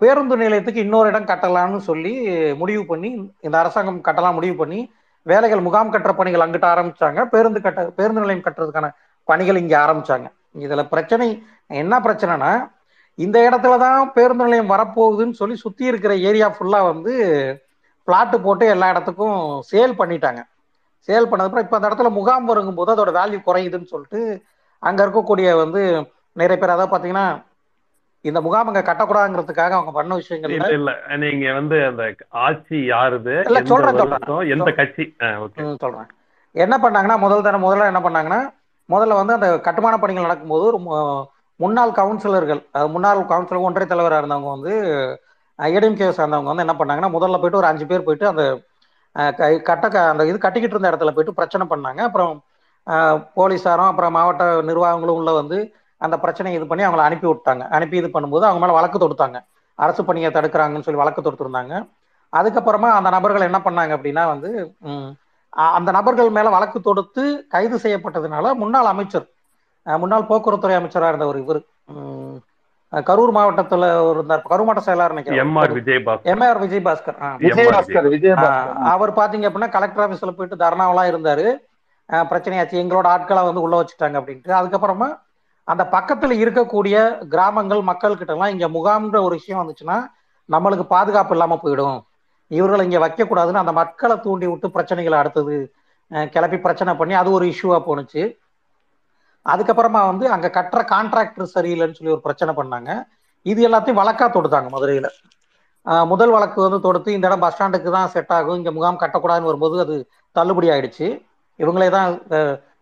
பேருந்து 0.00 0.34
நிலையத்துக்கு 0.42 0.84
இன்னொரு 0.84 1.08
இடம் 1.12 1.30
கட்டலாம்னு 1.30 1.80
சொல்லி 1.88 2.12
முடிவு 2.60 2.82
பண்ணி 2.90 3.10
இந்த 3.46 3.56
அரசாங்கம் 3.62 4.02
கட்டலாம் 4.08 4.36
முடிவு 4.38 4.56
பண்ணி 4.60 4.80
வேலைகள் 5.26 5.64
முகாம் 5.66 5.92
கட்டுற 5.94 6.12
பணிகள் 6.18 6.44
அங்கிட்ட 6.44 6.66
ஆரம்பிச்சாங்க. 6.74 7.20
பேருந்து 7.32 7.60
கட்ட 7.64 7.80
பேருந்து 7.98 8.22
நிலையம் 8.24 8.44
கட்டுறதுக்கான 8.46 8.88
பணிகள் 9.28 9.60
இங்க 9.62 9.74
ஆரம்பிச்சாங்க. 9.84 10.28
இதுல 10.64 10.82
பிரச்சனை 10.92 11.26
என்ன 11.80 11.94
பிரச்சனைனா 12.06 12.52
இந்த 13.18 13.38
இடத்துல 13.48 13.74
தான் 13.84 14.00
பேருந்து 14.16 14.46
நிலையம் 14.46 14.72
வரப்போகுதுன்னு 14.74 15.38
சொல்லி 15.40 15.56
சுத்தி 15.64 15.84
இருக்கிற 15.90 16.12
ஏரியா 16.28 16.46
ஃபுல்லா 16.54 16.80
வந்து 16.92 17.12
பிளாட் 18.08 18.36
போட்டு 18.44 18.64
எல்லா 18.74 18.86
இடத்துக்கும் 18.92 19.38
சேல் 19.70 19.98
பண்ணிட்டாங்க. 20.00 20.40
சேல் 21.08 21.28
பண்ணதுக்கப்புறம் 21.28 21.66
இப்போ 21.66 21.76
அந்த 21.78 21.88
இடத்துல 21.88 22.10
முகாம் 22.16 22.48
வருங்கும்போது 22.48 22.94
அதோட 22.94 23.12
வேல்யூ 23.16 23.38
குறையுதுன்னு 23.44 23.92
சொல்லிட்டு 23.92 24.20
அங்க 24.82 25.00
இருக்கக்கூடிய 25.04 25.48
வந்து 25.60 25.80
நிறைய 26.36 26.56
பேர் 26.56 26.74
அதாவது 26.74 26.92
பாத்தீங்கன்னா 26.92 27.26
இந்த 28.24 28.38
முகாம் 28.44 28.68
அங்க 28.70 28.80
கட்டக்கூடாதுங்கிறதுக்காக 28.86 29.76
அவங்க 29.76 29.92
பண்ண 29.92 30.14
விஷயங்கள்ல 30.18 30.56
இல்ல 30.56 30.74
இல்ல. 30.78 30.90
நீங்க 31.22 31.46
வந்து 31.54 31.76
அந்த 31.86 32.02
ஆட்சி 32.42 32.78
யாருது? 32.88 33.34
இல்ல, 33.48 33.60
சொல்றேன், 33.70 34.00
சொல்றேன். 34.00 34.50
எந்த 34.54 34.70
கட்சி? 34.78 35.04
சொல்றேன். 35.84 36.08
என்ன 36.54 36.74
பண்ணாங்கன்னா 36.78 37.16
முதல் 37.22 37.44
தடவை 37.46 37.62
முதல்ல 37.64 37.90
என்ன 37.90 38.02
பண்ணாங்கன்னா 38.04 38.40
முதல்ல 38.88 39.16
வந்து 39.18 39.36
அந்த 39.36 39.48
கட்டுமான 39.66 39.96
பணிகள் 39.98 40.26
நடக்கும்போது 40.26 40.64
ஒரு 40.70 40.78
முன்னாள் 41.60 41.92
கவுன்சிலர்கள் 41.96 42.60
அஹ் 42.74 42.90
முன்னாள் 42.92 43.20
கவுன்சிலர் 43.30 43.66
ஒன்றிய 43.66 43.86
தலைவராக 43.88 44.20
இருந்தவங்க 44.22 44.50
வந்து 44.54 44.72
ஏடிஎம்கே 45.58 46.08
சார்ந்தவங்க 46.18 46.50
வந்து 46.52 46.64
என்ன 46.66 46.74
பண்ணாங்கன்னா 46.78 47.10
முதல்ல 47.16 47.38
போயிட்டு 47.40 47.60
ஒரு 47.60 47.70
அஞ்சு 47.70 47.86
பேர் 47.86 48.06
போயிட்டு 48.06 48.26
அந்த 48.28 48.44
கட்ட 49.68 49.84
அந்த 50.12 50.22
இது 50.30 50.38
கட்டிக்கிட்டு 50.46 50.76
இருந்த 50.76 50.90
இடத்துல 50.92 51.12
போயிட்டு 51.16 51.38
பிரச்சனை 51.38 51.64
பண்ணாங்க. 51.72 52.00
அப்புறம் 52.08 52.34
போலீஸாரும் 53.38 53.90
அப்புறம் 53.90 54.14
மாவட்ட 54.18 54.44
நிர்வாகங்களும் 54.70 55.18
உள்ள 55.20 55.30
வந்து 55.40 55.58
அந்த 56.00 56.16
பிரச்சனையை 56.24 56.56
இது 56.58 56.66
பண்ணி 56.68 56.84
அவங்கள 56.86 57.02
அனுப்பி 57.08 57.26
விட்டாங்க. 57.30 57.64
அனுப்பி 57.76 57.96
இது 58.00 58.08
பண்ணும்போது 58.14 58.44
அவங்க 58.48 58.60
மேலே 58.62 58.76
வழக்கு 58.78 58.98
தொடுத்தாங்க. 59.02 59.38
அரசு 59.78 60.02
பணியை 60.08 60.30
தடுக்கிறாங்கன்னு 60.36 60.86
சொல்லி 60.86 61.02
வழக்கு 61.02 61.24
தொடுத்துருந்தாங்க. 61.26 61.74
அதுக்கப்புறமா 62.32 62.88
அந்த 62.98 63.08
நபர்கள் 63.16 63.48
என்ன 63.48 63.58
பண்ணாங்க 63.66 63.92
அப்படின்னா 63.96 64.24
வந்து 64.32 64.50
அந்த 65.76 65.90
நபர்கள் 65.96 66.28
மேலே 66.36 66.50
வழக்கு 66.56 66.78
தொடுத்து 66.88 67.22
கைது 67.54 67.76
செய்யப்பட்டதுனால 67.84 68.52
முன்னாள் 68.62 68.90
அமைச்சர் 68.92 69.26
முன்னாள் 69.86 70.28
போக்குவரத்துறை 70.30 70.74
அமைச்சராக 70.78 71.12
இருந்த 71.12 71.26
ஒரு 71.30 71.38
இவர் 71.44 71.60
கரூர் 72.92 73.32
மாவட்டத்துல 73.36 73.88
ஒரு 74.04 74.16
இருந்தார் 74.18 74.46
கரூர் 74.50 74.64
மாவட்ட 74.68 74.82
செயலாளர் 74.86 75.12
எம் 75.42 75.56
ஆர் 75.60 75.72
நினைக்கிறேன் 75.72 75.76
விஜயபாஸ்கர். 75.78 76.30
எம்ஆர் 76.32 76.60
விஜயபாஸ்கர். 76.62 78.08
விஜயபாஸ்கர் 78.14 78.72
அவர் 78.92 79.12
பாத்தீங்க 79.18 79.48
அப்படின்னா 79.48 79.68
கலெக்டர் 79.76 80.04
ஆபீஸ்ல 80.04 80.32
போயிட்டு 80.38 80.62
தர்ணாவெல்லாம் 80.64 81.10
இருந்தாரு. 81.12 81.46
பிரச்சனையாச்சு. 82.30 82.76
எங்களோட 82.82 83.06
ஆட்களை 83.14 83.42
வந்து 83.48 83.64
உள்ள 83.66 83.74
வச்சுட்டாங்க 83.80 84.16
அப்படின்ட்டு. 84.20 84.52
அதுக்கப்புறமா 84.60 85.08
அந்த 85.68 85.82
பக்கத்துல 85.96 86.36
இருக்கக்கூடிய 86.42 86.96
கிராமங்கள் 87.34 87.82
மக்கள் 87.90 88.18
கிட்ட 88.20 88.32
எல்லாம் 88.36 88.52
இங்க 88.54 88.68
முகாம்ன்ற 88.76 89.18
ஒரு 89.26 89.34
விஷயம் 89.38 89.60
வந்துச்சுன்னா 89.60 89.98
நம்மளுக்கு 90.48 90.86
பாதுகாப்பு 90.94 91.34
இல்லாம 91.36 91.58
போயிடும். 91.64 91.98
இவர்களை 92.50 92.84
இங்க 92.84 92.98
வைக்க 92.98 93.24
கூடாதுன்னு 93.24 93.62
அந்த 93.62 93.72
மக்களை 93.72 94.16
தூண்டி 94.24 94.46
விட்டு 94.46 94.68
பிரச்சனைகளை 94.76 95.16
அடுத்தது 95.22 95.56
கிளப்பி 96.34 96.58
பிரச்சனை 96.58 96.92
பண்ணி 97.00 97.14
அது 97.14 97.30
ஒரு 97.36 97.44
இஷ்யூவா 97.52 97.78
போணுச்சு. 97.88 98.22
அதுக்கப்புறமா 99.46 100.00
வந்து 100.10 100.24
அங்க 100.34 100.48
கட்டுற 100.56 100.80
கான்ட்ராக்டர் 100.94 101.54
சரியில்லைன்னு 101.56 101.98
சொல்லி 101.98 102.14
ஒரு 102.16 102.24
பிரச்சனை 102.26 102.52
பண்ணாங்க. 102.60 102.90
இது 103.46 103.60
எல்லாத்தையும் 103.68 104.00
வழக்கா 104.00 104.26
தொடுத்தாங்க 104.36 104.68
மதுரையில. 104.74 105.08
முதல் 106.12 106.32
வழக்கு 106.34 106.58
வந்து 106.64 106.78
தொடுத்து 106.86 107.10
இந்த 107.16 107.26
இடம் 107.28 107.44
பஸ் 107.44 107.54
ஸ்டாண்டுக்கு 107.54 107.90
தான் 107.96 108.10
செட் 108.14 108.32
ஆகும். 108.38 108.58
இங்க 108.60 108.70
முகாம் 108.78 109.00
கட்டக்கூடாதுன்னு 109.02 109.50
வரும்போது 109.50 109.76
அது 109.84 109.94
தள்ளுபடி 110.38 110.68
ஆயிடுச்சு. 110.74 111.06
இவங்களே 111.62 111.88
தான் 111.96 112.08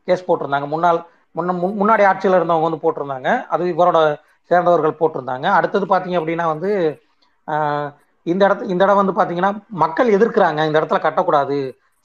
கேஸ் 0.09 0.27
போட்டிருந்தாங்க. 0.29 0.69
முன்னாள் 0.75 0.99
முன்ன 1.39 1.55
முன்னாடி 1.81 2.03
ஆட்சியில் 2.11 2.39
இருந்தவங்க 2.39 2.69
வந்து 2.69 2.83
போட்டிருந்தாங்க. 2.85 3.31
அது 3.55 3.65
இவரோட 3.75 3.99
சேர்ந்தவர்கள் 4.51 4.99
போட்டிருந்தாங்க. 5.01 5.47
அடுத்தது 5.59 5.87
பார்த்தீங்க 5.93 6.19
அப்படின்னா 6.21 6.47
வந்து 6.55 6.71
இந்த 8.27 8.43
இடத்து 8.47 8.71
இந்த 8.73 8.83
இடம் 8.87 9.01
வந்து 9.01 9.15
பார்த்தீங்கன்னா 9.19 9.53
மக்கள் 9.83 10.09
எதிர்க்கிறாங்க. 10.17 10.61
இந்த 10.69 10.77
இடத்துல 10.81 11.01
கட்டக்கூடாது. 11.05 11.59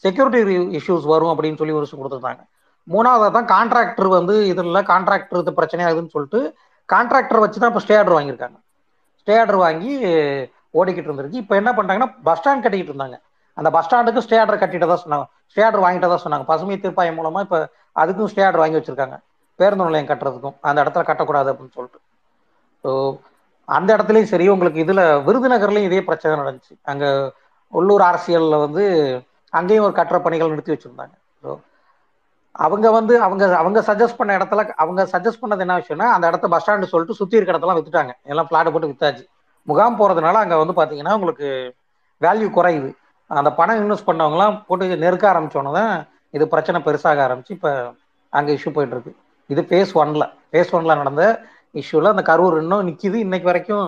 செக்யூரிட்டி 0.04 0.42
இஷ்யூஸ் 0.80 1.06
வரும் 1.14 1.32
அப்படின்னு 1.34 1.60
சொல்லி 1.62 1.76
ஒரு 1.80 1.88
கொடுத்துருந்தாங்க. 2.00 2.44
மூணாவது 2.88 3.34
தான் 3.38 3.50
கான்ட்ராக்டர் 3.56 4.10
வந்து 4.18 4.36
இதில் 4.52 4.88
கான்ட்ராக்டர் 4.92 5.42
இது 5.44 5.52
பிரச்சனையாகுதுன்னு 5.60 6.14
சொல்லிட்டு 6.16 6.40
கான்ட்ராக்டர் 6.94 7.44
வச்சு 7.44 7.60
தான் 7.62 7.72
இப்போ 7.72 7.84
ஸ்டே 7.84 7.96
ஆர்டர் 8.00 8.18
வாங்கியிருக்காங்க. 8.18 8.58
ஸ்டே 9.22 9.36
ஆர்டர் 9.42 9.60
வாங்கி 9.66 9.92
ஓடிக்கிட்டு 10.80 11.10
இருந்திருக்கு. 11.10 11.42
இப்போ 11.44 11.54
என்ன 11.62 11.72
பண்ணுறாங்கன்னா 11.78 12.10
பஸ் 12.28 12.40
ஸ்டாண்ட் 12.40 12.64
கட்டிக்கிட்டு 12.66 12.94
இருந்தாங்க. 12.94 13.18
அந்த 13.58 13.70
பஸ் 13.76 13.86
ஸ்டாண்டுக்கு 13.88 14.24
ஸ்டே 14.26 14.38
ஆர்டர் 14.42 14.92
தான் 14.94 15.04
சொன்னாங்க. 15.06 15.26
ஸ்டே 15.52 15.64
ஆர்டர் 15.68 15.86
வாங்கிட்டதா 15.86 16.18
சொன்னாங்க. 16.26 16.46
பசுமை 16.52 16.78
தீர்ப்பாயம் 16.86 17.18
மூலமாக 17.20 17.46
இப்போ 17.48 17.60
அதுக்கும் 18.02 18.32
ஸ்டே 18.32 18.44
ஆர்டர் 18.48 18.64
வாங்கி 18.64 18.80
வச்சிருக்காங்க. 18.80 19.18
பேருந்து 19.60 19.88
நிலையம் 19.88 20.10
கட்டுறதுக்கும் 20.12 20.56
அந்த 20.68 20.78
இடத்துல 20.84 21.04
கட்டக்கூடாது 21.10 21.52
அப்படின்னு 21.52 21.76
சொல்லிட்டு. 21.78 22.00
ஸோ 22.84 22.92
அந்த 23.68 23.90
இடத்துலையும் 23.96 24.32
சரி 24.32 24.46
உங்களுக்கு 24.54 24.80
இதில் 24.86 25.04
விருதுநகர்லையும் 25.28 25.90
இதே 25.90 26.02
பிரச்சனை 26.08 26.34
நடந்துச்சு. 26.42 26.74
அங்கே 26.92 27.10
உள்ளூர் 27.74 28.04
அரசியலில் 28.12 28.64
வந்து 28.66 28.84
அங்கேயும் 29.54 29.86
ஒரு 29.88 29.96
கட்டுற 30.00 30.18
பணிகள் 30.26 30.52
நிறுத்தி 30.54 30.74
வச்சுருந்தாங்க. 30.74 31.16
அவங்க 32.56 32.88
வந்து 32.92 33.14
அவங்க 33.26 33.44
அவங்க 33.58 33.80
சஜஸ்ட் 33.88 34.18
பண்ண 34.18 34.32
இடத்துல 34.38 34.64
அவங்க 34.84 35.04
சஜஸ்ட் 35.12 35.42
பண்ணது 35.44 35.64
என்ன 35.66 35.78
விஷயம்னா 35.78 36.08
அந்த 36.16 36.26
இடத்த 36.28 36.48
பஸ் 36.54 36.64
ஸ்டாண்டு 36.64 36.90
சொல்லிட்டு 36.92 37.20
சுத்தி 37.20 37.38
இருக்க 37.38 37.54
இடத்தெல்லாம் 37.54 37.80
வித்துட்டாங்க. 37.80 38.14
எல்லாம் 38.32 38.48
பிளாட் 38.50 38.72
போட்டு 38.74 38.92
வித்தாச்சு. 38.92 39.24
முகாம் 39.68 39.98
போறதுனால 40.00 40.42
அங்க 40.44 40.56
வந்து 40.62 40.76
பாத்தீங்கன்னா 40.80 41.14
உங்களுக்கு 41.18 41.48
வேல்யூ 42.22 42.48
குறையுது. 42.58 42.92
அந்த 43.30 43.52
பணம் 43.60 43.80
இன்வெஸ்ட் 43.82 44.08
பண்ணவங்கலாம் 44.10 44.56
போட்டு 44.68 44.98
நெருக்க 45.06 45.26
ஆரம்பிச்சோன்னு 45.34 45.74
தான் 45.80 45.94
இது 46.38 46.46
பிரச்சனை 46.54 46.80
பெருசாக 46.88 47.20
ஆரம்பிச்சு 47.28 47.54
இப்போ 47.58 47.72
அங்கே 48.34 48.52
இஷ்யூ 48.58 48.72
போயிட்டு 48.76 48.96
இருக்கு. 48.96 49.14
இது 49.54 49.62
ஃபேஸ் 49.70 49.92
ஒன்ல 50.02 50.26
ஃபேஸ் 50.52 50.74
ஒன்ல 50.78 50.96
நடந்த 51.02 51.24
இஷ்யூல 51.82 52.14
அந்த 52.16 52.24
கரூர் 52.32 52.56
இன்னும் 52.62 52.88
நிக்குது. 52.90 53.18
இன்னைக்கு 53.26 53.50
வரைக்கும் 53.52 53.86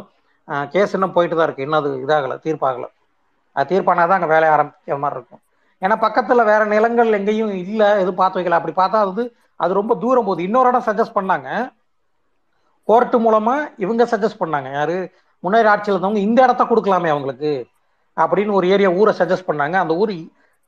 கேஸ் 0.73 0.93
இன்னும் 0.93 1.15
போயிட்டு 1.15 1.35
தான் 1.35 1.47
இருக்கு. 1.47 1.65
இன்னும் 1.65 1.79
அது 1.81 1.91
இதாகல 2.05 2.35
தீர்ப்பாகல. 2.45 2.87
அது 3.55 3.69
தீர்ப்பானாதான் 3.71 4.17
அங்கே 4.19 4.31
வேலையை 4.35 4.51
ஆரம்பிக்கிற 4.55 4.97
மாதிரி 5.03 5.19
இருக்கும். 5.19 5.41
ஏன்னா 5.85 5.95
பக்கத்துல 6.05 6.43
வேற 6.51 6.65
நிலங்கள் 6.65 7.15
எங்கேயும் 7.17 7.53
இல்லை 7.63 7.89
எதுவும் 8.03 8.21
பார்த்து 8.21 8.39
வைக்கல. 8.39 8.59
அப்படி 8.59 8.75
பார்த்தா 8.81 9.01
அது 9.05 9.35
அது 9.55 9.73
ரொம்ப 9.73 9.95
தூரம் 9.95 10.25
போகுது. 10.25 10.43
இன்னொரு 10.43 10.67
இடம் 10.67 10.87
சஜஸ்ட் 10.87 11.17
பண்ணாங்க. 11.17 11.49
கோர்ட்டு 12.83 13.17
மூலமா 13.19 13.55
இவங்க 13.77 14.03
சஜஸ்ட் 14.03 14.41
பண்ணாங்க. 14.43 14.71
யாரு? 14.71 14.97
முன்னேறி 15.39 15.67
ஆட்சியில் 15.67 15.95
இருந்தவங்க 15.95 16.25
இந்த 16.27 16.43
இடத்த 16.43 16.63
கொடுக்கலாமே 16.63 17.09
அவங்களுக்கு 17.13 17.67
அப்படின்னு 18.17 18.51
ஒரு 18.51 18.67
ஏரியா 18.67 18.89
ஊரை 18.89 19.13
சஜஸ்ட் 19.17 19.47
பண்ணாங்க. 19.47 19.73
அந்த 19.73 19.95
ஊர் 19.95 20.13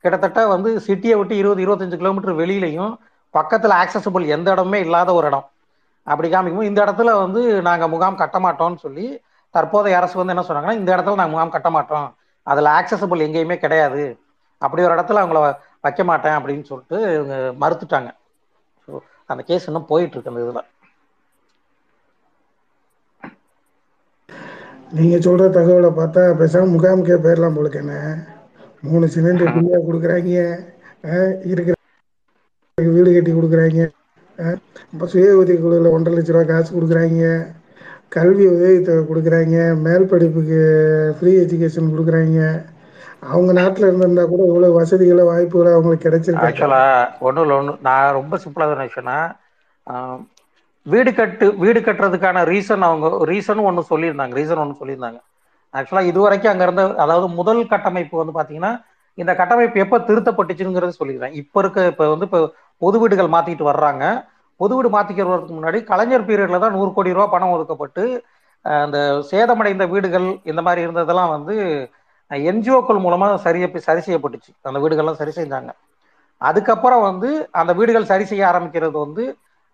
கிட்டத்தட்ட 0.04 0.46
வந்து 0.46 0.70
சிட்டியை 0.86 1.16
விட்டு 1.16 1.36
இருபது 1.36 1.62
இருபத்தஞ்சு 1.66 1.96
கிலோமீட்டர் 1.96 2.36
வெளியிலையும் 2.36 2.92
பக்கத்தில் 3.30 3.70
ஆக்சசபிள் 3.70 4.26
எந்த 4.26 4.50
இடமே 4.50 4.78
இல்லாத 4.80 5.14
ஒரு 5.14 5.26
இடம். 5.26 5.46
அப்படி 6.04 6.28
காமிக்கும்போது 6.30 6.70
இந்த 6.72 6.84
இடத்துல 6.84 7.12
வந்து 7.20 7.62
நாங்கள் 7.62 7.88
முகாம் 7.88 8.20
கட்ட 8.22 8.38
மாட்டோம்னு 8.38 8.76
சொல்லி 8.76 9.06
தற்போதைய 9.50 9.96
அரசு 9.96 10.16
வந்து 10.20 10.34
என்ன 10.34 10.44
சொன்னாங்கன்னா 10.48 10.72
இந்த 10.72 10.96
இடத்துல 10.96 11.20
நாங்கள் 11.20 11.34
முகாம் 11.34 11.54
கட்ட 11.56 11.70
மாட்டோம். 11.70 12.08
அதில் 12.42 12.74
ஆக்சசபிள் 12.78 13.24
எங்கேயுமே 13.26 13.56
கிடையாது. 13.56 14.04
அப்படி 14.62 14.84
ஒரு 14.86 14.94
இடத்துல 14.96 15.22
அவங்கள 15.22 15.40
வைக்க 15.86 16.02
மாட்டேன் 16.04 16.36
அப்படின்னு 16.38 16.64
சொல்லிட்டு 16.70 16.98
இவங்க 17.16 17.34
மறுத்துட்டாங்க. 17.62 18.10
ஸோ 18.88 18.92
அந்த 19.30 19.42
கேஸ் 19.50 19.68
இன்னும் 19.70 19.90
போயிட்டு 19.90 20.16
இருக்கு 20.16 20.32
அந்த 20.32 20.44
இதில். 20.44 20.66
நீங்கள் 24.98 25.24
சொல்கிற 25.26 25.46
தகவலை 25.56 25.90
பார்த்தா 25.96 26.22
பேசாம 26.40 26.70
முகாமுக்கே 26.74 27.16
போயிடலாம் 27.24 27.56
போலுக்கு 27.56 27.80
என்ன? 27.82 27.94
மூணு 28.86 29.06
சிலிண்டர் 29.14 29.52
ஃப்ரீயாக 29.52 29.86
கொடுக்குறாங்க 29.86 30.32
இருக்கிற 31.50 31.74
வீடு 32.78 33.10
கட்டி 33.12 33.32
கொடுக்குறாங்க 33.32 33.80
இப்போ 34.92 35.06
சுய 35.12 35.30
உதவி 35.40 35.56
குழுவில் 35.58 35.94
ஒன்றரை 35.94 36.14
லட்ச 36.16 36.34
ரூபா 36.34 36.44
காசு 36.50 36.70
கொடுக்குறாங்க 36.74 37.22
கல்வி 38.16 38.44
உதவித்தொகை 38.52 39.02
கொடுக்குறாங்க 39.08 39.56
மேல் 39.86 40.10
படிப்புக்கு 40.12 40.60
ஃப்ரீ 41.16 41.32
எஜுகேஷன் 41.42 41.92
கொடுக்குறாங்க 41.94 42.38
அவங்க 43.22 43.52
நாட்டில் 43.52 43.86
இருந்திருந்தா 43.86 44.24
கூட 44.24 44.42
இவ்வளோ 44.48 44.68
வசதிகளை 44.78 45.22
வாய்ப்புகளை 45.28 45.70
அவங்களுக்கு 45.72 46.06
கிடைச்சிருக்கு 46.06 46.48
ஆக்சுவலா 46.48 46.82
ஒன்றும் 47.26 47.44
இல்லை 47.44 47.56
ஒன்று 47.60 47.72
நான் 47.88 48.16
ரொம்ப 48.18 48.34
சிம்பிளாக 48.44 48.74
தான் 48.74 48.90
விஷயம்னா 48.90 49.18
வீடு 50.86 51.10
கட்டு 51.12 51.46
வீடு 51.62 51.80
கட்டுறதுக்கான 51.80 52.44
ரீசன் 52.44 52.86
அவங்க 52.88 53.08
ரீசன் 53.30 53.66
ஒன்று 53.68 53.90
சொல்லியிருந்தாங்க 53.90 54.34
ரீசன் 54.40 54.62
ஒன்று 54.62 54.80
சொல்லியிருந்தாங்க. 54.80 55.18
ஆக்சுவலாக 55.74 56.10
இது 56.10 56.20
வரைக்கும் 56.24 56.52
அங்கே 56.52 56.64
இருந்த 56.66 56.82
அதாவது 57.04 57.26
முதல் 57.40 57.62
கட்டமைப்பு 57.72 58.20
வந்து 58.20 58.34
பார்த்தீங்கன்னா 58.36 58.72
இந்த 59.18 59.32
கட்டமைப்பு 59.40 59.82
எப்போ 59.84 59.96
திருத்தப்பட்டுச்சுங்கிறது 60.08 60.98
சொல்லிடுறேன் 61.00 61.34
இப்போ 61.42 61.58
இருக்க 61.62 61.86
இப்போ 61.92 62.04
வந்து 62.14 62.26
இப்போ 62.28 62.40
பொது 62.82 62.96
வீடுகள் 63.02 63.34
மாற்றிக்கிட்டு 63.34 63.70
வர்றாங்க. 63.70 64.04
பொது 64.60 64.72
வீடு 64.76 64.88
மாற்றிக்கிறதுக்கு 64.96 65.56
முன்னாடி 65.58 65.78
கலைஞர் 65.90 66.26
பீரியடில் 66.28 66.64
தான் 66.64 66.76
நூறு 66.76 66.90
கோடி 66.94 67.16
ரூபா 67.16 67.26
பணம் 67.34 67.54
ஒதுக்கப்பட்டு 67.56 68.04
அந்த 68.64 68.98
சேதமடைந்த 69.30 69.84
வீடுகள் 69.92 70.28
இந்த 70.50 70.60
மாதிரி 70.66 70.80
இருந்ததெல்லாம் 70.86 71.32
வந்து 71.36 71.54
என்ஜிஓக்கள் 72.30 73.04
மூலமாக 73.04 73.36
சரி 73.44 73.60
சரி 73.88 74.02
செய்யப்பட்டுச்சு. 74.06 74.50
அந்த 74.70 74.78
வீடுகள்லாம் 74.84 75.20
சரி 75.20 75.32
செஞ்சாங்க. 75.40 75.70
அதுக்கப்புறம் 76.40 77.02
வந்து 77.02 77.28
அந்த 77.60 77.72
வீடுகள் 77.78 78.10
சரி 78.10 78.24
செய்ய 78.24 78.42
ஆரம்பிக்கிறது 78.52 78.96
வந்து 79.06 79.22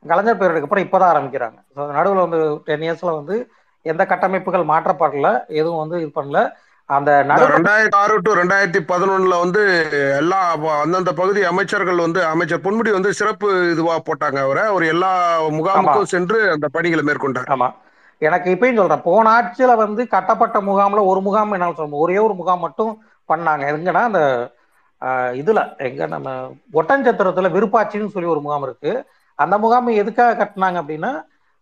கலைஞர் 0.04 0.38
பீரியடுக்கு 0.40 0.68
அப்புறம் 0.68 0.84
இப்போதான் 0.86 1.12
ஆரம்பிக்கிறாங்க. 1.14 1.58
ஸோ 1.74 1.80
நடுவில் 1.96 2.24
வந்து 2.26 2.40
டென் 2.68 2.84
இயர்ஸில் 2.86 3.18
வந்து 3.20 3.36
எந்த 3.86 4.06
கட்டமைப்புகள் 4.12 4.70
மாற்றப்படல 4.72 5.28
எதுவும் 5.60 5.82
வந்து 5.82 5.96
இது 6.02 6.12
பண்ணல. 6.18 6.40
அந்த 6.90 7.10
ரெண்டாயிரத்தி 7.54 7.96
ஆறு 8.00 8.14
டு 8.24 8.30
ரெண்டாயிரத்தி 8.38 8.80
பதினொன்னுல 8.90 9.36
வந்து 9.44 9.62
எல்லா 10.20 10.40
அந்தந்த 10.82 11.12
பகுதி 11.12 11.40
அமைச்சர்கள் 11.50 12.04
வந்து 12.06 12.20
அமைச்சர் 12.32 12.64
பொன்முடி 12.66 12.90
வந்து 12.90 13.12
சிறப்பு 13.12 13.48
இதுவா 13.72 13.94
போட்டாங்க 14.08 14.38
அவரை. 14.46 14.64
ஒரு 14.76 14.86
எல்லா 14.86 15.12
முகாமுக்கும் 15.58 16.12
சென்று 16.14 16.38
அந்த 16.54 16.68
பணிகளை 16.68 17.04
மேற்கொண்டார். 17.10 17.48
ஆமா. 17.56 17.68
எனக்கு 18.26 18.48
இப்பயும் 18.54 18.80
சொல்றேன் 18.80 19.04
போன 19.08 19.30
ஆட்சியில 19.36 19.72
வந்து 19.82 20.02
கட்டப்பட்ட 20.14 20.58
முகாம்ல 20.68 21.00
ஒரு 21.10 21.20
முகாம் 21.26 21.54
என்னால 21.56 21.76
சொல்ல 21.78 22.02
ஒரே 22.04 22.18
ஒரு 22.26 22.34
முகாம் 22.40 22.64
மட்டும் 22.66 22.92
பண்ணாங்க. 23.28 23.62
எங்கன்னா 23.72 24.02
அந்த 24.10 24.22
இதுல 25.40 25.60
எங்க 25.86 26.06
நம்ம 26.14 26.28
ஒட்டஞ்சத்திரத்துல 26.80 27.48
விருப்பாட்சின்னு 27.56 28.14
சொல்லி 28.14 28.28
ஒரு 28.34 28.40
முகாம் 28.40 28.62
இருக்கு. 28.62 28.92
அந்த 29.38 29.54
முகாம் 29.58 29.88
எதுக்காக 30.02 30.36
கட்டினாங்க 30.40 30.78
அப்படின்னா 30.82 31.12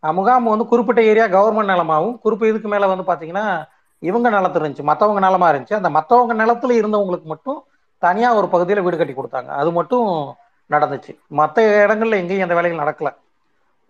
முகாம் 0.03 0.51
வந்து 0.53 0.67
குறிப்பிட்ட 0.67 1.01
ஏரியா 1.11 1.27
கவர்மெண்ட் 1.35 1.73
நிலமாவும் 1.73 2.15
குறிப்பிட்ட 2.19 2.53
இதுக்கு 2.53 2.69
மேல 2.69 2.87
வந்து 2.93 3.07
பாத்தீங்கன்னா 3.11 3.47
இவங்க 4.03 4.29
நிலத்து 4.31 4.61
இருந்துச்சு 4.61 4.85
மற்றவங்க 4.91 5.21
நிலமா 5.27 5.49
இருந்துச்சு. 5.53 5.79
அந்த 5.81 5.91
மற்றவங்க 5.99 6.35
நிலத்துல 6.43 6.77
இருந்தவங்களுக்கு 6.81 7.29
மட்டும் 7.35 7.59
தனியா 8.03 8.29
ஒரு 8.35 8.49
பகுதியில் 8.49 8.85
வீடு 8.85 8.97
கட்டி 8.97 9.15
கொடுத்தாங்க. 9.15 9.51
அது 9.61 9.71
மட்டும் 9.73 10.09
நடந்துச்சு. 10.71 11.13
மற்ற 11.41 11.87
இடங்கள்ல 11.87 12.21
எங்கேயும் 12.23 12.47
அந்த 12.49 12.57
வேலைகள் 12.59 12.83
நடக்கல. 12.85 13.11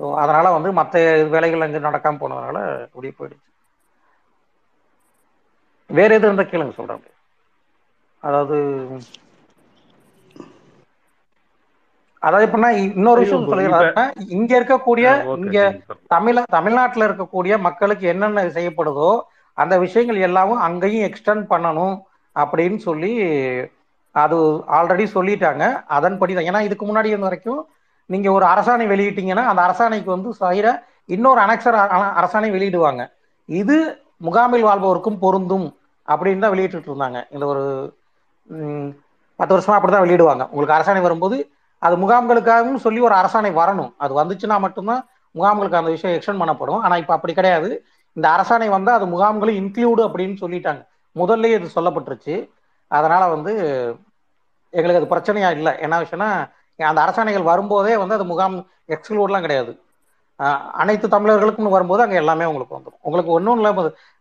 ஸோ 0.01 0.07
அதனால 0.23 0.47
வந்து 0.57 0.71
மற்ற 0.79 0.99
வேலைகள் 1.35 1.65
அங்கே 1.67 1.81
நடக்காம 1.87 2.21
போனதுனால 2.21 2.59
அப்படியே 2.87 3.15
போயிடுச்சு. 3.19 3.49
வேற 5.91 6.11
எது 6.19 6.27
இருந்தா 6.29 6.45
கேளுங்க 6.47 6.75
சொல்றேன் 6.79 7.05
அதாவது 8.23 8.57
அதாவது 12.23 12.47
எப்படின்னா 12.47 12.71
இன்னொரு 12.97 13.21
விஷயம் 13.23 13.47
சொல்லிடுறாங்க 13.47 14.03
இங்க 14.37 14.53
இருக்கக்கூடிய 14.59 15.07
இங்க 15.39 15.59
தமிழ 16.15 16.45
தமிழ்நாட்டில் 16.57 17.07
இருக்கக்கூடிய 17.09 17.55
மக்களுக்கு 17.67 18.05
என்னென்ன 18.13 18.45
செய்யப்படுதோ 18.57 19.11
அந்த 19.59 19.75
விஷயங்கள் 19.85 20.27
எல்லாமும் 20.29 20.63
அங்கேயும் 20.67 21.07
எக்ஸ்டெண்ட் 21.09 21.45
பண்ணணும் 21.51 21.97
அப்படின்னு 22.37 22.79
சொல்லி 22.87 23.13
அது 24.15 24.37
ஆல்ரெடி 24.79 25.05
சொல்லிட்டாங்க. 25.15 25.65
அதன்படி 25.97 26.33
தான். 26.35 26.49
ஏன்னா 26.51 26.61
இதுக்கு 26.67 26.85
முன்னாடி 26.87 27.13
இருந்த 27.13 27.29
வரைக்கும் 27.29 27.61
நீங்க 28.07 28.33
ஒரு 28.33 28.47
அரசாணை 28.47 28.87
வெளியிட்டீங்கன்னா 28.93 29.45
அந்த 29.53 29.63
அரசாணைக்கு 29.63 30.05
வந்து 30.05 30.33
சைர 30.41 30.67
இன்னொரு 31.07 31.41
அனக்சர் 31.41 31.77
அரசாணை 32.21 32.49
வெளியிடுவாங்க. 32.57 33.03
இது 33.47 34.05
முகாமில் 34.17 34.65
வாழ்பவருக்கும் 34.65 35.19
பொருந்தும் 35.19 35.79
அப்படின்னு 36.09 36.39
தான் 36.39 36.55
வெளியிட்டு 36.55 36.93
இருந்தாங்க. 36.93 37.25
இந்த 37.31 37.47
ஒரு 37.47 37.63
பத்து 39.37 39.55
வருஷமா 39.57 39.77
அப்படிதான் 39.79 40.05
வெளியிடுவாங்க. 40.07 40.45
உங்களுக்கு 40.51 40.77
அரசாணை 40.79 41.01
வரும்போது 41.01 41.37
அது 41.79 41.97
முகாம்களுக்காகவும் 41.97 42.83
சொல்லி 42.85 43.01
ஒரு 43.01 43.15
அரசாணை 43.15 43.51
வரணும். 43.61 43.93
அது 43.99 44.13
வந்துச்சுன்னா 44.21 44.59
மட்டும்தான் 44.59 45.03
முகாம்களுக்கு 45.35 45.81
அந்த 45.81 45.91
விஷயம் 45.91 46.15
எக்ஸ்டெண்ட் 46.17 46.43
பண்ணப்படும். 46.43 46.81
ஆனா 46.81 46.97
இப்ப 46.97 47.15
அப்படி 47.15 47.33
கிடையாது. 47.35 47.87
இந்த 48.13 48.27
அரசாணை 48.29 48.69
வந்தால் 48.69 48.95
அது 48.95 49.07
முகாம்களும் 49.07 49.59
இன்க்ளூடு 49.61 50.03
அப்படின்னு 50.07 50.37
சொல்லிட்டாங்க. 50.41 50.83
முதல்ல 51.17 51.45
இது 51.45 51.69
சொல்லப்பட்டுருச்சு. 51.75 52.51
அதனால 52.89 53.29
வந்து 53.29 53.53
எங்களுக்கு 54.71 55.01
அது 55.01 55.13
பிரச்சனையா 55.15 55.51
இல்லை. 55.51 55.73
என்ன 55.81 56.01
விஷயம்னா 56.01 56.31
அந்த 56.91 57.01
அரசாணைகள் 57.05 57.51
வரும்போதே 57.53 57.95
வந்து 58.03 58.17
அது 58.19 58.27
முகாம் 58.33 58.57
எக்ஸ்க்ளூட்லாம் 58.95 59.45
கிடையாது. 59.47 59.73
அனைத்து 60.83 61.07
தமிழர்களுக்கும் 61.15 61.75
வரும்போது 61.75 62.03
அங்கே 62.05 62.21
எல்லாமே 62.21 62.49
உங்களுக்கு 62.51 62.77
வந்துடும் 62.77 63.03
உங்களுக்கு 63.09 63.33
ஒன்றும் 63.37 63.59
இல்லை 63.59 63.71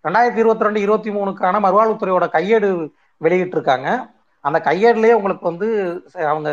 ரெண்டாயிரத்தி 0.05 0.41
இருபத்தி 0.43 0.65
ரெண்டு 0.67 0.81
இருபத்தி 0.85 1.11
மூணுக்கான 1.15 1.61
மறுவாழ்வுத்துறையோட 1.65 2.25
கையேடு 2.35 2.69
வெளியிட்டிருக்காங்க. 3.21 3.87
அந்த 4.45 4.57
கையேடுலேயே 4.67 5.15
உங்களுக்கு 5.19 5.45
வந்து 5.51 5.67
அவங்க 6.31 6.49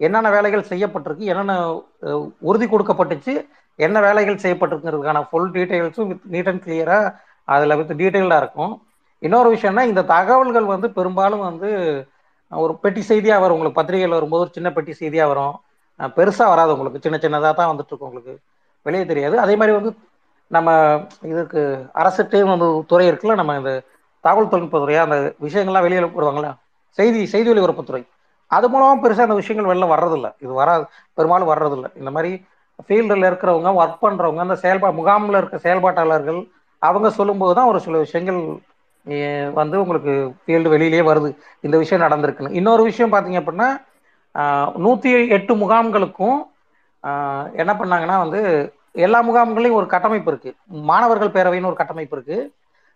என்னென்ன 0.00 0.28
வேலைகள் 0.36 0.70
செய்யப்பட்டிருக்கு 0.70 1.30
என்னென்ன 1.32 1.54
உறுதி 2.50 2.66
கொடுக்கப்பட்டுச்சு 2.66 3.34
என்ன 3.78 4.00
வேலைகள் 4.06 4.42
செய்யப்பட்டிருக்கிறதுக்கான 4.44 5.20
ஃபுல் 5.28 5.52
டீட்டெயில்ஸும் 5.56 6.08
வித் 6.12 6.26
நீட் 6.34 6.50
அண்ட் 6.52 6.64
கிளியராக 6.64 7.12
அதில் 7.54 7.78
வித் 7.80 7.92
டீட்டெயில்டாக 8.00 8.42
இருக்கும். 8.44 8.74
இன்னொரு 9.22 9.48
விஷயம்னா 9.54 9.84
இந்த 9.90 10.02
தகவல்கள் 10.14 10.66
வந்து 10.74 10.88
பெரும்பாலும் 10.98 11.44
வந்து 11.48 11.70
ஒரு 12.52 12.72
பெட்டி 12.76 13.00
செய்தியாக 13.00 13.40
வரும். 13.40 13.56
உங்களுக்கு 13.56 13.80
பத்திரிகையில் 13.80 14.16
வரும்போது 14.18 14.44
ஒரு 14.44 14.52
சின்ன 14.52 14.72
பெட்டி 14.72 14.92
செய்தியாக 14.92 15.30
வரும். 15.32 15.54
பெருசாக 16.00 16.48
வராது 16.48 16.72
உங்களுக்கு. 16.74 17.02
சின்ன 17.02 17.18
சின்னதாக 17.22 17.54
தான் 17.60 17.70
வந்துட்டு 17.72 17.92
இருக்கும் 17.92 18.10
உங்களுக்கு. 18.10 18.34
வெளியே 18.86 19.04
தெரியாது. 19.04 19.36
அதே 19.38 19.56
மாதிரி 19.56 19.76
வந்து 19.78 19.92
நம்ம 20.50 20.70
இதுக்கு 21.22 21.60
அரசு 21.92 22.44
வந்து 22.54 22.84
துறை 22.86 23.06
இருக்குல்ல 23.10 23.34
நம்ம 23.34 23.56
இந்த 23.56 23.72
தகவல் 24.24 24.50
தொழில்நுட்பத்துறையா 24.52 25.02
அந்த 25.06 25.16
விஷயங்கள்லாம் 25.46 25.86
வெளியில் 25.86 26.14
போடுவாங்களா 26.16 26.50
செய்தி 26.98 27.26
செய்தி 27.26 27.48
ஒலிபரப்புத்துறை 27.52 28.02
அது 28.50 28.66
மூலமாக 28.68 28.96
பெருசாக 29.02 29.26
அந்த 29.28 29.34
விஷயங்கள் 29.34 29.68
வெளில 29.70 29.86
வர்றதில்ல. 29.92 30.28
இது 30.38 30.52
வராது. 30.52 30.84
பெரும்பாலும் 31.14 31.50
வர்றதில்ல. 31.52 31.86
இந்த 32.00 32.10
மாதிரி 32.10 32.32
ஃபீல்டில் 32.88 33.28
இருக்கிறவங்க 33.30 33.70
ஒர்க் 33.80 34.02
பண்ணுறவங்க 34.04 34.40
அந்த 34.46 34.56
செயல்பா 34.64 34.88
முகாமில் 34.98 35.38
இருக்க 35.40 35.58
செயல்பாட்டாளர்கள் 35.58 36.40
அவங்க 36.82 37.10
சொல்லும்போது 37.10 37.54
தான் 37.54 37.66
ஒரு 37.66 37.80
சில 37.80 37.98
விஷயங்கள் 37.98 38.40
வந்து 39.60 39.76
உங்களுக்கு 39.82 40.12
ஃபீல்டு 40.42 40.72
வெளியிலேயே 40.74 41.04
வருது. 41.10 41.30
இந்த 41.66 41.76
விஷயம் 41.82 42.04
நடந்திருக்குன்னு. 42.04 42.56
இன்னொரு 42.60 42.82
விஷயம் 42.90 43.12
பார்த்தீங்க 43.14 43.40
அப்படின்னா 43.42 43.70
நூற்றி 44.84 45.10
எட்டு 45.36 45.52
முகாம்களுக்கும் 45.62 46.38
என்ன 47.62 47.72
பண்ணாங்கன்னா 47.80 48.16
வந்து 48.24 48.40
எல்லா 49.06 49.18
முகாம்களையும் 49.28 49.78
ஒரு 49.80 49.86
கட்டமைப்பு 49.94 50.30
இருக்கு. 50.32 50.50
மாணவர்கள் 50.90 51.34
பேரவைன்னு 51.36 51.70
ஒரு 51.70 51.78
கட்டமைப்பு 51.80 52.16
இருக்கு. 52.16 52.38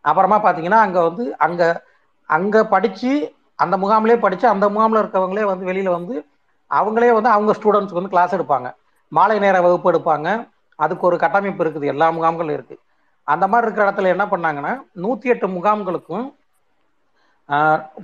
அப்புறமா 0.05 0.37
பார்த்தீங்கன்னா 0.45 0.81
அங்கே 0.87 1.01
வந்து 1.09 1.25
அங்கே 1.47 1.69
அங்கே 2.37 2.61
படித்து 2.75 3.11
அந்த 3.65 3.75
முகாம்லேயே 3.83 4.19
படித்து 4.25 4.47
அந்த 4.55 4.67
முகாமில் 4.75 5.03
இருக்கவங்களே 5.03 5.45
வந்து 5.51 5.69
வெளியில் 5.71 5.97
வந்து 5.99 6.15
அவங்களே 6.71 7.11
வந்து 7.17 7.31
அவங்க 7.35 7.53
ஸ்டூடெண்ட்ஸ்க்கு 7.59 8.01
வந்து 8.01 8.15
கிளாஸ் 8.15 8.37
எடுப்பாங்க. 8.37 8.69
மாலை 9.13 9.37
நேர 9.45 9.57
வகுப்பு 9.67 9.91
எடுப்பாங்க. 9.93 10.29
அதுக்கு 10.79 11.07
ஒரு 11.09 11.17
கட்டமைப்பு 11.25 11.63
இருக்குது. 11.65 11.87
எல்லா 11.93 12.07
முகாம்களும் 12.17 12.57
இருக்குது 12.59 12.81
அந்த 13.33 13.45
மாதிரி 13.53 13.67
இருக்கிற 13.67 13.87
இடத்துல 13.87 14.13
என்ன 14.15 14.25
பண்ணாங்கன்னா 14.33 14.73
நூற்றி 15.05 15.33
எட்டு 15.35 15.49
முகாம்களுக்கும் 15.57 16.27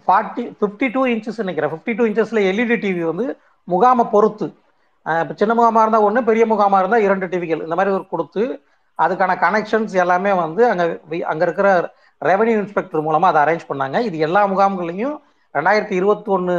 ஃபார்ட்டி 0.07 0.43
ஃபிஃப்டி 0.59 0.89
டூ 0.95 1.01
இன்ச்சஸ் 1.13 1.41
நினைக்கிறேன் 1.45 1.73
ஃபிஃப்டி 1.73 1.93
டூ 1.99 2.05
இன்ச்சஸில் 2.09 2.47
எல்இடி 2.51 2.77
டிவி 2.85 3.03
வந்து 3.13 3.27
முகாமை 3.69 4.05
பொறுத்து. 4.15 4.47
இப்போ 5.23 5.35
சின்ன 5.41 5.53
முகாமாக 5.59 5.85
இருந்தால் 5.85 6.07
ஒன்று 6.09 6.21
பெரிய 6.29 6.45
முகாமாக 6.53 6.81
இருந்தால் 6.83 7.05
இரண்டு 7.07 7.27
டிவிகள் 7.33 7.65
இந்த 7.67 7.77
மாதிரி 7.79 7.95
ஒரு 7.97 8.05
கொடுத்து 8.13 8.43
அதுக்கான 8.99 9.37
கனெக்ஷன்ஸ் 9.45 9.95
எல்லாமே 10.05 10.33
வந்து 10.45 10.63
அங்கே 10.71 10.87
அங்கே 11.33 11.45
இருக்கிற 11.49 11.69
ரெவன்யூ 12.31 12.57
இன்ஸ்பெக்டர் 12.63 13.05
மூலமாக 13.07 13.31
அதை 13.33 13.41
அரேஞ்ச் 13.45 13.69
பண்ணாங்க. 13.71 13.99
இது 14.09 14.17
எல்லா 14.27 14.43
முகாம்களையும் 14.53 15.17
ரெண்டாயிரத்தி 15.55 15.95
இருபத்தி 16.01 16.31
ஒன்று 16.37 16.55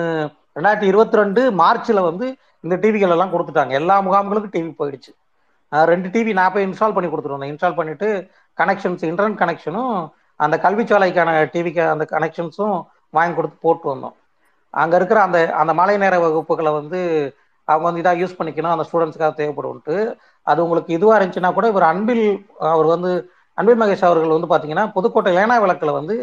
ரெண்டாயிரத்தி 0.57 0.89
இருபத்தி 0.91 1.19
ரெண்டு 1.21 1.41
மார்ச்சில் 1.61 2.07
வந்து 2.07 2.25
இந்த 2.65 2.75
டிவிகள் 2.83 3.13
எல்லாம் 3.15 3.33
கொடுத்துட்டாங்க. 3.33 3.73
எல்லா 3.81 3.95
முகாம்களுக்கும் 4.07 4.55
டிவி 4.55 4.71
போயிடுச்சு. 4.81 5.11
ரெண்டு 5.91 6.07
டிவி 6.15 6.31
நான் 6.39 6.53
போய் 6.55 6.65
இன்ஸ்டால் 6.67 6.95
பண்ணி 6.95 7.09
கொடுத்துருந்தேன் 7.11 7.51
இன்ஸ்டால் 7.53 7.79
பண்ணிட்டு 7.79 8.09
கனெக்ஷன்ஸ் 8.57 9.03
இன்டர்நெட் 9.11 9.39
கனெக்ஷனும் 9.43 9.93
அந்த 10.39 10.55
கல்விச்சாலைக்கான 10.65 11.31
டிவிக்கு 11.53 11.81
அந்த 11.93 12.05
கனெக்ஷன்ஸும் 12.15 12.77
வாங்கி 13.17 13.33
கொடுத்து 13.37 13.57
போட்டு 13.65 13.87
வந்தோம். 13.93 14.15
அங்கே 14.81 14.95
இருக்கிற 14.99 15.19
அந்த 15.27 15.39
அந்த 15.61 15.71
மாலை 15.79 15.95
நேர 16.03 16.15
வகுப்புகளை 16.25 16.71
வந்து 16.79 16.99
அவங்க 17.67 17.85
வந்து 17.87 18.01
இதாக 18.03 18.21
யூஸ் 18.21 18.37
பண்ணிக்கணும் 18.37 18.73
அந்த 18.75 18.85
ஸ்டூடெண்ட்ஸுக்காக 18.87 19.33
தேவைப்படும்ட்டு 19.39 19.95
அது 20.47 20.59
உங்களுக்கு 20.65 20.91
இதுவாக 20.97 21.17
இருந்துச்சுன்னா 21.19 21.51
கூட 21.57 21.67
இவர் 21.73 21.85
அன்பில் 21.91 22.25
அவர் 22.73 22.87
வந்து 22.93 23.11
அன்பில் 23.57 23.79
மகேஷ் 23.81 24.07
அவர்கள் 24.09 24.35
வந்து 24.35 24.49
பார்த்தீங்கன்னா 24.51 24.85
புதுக்கோட்டை 24.95 25.31
லேனா 25.37 25.57
விளக்கில் 25.63 25.97
வந்து 25.99 26.15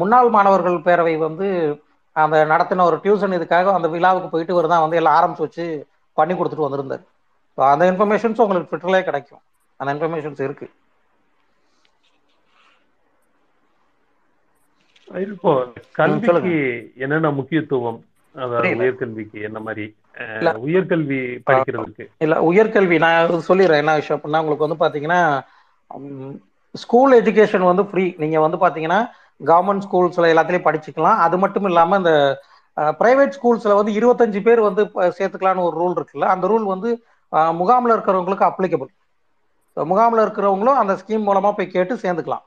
முன்னாள் 0.00 0.30
மாணவர்கள் 0.36 0.78
பேரவை 0.86 1.14
வந்து 1.26 1.48
அந்த 2.16 2.36
நடத்தின 2.52 2.84
ஒரு 2.90 2.96
டியூஷன் 3.04 3.36
இதுக்காக 3.38 3.72
அந்த 3.78 3.88
விழாவுக்கு 3.94 4.28
போயிட்டு 4.32 4.54
இவர் 4.54 4.72
தான் 4.72 4.84
வந்து 4.84 4.98
எல்லாம் 5.00 5.16
ஆரம்பிச்சு 5.18 5.46
வச்சு 5.46 5.64
பண்ணி 6.18 6.34
கொடுத்துட்டு 6.34 6.66
வந்திருந்தார். 6.66 7.04
ஸோ 7.58 7.60
அந்த 7.72 7.84
இன்ஃபர்மேஷன்ஸ் 7.90 8.42
உங்களுக்கு 8.44 8.70
ட்விட்டர்லேயே 8.70 9.04
கிடைக்கும். 9.08 9.42
அந்த 9.80 9.90
இன்ஃபர்மேஷன்ஸ் 9.94 10.40
இருக்குது 10.46 10.72
இப்போ 15.18 15.52
கல்விக்கு. 15.92 16.56
என்னென்ன 16.96 17.30
முக்கியத்துவம். 17.30 17.98
உயர்கல்விக்கு 18.34 19.38
என்ன 19.48 19.58
மாதிரி. 19.66 19.86
உயர்கல்வி 20.68 21.20
படிக்கிறதுக்கு. 21.50 22.04
இல்ல 22.24 22.34
உயர்கல்வி. 22.50 22.98
நான் 23.04 23.30
சொல்லிடுறேன். 23.48 23.82
என்ன 23.82 23.94
விஷயம் 23.94 24.20
அப்படின்னா 24.20 24.42
உங்களுக்கு 24.42 24.68
வந்து 24.68 24.82
பாத்தீங்கன்னா 24.84 25.20
ஸ்கூல் 26.74 27.12
எஜுகேஷன் 27.22 27.68
வந்து 27.70 27.84
ஃப்ரீ 27.90 28.04
நீங்க 28.22 28.40
வந்து 28.40 28.58
பாத்தீங்கன்னா 28.64 28.98
கவர்மெண்ட் 29.50 29.84
ஸ்கூல்ஸ்ல 29.86 30.30
எல்லாத்துலயும் 30.32 30.66
படிச்சுக்கலாம். 30.68 31.20
அது 31.26 31.38
மட்டும் 31.38 31.64
இல்லாம 31.64 31.96
இந்த 31.96 32.12
பிரைவேட் 32.76 33.36
ஸ்கூல்ஸ்ல 33.38 33.74
வந்து 33.80 33.94
இருபத்தஞ்சு 34.00 34.40
பேர் 34.42 34.60
வந்து 34.68 34.84
சேர்த்துக்கலாம்னு 35.18 35.66
ஒரு 35.68 35.76
ரூல் 35.82 35.96
இருக்குல்ல? 35.98 36.28
அந்த 36.34 36.46
ரூல் 36.52 36.66
வந்து 36.74 36.90
முகாம்ல 37.32 37.96
இருக்கிறவங்களுக்கு 37.96 38.48
அப்ளிகபிள் 38.50 38.90
முகாம்ல 39.76 40.22
இருக்கிறவங்களும் 40.26 40.80
அந்த 40.82 40.94
ஸ்கீம் 41.00 41.26
மூலமா 41.28 41.50
போய் 41.56 41.74
கேட்டு 41.74 41.94
சேர்ந்துக்கலாம். 41.94 42.44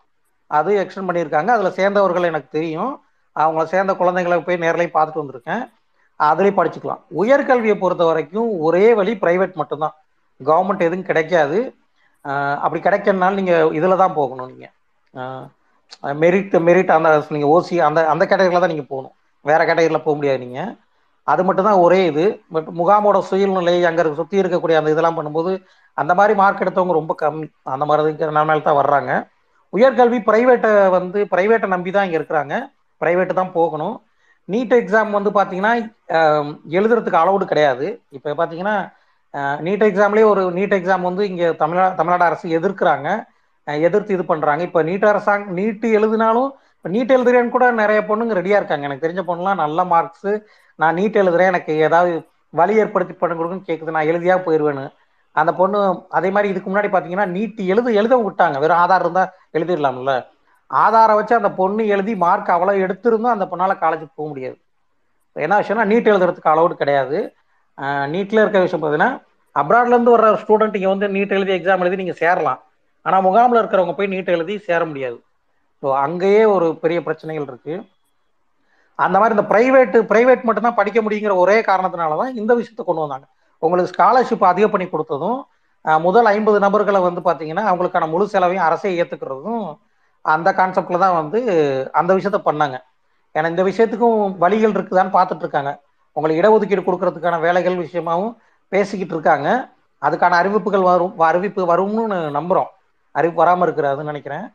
அது 0.58 0.72
எக்ஸ்டெண்ட் 0.84 1.10
பண்ணியிருக்காங்க. 1.10 1.48
அதில் 1.56 1.72
சேர்ந்தவர்கள் 1.72 2.24
எனக்கு 2.24 2.48
தெரியும். 2.52 2.94
அவங்கள 3.40 3.64
சேர்ந்த 3.64 3.94
குழந்தைங்களை 3.94 4.40
போய் 4.46 4.58
நேரிலையும் 4.58 4.96
பார்த்துட்டு 4.98 5.22
வந்திருக்கேன். 5.22 5.64
அதுலேயும் 6.24 6.58
படிச்சுக்கலாம். 6.60 7.02
உயர்கல்வியை 7.20 7.76
பொறுத்த 7.76 8.06
வரைக்கும் 8.06 8.50
ஒரே 8.60 8.94
வழி 8.94 9.14
பிரைவேட் 9.22 9.54
மட்டும்தான். 9.54 9.94
கவர்மெண்ட் 10.46 10.86
எதுவும் 10.88 11.04
கிடைக்காது. 11.04 11.60
அப்படி 12.66 12.82
கிடைக்கணும்னாலும் 12.82 13.34
நீங்கள் 13.34 13.72
இதில் 13.74 13.96
தான் 13.96 14.14
போகணும் 14.14 14.48
நீங்கள் 14.48 14.72
மெரிட் 16.20 16.56
மெரிட் 16.68 16.92
அந்த 16.92 17.10
நீங்கள் 17.30 17.52
ஓசி 17.56 17.78
அந்த 17.88 18.00
அந்த 18.08 18.26
கேட்டகரியில் 18.26 18.60
தான் 18.60 18.74
நீங்கள் 18.74 18.90
போகணும். 18.90 19.12
வேறு 19.42 19.64
கேட்டகரியில் 19.64 20.04
போக 20.04 20.14
முடியாது 20.14 20.40
நீங்கள் 20.40 20.76
அது 21.24 21.44
மட்டும் 21.44 21.66
தான் 21.66 21.82
ஒரே 21.86 22.06
இது. 22.06 22.42
பட் 22.52 22.68
முகாமோட 22.78 23.20
சூழ்நிலை 23.20 23.86
அங்கே 23.86 24.02
இருக்க- 24.02 24.22
சுற்றி 24.22 24.42
இருக்கக்கூடிய 24.42 24.78
அந்த 24.78 24.92
இதெல்லாம் 24.92 25.18
பண்ணும்போது 25.18 25.52
அந்த 25.94 26.14
மாதிரி 26.14 26.34
மார்க் 26.36 26.62
எடுத்தவங்க 26.62 26.92
ரொம்ப 26.92 27.16
கம்மி. 27.22 27.52
அந்த 27.64 27.86
மாதிரி 27.86 28.08
இருக்கிற 28.08 28.32
நிலைமையில 28.32 28.62
தான் 28.62 28.80
வர்றாங்க. 28.82 29.12
உயர்கல்வி 29.78 30.20
பிரைவேட்டை 30.30 30.72
வந்து 30.98 31.20
பிரைவேட்டை 31.34 31.68
நம்பி 31.76 31.92
தான் 31.94 32.06
இங்கே 32.08 32.20
இருக்கிறாங்க. 32.20 32.56
பிரைவேட்டு 33.02 33.34
தான் 33.40 33.56
போகணும். 33.60 33.96
நீட் 34.54 34.74
எக்ஸாம் 34.80 35.12
வந்து 35.18 35.32
பார்த்தீங்கன்னா 35.38 35.74
எழுதுறதுக்கு 36.78 37.22
அளவுடு 37.24 37.46
கிடையாது. 37.52 37.86
இப்போ 38.18 38.30
பார்த்தீங்கன்னா 38.40 38.76
நீட் 39.68 39.86
எக்ஸாம்லேயே 39.90 40.26
ஒரு 40.32 40.42
நீட் 40.58 40.76
எக்ஸாம் 40.80 41.08
வந்து 41.10 41.24
இங்கே 41.30 41.48
தமிழ்நா 41.62 41.86
தமிழ்நாடு 42.00 42.26
அரசு 42.30 42.56
எதிர்க்கிறாங்க. 42.58 43.10
எதிர்த்து 43.88 44.16
இது 44.16 44.24
பண்ணுறாங்க 44.32 44.62
இப்போ 44.68 44.80
நீட் 44.90 45.06
அரசாங்கம் 45.12 45.58
நீட்டு 45.60 45.88
எழுதினாலும் 45.98 46.50
இப்போ 46.76 46.90
நீட் 46.96 47.14
எழுதுறேன்னு 47.16 47.54
கூட 47.56 47.66
நிறைய 47.82 48.00
பொண்ணுங்க 48.10 48.34
ரெடியாக 48.40 48.60
இருக்காங்க. 48.62 48.86
எனக்கு 48.88 49.06
தெரிஞ்ச 49.06 49.22
பொண்ணுலாம் 49.30 49.62
நல்ல 49.64 49.84
மார்க்ஸு 49.94 50.32
நான் 50.82 50.98
நீட் 51.00 51.22
எழுதுறேன். 51.24 51.52
எனக்கு 51.54 51.74
ஏதாவது 51.88 52.12
வழி 52.60 52.74
ஏற்படுத்தி 52.84 53.14
பண்ண 53.22 53.34
கொடுக்குன்னு 53.38 53.70
கேட்குது 53.70 53.96
நான் 53.96 54.10
எழுதியாக 54.12 54.44
போயிடுவேன்னு 54.48 54.86
அந்த 55.42 55.52
பொண்ணு 55.60 55.80
அதே 56.18 56.30
மாதிரி 56.34 56.52
இதுக்கு 56.54 56.70
முன்னாடி 56.72 56.90
பார்த்தீங்கன்னா 56.94 57.28
நீட் 57.36 57.62
எழுத 57.74 57.88
எழுத 58.02 58.16
விட்டாங்க. 58.26 58.58
வெறும் 58.64 58.82
ஆதார் 58.82 59.06
இருந்தால் 59.06 59.32
எழுதிடலாம்ல 59.58 60.14
ஆதாரை 60.72 61.14
வச்சு 61.20 61.34
அந்த 61.40 61.50
பொண்ணு 61.60 61.82
எழுதி 61.96 62.14
மார்க் 62.26 62.54
அவ்வளோ 62.56 62.74
எடுத்திருந்தும் 62.86 63.34
அந்த 63.36 63.46
பொண்ணால் 63.52 63.82
காலேஜுக்கு 63.84 64.18
போக 64.20 64.28
முடியாது. 64.32 64.58
என்ன 65.36 65.58
விஷயம்னா 65.62 65.86
நீட் 65.92 66.10
எழுதுறதுக்கு 66.12 66.54
அளவுடு 66.54 66.76
கிடையாது. 66.82 67.18
நீட்டில் 68.14 68.42
இருக்க 68.44 68.60
விஷயம் 68.66 68.82
பார்த்தீங்கன்னா 68.84 69.12
அப்ராட்லேருந்து 69.62 70.14
வர்ற 70.16 70.30
ஸ்டூடெண்ட் 70.44 70.78
இங்கே 70.78 70.92
வந்து 70.94 71.08
நீட் 71.16 71.36
எழுதி 71.38 71.54
எக்ஸாம் 71.58 71.84
எழுதி 71.84 72.00
நீங்கள் 72.02 72.20
சேரலாம். 72.24 72.60
ஆனால் 73.06 73.24
முகாமில் 73.28 73.60
இருக்கிறவங்க 73.62 73.96
போய் 73.98 74.12
நீட் 74.14 74.34
எழுதி 74.36 74.56
சேர 74.68 74.82
முடியாது. 74.92 75.18
ஸோ 75.84 75.88
அங்கேயே 76.06 76.44
ஒரு 76.56 76.68
பெரிய 76.84 77.00
பிரச்சனைகள் 77.08 77.48
இருக்கு. 77.52 77.76
அந்த 79.00 79.16
மாதிரி 79.20 79.36
இந்த 79.38 79.46
பிரைவேட் 79.52 79.96
பிரைவேட் 80.12 80.46
மட்டும்தான் 80.48 80.80
படிக்க 80.80 81.00
முடியுங்கிற 81.06 81.36
ஒரே 81.44 81.58
காரணத்தினால 81.70 82.18
தான் 82.22 82.36
இந்த 82.42 82.52
விஷயத்தை 82.60 82.84
கொண்டு 82.88 83.04
வந்தாங்க. 83.04 83.26
உங்களுக்கு 83.64 83.94
ஸ்காலர்ஷிப் 83.96 84.52
அதிக 84.52 84.68
பண்ணி 84.74 84.88
கொடுத்ததும் 84.90 85.40
முதல் 85.86 86.28
ஐம்பது 86.36 86.58
நபர்களை 86.66 87.00
வந்து 87.08 87.22
பார்த்தீங்கன்னா 87.28 87.64
அவங்களுக்கான 87.72 88.08
முழு 88.14 88.26
செலவையும் 88.34 88.66
அரசே 88.68 88.92
ஏற்றுக்கிறதும் 89.02 89.66
அந்த 90.26 90.50
கான்செப்ட்ல 90.60 91.00
தான் 91.04 91.18
வந்து 91.20 91.40
அந்த 92.00 92.12
விஷயத்த 92.18 92.40
பண்ணாங்க. 92.50 92.78
ஏன்னா 93.36 93.48
இந்த 93.54 93.64
விஷயத்துக்கும் 93.70 94.20
வழிகள் 94.44 94.76
இருக்குதான்னு 94.78 95.16
பார்த்துட்டு 95.18 95.44
இருக்காங்க. 95.46 95.72
உங்களுக்கு 96.16 96.42
இடஒதுக்கீடு 96.42 96.84
கொடுக்கறதுக்கான 96.88 97.40
வேலைகள் 97.46 97.78
விஷயமாவும் 97.86 98.34
பேசிக்கிட்டு 98.72 99.16
இருக்காங்க. 99.16 99.50
அதுக்கான 100.02 100.38
அறிவிப்புகள் 100.42 100.90
வரும் 100.92 101.14
அறிவிப்பு 101.30 101.62
வரும்னு 101.74 102.18
நம்புகிறோம் 102.38 102.70
அறிவிப்பு 103.16 103.42
வராமல் 103.44 103.66
இருக்கிறாதுன்னு 103.68 104.12
நினைக்கிறேன். 104.14 104.46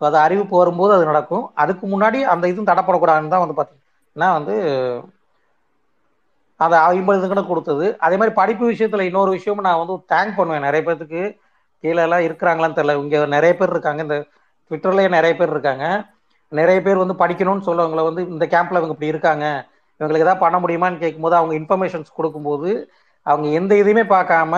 ஸோ 0.00 0.04
அது 0.08 0.18
அறிவிப்பு 0.26 0.54
வரும்போது 0.62 0.92
அது 0.96 1.04
நடக்கும். 1.10 1.44
அதுக்கு 1.62 1.84
முன்னாடி 1.92 2.18
அந்த 2.32 2.44
இதுவும் 2.52 2.70
தடப்படக்கூடாதுன்னு 2.70 3.32
தான் 3.34 3.44
வந்து 3.44 3.56
பார்த்தீங்கன்னா 3.58 4.28
வந்து 4.38 4.54
அதை 6.64 6.78
ஐம்பது 6.78 7.28
கணக்கு 7.28 7.50
கொடுத்தது. 7.50 7.86
அதே 7.98 8.16
மாதிரி 8.16 8.34
படிப்பு 8.40 8.64
விஷயத்துல 8.70 9.06
இன்னொரு 9.10 9.30
விஷயமும் 9.30 9.66
நான் 9.68 9.80
வந்து 9.82 9.96
தேங்க் 10.12 10.36
பண்ணுவேன். 10.36 10.66
நிறைய 10.68 10.82
பேர்த்துக்கு 10.86 11.22
கீழே 11.80 12.02
எல்லாம் 12.02 12.26
இருக்கிறாங்களான்னு 12.28 12.76
தெரியல. 12.78 12.94
இங்க 13.04 13.26
நிறைய 13.36 13.52
பேர் 13.56 13.74
இருக்காங்க. 13.74 14.02
இந்த 14.02 14.18
ட்விட்டர்லயே 14.68 15.08
நிறைய 15.16 15.32
பேர் 15.36 15.54
இருக்காங்க. 15.56 15.86
நிறைய 16.48 16.78
பேர் 16.82 17.02
வந்து 17.02 17.16
படிக்கணும்னு 17.22 17.66
சொல்லவங்கள 17.68 18.02
வந்து 18.08 18.22
இந்த 18.34 18.44
கேம்ப்ல 18.54 18.80
இவங்க 18.80 18.94
இப்படி 18.96 19.12
இருக்காங்க. 19.14 19.46
இவங்களுக்கு 19.98 20.24
ஏதாவது 20.26 20.44
பண்ண 20.44 20.56
முடியுமான்னு 20.58 21.02
கேட்கும்போது 21.04 21.36
அவங்க 21.36 21.54
இன்ஃபர்மேஷன்ஸ் 21.60 22.16
கொடுக்கும்போது 22.16 22.70
அவங்க 23.22 23.48
எந்த 23.58 23.72
இதையுமே 23.74 24.04
பார்க்காம 24.14 24.54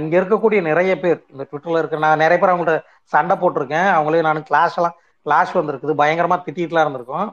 இங்க 0.00 0.14
இருக்கக்கூடிய 0.20 0.60
நிறைய 0.62 0.92
பேர் 1.00 1.18
இந்த 1.32 1.44
ட்விட்டர்ல 1.50 1.78
இருக்க 1.78 1.98
நான் 2.04 2.22
நிறைய 2.22 2.38
பேர் 2.40 2.52
அவங்கள்ட்ட 2.52 2.78
சண்டை 3.14 3.34
போட்டிருக்கேன். 3.36 3.88
அவங்களே 3.96 4.20
நான் 4.20 4.48
கிளாஸ் 4.48 4.76
எல்லாம் 4.78 4.96
கிளாஸ் 5.22 5.52
வந்திருக்குது. 5.58 5.94
பயங்கரமா 6.00 6.36
திட்டிட்டுலாம் 6.46 6.86
இருந்திருக்கோம். 6.86 7.28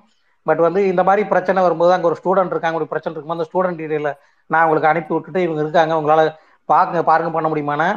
பட் 0.46 0.62
வந்து 0.66 0.82
இந்த 0.92 1.02
மாதிரி 1.04 1.22
பிரச்சனை 1.34 1.60
வரும்போது 1.66 1.94
அங்கே 1.96 2.08
ஒரு 2.12 2.18
ஸ்டூடெண்ட் 2.22 2.54
இருக்காங்க 2.56 2.80
ஒரு 2.82 2.90
பிரச்சனை 2.92 3.14
இருக்கும்போது 3.14 3.40
அந்த 3.40 3.50
ஸ்டூடெண்ட் 3.50 3.80
டீடைல 3.82 4.12
நான் 4.50 4.66
உங்களுக்கு 4.66 4.92
அனுப்பி 4.92 5.14
விட்டுட்டு 5.14 5.46
இவங்க 5.46 5.62
இருக்காங்க 5.66 5.94
உங்களால 6.00 6.24
பாருங்க 6.70 7.02
பாருங்க 7.10 7.32
பண்ண 7.36 7.48
முடியுமானா 7.52 7.88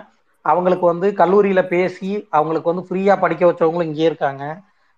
அவங்களுக்கு 0.44 0.86
வந்து 0.92 1.07
கல்லூரியில 1.20 1.61
பேசி 1.74 2.11
அவங்களுக்கு 2.38 2.70
வந்து 2.72 2.84
ஃப்ரீயா 2.88 3.14
படிக்க 3.24 3.42
வச்சவங்களும் 3.46 3.88
இங்கேயே 3.88 4.09
இருக்காங்க. 4.11 4.44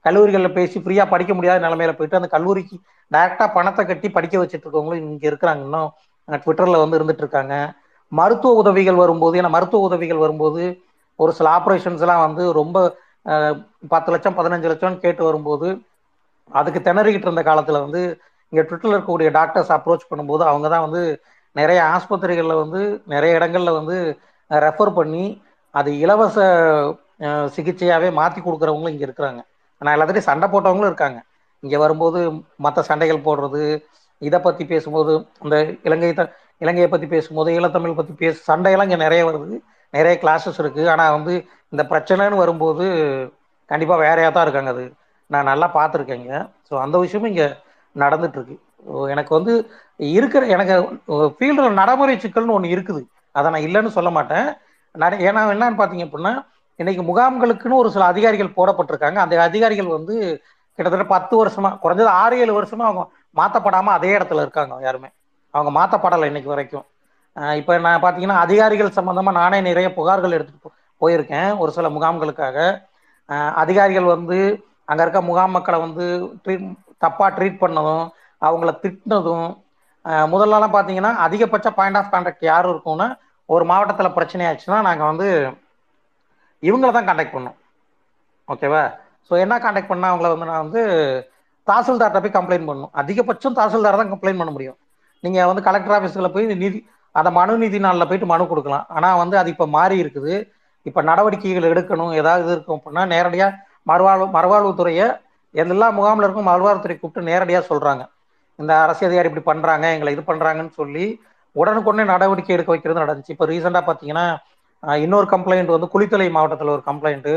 கல்லூரிகளில் 0.05 0.57
பேசி 0.59 0.77
ஃப்ரீயா 0.83 1.05
படிக்க 1.13 1.33
முடியாத 1.35 1.63
நிலைமையில 1.67 1.93
போயிட்டு 1.97 2.19
அந்த 2.21 2.29
கல்லூரிக்கு 2.35 2.77
டைரக்டா 3.11 3.47
பணத்தை 3.57 3.83
கட்டி 3.87 4.09
படிக்க 4.17 4.37
வச்சுட்டு 4.43 4.65
இருக்கவங்களும் 4.67 5.03
இங்க 5.07 5.25
இருக்கிறாங்க. 5.31 5.63
இன்னும் 5.69 5.91
ட்விட்டரில் 6.29 6.43
ட்விட்டர்ல 6.45 6.83
வந்து 6.83 6.99
இருந்துட்டு 6.99 7.25
இருக்காங்க. 7.25 7.55
மருத்துவ 8.13 8.61
உதவிகள் 8.63 9.01
வரும்போது 9.03 9.35
ஏன்னா 9.41 9.51
மருத்துவ 9.57 9.89
உதவிகள் 9.89 10.23
வரும்போது 10.25 10.63
ஒரு 11.19 11.33
சில 11.39 11.49
ஆப்ரேஷன்ஸ் 11.59 12.03
எல்லாம் 12.05 12.25
வந்து 12.27 12.45
ரொம்ப 12.61 12.77
பத்து 13.93 14.11
லட்சம் 14.13 14.37
பதினஞ்சு 14.39 14.69
லட்சம்னு 14.71 15.05
கேட்டு 15.05 15.23
வரும்போது 15.29 15.69
அதுக்கு 16.59 16.81
திணறிக்கிட்டு 16.89 17.29
இருந்த 17.29 17.43
காலத்துல 17.51 17.81
வந்து 17.87 18.03
இங்க 18.53 18.63
ட்விட்டர்ல 18.63 18.95
இருக்கக்கூடிய 18.95 19.31
டாக்டர்ஸ் 19.39 19.73
அப்ரோச் 19.77 20.11
பண்ணும்போது 20.11 20.43
அவங்க 20.51 20.67
தான் 20.69 20.85
வந்து 20.87 21.03
நிறைய 21.57 21.81
ஆஸ்பத்திரிகள்ல 21.95 22.55
வந்து 22.63 22.81
நிறைய 23.15 23.39
இடங்கள்ல 23.39 23.71
வந்து 23.79 23.97
ரெஃபர் 24.51 24.93
பண்ணி 24.99 25.25
அது 25.75 25.91
இலவச 26.05 26.37
சிகிச்சையாகவே 27.57 27.57
சிகிச்சையாவே 27.57 28.09
மாத்தி 28.19 28.41
கொடுக்குறவங்களும் 28.41 28.93
இங்க 28.95 29.05
இருக்கிறாங்க. 29.07 29.41
நான் 29.83 29.95
எல்லாத்தையும் 29.97 30.29
சண்டை 30.29 30.47
போட்டவங்களும் 30.53 30.91
இருக்காங்க. 30.91 31.19
இங்க 31.63 31.77
வரும்போது 31.79 32.21
மற்ற 32.65 32.83
சண்டைகள் 32.91 33.25
போடுறது 33.27 33.63
இதை 34.23 34.39
பத்தி 34.47 34.65
பேசும்போது 34.73 35.13
இந்த 35.45 35.57
இலங்கை 35.89 36.11
த 36.19 36.23
இலங்கையை 36.63 36.89
பத்தி 36.91 37.07
பேசும்போது 37.15 37.51
ஈழத்தமிழ் 37.59 37.99
பத்தி 37.99 38.15
பேச 38.23 38.37
சண்டையெல்லாம் 38.51 38.89
இங்க 38.89 38.99
நிறைய 39.05 39.23
வருது. 39.29 39.57
நிறைய 39.95 40.15
கிளாஸஸ் 40.23 40.61
இருக்கு. 40.63 40.83
ஆனா 40.93 41.05
வந்து 41.17 41.35
இந்த 41.73 41.83
பிரச்சனைன்னு 41.93 42.43
வரும்போது 42.43 42.87
கண்டிப்பா 43.71 43.97
வேறையா 44.05 44.31
தான் 44.31 44.47
இருக்காங்க 44.47 44.73
அது. 44.77 44.85
நான் 45.33 45.49
நல்லா 45.51 45.67
பார்த்துருக்கேங்க. 45.79 46.33
ஸோ 46.69 46.75
அந்த 46.85 46.97
விஷயமும் 47.05 47.31
இங்கே 47.33 47.49
நடந்துட்டு 47.97 48.39
இருக்கு 48.39 48.57
எனக்கு 49.15 49.33
வந்து 49.39 49.53
இருக்கிற 50.19 50.43
எனக்கு 50.55 50.75
ஃபீல்டில் 51.39 51.79
நடைமுறை 51.81 52.15
சிக்கல்னு 52.25 52.57
ஒன்று 52.57 52.75
இருக்குது. 52.75 53.03
அதை 53.39 53.47
நான் 53.55 53.67
இல்லைன்னு 53.67 53.97
சொல்ல 53.97 54.11
மாட்டேன். 54.17 54.49
நட 54.95 55.17
ஏன்னா 55.29 55.41
என்னன்னு 55.55 55.79
பார்த்தீங்க 55.81 56.07
அப்படின்னா 56.07 56.33
இன்னைக்கு 56.81 57.03
முகாம்களுக்குன்னு 57.09 57.81
ஒரு 57.83 57.89
சில 57.95 58.05
அதிகாரிகள் 58.13 58.57
போடப்பட்டிருக்காங்க. 58.59 59.19
அந்த 59.25 59.43
அதிகாரிகள் 59.49 59.91
வந்து 59.97 60.15
கிட்டத்தட்ட 60.79 61.07
பத்து 61.15 61.35
வருஷமா 61.41 61.71
குறைஞ்சது 61.83 62.11
ஆறு 62.23 62.37
ஏழு 62.43 62.53
வருஷமா 62.59 62.85
அவங்க 62.89 63.03
மாற்றப்படாமல் 63.41 63.97
அதே 63.99 64.11
இடத்துல 64.19 64.45
இருக்காங்க 64.47 64.81
யாருமே. 64.87 65.11
அவங்க 65.55 65.71
மாற்றப்படலை 65.79 66.29
இன்னைக்கு 66.31 66.53
வரைக்கும். 66.55 66.87
இப்போ 67.61 67.73
நான் 67.87 68.03
பார்த்தீங்கன்னா 68.05 68.39
அதிகாரிகள் 68.45 68.97
சம்மந்தமாக 68.99 69.39
நானே 69.41 69.59
நிறைய 69.69 69.89
புகார்கள் 69.99 70.37
எடுத்துட்டு 70.39 70.71
போயிருக்கேன் 71.03 71.51
ஒரு 71.63 71.71
சில 71.77 71.89
முகாம்களுக்காக. 71.97 72.57
அதிகாரிகள் 73.63 74.09
வந்து 74.15 74.39
அங்கே 74.91 75.03
இருக்க 75.05 75.21
முகாம் 75.31 75.55
மக்களை 75.57 75.79
வந்து 75.87 76.05
ட்ரீட் 76.45 76.69
தப்பாக 77.05 77.31
ட்ரீட் 77.39 77.63
பண்ணதும் 77.65 78.05
அவங்கள 78.49 78.71
திட்டினதும் 78.85 79.49
முதல்லலாம் 80.33 80.75
பார்த்தீங்கன்னா 80.77 81.13
அதிகபட்ச 81.25 81.69
பாயிண்ட் 81.79 81.99
ஆஃப் 82.01 82.13
கான்டாக்ட் 82.13 82.47
யார் 82.51 82.69
இருக்கும்னா 82.73 83.09
ஒரு 83.55 83.65
மாவட்டத்தில் 83.71 84.17
பிரச்சனை 84.19 84.45
ஆச்சுன்னா 84.51 84.79
நாங்கள் 84.89 85.11
வந்து 85.11 85.29
இவங்கள 86.69 86.91
தான் 86.97 87.09
கான்டாக்ட் 87.09 87.37
பண்ணோம். 87.37 87.57
ஓகேவா 88.53 88.85
ஸோ 89.29 89.35
என்ன 89.45 89.55
கான்டாக்ட் 89.65 89.91
பண்ணால் 89.93 90.13
அவங்கள 90.13 90.31
வந்து 90.35 90.49
நான் 90.51 90.65
வந்து 90.65 90.83
தாசில்தார்கிட்ட 91.71 92.23
போய் 92.25 92.37
கம்ப்ளைண்ட் 92.37 92.69
பண்ணணும். 92.69 92.93
அதிகபட்சம் 93.01 93.59
தாசில்தார் 93.59 94.01
தான் 94.01 94.13
கம்ப்ளைண்ட் 94.13 94.41
பண்ண 94.43 94.53
முடியும். 94.57 94.79
நீங்கள் 95.25 95.49
வந்து 95.51 95.63
கலெக்டர் 95.69 95.97
ஆஃபீஸில் 95.97 96.33
போய் 96.37 96.47
நிதி 96.63 96.79
அந்த 97.15 97.29
மனு 97.39 97.55
நிதி 97.65 97.79
நாளில் 97.87 98.09
போயிட்டு 98.11 98.29
மனு 98.33 98.45
கொடுக்கலாம். 98.53 98.85
ஆனால் 98.97 99.19
வந்து 99.23 99.37
அது 99.41 99.49
இப்போ 99.55 99.67
மாறி 99.77 99.97
இருக்குது. 100.03 100.35
இப்போ 100.89 101.01
நடவடிக்கைகள் 101.11 101.71
எடுக்கணும் 101.73 102.13
ஏதாவது 102.21 102.51
இருக்கும் 102.57 102.79
அப்படின்னா 102.79 103.05
நேரடியாக 103.15 103.57
மறுவாழ்வு 103.87 104.27
மறுவாழ்வுத்துறையை 104.37 105.07
எல்லா 105.55 105.87
முகாமில் 105.99 106.27
இருக்கும் 106.27 106.51
மறுவாழ்வுத்துறை 106.51 106.97
கூப்பிட்டு 106.97 107.29
நேரடியாக 107.31 107.65
சொல்கிறாங்க 107.71 108.03
இந்த 108.59 108.73
அரசு 108.85 109.03
அதிகாரி 109.09 109.29
இப்படி 109.31 109.45
பண்ணுறாங்க 109.51 109.87
எங்களை 109.95 110.11
இது 110.17 110.23
பண்ணுறாங்கன்னு 110.31 110.75
சொல்லி 110.81 111.07
உடனுக்குடனே 111.57 112.05
நடவடிக்கை 112.13 112.53
எடுக்க 112.57 112.71
வைக்கிறது 112.73 113.03
நடந்துச்சு. 113.05 113.35
இப்போ 113.35 113.47
ரீசெண்டாக 113.53 113.85
பார்த்தீங்கன்னா 113.87 114.27
இன்னொரு 115.05 115.27
கம்ப்ளைண்ட் 115.35 115.75
வந்து 115.75 115.89
குளித்தலை 115.95 116.29
மாவட்டத்தில் 116.37 116.75
ஒரு 116.75 116.83
கம்ப்ளைண்ட்டு 116.91 117.35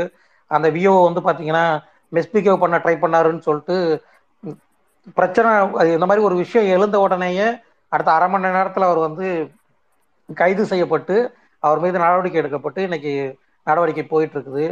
அந்த 0.50 0.66
விஓ 0.76 0.94
வந்து 1.06 1.20
பார்த்தீங்கன்னா 1.26 1.64
மிஸ்பிகேவ் 2.12 2.62
பண்ண 2.62 2.76
ட்ரை 2.84 2.94
பண்ணாருன்னு 3.04 3.46
சொல்லிட்டு 3.48 3.76
பிரச்சனை 5.16 5.50
இந்த 5.96 6.06
மாதிரி 6.08 6.24
ஒரு 6.28 6.36
விஷயம் 6.42 6.70
எழுந்த 6.76 6.96
உடனேயே 7.06 7.46
அடுத்த 7.92 8.10
அரை 8.16 8.28
மணி 8.32 8.56
நேரத்தில் 8.58 8.88
அவர் 8.88 9.00
வந்து 9.06 9.26
கைது 10.28 10.64
செய்யப்பட்டு 10.72 11.16
அவர் 11.62 11.82
மீது 11.84 11.96
நடவடிக்கை 12.04 12.38
எடுக்கப்பட்டு 12.42 12.80
இன்னைக்கு 12.88 13.12
நடவடிக்கை 13.66 14.04
போயிட்டு 14.12 14.36
இருக்குது. 14.36 14.64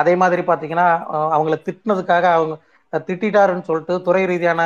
அதே 0.00 0.12
மாதிரி 0.22 0.42
பார்த்தீங்கன்னா 0.50 0.88
அவங்கள 1.34 1.56
திட்டினதுக்காக 1.66 2.24
அவங்க 2.38 2.54
திட்டாருன்னு 3.08 3.68
சொல்லிட்டு 3.68 3.94
துறை 4.06 4.22
ரீதியான 4.30 4.60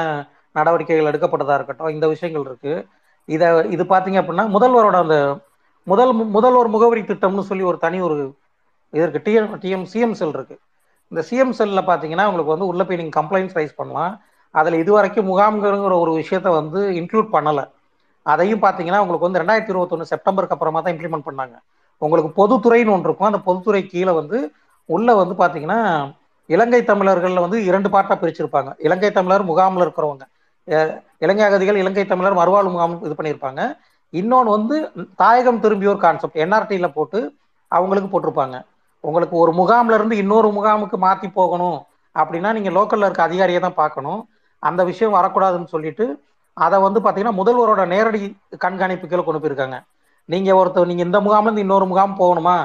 நடவடிக்கைகள் 0.59 1.11
எடுக்கப்பட்டதா 1.11 1.55
இருக்கட்டும் 1.59 1.95
இந்த 1.97 2.07
விஷயங்கள் 2.13 2.45
இருக்கு. 2.49 2.73
இதை 3.29 3.47
இது 3.75 3.85
பார்த்தீங்க 3.93 4.19
அப்படின்னா 4.23 4.45
முதல்வரோட 4.57 4.97
அந்த 5.05 5.17
முதல் 5.91 6.13
முதல்வர் 6.37 6.75
முகவரி 6.75 7.03
திட்டம்னு 7.11 7.45
சொல்லி 7.51 7.65
ஒரு 7.71 7.79
தனி 7.85 7.99
ஒரு 8.09 8.17
இது 8.95 9.03
இருக்கு. 9.05 9.23
டிஎம் 9.27 9.53
டிஎம் 9.63 9.87
சிஎம் 9.93 10.17
செல் 10.21 10.35
இருக்கு. 10.37 10.57
இந்த 11.13 11.21
சிஎம் 11.29 11.55
செல்லில் 11.59 11.89
பார்த்தீங்கன்னா 11.91 12.27
உங்களுக்கு 12.31 12.55
வந்து 12.55 12.69
உள்ள 12.71 12.83
போய் 12.89 12.99
நீங்கள் 13.01 13.19
கம்ப்ளைண்ட்ஸ் 13.21 13.57
ரைஸ் 13.59 13.79
பண்ணலாம். 13.81 14.13
அதில் 14.61 14.81
இது 14.83 14.91
வரைக்கும் 14.97 15.29
முகாம்ங்கிற 15.31 15.99
ஒரு 16.05 16.13
விஷயத்த 16.21 16.49
வந்து 16.61 16.81
இன்க்ளூட் 17.01 17.31
பண்ணலை. 17.37 17.65
அதையும் 18.33 18.63
பார்த்தீங்கன்னா 18.65 19.01
உங்களுக்கு 19.05 19.27
வந்து 19.29 19.41
ரெண்டாயிரத்தி 19.43 19.73
இருபத்தொன்று 19.75 20.11
செப்டம்பருக்கு 20.13 20.55
அப்புறமா 20.57 20.81
தான் 20.81 20.95
இம்ப்ளிமெண்ட் 20.95 21.27
பண்ணாங்க. 21.29 21.57
உங்களுக்கு 22.03 22.31
பொதுத்துறைன்னு 22.41 22.95
ஒன்று 22.97 23.09
இருக்கும். 23.09 23.31
அந்த 23.31 23.41
பொதுத்துறை 23.49 23.83
கீழே 23.93 24.13
வந்து 24.21 24.39
உள்ள 24.89 25.09
வந்து 25.21 25.35
பார்த்தீங்கன்னா 25.41 25.81
இலங்கை 26.49 26.81
தமிழர்களில் 26.91 27.45
வந்து 27.45 27.59
இரண்டு 27.69 27.89
பாட்டா 27.95 28.15
பிரிச்சிருப்பாங்க. 28.23 28.71
இலங்கை 28.87 29.11
தமிழர் 29.19 29.45
முகாமில் 29.51 29.85
இருக்கிறவங்க. 29.85 30.25
இலங்கை 31.25 31.45
அகதிகள் 31.49 31.79
இலங்கை 31.83 32.05
தமிழர் 32.11 32.39
மறுவாழ் 32.41 32.73
முகாம் 32.75 32.97
இது 33.07 33.15
பண்ணியிருப்பாங்க 33.19 33.63
இன்னொன்று 34.13 34.51
வந்து 34.57 34.77
தாயகம் 35.21 35.61
திரும்பியோர் 35.65 36.03
கான்செப்ட் 36.03 36.41
என்ஆர்டியில் 36.45 36.95
போட்டு 36.97 37.19
அவங்களுக்கு 37.73 38.09
போட்டிருப்பாங்க. 38.13 38.57
உங்களுக்கு 39.05 39.35
ஒரு 39.43 39.53
முகாம்ல 39.61 39.97
இருந்து 39.99 40.17
இன்னொரு 40.23 40.49
முகாமுக்கு 40.57 40.97
மாற்றி 41.05 41.29
போகணும் 41.39 41.79
அப்படின்னா 42.17 42.51
நீங்கள் 42.57 42.77
லோக்கலில் 42.77 43.07
இருக்க 43.07 43.23
அதிகாரியை 43.29 43.61
தான் 43.65 43.81
பார்க்கணும். 43.81 44.21
அந்த 44.63 44.81
விஷயம் 44.91 45.17
வரக்கூடாதுன்னு 45.19 45.73
சொல்லிட்டு 45.75 46.07
அதை 46.57 46.79
வந்து 46.87 47.01
பார்த்தீங்கன்னா 47.01 47.39
முதல்வரோட 47.41 47.83
நேரடி 47.95 48.21
கண்காணிப்பு 48.65 49.07
கீழே 49.11 49.23
கொண்டு 49.27 49.41
போயிருக்காங்க. 49.43 49.79
நீங்கள் 50.29 50.59
ஒருத்தர் 50.61 50.91
நீங்கள் 50.91 51.09
இந்த 51.09 51.21
முகாம்லேருந்து 51.27 51.65
இன்னொரு 51.67 51.87
முகாம் 51.93 52.19
போகணுமா? 52.23 52.57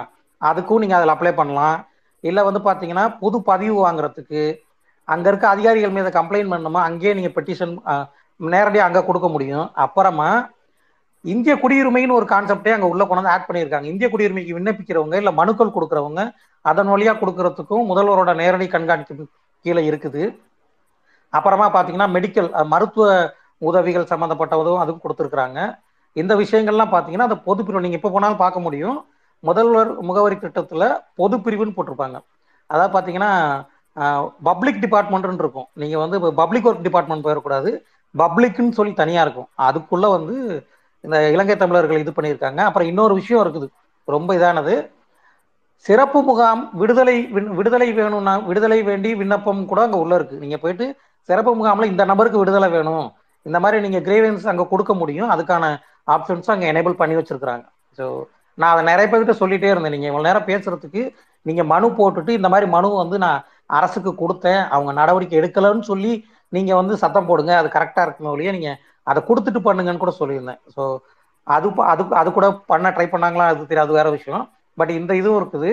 அதுக்கும் 0.42 0.82
நீங்கள் 0.84 1.00
அதில் 1.00 1.14
அப்ளை 1.14 1.34
பண்ணலாம். 1.40 1.78
இல்லை 2.24 2.42
வந்து 2.48 2.62
பார்த்தீங்கன்னா 2.68 3.06
புது 3.22 3.38
பதிவு 3.50 3.78
வாங்குறதுக்கு 3.86 4.42
அங்கே 5.08 5.28
இருக்க 5.32 5.46
அதிகாரிகள் 5.56 5.96
மீது 5.98 6.10
கம்ப்ளைண்ட் 6.20 6.52
பண்ணணுமா? 6.54 6.82
அங்கேயே 6.90 7.14
நீங்கள் 7.18 7.36
பெட்டிஷன் 7.38 7.74
நேரடியாக 8.40 8.88
அங்கே 8.90 9.02
கொடுக்க 9.10 9.28
முடியும். 9.36 9.68
அப்புறமா 9.86 10.30
இந்திய 11.34 11.54
குடியுரிமைன்னு 11.62 12.18
ஒரு 12.18 12.28
கான்செப்டே 12.32 12.74
அங்கே 12.74 12.90
உள்ள 12.94 13.04
கொண்டு 13.06 13.22
வந்து 13.22 13.34
ஆட் 13.36 13.48
பண்ணியிருக்காங்க. 13.48 13.88
இந்திய 13.94 14.08
குடியுரிமைக்கு 14.14 14.58
விண்ணப்பிக்கிறவங்க 14.58 15.16
இல்லை 15.22 15.34
மனுக்கள் 15.40 15.76
கொடுக்குறவங்க 15.78 16.22
அதன் 16.66 16.92
வழியாக 16.94 17.20
கொடுக்கறதுக்கும் 17.22 17.88
முதல்வரோட 17.92 18.32
நேரடி 18.42 18.68
கண்காணிப்பு 18.76 19.26
கீழே 19.66 19.82
இருக்குது. 19.90 20.24
அப்புறமா 21.34 21.68
பார்த்தீங்கன்னா 21.76 22.10
மெடிக்கல் 22.16 22.50
மருத்துவ 22.74 23.08
உதவிகள் 23.70 24.10
சம்மந்தப்பட்டதும் 24.12 24.82
அதுவும் 24.84 25.04
கொடுத்துருக்குறாங்க. 25.04 25.60
இந்த 26.16 26.34
விஷயங்கள்லாம் 26.42 26.92
பார்த்தீங்கன்னா 26.94 27.30
அந்த 27.30 27.40
பொது 27.48 27.64
நீங்கள் 27.86 28.00
இப்போ 28.00 28.12
போனாலும் 28.16 28.44
பார்க்க 28.44 28.66
முடியும். 28.68 28.98
முதல்வர் 29.48 29.90
முகவரி 30.08 30.38
திட்டத்தில் 30.44 30.88
பொது 31.20 31.36
பிரிவுன்னு 31.46 31.76
போட்டிருப்பாங்க. 31.78 32.18
அதாவது 32.70 32.92
பார்த்தீங்கன்னா 32.96 33.32
பப்ளிக் 34.48 34.82
டிபார்ட்மெண்ட்னு 34.86 35.44
இருக்கும். 35.44 35.68
நீங்கள் 35.82 36.02
வந்து 36.04 36.18
பப்ளிக் 36.42 36.68
ஒர்க் 36.70 36.86
டிபார்ட்மெண்ட் 36.88 37.26
போயிடக்கூடாது 37.26 37.70
பப்ளிக்னு 38.22 38.78
சொல்லி 38.80 38.94
தனியாக 39.00 39.26
இருக்கும். 39.26 39.50
அதுக்குள்ளே 39.68 40.10
வந்து 40.18 40.36
இந்த 41.06 41.18
இலங்கை 41.34 41.56
தமிழர்கள் 41.64 42.04
இது 42.04 42.12
பண்ணியிருக்காங்க. 42.18 42.60
அப்புறம் 42.68 42.90
இன்னொரு 42.92 43.14
விஷயம் 43.20 43.42
இருக்குது. 43.46 43.68
ரொம்ப 44.16 44.30
இதானது. 44.40 44.76
சிறப்பு 45.88 46.20
முகாம் 46.30 46.62
விடுதலை 46.82 47.16
விடுதலை 47.58 47.90
வேணும்னா 48.00 48.34
விடுதலை 48.50 48.80
வேண்டி 48.90 49.10
விண்ணப்பம் 49.20 49.62
கூட 49.72 49.82
அங்கே 49.86 50.00
உள்ள 50.04 50.14
இருக்கு. 50.20 50.42
நீங்கள் 50.44 50.62
போயிட்டு 50.64 50.86
சிறப்பு 51.30 51.52
முகாமில் 51.60 51.92
இந்த 51.92 52.04
நபருக்கு 52.12 52.42
விடுதலை 52.42 52.70
வேணும். 52.78 53.08
இந்த 53.46 53.58
மாதிரி 53.64 53.78
நீங்கள் 53.86 54.06
கிரேவன்ஸ் 54.08 54.50
அங்கே 54.52 54.66
கொடுக்க 54.72 54.94
முடியும். 55.02 55.30
அதுக்கான 55.34 55.66
ஆப்ஷன்ஸும் 56.16 56.56
அங்கே 56.56 56.70
எனேபிள் 56.72 57.00
பண்ணி 57.02 57.18
வச்சிருக்கிறாங்க. 57.20 57.66
ஸோ 57.98 58.06
நான் 58.62 58.74
அதை 58.74 58.84
நிறைய 58.92 59.06
பேர்கிட்ட 59.12 59.36
சொல்லிட்டே 59.42 59.70
இருந்தேன். 59.72 59.96
நீங்கள் 59.96 60.12
இவ்வளோ 60.12 60.26
நேரம் 60.28 60.48
பேசுறதுக்கு 60.52 61.02
நீங்கள் 61.46 61.70
மனு 61.74 61.88
போட்டுட்டு 62.00 62.32
இந்த 62.40 62.48
மாதிரி 62.54 62.68
மனு 62.76 62.88
வந்து 63.04 63.18
நான் 63.26 63.44
அரசுக்கு 63.78 64.12
கொடுத்தேன். 64.22 64.62
அவங்க 64.76 64.92
நடவடிக்கை 65.02 65.36
எடுக்கலன்னு 65.42 65.86
சொல்லி 65.92 66.14
நீங்கள் 66.56 66.80
வந்து 66.82 66.94
சத்தம் 67.04 67.30
போடுங்க. 67.30 67.54
அது 67.62 67.70
கரெக்டாக 67.76 68.06
இருக்கணும் 68.08 68.34
ஒழிய 68.36 68.52
நீங்கள் 68.58 68.78
அதை 69.08 69.20
கொடுத்துட்டு 69.30 69.60
பண்ணுங்கன்னு 69.68 70.04
கூட 70.04 70.14
சொல்லியிருந்தேன். 70.22 70.62
ஸோ 70.76 70.84
அது 71.48 71.68
அது 71.92 72.04
அது 72.22 72.30
கூட 72.38 72.48
பண்ண 72.72 72.88
ட்ரை 72.96 73.08
பண்ணாங்களா? 73.12 73.46
அது 73.52 73.70
தெரியாது 73.72 73.92
வேற 74.00 74.08
விஷயம். 74.18 74.44
பட் 74.80 74.92
இந்த 75.00 75.12
இதுவும் 75.20 75.40
இருக்குது. 75.42 75.72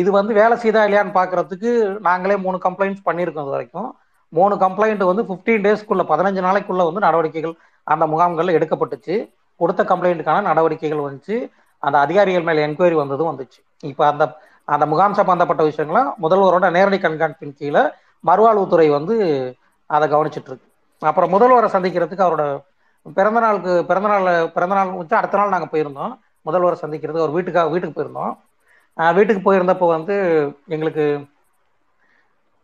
இது 0.00 0.10
வந்து 0.18 0.32
வேலை 0.40 0.54
செய்தா 0.62 0.80
இல்லையான்னு 0.86 1.16
பார்க்கறதுக்கு 1.18 1.70
நாங்களே 2.08 2.36
மூணு 2.44 2.58
கம்ப்ளைண்ட்ஸ் 2.66 3.06
பண்ணியிருக்கோம் 3.08 3.46
இது 3.46 3.56
வரைக்கும். 3.56 3.88
மூணு 4.32 4.54
கம்ப்ளைண்ட் 4.62 5.02
வந்து 5.10 5.22
ஃபிஃப்டீன் 5.28 5.64
டேஸ்க்குள்ள 5.66 6.02
பதினஞ்சு 6.12 6.40
நாளைக்குள்ள 6.46 6.82
வந்து 6.88 7.04
நடவடிக்கைகள் 7.06 7.54
அந்த 7.86 8.04
முகாம்களில் 8.12 8.56
எடுக்கப்பட்டுச்சு. 8.58 9.16
கொடுத்த 9.60 9.82
கம்ப்ளைண்ட்டுக்கான 9.92 10.44
நடவடிக்கைகள் 10.50 11.06
வந்துச்சு. 11.06 11.36
அந்த 11.82 11.96
அதிகாரிகள் 12.04 12.46
மேலே 12.48 12.64
என்கொயரி 12.66 12.96
வந்ததும் 13.02 13.30
வந்துச்சு. 13.30 13.60
இப்போ 13.90 14.04
அந்த 14.12 14.24
அந்த 14.74 14.84
முகாம் 14.92 15.18
சம்பந்தப்பட்ட 15.18 15.62
விஷயங்கள்லாம் 15.68 16.08
முதல்வரோட 16.22 16.66
நேரடி 16.76 16.98
கண்காணிப்பின் 17.04 17.58
கீழே 17.60 17.82
மறுவாழ்வுத்துறை 18.24 18.88
வந்து 18.96 19.14
அதை 19.90 20.06
கவனிச்சிட்டு 20.14 20.50
இருக்கு 20.50 20.66
அப்புறம் 21.02 21.32
முதல்வரை 21.34 21.68
சந்திக்கிறதுக்கு 21.76 22.26
அவரோட 22.26 22.44
பிறந்த 23.16 23.38
நாளுக்கு 23.44 23.72
பிறந்த 23.90 24.08
நாள் 24.12 24.26
பிறந்த 24.56 24.74
நாள் 24.78 24.90
வச்சு 24.98 25.16
அடுத்த 25.20 25.38
நாள் 25.40 25.54
நாங்கள் 25.54 25.72
போயிருந்தோம். 25.74 26.12
முதல்வரை 26.48 26.76
சந்திக்கிறதுக்கு 26.82 27.24
அவர் 27.24 27.36
வீட்டுக்காக 27.36 27.70
வீட்டுக்கு 27.74 27.96
போயிருந்தோம். 27.98 28.32
வீட்டுக்கு 29.18 29.42
போயிருந்தப்போ 29.48 29.86
வந்து 29.96 30.14
எங்களுக்கு 30.74 31.04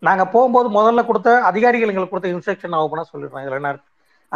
நாங்கள் 0.02 0.30
போகும்போது 0.34 0.68
முதல்ல 0.78 1.02
கொடுத்த 1.08 1.30
அதிகாரிகள் 1.50 1.90
எங்களுக்கு 1.92 2.14
கொடுத்த 2.14 2.32
இன்ஸ்ட்ரக்ஷன் 2.34 2.80
ஓப்பனாக 2.84 3.06
சொல்லிடுறோம் 3.12 3.44
இதில் 3.44 3.58
என்ன 3.60 3.70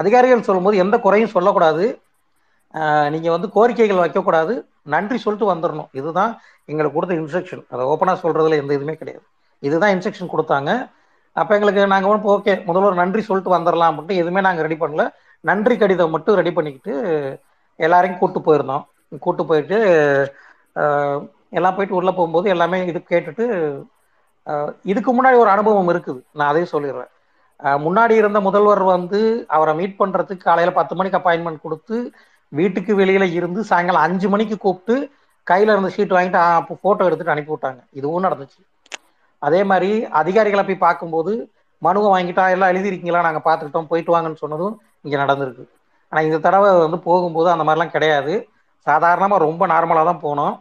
அதிகாரிகள் 0.01 0.47
சொல்லும்போது 0.49 0.77
எந்த 0.85 0.97
குறையும் 1.07 1.35
சொல்லக்கூடாது. 1.37 1.85
நீங்கள் 3.15 3.35
வந்து 3.35 3.49
கோரிக்கைகள் 3.57 4.03
வைக்கக்கூடாது. 4.05 4.55
நன்றி 4.95 5.19
சொல்லிட்டு 5.25 5.51
வந்துடணும் 5.53 5.91
இதுதான் 6.01 6.33
எங்களுக்கு 6.71 6.97
கொடுத்த 6.97 7.15
இன்ஸ்ட்ரக்ஷன் 7.21 7.65
அதை 7.73 7.83
ஓப்பனாக 7.93 8.19
சொல்கிறதுல 8.25 8.59
எந்த 8.63 8.73
இதுவுமே 8.79 8.95
கிடையாது. 9.01 9.25
இதுதான் 9.69 9.93
இன்ஸ்ட்ரக்ஷன் 9.95 10.33
கொடுத்தாங்க. 10.35 10.71
அப்போ 11.41 11.53
எங்களுக்கு 11.57 11.83
நாங்கள் 11.95 12.13
வந்து 12.13 12.31
ஓகே 12.35 12.55
முதல்வர் 12.69 13.01
நன்றி 13.03 13.23
சொல்லிட்டு 13.29 13.55
வந்துடலாம் 13.57 13.91
அப்படின்ட்டு 13.93 14.21
எதுவுமே 14.23 14.41
நாங்கள் 14.47 14.67
ரெடி 14.67 14.79
பண்ணல. 14.83 15.05
நன்றி 15.51 15.75
கடிதம் 15.83 16.15
மட்டும் 16.15 16.39
ரெடி 16.41 16.53
பண்ணிக்கிட்டு 16.57 16.95
எல்லாரையும் 17.87 18.19
கூப்பிட்டு 18.21 18.47
போயிருந்தோம். 18.49 18.85
கூப்பிட்டு 19.25 19.49
போயிட்டு 19.51 19.79
எல்லாம் 21.59 21.77
போயிட்டு 21.77 21.99
உள்ளே 21.99 22.13
போகும்போது 22.17 22.47
எல்லாமே 22.55 22.79
இது 22.91 23.01
கேட்டுட்டு 23.13 23.45
இதுக்கு 24.91 25.11
முன்னாடி 25.17 25.37
ஒரு 25.45 25.51
அனுபவம் 25.55 25.91
இருக்குது. 25.93 26.21
நான் 26.39 26.51
அதையும் 26.51 26.73
சொல்லிடுறேன். 26.75 27.11
முன்னாடி 27.85 28.15
இருந்த 28.21 28.39
முதல்வர் 28.47 28.83
வந்து 28.97 29.21
அவரை 29.57 29.73
மீட் 29.79 30.01
பண்ணுறதுக்கு 30.01 30.47
காலையில் 30.49 30.79
பத்து 30.81 30.97
மணிக்கு 30.99 31.19
அப்பாயின்மெண்ட் 31.19 31.65
கொடுத்து 31.65 31.97
வீட்டுக்கு 32.53 32.93
வெளியில 33.01 33.25
இருந்து 33.39 33.61
சாயங்காலம் 33.71 34.05
அஞ்சு 34.07 34.29
மணிக்கு 34.33 34.57
கூப்பிட்டு 34.65 34.97
கையில 35.51 35.75
இருந்த 35.75 35.91
ஷீட் 35.95 36.15
வாங்கிட்டு 36.17 36.41
அப்போ 36.61 36.75
போட்டோ 36.85 37.07
எடுத்துட்டு 37.09 37.35
அனுப்பி 37.35 37.53
விட்டாங்க. 37.53 37.81
இதுவும் 37.99 38.27
நடந்துச்சு. 38.27 38.61
அதே 39.47 39.61
மாதிரி 39.71 39.91
அதிகாரிகளை 40.21 40.63
போய் 40.69 40.85
பார்க்கும்போது 40.87 41.33
மனுவை 41.87 42.09
வாங்கிட்டா? 42.15 42.45
எல்லாம் 42.55 42.71
எழுதிருக்கீங்களா 42.73 43.27
நாங்கள் 43.27 43.45
பார்த்துக்கிட்டோம். 43.49 43.91
போயிட்டு 43.91 44.15
வாங்கன்னு 44.15 44.43
சொன்னதும் 44.45 44.75
இங்கே 45.05 45.19
நடந்திருக்கு. 45.25 45.65
ஆனால் 46.13 46.27
இந்த 46.29 46.39
தடவை 46.47 46.71
வந்து 46.85 46.99
போகும்போது 47.09 47.49
அந்த 47.55 47.65
மாதிரிலாம் 47.67 47.95
கிடையாது. 47.97 48.35
சாதாரணமாக 48.87 49.45
ரொம்ப 49.47 49.63
நார்மலாக 49.73 50.09
தான் 50.11 50.25
போனோம். 50.27 50.55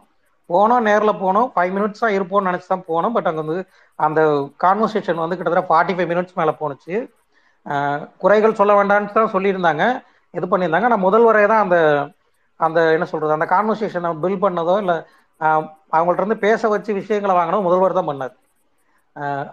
போனோம் 0.50 0.84
நேரில் 0.88 1.20
போனோம். 1.22 1.48
ஃபைவ் 1.54 1.72
மினிட்ஸ் 1.76 2.02
தான் 2.04 2.14
இருப்போம்னு 2.16 2.48
நினச்சி 2.50 2.68
தான் 2.72 2.86
போனோம். 2.90 3.14
பட் 3.16 3.28
அங்கே 3.30 3.42
வந்து 3.44 3.58
அந்த 4.06 4.20
கான்வர்சேஷன் 4.64 5.22
வந்து 5.24 5.36
கிட்டத்தட்ட 5.38 5.68
ஃபார்ட்டி 5.70 5.94
ஃபைவ் 5.96 6.10
மினிட்ஸ் 6.12 6.38
மேலே 6.40 6.54
போணுச்சு. 6.60 6.94
குறைகள் 8.22 8.58
சொல்ல 8.60 8.74
வேண்டாம்னு 8.78 9.16
தான் 9.18 9.34
சொல்லியிருந்தாங்க. 9.34 9.84
இது 10.34 10.46
பண்ணியிருந்தாங்க. 10.52 10.88
நான் 10.92 11.06
முதல்வரே 11.08 11.44
தான் 11.52 11.64
அந்த 11.66 11.76
அந்த 12.60 12.78
என்ன 12.96 13.06
சொல்கிறது 13.10 13.36
அந்த 13.36 13.46
கான்வர்சேஷனை 13.54 14.10
பில் 14.24 14.42
பண்ணதோ 14.44 14.74
இல்லை 14.82 14.96
அவங்கள்ட்ட 15.96 16.22
இருந்து 16.22 16.38
பேச 16.46 16.68
வச்சு 16.72 16.90
விஷயங்களை 17.00 17.34
வாங்கினோ 17.38 17.60
முதல்வர் 17.66 17.98
தான் 17.98 18.08
பண்ணார். 18.10 18.34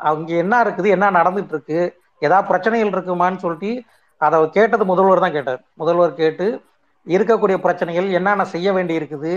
அவங்க 0.10 0.32
என்ன 0.44 0.56
இருக்குது 0.66 0.90
என்ன 0.96 1.12
நடந்துட்டு 1.20 1.54
இருக்கு 1.56 1.80
ஏதாவது 2.22 2.50
பிரச்சனைகள் 2.52 2.94
இருக்குமான்னு 2.96 3.44
சொல்லிட்டு 3.44 3.72
அதை 4.22 4.38
கேட்டது 4.58 4.84
முதல்வர் 4.92 5.24
தான் 5.26 5.36
கேட்டார். 5.38 5.62
முதல்வர் 5.82 6.20
கேட்டு 6.22 6.48
இருக்கக்கூடிய 7.08 7.58
பிரச்சனைகள் 7.66 8.08
என்னென்ன 8.18 8.46
செய்ய 8.56 8.68
வேண்டி 8.78 8.94
இருக்குது 9.00 9.34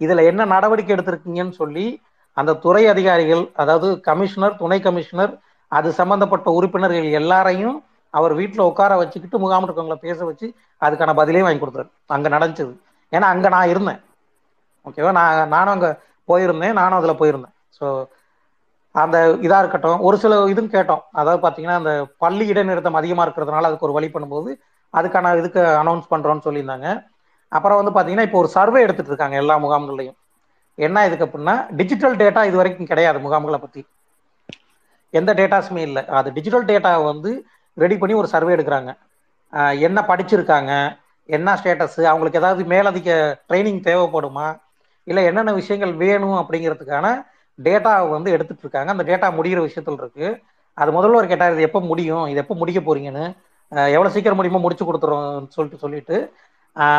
இதில் 0.00 0.28
என்ன 0.30 0.42
நடவடிக்கை 0.54 0.92
எடுத்திருக்கீங்கன்னு 0.96 1.56
சொல்லி 1.62 1.86
அந்த 2.36 2.56
துறை 2.64 2.82
அதிகாரிகள் 2.92 3.42
அதாவது 3.62 3.88
கமிஷனர் 4.08 4.54
துணை 4.62 4.78
கமிஷனர் 4.86 5.32
அது 5.72 5.88
சம்பந்தப்பட்ட 6.00 6.48
உறுப்பினர்கள் 6.58 7.08
எல்லாரையும் 7.20 7.76
அவர் 8.18 8.32
வீட்டில் 8.40 8.68
உட்கார 8.70 8.96
வச்சுக்கிட்டு 9.02 9.36
முகாம் 9.44 9.66
இருக்கவங்கள 9.66 9.96
பேச 10.06 10.18
வச்சு 10.30 10.46
அதுக்கான 10.86 11.14
பதிலையும் 11.20 11.46
வாங்கி 11.46 11.62
கொடுத்துருவேன் 11.62 11.92
அங்கே 12.16 12.32
நடந்துச்சது 12.36 12.72
ஏன்னா 13.16 13.26
அங்கே 13.34 13.48
நான் 13.54 13.70
இருந்தேன். 13.72 14.00
ஓகேவா 14.88 15.12
நான் 15.18 15.52
நானும் 15.54 15.74
அங்கே 15.76 15.90
போயிருந்தேன். 16.30 16.74
நானும் 16.80 16.98
அதில் 16.98 17.20
போயிருந்தேன். 17.20 17.54
ஸோ 17.78 17.86
அந்த 19.02 19.18
இதாக 19.46 19.62
இருக்கட்டும் 19.62 20.02
ஒரு 20.06 20.16
சில 20.22 20.38
இதுவும் 20.52 20.72
கேட்டோம். 20.74 21.02
அதாவது 21.20 21.40
பார்த்தீங்கன்னா 21.44 21.78
அந்த 21.80 21.92
பள்ளி 22.24 22.44
இடைநிறுத்தம் 22.52 22.98
அதிகமாக 23.00 23.26
இருக்கிறதுனால 23.26 23.68
அதுக்கு 23.68 23.86
ஒரு 23.88 23.96
வழி 23.98 24.08
பண்ணும்போது 24.14 24.50
அதுக்கான 24.98 25.32
இதுக்கு 25.40 25.62
அனௌன்ஸ் 25.82 26.10
பண்ணுறோன்னு 26.12 26.46
சொல்லியிருந்தாங்க. 26.46 26.88
அப்புறம் 27.52 27.78
வந்து 27.80 27.92
பார்த்தீங்கன்னா 27.94 28.26
இப்போ 28.28 28.38
ஒரு 28.42 28.50
சர்வே 28.56 28.82
எடுத்துட்டு 28.86 29.12
இருக்காங்க 29.12 29.36
எல்லா 29.42 29.54
முகாம்கள்லையும். 29.64 30.18
என்ன 30.86 31.06
இதுக்கு 31.08 31.26
அப்படின்னா 31.26 31.54
டிஜிட்டல் 31.78 32.14
டேட்டா 32.22 32.42
இது 32.50 32.60
வரைக்கும் 32.60 32.90
கிடையாது 32.92 33.18
முகாம்களை 33.24 33.58
பற்றி 33.64 33.82
எந்த 35.20 35.30
டேட்டாஸுமே 35.40 35.82
இல்லை. 35.88 36.02
அது 36.18 36.28
டிஜிட்டல் 36.36 36.68
டேட்டாவை 36.70 37.02
வந்து 37.12 37.32
ரெடி 37.76 37.96
பண்ணி 38.00 38.14
ஒரு 38.20 38.28
சர்வே 38.34 38.54
எடுக்கிறாங்க. 38.56 38.90
என்ன 39.86 39.98
படிச்சிருக்காங்க 40.10 40.72
என்ன 41.28 41.54
ஸ்டேட்டஸ் 41.58 41.98
அவங்களுக்கு 42.10 42.40
ஏதாவது 42.42 42.62
மேலதிக 42.72 43.10
ட்ரைனிங் 43.48 43.80
தேவைப்படுமா 43.88 44.46
இல்லை 45.06 45.22
என்னென்ன 45.30 45.52
விஷயங்கள் 45.60 45.92
வேணும் 46.04 46.38
அப்படிங்கிறதுக்கான 46.40 47.06
டேட்டாவை 47.58 48.06
வந்து 48.16 48.32
எடுத்துட்டு 48.36 48.64
இருக்காங்க. 48.64 48.90
அந்த 48.94 49.04
டேட்டா 49.10 49.28
முடிகிற 49.38 49.60
விஷயத்தில் 49.68 50.00
இருக்கு. 50.02 50.28
அது 50.78 50.90
முதல்வர் 50.96 51.30
கேட்டார் 51.32 51.54
இது 51.56 51.66
எப்போ 51.68 51.80
முடியும் 51.90 52.24
இது 52.32 52.38
எப்போ 52.42 52.54
முடிக்க 52.60 52.80
போறீங்கன்னு. 52.86 53.24
எவ்வளோ 53.96 54.12
சீக்கிரம் 54.14 54.38
முடியுமோ 54.38 54.60
முடிச்சு 54.64 54.84
கொடுத்துரும் 54.88 55.48
சொல்லிட்டு 55.56 55.82
சொல்லிட்டு 55.84 56.16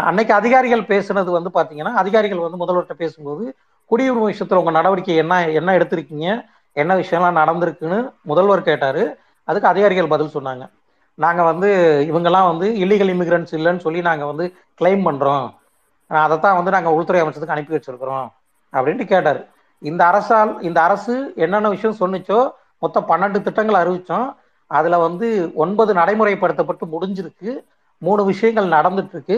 அன்னைக்கு 0.10 0.34
அதிகாரிகள் 0.40 0.90
பேசுனது 0.92 1.30
வந்து 1.38 1.52
பார்த்தீங்கன்னா 1.58 1.94
அதிகாரிகள் 2.02 2.46
வந்து 2.46 2.62
முதல்வர்கிட்ட 2.62 2.96
பேசும்போது 3.04 3.44
குடியுரிமை 3.92 4.28
விஷயத்தில் 4.32 4.60
உங்கள் 4.62 4.78
நடவடிக்கை 4.80 5.16
என்ன 5.24 5.36
என்ன 5.60 5.74
எடுத்திருக்கீங்க 5.78 6.28
என்ன 6.82 6.92
விஷயம்லாம் 7.02 7.40
நடந்திருக்குன்னு 7.42 8.00
முதல்வர் 8.32 8.68
கேட்டார். 8.70 9.04
அதுக்கு 9.50 9.72
அதிகாரிகள் 9.72 10.14
பதில் 10.14 10.36
சொன்னாங்க. 10.36 10.64
நாங்கள் 11.18 11.48
வந்து 11.52 11.70
இவங்கெல்லாம் 12.10 12.50
வந்து 12.52 12.68
இல்லீகல் 12.84 13.12
இமிகிரன்ஸ் 13.16 13.52
இல்லைன்னு 13.58 13.86
சொல்லி 13.86 14.02
நாங்கள் 14.10 14.30
வந்து 14.32 14.46
கிளைம் 14.82 15.04
பண்ணுறோம் 15.08 15.48
அதைத்தான் 16.10 16.58
வந்து 16.60 16.74
நாங்கள் 16.76 16.96
உள்துறை 16.98 17.20
அமைச்சத்துக்கு 17.24 17.56
அனுப்பி 17.56 17.76
வச்சிருக்கிறோம் 17.76 18.28
அப்படின்ட்டு 18.74 19.06
கேட்டார். 19.12 19.42
இந்த 19.82 20.02
அரசால் 20.12 20.52
இந்த 20.68 20.80
அரசு 20.88 21.14
என்னென்ன 21.44 21.70
விஷயம் 21.76 22.00
சொன்னுச்சோ 22.02 22.40
மொத்தம் 22.84 23.08
பன்னெண்டு 23.10 23.40
திட்டங்கள் 23.42 23.82
அறிவித்தோம் 23.82 24.28
அதில் 24.72 25.04
வந்து 25.06 25.28
ஒன்பது 25.64 25.92
நடைமுறைப்படுத்தப்பட்டு 25.94 26.86
முடிஞ்சிருக்கு. 26.94 27.52
மூணு 28.02 28.22
விஷயங்கள் 28.32 28.74
நடந்துட்டு 28.78 29.16
இருக்கு 29.18 29.38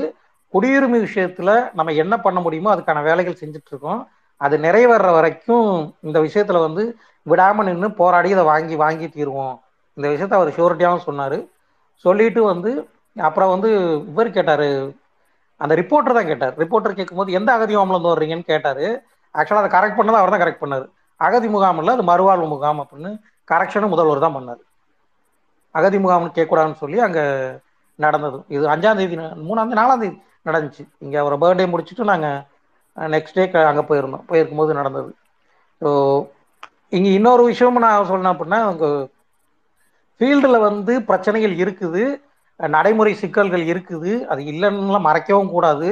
குடியுரிமை 0.54 1.00
விஷயத்துல 1.08 1.52
நம்ம 1.78 1.94
என்ன 2.04 2.16
பண்ண 2.26 2.40
முடியுமோ 2.40 2.70
அதுக்கான 2.76 3.02
வேலைகள் 3.10 3.40
செஞ்சுட்டு 3.42 3.72
இருக்கோம் 3.72 4.02
அது 4.42 4.56
நிறைவேற 4.66 5.08
வரைக்கும் 5.18 5.70
இந்த 6.08 6.18
விஷயத்துல 6.26 6.62
வந்து 6.68 6.84
விடாம 7.26 7.64
நின்று 7.68 7.88
போராடி 8.00 8.30
இதை 8.36 8.44
வாங்கி 8.52 8.76
வாங்கி 8.84 9.08
தீருவோம். 9.08 9.56
இந்த 9.96 10.08
விஷயத்த 10.10 10.34
அவர் 10.34 10.56
ஷூரிட்டியாகவும் 10.56 11.08
சொன்னார். 11.08 11.38
சொல்லிட்டு 11.96 12.44
வந்து 12.44 12.90
அப்புறம் 13.18 13.50
வந்து 13.50 13.70
இவர் 14.08 14.32
கேட்டார். 14.32 14.68
அந்த 15.58 15.76
ரிப்போர்ட்டர் 15.76 16.14
தான் 16.14 16.26
கேட்டார். 16.26 16.58
ரிப்போர்ட்டர் 16.58 16.98
கேட்கும்போது 17.00 17.32
எந்த 17.32 17.54
அகதி 17.54 17.76
முகாம்ல 17.76 18.02
வந்து 18.02 18.16
வர்றீங்கன்னு? 18.16 18.44
கேட்டார். 18.44 18.84
ஆக்சுவலாக 19.34 19.62
அதை 19.62 19.80
கரெக்ட் 19.80 20.00
பண்ணதை 20.00 20.18
அவர் 20.22 20.34
தான் 20.34 20.42
கரெக்ட் 20.42 20.64
பண்ணார். 20.64 20.88
அகதி 21.16 21.48
முகாம் 21.48 21.78
இல்லை 21.78 21.96
அது 21.96 22.04
மறுவாழ்வு 22.04 22.48
முகாம் 22.48 22.80
அப்படின்னு 22.80 23.22
கரெக்ஷனும் 23.52 23.90
முதல்வர் 23.90 24.20
தான் 24.20 24.36
பண்ணார். 24.36 24.62
அகதி 25.72 25.98
முகாம்னு 25.98 26.36
கேட்கக்கூடாதுன்னு 26.36 26.74
சொல்லி 26.74 27.00
அங்கே 27.00 27.24
நடந்தது. 27.96 28.44
இது 28.48 28.68
அஞ்சாம் 28.68 28.96
தேதி 28.96 29.18
ந- 29.18 29.38
மூணாம் 29.50 29.68
தேதி 29.68 29.82
நாலாம் 29.82 30.00
தேதி 30.00 30.22
நடந்துச்சு. 30.46 30.88
இங்கே 30.98 31.18
அவரை 31.18 31.38
பர்த்டே 31.42 31.70
முடிச்சுட்டு 31.70 32.04
நாங்கள் 32.04 32.42
நெக்ஸ்ட் 32.96 33.52
டே 33.52 33.64
அங்கே 33.64 33.82
போயிருந்தோம். 33.82 34.24
போயிருக்கும் 34.28 34.58
போது 34.58 34.74
நடந்தது. 34.74 35.16
ஸோ 35.82 35.90
இங்கே 36.90 37.14
இன்னொரு 37.14 37.44
விஷயமும் 37.44 37.82
நான் 37.82 38.10
சொல்லணும் 38.10 38.38
அப்படின்னா 38.38 38.62
அங்கே 38.62 39.14
ஃபீல்டில் 40.20 40.66
வந்து 40.68 40.94
பிரச்சனைகள் 41.10 41.54
இருக்குது 41.64 42.04
நடைமுறை 42.60 43.14
சிக்கல்கள் 43.22 43.64
இருக்குது. 43.72 44.12
அது 44.32 44.42
இல்லைன்னுலாம் 44.52 45.08
மறைக்கவும் 45.10 45.54
கூடாது. 45.56 45.90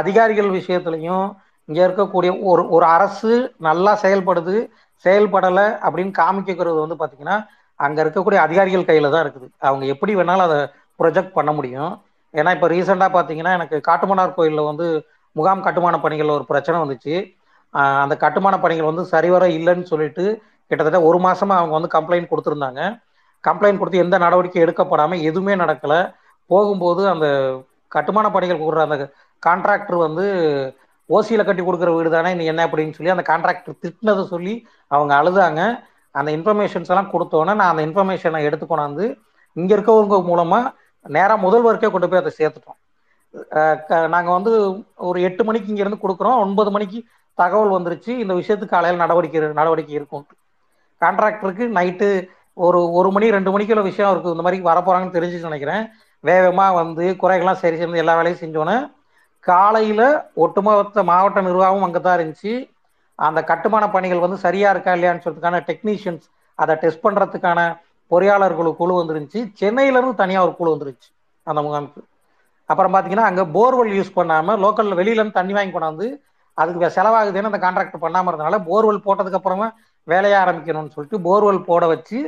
அதிகாரிகள் 0.00 0.50
விஷயத்துலையும் 0.58 1.26
இங்கே 1.68 1.82
இருக்கக்கூடிய 1.86 2.30
ஒரு 2.50 2.62
ஒரு 2.76 2.86
அரசு 2.96 3.32
நல்லா 3.68 3.92
செயல்படுது 4.02 4.56
செயல்படலை 5.04 5.64
அப்படின்னு 5.86 6.12
காமிக்கிறது 6.20 6.78
வந்து 6.84 6.96
பார்த்தீங்கன்னா 7.00 7.36
அங்கே 7.86 8.00
இருக்கக்கூடிய 8.04 8.38
அதிகாரிகள் 8.46 8.88
கையில் 8.90 9.12
தான் 9.14 9.24
இருக்குது. 9.24 9.48
அவங்க 9.68 9.84
எப்படி 9.94 10.12
வேணாலும் 10.18 10.46
அதை 10.48 10.60
ப்ரொஜெக்ட் 11.00 11.36
பண்ண 11.38 11.50
முடியும். 11.56 11.92
ஏன்னா 12.34 12.50
இப்போ 12.56 12.68
ரீசெண்டாக 12.74 13.10
பார்த்தீங்கன்னா 13.16 13.52
எனக்கு 13.58 13.76
காட்டுமன்னார் 13.88 14.36
கோயிலில் 14.38 14.68
வந்து 14.70 14.86
முகாம் 15.36 15.64
கட்டுமான 15.66 15.96
பணிகள் 16.04 16.36
ஒரு 16.36 16.44
பிரச்சனை 16.50 16.76
வந்துச்சு. 16.84 17.16
அந்த 18.04 18.14
கட்டுமான 18.24 18.54
பணிகள் 18.64 18.90
வந்து 18.90 19.04
சரிவர 19.14 19.44
இல்லைன்னு 19.58 19.90
சொல்லிட்டு 19.92 20.24
கிட்டத்தட்ட 20.70 21.00
ஒரு 21.08 21.18
மாசமா 21.26 21.54
அவங்க 21.60 21.74
வந்து 21.78 21.90
கம்ப்ளைண்ட் 21.96 22.30
கொடுத்துருந்தாங்க. 22.30 22.80
கம்ப்ளைண்ட் 23.44 23.80
கொடுத்து 23.80 24.02
எந்த 24.04 24.16
நடவடிக்கை 24.24 24.60
எடுக்கப்படாமல் 24.64 25.24
எதுவுமே 25.28 25.54
நடக்கலை. 25.62 26.00
போகும்போது 26.50 27.02
அந்த 27.14 27.26
கட்டுமான 27.94 28.26
பணிகள் 28.34 28.60
கொடுக்குற 28.60 28.82
அந்த 28.86 28.98
கான்ட்ராக்டர் 29.42 29.98
வந்து 30.06 30.24
ஓசியில் 31.10 31.46
கட்டி 31.48 31.62
கொடுக்குற 31.64 31.90
வீடு 31.96 32.10
தானே 32.14 32.30
நீ 32.38 32.44
என்ன 32.52 32.62
அப்படின்னு 32.68 32.96
சொல்லி 32.96 33.14
அந்த 33.14 33.24
கான்ட்ராக்டர் 33.30 33.80
திட்டினதை 33.84 34.24
சொல்லி 34.32 34.54
அவங்க 34.94 35.12
அழுதாங்க. 35.20 35.60
அந்த 36.14 36.30
இன்ஃபர்மேஷன்ஸ் 36.36 36.90
எல்லாம் 36.92 37.12
கொடுத்தோன்னே 37.12 37.54
நான் 37.60 37.72
அந்த 37.72 37.82
இன்ஃபர்மேஷனை 37.88 38.40
எடுத்து 38.48 38.66
கொண்டாந்து 38.66 39.06
இங்கே 39.60 39.74
இருக்கவங்க 39.76 40.18
மூலமாக 40.30 40.72
நேராக 41.16 41.38
முதல்வருக்கே 41.44 41.90
கொண்டு 41.92 42.08
போய் 42.10 42.22
அதை 42.22 42.32
சேர்த்துட்டோம். 42.38 42.78
நாங்கள் 44.14 44.36
வந்து 44.36 44.52
ஒரு 45.08 45.18
எட்டு 45.28 45.42
மணிக்கு 45.48 45.70
இங்கேருந்து 45.72 46.02
கொடுக்குறோம். 46.04 46.38
ஒன்பது 46.44 46.70
மணிக்கு 46.76 46.98
தகவல் 47.38 47.74
வந்துருச்சு. 47.76 48.12
இந்த 48.22 48.32
விஷயத்துக்கு 48.40 48.74
காலையில் 48.74 49.02
நடவடிக்கை 49.04 49.40
நடவடிக்கை 49.60 49.94
இருக்கும். 49.98 50.24
கான்ட்ராக்டருக்கு 51.04 51.64
நைட்டு 51.78 52.08
ஒரு 52.56 52.78
ஒரு 52.98 53.08
மணி 53.14 53.26
ரெண்டு 53.36 53.50
மணிக்குள்ள 53.54 53.82
விஷயம் 53.88 54.12
இருக்குது 54.12 54.34
இந்த 54.34 54.44
மாதிரி 54.44 54.58
வரப்போறாங்கன்னு 54.68 55.16
தெரிஞ்சு 55.16 55.48
நினைக்கிறேன். 55.48 55.82
வேகமாக 56.24 56.76
வந்து 56.82 57.04
குறைகள்லாம் 57.22 57.62
சரி 57.62 57.76
செஞ்சு 57.80 58.02
எல்லா 58.02 58.14
வேலையும் 58.18 58.42
செஞ்சோன்னே 58.42 58.76
காலையில் 59.44 60.06
ஒட்டுமொத்த 60.44 61.02
மாவட்ட 61.10 61.40
நிர்வாகம் 61.48 61.86
அங்கே 61.86 62.00
தான் 62.06 62.16
இருந்துச்சு. 62.18 62.52
அந்த 63.18 63.40
கட்டுமான 63.50 63.84
பணிகள் 63.96 64.24
வந்து 64.24 64.38
சரியா 64.46 64.70
இருக்கா 64.74 64.94
இல்லையான்னு 64.96 65.24
சொல்றதுக்கான 65.24 65.60
டெக்னீஷியன்ஸ் 65.68 66.24
அதை 66.58 66.74
டெஸ்ட் 66.82 67.04
பண்றதுக்கான 67.06 67.60
பொறியாளர்கள் 68.10 68.78
குழு 68.80 68.94
வந்துருந்துச்சு. 69.00 69.40
சென்னையில 69.60 69.98
இருந்து 69.98 70.22
தனியா 70.22 70.40
ஒரு 70.46 70.52
குழு 70.58 70.74
வந்துருச்சு 70.74 71.08
அந்த 71.46 71.60
முகாமுக்கு. 71.66 72.02
அப்புறம் 72.70 72.94
பாத்தீங்கன்னா 72.94 73.28
அங்க 73.30 73.42
போர்வெல் 73.56 73.92
யூஸ் 73.98 74.16
பண்ணாம 74.18 74.56
லோக்கல்ல 74.64 74.98
வெளியில 75.00 75.20
இருந்து 75.20 75.38
தண்ணி 75.40 75.54
வாங்கி 75.56 75.72
கொண்டாந்து 75.74 76.06
அதுக்கு 76.58 76.88
செலவாகுதுன்னு 76.96 77.50
அந்த 77.50 77.60
கான்ட்ராக்ட் 77.64 78.02
பண்ணாம 78.04 78.30
இருந்தனால 78.30 78.58
போர்வெல் 78.68 79.04
போட்டதுக்கு 79.06 79.38
அப்புறமா 79.40 79.68
வேலையை 80.08 80.36
ஆரம்பிக்கணும்னு 80.42 80.94
சொல்லிட்டு 80.94 81.18
போர்வெல் 81.26 81.60
போட 81.68 81.84
வச்சு 81.92 82.18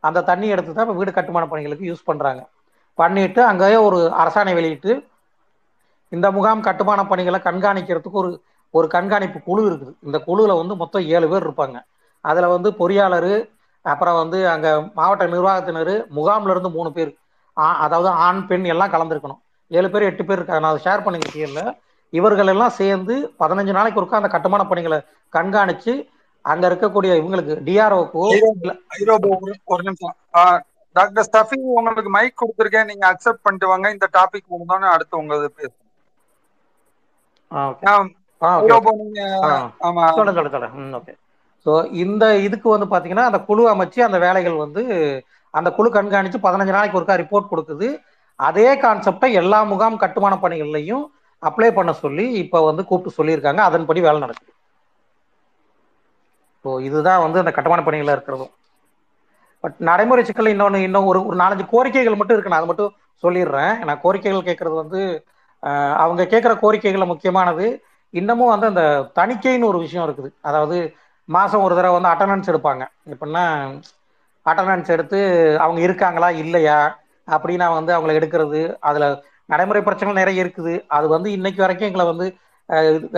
அந்த 0.00 0.22
தண்ணி 0.22 0.48
எடுத்து 0.48 0.74
தான் 0.74 0.84
இப்போ 0.84 0.98
வீடு 0.98 1.12
கட்டுமான 1.12 1.46
பணிகளுக்கு 1.46 1.92
யூஸ் 1.92 2.04
பண்றாங்க. 2.04 2.46
பண்ணிட்டு 2.94 3.44
அங்கேயே 3.44 3.76
ஒரு 3.76 4.12
அரசாணை 4.18 4.54
வெளியிட்டு 4.54 5.06
இந்த 6.08 6.30
முகாம் 6.30 6.60
கட்டுமான 6.60 7.06
பணிகளை 7.06 7.40
கண்காணிக்கிறதுக்கு 7.40 8.10
ஒரு 8.10 8.42
ஒரு 8.70 8.88
கண்காணிப்பு 8.88 9.40
குழு 9.40 9.70
இருக்குது. 9.70 9.94
இந்த 10.02 10.18
குழுவில் 10.18 10.56
வந்து 10.56 10.76
மொத்தம் 10.76 11.02
ஏழு 11.02 11.28
பேர் 11.28 11.48
இருப்பாங்க. 11.48 11.82
அதில் 12.20 12.46
வந்து 12.46 12.70
பொறியாளர் 12.70 13.50
அப்புறம் 13.82 14.14
வந்து 14.14 14.48
அங்கே 14.48 14.90
மாவட்ட 14.94 15.26
நிர்வாகத்தினர் 15.26 16.04
முகாம்ல 16.16 16.50
இருந்து 16.50 16.70
மூணு 16.70 16.92
பேர். 16.92 17.16
ஆ- 17.58 17.76
அதாவது 17.76 18.08
ஆண் 18.08 18.46
பெண் 18.46 18.64
எல்லாம் 18.64 18.90
கலந்துருக்கணும். 18.90 19.38
ஏழு 19.68 19.90
பேர் 19.90 20.02
எட்டு 20.02 20.24
பேர் 20.24 20.36
இருக்காங்க. 20.36 20.68
நான் 20.68 20.78
அதை 20.78 20.92
ஷேர் 20.92 21.08
பண்ணிக்கிட்டே 21.08 21.78
இவர்கள் 22.10 22.46
எல்லாம் 22.46 22.70
சேர்ந்து 22.70 23.32
பதினஞ்சு 23.38 23.72
நாளைக்கு 23.72 24.02
ஒருக்கா 24.02 24.14
அந்த 24.14 24.28
கட்டுமான 24.28 24.64
பணிகளை 24.64 25.00
கண்காணித்து 25.28 26.08
அங்க 26.48 26.64
இருக்கக்கூடிய 26.70 27.12
இவங்களுக்கு 27.20 27.54
டிஆர்ஓக்கோ 27.66 28.24
ஒரு 29.72 29.82
நிமிஷம். 29.88 30.16
டாக்டர் 30.96 31.26
ஸ்டஃபி 31.28 31.56
உங்களுக்கு 31.78 32.10
மைக் 32.14 32.40
கொடுத்துருக்கேன். 32.40 32.88
நீங்க 32.90 33.04
அக்செப்ட் 33.10 33.44
பண்ணிட்டு 33.44 33.72
வாங்க. 33.72 33.88
இந்த 33.96 34.06
டாபிக் 34.16 34.52
முடிந்தோடனே 34.52 34.88
அடுத்து 34.94 35.20
உங்களது 35.22 35.48
பேசுங்க 35.56 35.84
ஆஹ் 38.42 38.60
ஐரோபா 38.62 38.90
நீங்க 39.00 39.20
ஆமா. 39.86 40.04
சொல்ல 40.16 40.32
சொல்ல 40.36 40.50
சொல்ல 40.54 40.68
ம் 40.78 40.92
ஓகே 40.98 41.12
ஸோ 41.66 41.72
இந்த 42.02 42.24
இதுக்கு 42.46 42.68
வந்து 42.74 42.86
பார்த்தீங்கன்னா 42.90 43.28
அந்த 43.30 43.40
குழு 43.48 43.62
அமைச்சு 43.72 44.00
அந்த 44.04 44.18
வேலைகள் 44.24 44.56
வந்து 44.64 44.82
அந்த 45.54 45.68
குழு 45.76 45.88
கண்காணிச்சு 45.90 46.38
பதினஞ்சு 46.44 46.76
நாளைக்கு 46.76 46.98
ஒருக்கா 46.98 47.16
ரிப்போர்ட் 47.22 47.50
கொடுக்குது. 47.50 47.88
அதே 48.38 48.68
கான்செப்டை 48.82 49.30
எல்லா 49.40 49.60
முகாம் 49.72 50.02
கட்டுமான 50.02 50.34
பணிகள்லையும் 50.42 51.04
அப்ளை 51.42 51.70
பண்ண 51.74 51.90
சொல்லி 52.02 52.26
இப்போ 52.42 52.58
வந்து 52.68 52.82
கூப்பிட்டு 52.88 53.18
சொல்லியிருக்காங்க. 53.18 53.60
அதன்படி 53.68 54.00
வேலை 54.00 54.18
நடக்குது. 54.24 54.52
ஸோ 56.64 56.68
இதுதான் 56.88 57.22
வந்து 57.24 57.40
அந்த 57.42 57.52
கட்டுமான 57.56 57.82
பணிகளில் 57.86 58.14
இருக்கிறதும். 58.16 58.52
பட் 59.64 59.76
நடைமுறை 59.88 60.22
சிக்கல் 60.28 60.52
இன்னொன்று 60.54 60.78
இன்னும் 60.86 61.08
ஒரு 61.10 61.20
ஒரு 61.28 61.36
நாலஞ்சு 61.42 61.64
கோரிக்கைகள் 61.74 62.18
மட்டும் 62.18 62.36
இருக்கு. 62.36 62.52
நான் 62.52 62.62
அதை 62.62 62.70
மட்டும் 62.70 62.92
சொல்லிடுறேன். 63.22 63.74
நான் 63.86 64.02
கோரிக்கைகள் 64.04 64.48
கேட்கறது 64.48 64.76
வந்து 64.82 65.00
அவங்க 66.02 66.22
கேட்குற 66.32 66.52
கோரிக்கைகளில் 66.64 67.12
முக்கியமானது 67.12 67.66
இன்னமும் 68.14 68.52
வந்து 68.54 68.66
அந்த 68.72 68.82
தணிக்கைன்னு 69.18 69.70
ஒரு 69.70 69.78
விஷயம் 69.86 70.06
இருக்குது. 70.06 70.30
அதாவது 70.48 70.76
மாதம் 71.28 71.64
ஒரு 71.66 71.74
தடவை 71.78 71.94
வந்து 71.96 72.12
அட்டண்டன்ஸ் 72.12 72.50
எடுப்பாங்க. 72.52 72.82
எப்படின்னா 73.14 73.44
அட்டண்டன்ஸ் 74.46 74.92
எடுத்து 74.96 75.18
அவங்க 75.64 75.80
இருக்காங்களா 75.86 76.28
இல்லையா 76.42 76.78
அப்படின்னா 77.28 77.66
வந்து 77.78 77.92
அவங்கள 77.96 78.12
எடுக்கிறது 78.18 78.60
அதில் 78.88 79.08
நடைமுறை 79.52 79.80
பிரச்சனைகள் 79.86 80.20
நிறைய 80.20 80.44
இருக்குது. 80.44 80.74
அது 80.96 81.06
வந்து 81.14 81.28
இன்னைக்கு 81.36 81.60
வரைக்கும் 81.64 81.88
எங்களை 81.90 82.06
வந்து 82.12 82.26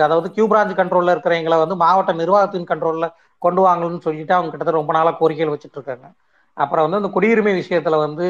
அதாவது 0.05 0.27
கியூ 0.35 0.45
பிரான்ச் 0.51 0.79
கண்ட்ரோலில் 0.79 1.13
இருக்கிறவங்களை 1.13 1.57
வந்து 1.63 1.75
மாவட்ட 1.83 2.11
நிர்வாகத்தின் 2.21 2.69
கண்ட்ரோலில் 2.71 3.13
கொண்டு 3.45 3.61
வாங்கணும்னு 3.65 4.05
சொல்லிட்டு 4.05 4.33
அவங்க 4.37 4.51
கிட்டத்தட்ட 4.51 4.79
ரொம்ப 4.79 4.93
நாளாக 4.97 5.17
கோரிக்கைகள் 5.21 5.53
வச்சுட்டு 5.53 5.77
இருக்காங்க. 5.79 6.07
அப்புறம் 6.57 6.85
வந்து 6.85 6.99
அந்த 7.01 7.09
குடியுரிமை 7.15 7.53
விஷயத்துல 7.61 7.97
வந்து 8.05 8.27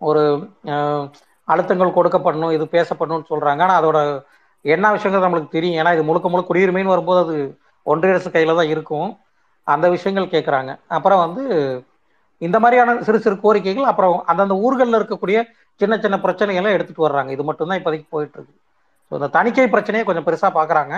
ஒரு 0.00 0.22
அழுத்தங்கள் 1.48 1.96
கொடுக்கப்படணும் 1.96 2.54
இது 2.56 2.64
பேசப்படணும்னு 2.76 3.30
சொல்றாங்க. 3.32 3.62
ஆனால் 3.66 3.80
அதோட 3.80 3.98
என்ன 4.64 4.90
விஷயங்கள் 4.96 5.24
நம்மளுக்கு 5.24 5.54
தெரியும்? 5.56 5.78
ஏன்னா 5.80 5.90
இது 5.96 6.04
முழுக்க 6.08 6.28
முழுக்க 6.32 6.50
குடியுரிமைன்னு 6.50 6.94
வரும்போது 6.94 7.20
அது 7.24 7.36
ஒன்றிய 7.86 8.14
அரசு 8.14 8.30
கையில 8.36 8.56
தான் 8.60 8.70
இருக்கும். 8.74 9.08
அந்த 9.66 9.86
விஷயங்கள் 9.96 10.32
கேட்குறாங்க 10.34 10.70
அப்புறம் 10.96 11.22
வந்து 11.24 11.42
இந்த 12.46 12.56
மாதிரியான 12.62 12.94
சிறு 13.06 13.18
சிறு 13.24 13.36
கோரிக்கைகள் 13.44 13.90
அப்புறம் 13.90 14.16
அந்தந்த 14.30 14.54
ஊர்களில் 14.66 14.98
இருக்கக்கூடிய 15.00 15.38
சின்ன 15.80 15.94
சின்ன 16.04 16.16
பிரச்சனைகளை 16.24 16.70
எடுத்துட்டு 16.76 17.06
வர்றாங்க. 17.06 17.30
இது 17.36 17.44
மட்டும்தான் 17.48 17.78
இப்போதைக்கு 17.80 18.08
போயிட்டு 18.14 18.36
இருக்கு. 18.38 18.54
ஸோ 19.12 19.18
இந்த 19.18 19.28
தணிக்கை 19.36 19.66
பிரச்சனையை 19.72 20.04
கொஞ்சம் 20.06 20.26
பெருசா 20.26 20.48
பார்க்குறாங்க 20.56 20.94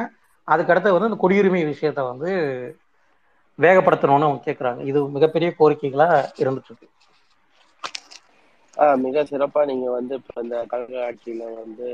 அதுக்கடுத்து 0.49 0.95
வந்து 0.95 1.11
இந்த 1.11 1.21
குடியுரிமை 1.23 1.63
விஷயத்த 1.71 2.01
வந்து 2.09 2.31
வேகப்படுத்தணும்னு 3.59 4.29
அவங்க 4.29 4.43
கேட்குறாங்க 4.45 4.81
இது 4.91 5.01
மிகப்பெரிய 5.17 5.51
கோரிக்கைகளா 5.59 6.09
இருந்துட்டு 6.43 6.71
இருக்கு 6.71 6.89
ஆஹ் 8.77 8.99
மிக 9.05 9.23
சிறப்பா 9.29 9.61
நீங்க 9.71 9.87
வந்து 9.95 10.15
இப்போ 10.19 10.43
இந்த 10.43 10.57
கழக 10.71 10.97
ஆட்சியில 11.07 11.45
வந்து 11.57 11.87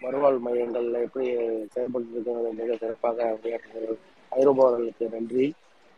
மறுவாழ் 0.00 0.38
மையங்கள்ல 0.44 1.02
எப்படி 1.06 1.26
செயல்பட்டு 1.74 2.12
இருக்கிறது 2.12 2.50
மிக 2.58 2.76
சிறப்பாக 2.76 3.28
உரையாற்றுகிறார்கள் 3.34 4.00
ஐரோப்பாவர்களுக்கு 4.32 5.06
நன்றி. 5.14 5.46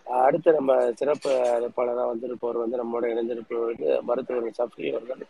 அடுத்து 0.07 0.55
நம்ம 0.57 0.73
சிறப்பு 1.01 1.31
அழைப்பாளராக 1.51 2.11
வந்திருப்பவர் 2.11 2.63
வந்து 2.63 2.81
நம்மளோட 2.81 3.07
இணைந்திருப்பவர் 3.13 3.71
வந்து 3.71 3.89
மருத்துவர் 4.09 4.59
சஃப்ரி 4.59 4.87
அவர்கள். 4.93 5.23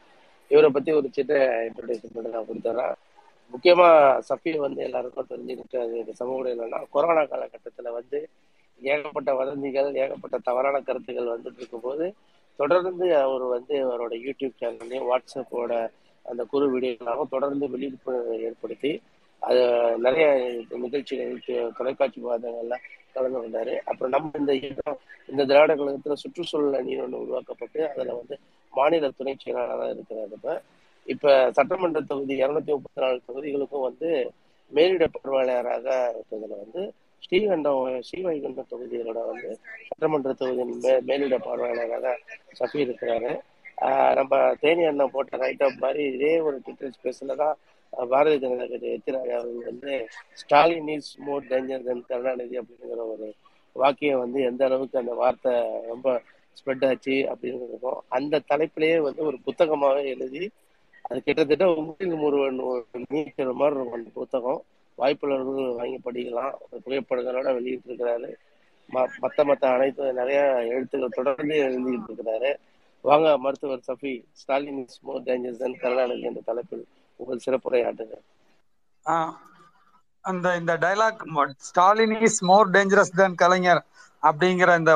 இவரை 0.51 0.68
பத்தி 0.70 0.91
ஒரு 0.93 1.09
சின்ன 1.11 1.32
இன்ட்ரடக்ஷன் 1.66 2.14
பண்ணி 2.14 2.30
நான் 2.30 2.49
கொடுத்துறேன். 2.49 2.95
முக்கியமா 3.53 3.88
சஃபி 4.28 4.53
வந்து 4.59 4.80
எல்லாருக்கும் 4.82 5.30
தெரிஞ்சுக்கிட்ட 5.30 5.78
சமூக 6.12 6.49
என்னன்னா 6.49 6.80
கொரோனா 6.90 7.22
காலகட்டத்துல 7.24 7.92
வந்து 7.92 8.18
ஏகப்பட்ட 8.80 9.30
வதந்திகள் 9.34 9.88
ஏகப்பட்ட 9.94 10.36
தவறான 10.40 10.80
கருத்துக்கள் 10.80 11.32
வந்துட்டு 11.32 11.57
இருக்கும்போது 11.57 12.07
தொடர்ந்து 12.59 13.07
அவர் 13.22 13.44
வந்து 13.49 13.74
அவரோட 13.86 14.14
யூடியூப் 14.24 14.59
சேனல்லையும் 14.61 15.09
வாட்ஸ்அப்போட 15.11 15.72
அந்த 16.26 16.42
குறு 16.44 16.66
வீடியோக்களாகவும் 16.72 17.28
தொடர்ந்து 17.28 17.66
விழிப்புணர்வு 17.68 18.36
ஏற்படுத்தி 18.42 18.92
அது 19.42 19.61
நிறைய 19.99 20.26
நிகழ்ச்சிகள் 20.84 21.34
தொலைக்காட்சி 21.76 22.20
வாதங்கள்ல 22.22 22.76
கலந்து 23.14 23.38
கொண்டாரு. 23.38 23.74
அப்புறம் 23.84 24.12
நம்ம 24.14 24.38
இந்த 24.38 24.53
இயக்கம் 24.55 24.99
இந்த 25.28 25.44
திராவிட 25.44 25.74
கழகத்துல 25.74 26.16
சுற்றுச்சூழல் 26.22 26.74
அணி 26.74 26.96
ஒன்று 27.01 27.20
உருவாக்கப்பட்டு 27.20 27.80
அதுல 27.90 28.14
வந்து 28.14 28.36
மாநில 28.72 29.11
துணை 29.11 29.34
செயலாளராக 29.36 29.90
இருக்கிறார் 29.90 30.34
இப்ப. 30.36 30.49
இப்ப 31.09 31.26
சட்டமன்ற 31.56 32.00
தொகுதி 32.04 32.34
இருநூத்தி 32.40 32.72
முப்பத்தி 32.74 33.00
நாலு 33.04 33.20
தொகுதிகளுக்கும் 33.28 33.86
வந்து 33.86 34.09
மேலிட 34.72 35.04
பார்வையாளராக 35.14 35.86
இருக்கிறதுல 36.12 36.56
வந்து 36.62 36.82
ஸ்ரீகண்டம் 37.22 37.78
ஸ்ரீவைகுண்டம் 38.09 38.70
தொகுதிகளோட 38.70 39.20
வந்து 39.30 39.50
சட்டமன்ற 39.88 40.32
தொகுதியின் 40.40 40.74
மே 40.82 40.92
மேலிட 41.09 41.36
பார்வையாளராக 41.40 42.12
சஃபி 42.59 42.78
இருக்கிறாரு. 42.84 43.30
நம்ம 44.18 44.32
தேனி 44.62 44.84
அண்ணன் 44.86 45.12
போட்ட 45.12 45.36
ரைட்டப் 45.42 45.82
மாதிரி 45.82 46.04
இதே 46.12 46.32
ஒரு 46.46 46.56
ட்விட்டர் 46.61 46.94
ஸ்பேஸ்ல 46.96 47.36
தான் 47.36 47.56
பாரதிய 47.92 48.38
ஜனதா 48.42 48.64
கட்சி 48.64 48.88
எத்திராஜா 48.94 49.36
அவர்கள் 49.36 49.68
வந்து 49.70 49.92
Stalin 50.40 50.90
is 50.94 51.12
more 51.26 51.48
danger 51.50 51.86
than 51.86 52.02
Karunanidhi 52.09 52.59
அப்படிங்கிற 52.61 53.04
ஒரு 53.12 53.28
வாக்கியம் 53.76 54.22
வந்து 54.24 54.38
எந்த 54.50 54.62
அளவுக்கு 54.64 55.02
அந்த 55.02 55.14
வார்த்தை 55.20 55.52
ரொம்ப 55.88 56.09
ஸ்ப்ரெட் 56.56 56.86
ஆச்சு 56.86 57.16
அப்படின்னு 57.32 57.68
இருக்கும் 57.68 58.00
அந்த 58.16 58.42
தலைப்பிலேயே 58.50 58.96
வந்து 59.06 59.22
ஒரு 59.28 59.38
புத்தகமாகவே 59.46 60.02
எழுதி 60.14 60.42
அது 61.11 61.22
கிட்டத்தட்ட 61.22 61.64
உங்களுக்கு 61.66 62.22
ஒரு 62.22 62.86
நீக்கிற 63.11 63.52
மாதிரி 63.52 63.76
இருக்கும் 63.76 63.92
அந்த 63.92 64.11
புத்தகம் 64.14 64.62
வாய்ப்புள்ளவர்கள் 64.98 65.76
வாங்கி 65.76 66.00
படிக்கலாம். 66.04 66.52
புகைப்படங்களோட 66.84 67.54
வெளியிட்டு 67.54 67.92
இருக்கிறாரு 67.92 68.28
ம- 68.88 69.09
மத்த 69.22 69.44
மத்த 69.44 69.74
அனைத்து 69.74 70.12
நிறைய 70.12 70.40
எழுத்துக்கள் 70.68 71.24
தொடர்ந்து 71.24 71.54
எழுதிட்டு 71.54 72.09
இருக்கிறாரு. 72.09 72.50
வாங்க 73.04 73.38
மருத்துவர் 73.38 73.80
Safi 73.88 74.24
Stalin 74.32 74.78
is 74.78 74.98
more 75.02 75.22
dangers 75.22 75.56
than 75.56 75.78
Karunanidhi 75.78 76.20
என்ற 76.20 76.40
தலைப்பில் 76.44 76.86
உங்கள் 77.16 77.40
சிறப்புரையாட்டுங்க 77.46 78.16
ஆஹ் 79.06 79.32
அந்த 80.20 80.56
இந்த 80.56 80.76
dialogue 80.76 81.52
Stalin 81.56 82.20
is 82.20 82.44
more 82.44 82.70
dangerous 82.70 83.16
than 83.16 83.34
Kalaignar 83.34 83.84
அப்படிங்கிற 84.22 84.78
இந்த 84.78 84.92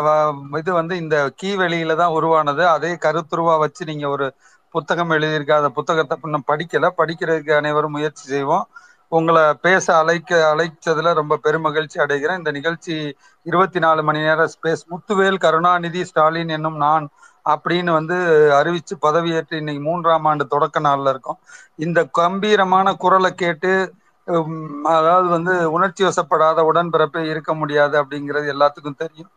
இது 0.59 0.73
வந்து 0.73 0.97
இந்த 0.97 1.33
கீ 1.37 1.57
வெளியில 1.57 1.97
தான் 1.97 2.13
உருவானது. 2.13 2.67
அதே 2.69 2.93
கருத்துருவா 2.95 3.59
வச்சு 3.59 3.85
நீங்க 3.85 4.09
ஒரு 4.09 4.35
புத்தகம் 4.75 5.11
எழுதியிருக்க 5.11 5.53
அந்த 5.57 5.71
புத்தகத்தை 5.79 6.17
இன்னும் 6.23 6.49
படிக்கல. 6.51 6.89
படிக்கிறதுக்கு 7.01 7.53
அனைவரும் 7.61 7.95
முயற்சி 7.97 8.25
செய்வோம். 8.33 8.67
உங்களை 9.13 9.43
பேச 9.63 9.87
அழைக்க 9.97 10.31
அழைச்சதுல 10.53 11.13
ரொம்ப 11.19 11.39
பெருமகிழ்ச்சி 11.45 11.99
அடைகிறேன். 12.05 12.41
இந்த 12.41 12.51
நிகழ்ச்சி 12.51 12.95
இருபத்தி 13.47 13.79
நாலு 13.79 14.01
மணி 14.03 14.21
நேர 14.21 14.47
ஸ்பேஸ் 14.55 14.83
முத்துவேல் 14.93 15.43
கருணாநிதி 15.45 16.03
ஸ்டாலின் 16.05 16.55
என்னும் 16.57 16.79
நான் 16.79 17.07
அப்படின்னு 17.47 17.91
வந்து 17.91 18.17
அறிவிச்சு 18.59 18.95
பதவியேற்று 19.07 19.61
இன்னைக்கு 19.61 19.83
மூன்றாம் 19.83 20.25
ஆண்டு 20.25 20.45
தொடக்க 20.47 20.81
நாள்ல 20.81 21.13
இருக்கும். 21.15 21.39
இந்த 21.79 22.01
கம்பீரமான 22.21 22.95
குரலை 22.97 23.31
கேட்டு 23.35 23.73
அதாவது 24.93 25.29
வந்து 25.29 25.53
உணர்ச்சி 25.73 26.03
வசப்படாத 26.05 26.61
உடன்பிறப்பே 26.71 27.23
இருக்க 27.33 27.53
முடியாது 27.55 27.95
அப்படிங்கிறது 28.03 28.47
எல்லாத்துக்கும் 28.55 29.01
தெரியும். 29.03 29.31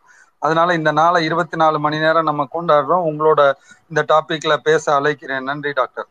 அதனால 0.46 0.74
இந்த 0.74 0.92
நாளை 0.92 1.24
இருபத்தி 1.24 1.56
நாலு 1.56 1.78
மணி 1.78 1.98
நேரம் 1.98 2.24
நம்ம 2.24 2.48
கொண்டாடுறோம். 2.52 3.14
உங்களோட 3.14 3.52
இந்த 3.88 4.04
டாபிக்ல 4.08 4.56
பேச 4.56 5.00
அழைக்கிறேன். 5.00 5.42
நன்றி 5.42 5.72
டாக்டர். 5.72 6.06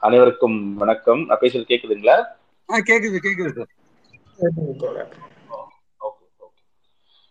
அனைவருக்கும் 0.00 0.74
வணக்கம். 0.74 1.24
நான் 1.26 1.38
பேசுறது 1.38 1.64
கேக்குதுங்களா? 1.68 2.26
கேக்குது 2.68 3.18
கேக்குது 3.22 3.64
சார். 3.64 5.08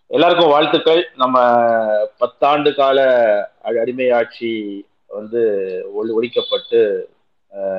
எல்லாருக்கும் 0.08 0.50
வாழ்த்துக்கள். 0.50 1.10
நம்ம 1.16 1.40
பத்தாண்டு 2.20 2.76
கால 2.76 3.04
அடி- 3.64 3.80
அடிமை 3.80 4.12
ஆட்சி 4.12 4.86
வந்து 5.06 5.40
ஒளி 5.94 6.14
ஒழிக்கப்பட்டு 6.18 7.04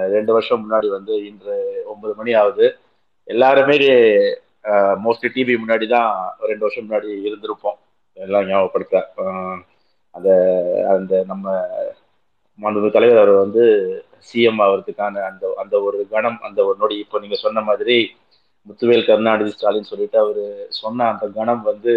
ரெண்டு 0.08 0.32
வருஷம் 0.32 0.70
முன்னாடி 0.70 0.88
வந்து 0.88 1.26
இன்று 1.26 1.82
ஒன்பது 1.86 2.14
மணி 2.14 2.34
ஆகுது. 2.34 2.78
எல்லாருமே 3.24 3.76
மோஸ்ட்லி 5.04 5.28
டிவி 5.36 5.54
முன்னாடி 5.62 5.86
தான் 5.94 6.10
ரெண்டு 6.50 6.64
வருஷம் 6.64 6.86
முன்னாடி 6.86 7.08
இருந்திருப்போம். 7.28 7.78
எல்லாம் 8.16 8.48
ஞாபகப்படுத்த 8.50 8.96
அந்த 10.14 10.30
அந்த 10.94 11.12
நம்ம 11.30 11.46
மாண்பு 12.58 12.88
தலைவர் 12.96 13.20
அவர் 13.22 13.42
வந்து 13.44 13.62
சிஎம் 14.28 14.60
ஆகிறதுக்கான 14.64 15.22
அந்த 15.28 15.44
அந்த 15.62 15.74
ஒரு 15.86 15.98
கணம் 16.14 16.40
அந்த 16.48 16.58
ஒரு 16.68 16.76
நொடி. 16.82 16.96
இப்போ 17.04 17.16
நீங்க 17.22 17.36
சொன்ன 17.44 17.62
மாதிரி 17.70 17.96
முத்துவேல் 18.66 19.06
கருணாநிதி 19.06 19.52
ஸ்டாலின் 19.54 19.88
சொல்லிட்டு 19.90 20.18
அவர் 20.24 20.42
சொன்ன 20.80 21.06
அந்த 21.12 21.26
கணம் 21.38 21.62
வந்து 21.70 21.92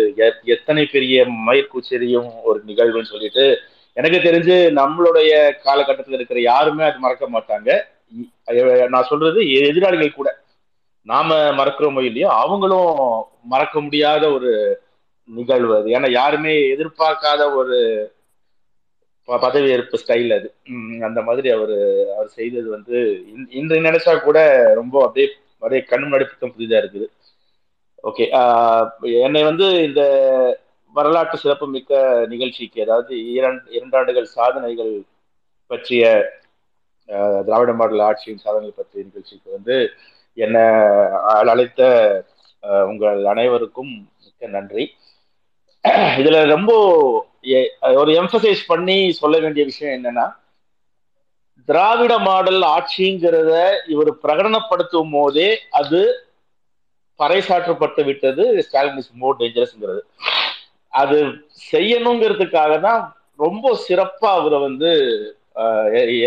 எத்தனை 0.55 0.83
பெரிய 0.95 1.25
மயிர்கூச்செறியும் 1.47 2.29
ஒரு 2.49 2.59
நிகழ்வுன்னு 2.69 3.13
சொல்லிட்டு 3.13 3.45
எனக்கு 3.97 4.19
தெரிஞ்சு 4.27 4.55
நம்மளுடைய 4.79 5.33
காலகட்டத்தில் 5.65 6.17
இருக்கிற 6.17 6.39
யாருமே 6.51 6.83
அது 6.87 6.97
மறக்க 7.03 7.27
மாட்டாங்க. 7.35 7.69
நான் 8.93 9.09
சொல்றது 9.11 9.39
எதிராளிகள் 9.67 10.17
கூட. 10.17 10.29
நாம 11.05 11.29
மறக்கிறோமோ 11.51 12.01
இல்லையோ 12.01 12.29
அவங்களும் 12.33 12.91
மறக்க 13.43 13.81
முடியாத 13.81 14.31
ஒரு 14.31 14.51
நிகழ்வு 15.29 15.73
அது. 15.77 15.87
ஏன்னா 15.89 16.11
யாருமே 16.11 16.53
எதிர்பார்க்காத 16.75 17.53
ஒரு 17.55 17.77
ப- 19.27 19.39
பதவியேற்பு 19.41 19.97
ஸ்டைல் 20.01 20.33
அது. 20.33 20.47
அந்த 21.03 21.21
மாதிரி 21.21 21.49
அவர் 21.49 21.75
அவர் 22.15 22.27
செய்தது 22.27 22.69
வந்து 22.69 22.97
இன்- 23.35 23.51
இன்று 23.51 23.81
நினைச்சா 23.81 24.19
கூட 24.19 24.39
ரொம்ப 24.75 25.03
அப்படியே 25.05 25.27
அப்படியே 25.53 25.81
கண் 25.81 26.03
முன்னாடி 26.03 26.25
புத்தம் 26.25 26.53
புதிதா 26.57 26.77
இருக்குது. 26.83 27.07
ஓகே 28.03 28.25
என்னை 29.21 29.43
வந்து 29.43 29.83
இந்த 29.83 30.01
வரலாற்று 30.95 31.37
சிறப்பு 31.37 31.67
மிக்க 31.67 31.93
நிகழ்ச்சிக்கு 32.29 32.81
அதாவது 32.81 33.31
இரண்டு 33.31 33.71
இரண்டாண்டுகள் 33.71 34.25
சாதனைகள் 34.25 34.93
பற்றிய 35.71 36.03
திராவிட 37.45 37.73
மாடல் 37.73 37.99
ஆட்சியின் 37.99 38.37
சாதனைகள் 38.37 38.77
பற்றிய 38.77 39.05
நிகழ்ச்சிக்கு 39.05 39.51
வந்து 39.51 39.75
என்னை 40.37 40.63
அழைத்த 41.43 41.81
அஹ், 42.63 42.83
உங்கள் 42.83 43.25
அனைவருக்கும் 43.25 43.91
மிக்க 44.23 44.47
நன்றி. 44.47 44.83
இதுல 46.17 46.45
ரொம்ப 46.47 46.71
எ- 47.53 47.69
ஒரு 47.95 48.11
எம்பசைஸ் 48.21 48.61
பண்ணி 48.67 49.11
சொல்ல 49.11 49.39
வேண்டிய 49.39 49.65
விஷயம் 49.65 49.95
என்னன்னா 49.95 50.25
திராவிட 51.69 52.17
மாடல் 52.19 52.61
ஆட்சிங்கிறத 52.71 53.51
இவர் 53.87 54.11
பிரகடனப்படுத்தும் 54.23 55.11
போதே 55.11 55.49
அது 55.71 56.01
பறைசாற்றப்பட்டு 57.19 58.03
விட்டது 58.03 58.63
ஸ்டாலின் 58.63 58.97
இஸ் 58.97 59.11
மோர் 59.13 59.39
டேஞ்சரஸ்ங்கிறது 59.39 60.01
அது 60.93 61.17
செய்யணுங்கிறதுக்காக 61.71 62.81
தான் 62.81 63.01
ரொம்ப 63.39 63.79
சிறப்பா 63.87 64.29
அவரை 64.31 64.59
வந்து 64.59 64.89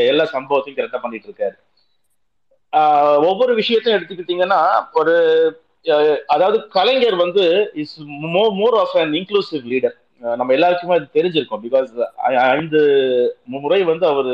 எல்லா 0.04 0.24
சம்பவத்தையும் 0.32 0.78
கரெக்டா 0.78 0.96
பண்ணிட்டு 0.96 1.28
இருக்காரு. 1.28 1.56
ஒவ்வொரு 3.28 3.52
விஷயத்தையும் 3.60 3.98
எடுத்துக்கிட்டீங்கன்னா 3.98 4.60
ஒரு 5.00 5.14
அதாவது 6.34 6.58
கலைஞர் 6.76 7.16
வந்து 7.24 7.44
is 7.82 7.96
more 8.34 8.52
more 8.60 8.76
of 8.82 8.96
an 9.02 9.12
inclusive 9.20 9.64
leader 9.72 9.96
நம்ம 10.38 10.52
எல்லாருக்குமே 10.56 10.94
அது 10.98 11.06
தெரிஞ்சிருக்கோம். 11.18 11.62
பிகாஸ் 11.66 11.90
ஐந்து 12.58 12.80
முறை 13.54 13.80
வந்து 13.90 14.04
அவர் 14.12 14.32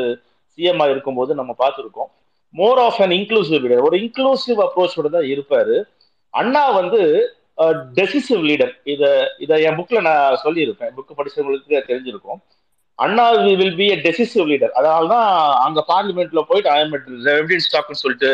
சிஎம் 0.59 0.91
இருக்கும்போது 0.93 1.32
நம்ம 1.41 1.53
பார்த்துருக்கோம். 1.62 2.11
More 2.55 2.80
of 2.87 3.01
an 3.05 3.14
inclusive 3.18 3.62
leader 3.64 3.87
ஒரு 3.89 3.97
இன்க்ளூசிவ் 4.05 4.61
அப்ரோச்சோட 4.66 5.09
தான் 5.16 5.30
இருப்பாரு. 5.35 5.76
அண்ணா 6.35 6.64
வந்து 6.80 7.01
டெசிசிவ் 7.99 8.43
லீடர் 8.51 8.72
இதை 8.93 9.11
இதை 9.45 9.57
என் 9.66 9.76
புக்கில் 9.78 10.07
நான் 10.09 10.41
சொல்லியிருப்பேன் 10.45 10.95
புக் 10.97 11.18
படிச்சவங்களுக்கு 11.18 11.89
தெரிஞ்சிருக்கும். 11.91 12.41
Anna 12.99 13.24
will 13.53 13.76
be 13.76 13.86
a 13.92 13.99
decisive 14.05 14.49
leader 14.51 14.74
அதனால 14.78 15.09
தான் 15.12 15.28
அங்க 15.64 15.80
பார்லிமெண்ட்ல 15.88 16.42
போயிட்டு 16.49 16.70
ஐ 16.72 16.78
எம் 16.82 16.95
ஸ்டாக்னு 17.66 18.03
சொல்லிட்டு 18.03 18.30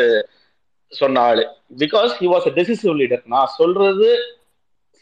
சொன்ன 0.91 1.21
ஆளு. 1.29 1.43
Because 1.81 2.11
he 2.19 2.27
was 2.31 2.47
a 2.49 2.53
decisive 2.57 2.97
leader 2.99 3.23
நான் 3.33 3.53
சொல்றது 3.59 4.09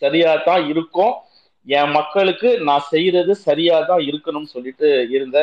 சரியா 0.02 0.32
தான் 0.48 0.64
இருக்கும். 0.72 1.14
என் 1.68 1.94
மக்களுக்கு 1.98 2.50
நான் 2.68 2.88
செய்யறது 2.92 3.34
சரியா 3.48 3.78
தான் 3.90 4.04
இருக்கணும்னு 4.10 4.54
சொல்லிட்டு 4.54 4.88
இருந்த 5.16 5.40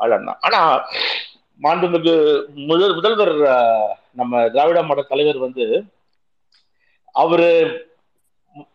ஆள் 0.00 0.16
அண்ணா. 0.16 0.34
ஆனா 0.46 0.60
மாண்புமிகு 1.60 2.14
முதல் 2.70 2.94
முதல்வர் 2.98 3.34
நம்ம 4.20 4.42
திராவிட 4.54 4.80
மாடல் 4.82 5.10
தலைவர் 5.10 5.44
வந்து 5.46 5.64
அவரு 7.14 7.48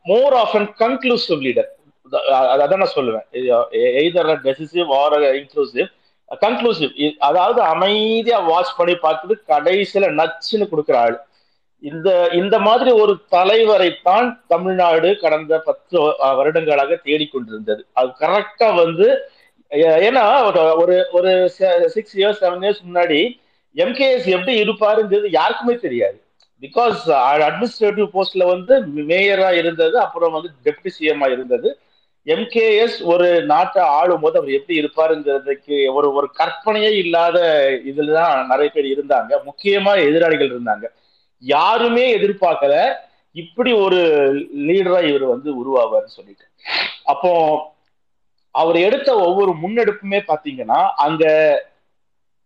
more 0.09 0.35
of 0.41 0.55
an 0.59 0.69
conclusive 0.81 1.43
leader 1.45 1.69
அதான் 2.11 2.77
நான் 2.77 2.95
சொல்லுவேன். 2.95 3.25
Either 3.71 4.37
decisive 4.43 4.87
or 4.89 5.19
inclusive 5.19 5.91
conclusive 6.41 7.13
அதாவது 7.17 7.61
அமைதியா 7.61 8.39
வாட்ச் 8.39 8.75
பண்ணி 8.77 8.93
பார்த்துட்டு 8.93 9.33
கடைசியில 9.47 10.31
நச்சுன்னு 10.33 10.67
கொடுக்குற 10.75 10.95
ஆள். 10.95 11.21
இந்த 11.79 12.29
இந்த 12.31 12.59
மாதிரி 12.59 12.91
ஒரு 12.91 13.17
தலைவரைத்தான் 13.31 14.41
தமிழ்நாடு 14.47 15.17
கடந்த 15.17 15.59
பத்து 15.59 15.99
வருடங்களாக 16.17 16.99
தேடிக்கொண்டிருந்தது. 17.03 17.81
அது 17.93 18.07
கரெக்டா 18.19 18.75
வந்து 18.75 19.29
ஏ- 19.73 20.09
ஏன்னா 20.09 20.51
ஒரு- 20.51 20.75
ஒரு 20.75 21.07
ஒரு 21.11 21.49
சிக்ஸ் 21.49 22.17
இயர்ஸ் 22.17 22.43
செவன் 22.43 22.63
இயர்ஸ் 22.63 22.81
முன்னாடி 22.93 23.39
எம்கேஎஸ் 23.75 24.25
எப்படி 24.25 24.61
இருப்பாருங்கிறது 24.61 25.27
யாருக்குமே 25.29 25.75
தெரியாது. 25.75 26.21
பிகாஸ் 26.61 26.97
அட்மினிஸ்ட்ரேட்டிவ் 27.05 28.09
போஸ்ட்ல 28.13 28.45
வந்து 28.45 28.81
மேயரா 28.95 29.57
இருந்தது 29.57 29.99
அப்புறம் 29.99 30.31
வந்து 30.31 30.49
டெப்டி 30.63 30.89
சிஎம்ஆ 30.99 31.31
இருந்தது. 31.31 31.79
எம்கேஎஸ் 32.25 33.03
ஒரு 33.03 33.45
நாட்டை 33.45 33.81
ஆளும் 33.83 34.19
போது 34.19 34.37
அவர் 34.37 34.49
எப்படி 34.49 34.75
இருப்பாருங்கிறதுக்கு 34.81 35.93
ஒரு 35.93 36.13
ஒரு 36.13 36.27
கற்பனையே 36.33 36.91
இல்லாத 36.97 37.37
இதுல 37.85 38.13
தான் 38.13 38.47
நிறைய 38.47 38.71
பேர் 38.73 38.85
இருந்தாங்க. 38.85 39.31
முக்கியமா 39.49 39.91
எதிராளிகள் 40.07 40.53
இருந்தாங்க. 40.55 40.85
யாருமே 41.39 42.17
எதிர்பார்க்கல 42.17 42.75
இப்படி 43.31 43.71
ஒரு 43.73 43.99
லீடரா 44.67 44.99
இவர் 45.09 45.23
வந்து 45.23 45.49
உருவாவார்னு 45.61 46.15
சொல்லிட்டு. 46.17 46.45
அப்போ 47.03 47.31
அவர் 48.51 48.77
எடுத்த 48.77 49.09
ஒவ்வொரு 49.17 49.51
முன்னெடுப்புமே 49.51 50.19
பாத்தீங்கன்னா 50.27 50.89
அங்க 50.95 51.23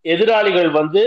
எதிராளிகள் 0.02 0.70
வந்து 0.70 1.02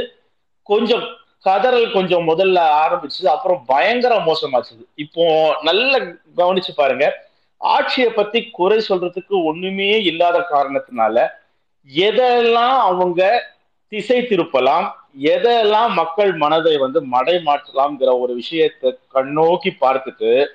கொஞ்சம் 0.63 1.05
கதறல் 1.45 1.93
கொஞ்சம் 1.93 2.29
முதல்ல 2.29 2.59
ஆரம்பிச்சது 2.85 3.27
அப்புறம் 3.27 3.65
பயங்கர 3.67 4.15
மோசமாச்சுது. 4.19 4.85
இப்போ 4.95 5.25
நல்ல 5.63 5.99
கவனிச்சு 6.37 6.73
பாருங்க. 6.77 7.07
ஆட்சியை 7.63 8.11
பத்தி 8.11 8.51
குறை 8.51 8.79
சொல்றதுக்கு 8.89 9.45
ஒண்ணுமே 9.45 10.03
இல்லாத 10.03 10.39
காரணத்தினால 10.51 11.27
எதெல்லாம் 11.89 12.79
அவங்க 12.79 13.21
திசை 13.93 14.19
திருப்பலாம் 14.21 14.91
எதெல்லாம் 15.23 15.91
மக்கள் 15.93 16.33
மனதை 16.33 16.77
வந்து 16.77 17.01
மடை 17.03 17.35
மாற்றலாம்ங்கிற 17.45 18.21
ஒரு 18.21 18.35
விஷயத்தை 18.35 18.99
கண்ணோக்கி 19.15 19.71
பார்த்துட்டு 19.81 20.47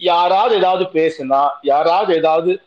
யாராவது 0.00 0.56
ஏதாவது 0.56 0.84
பேசுனா 0.92 1.42
யாராவது 1.62 2.16
ஏதாவது 2.16 2.62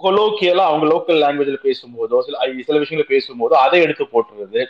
கொலோக்கியலா 0.00 0.64
அவங்க 0.70 0.86
லோக்கல் 0.86 1.22
லாங்குவேஜில் 1.22 1.64
பேசும்போதோ 1.66 2.20
சில 2.20 2.38
சில 2.62 2.78
விஷயங்களை 2.78 3.06
பேசும்போதோ 3.08 3.56
அதை 3.64 3.80
எடுத்து 3.80 4.04
போட்டுறது. 4.04 4.66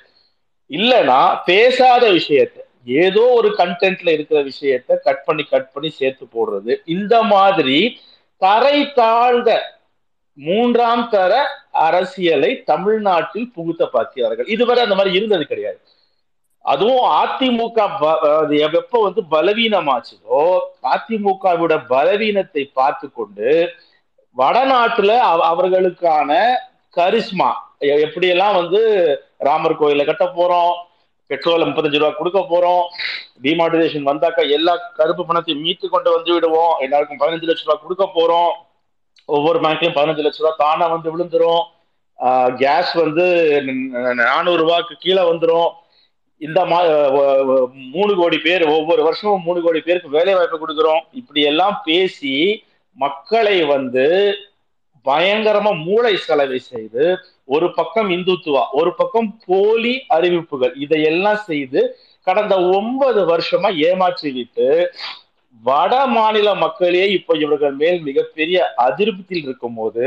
இல்லைன்னா 0.70 1.20
பேசாத 1.44 2.10
விஷயத்த 2.10 2.59
ஏதோ 2.84 3.20
ஒரு 3.20 3.54
கண்டென்ட்ல 3.58 4.08
இருக்கிற 4.08 4.42
விஷயத்த 4.42 4.96
கட் 5.02 5.24
பண்ணி 5.24 5.42
கட் 5.42 5.72
பண்ணி 5.72 5.90
சேர்த்து 5.90 6.26
போடுறது. 6.26 6.76
இந்த 6.84 7.22
மாதிரி 7.22 8.00
தரை 8.36 8.92
தாழ்ந்த 8.92 9.78
மூன்றாம் 10.34 11.08
தர 11.10 11.46
அரசியலை 11.72 12.62
தமிழ்நாட்டில் 12.62 13.52
புகுத்த 13.52 13.86
பார்க்கிறார்கள் 13.86 14.46
இதுவரை 14.46 14.82
அந்த 14.82 14.94
மாதிரி 14.94 15.14
இருந்தது 15.14 15.46
கிடையாது. 15.46 15.80
அதுவும் 16.62 17.10
அதிமுக 17.10 17.98
ப- 18.00 18.38
அது 18.38 18.58
எப்ப 18.58 19.02
வந்து 19.02 19.22
பலவீனமாச்சுதோ 19.30 20.58
அதிமுகவோட 20.82 21.86
பலவீனத்தை 21.88 22.64
பார்த்து 22.64 23.12
கொண்டு 23.12 23.68
வடநாட்டுல 24.38 25.18
அவ- 25.18 25.56
அவர்களுக்கான 25.56 26.54
கரிஸ்மா 26.96 27.52
எப்படியெல்லாம் 27.80 28.54
வந்து 28.54 28.82
ராமர் 29.38 29.80
கோயில 29.80 30.04
கட்ட 30.04 30.24
போறோம் 30.24 30.89
பெட்ரோல் 31.30 31.66
முப்பத்தஞ்சு 31.68 32.00
ரூபா 32.02 32.12
கொடுக்க 32.18 32.40
போறோம். 32.52 32.84
டிமானிட்டைசேஷன் 33.44 34.08
வந்தாக்கா 34.10 34.42
எல்லா 34.56 34.74
கருப்பு 34.98 35.22
பணத்தையும் 35.28 35.64
மீட்டு 35.66 35.88
கொண்டு 35.94 36.10
வந்து 36.16 36.30
விடுவோம். 36.36 36.74
எல்லாருக்கும் 36.86 37.20
பதினஞ்சு 37.22 37.50
லட்ச 37.50 37.66
ரூபா 37.66 37.78
கொடுக்க 37.84 38.06
போறோம். 38.18 38.52
ஒவ்வொரு 39.36 39.58
பேங்க்லயும் 39.64 39.98
பதினஞ்சு 39.98 40.24
லட்ச 40.26 40.42
ரூபா 40.42 40.54
தானா 40.64 40.86
வந்து 40.94 41.12
விழுந்துரும். 41.14 41.62
கேஸ் 42.62 42.90
வந்து 43.02 43.26
நானூறு 44.22 44.60
ரூபாய்க்கு 44.62 44.94
கீழே 45.04 45.22
வந்துடும் 45.28 45.70
இந்த 46.46 46.60
மா 46.70 46.78
மூணு 47.94 48.12
கோடி 48.18 48.38
பேர் 48.44 48.62
ஒவ்வொரு 48.74 49.00
வருஷமும் 49.06 49.42
மூணு 49.46 49.60
கோடி 49.64 49.80
பேருக்கு 49.86 50.16
வேலை 50.16 50.34
வாய்ப்பு 50.34 50.60
கொடுக்குறோம். 50.60 51.02
இப்படி 51.20 51.40
எல்லாம் 51.50 51.76
பேசி 51.88 52.34
மக்களை 53.02 53.56
வந்து 53.74 54.06
பயங்கரமா 55.08 55.72
மூளை 55.86 56.14
செலவை 56.26 56.58
செய்து 56.70 57.04
ஒரு 57.50 57.68
பக்கம் 57.76 58.08
இந்துத்துவா 58.10 58.62
ஒரு 58.78 58.90
பக்கம் 58.94 59.30
போலி 59.46 59.94
அறிவிப்புகள். 60.16 60.72
இதையெல்லாம் 60.84 61.40
செய்து 61.48 61.80
கடந்த 62.26 62.54
ஒன்பது 62.74 63.20
வருஷமா 63.30 63.68
ஏமாற்றி 63.88 64.30
விட்டு 64.36 64.68
வட 65.62 65.94
மாநில 66.12 66.48
மக்களே 66.62 67.04
இப்ப 67.16 67.36
இவர்கள் 67.38 67.74
மேல் 67.76 67.98
மிகப்பெரிய 68.02 68.56
அதிருப்தியில் 68.84 69.46
இருக்கும் 69.46 69.76
போது 69.76 70.04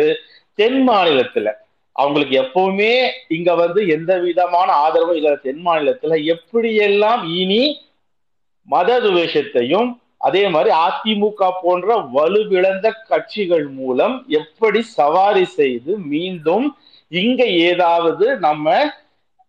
தென் 0.59 0.79
மாநிலத்துல 0.87 1.49
அவங்களுக்கு 1.95 2.35
எப்பவுமே 2.43 2.91
இங்க 3.35 3.51
வந்து 3.55 3.81
எந்த 3.95 4.11
விதமான 4.23 4.69
ஆதரவும் 4.83 5.17
இல்லாத 5.19 5.41
தென் 5.43 5.63
மாநிலத்துல 5.65 6.15
எப்படியெல்லாம் 6.33 7.21
இனி 7.37 7.63
மத 8.67 8.89
துவேஷத்தையும் 9.03 9.89
அதே 10.27 10.43
மாதிரி 10.49 10.71
அதிமுக 10.83 11.49
போன்ற 11.57 11.87
வலுவிழந்த 12.13 12.87
கட்சிகள் 13.09 13.67
மூலம் 13.77 14.15
எப்படி 14.39 14.81
சவாரி 14.95 15.45
செய்து 15.55 15.93
மீண்டும் 16.07 16.67
இங்க 17.13 17.45
ஏதாவது 17.45 18.37
நம்ம 18.37 18.91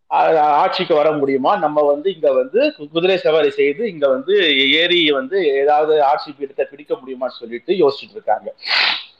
ஆட்சிக்கு 0.06 0.94
வர 0.94 1.12
முடியுமா? 1.12 1.56
நம்ம 1.56 1.82
வந்து 1.82 2.14
இங்க 2.14 2.32
வந்து 2.32 2.68
கு- 2.68 2.88
குதிரை 2.92 3.16
சவாரி 3.16 3.50
செய்து 3.50 3.90
இங்க 3.90 4.08
வந்து 4.08 4.34
ஏறி 4.70 5.10
வந்து 5.10 5.46
ஏதாவது 5.46 6.02
ஆட்சி 6.02 6.34
பீடத்தை 6.38 6.62
பிடிக்க 6.62 6.94
முடியுமான்னு 6.94 7.38
சொல்லிட்டு 7.40 7.72
யோசிச்சுட்டு 7.74 8.10
இருக்காங்க. 8.10 8.54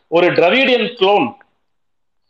ஒரு 0.08 0.32
டிரவிடியன் 0.32 0.88
குளோன் 0.94 1.32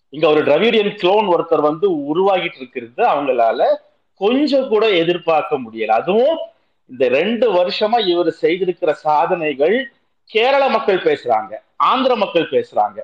இங்க 0.09 0.29
ஒரு 0.29 0.45
டிரவிடியன் 0.45 0.97
குளோன் 0.97 1.29
ஒருத்தர் 1.37 1.61
வந்து 1.61 1.91
உருவாகிட்டு 1.91 2.57
இருக்கிறது 2.57 3.05
அவங்களால 3.05 3.77
கொஞ்சம் 4.15 4.69
கூட 4.69 4.91
எதிர்பார்க்க 4.91 5.59
முடியல. 5.59 5.87
அதுவும் 5.87 6.39
இந்த 6.91 7.09
ரெண்டு 7.09 7.53
வருஷமா 7.53 8.07
இவர் 8.07 8.37
செய்திருக்கிற 8.43 8.91
சாதனைகள் 8.91 9.93
கேரள 10.25 10.69
மக்கள் 10.69 11.03
பேசுறாங்க 11.03 11.55
ஆந்திர 11.77 12.17
மக்கள் 12.17 12.49
பேசுறாங்க. 12.51 12.99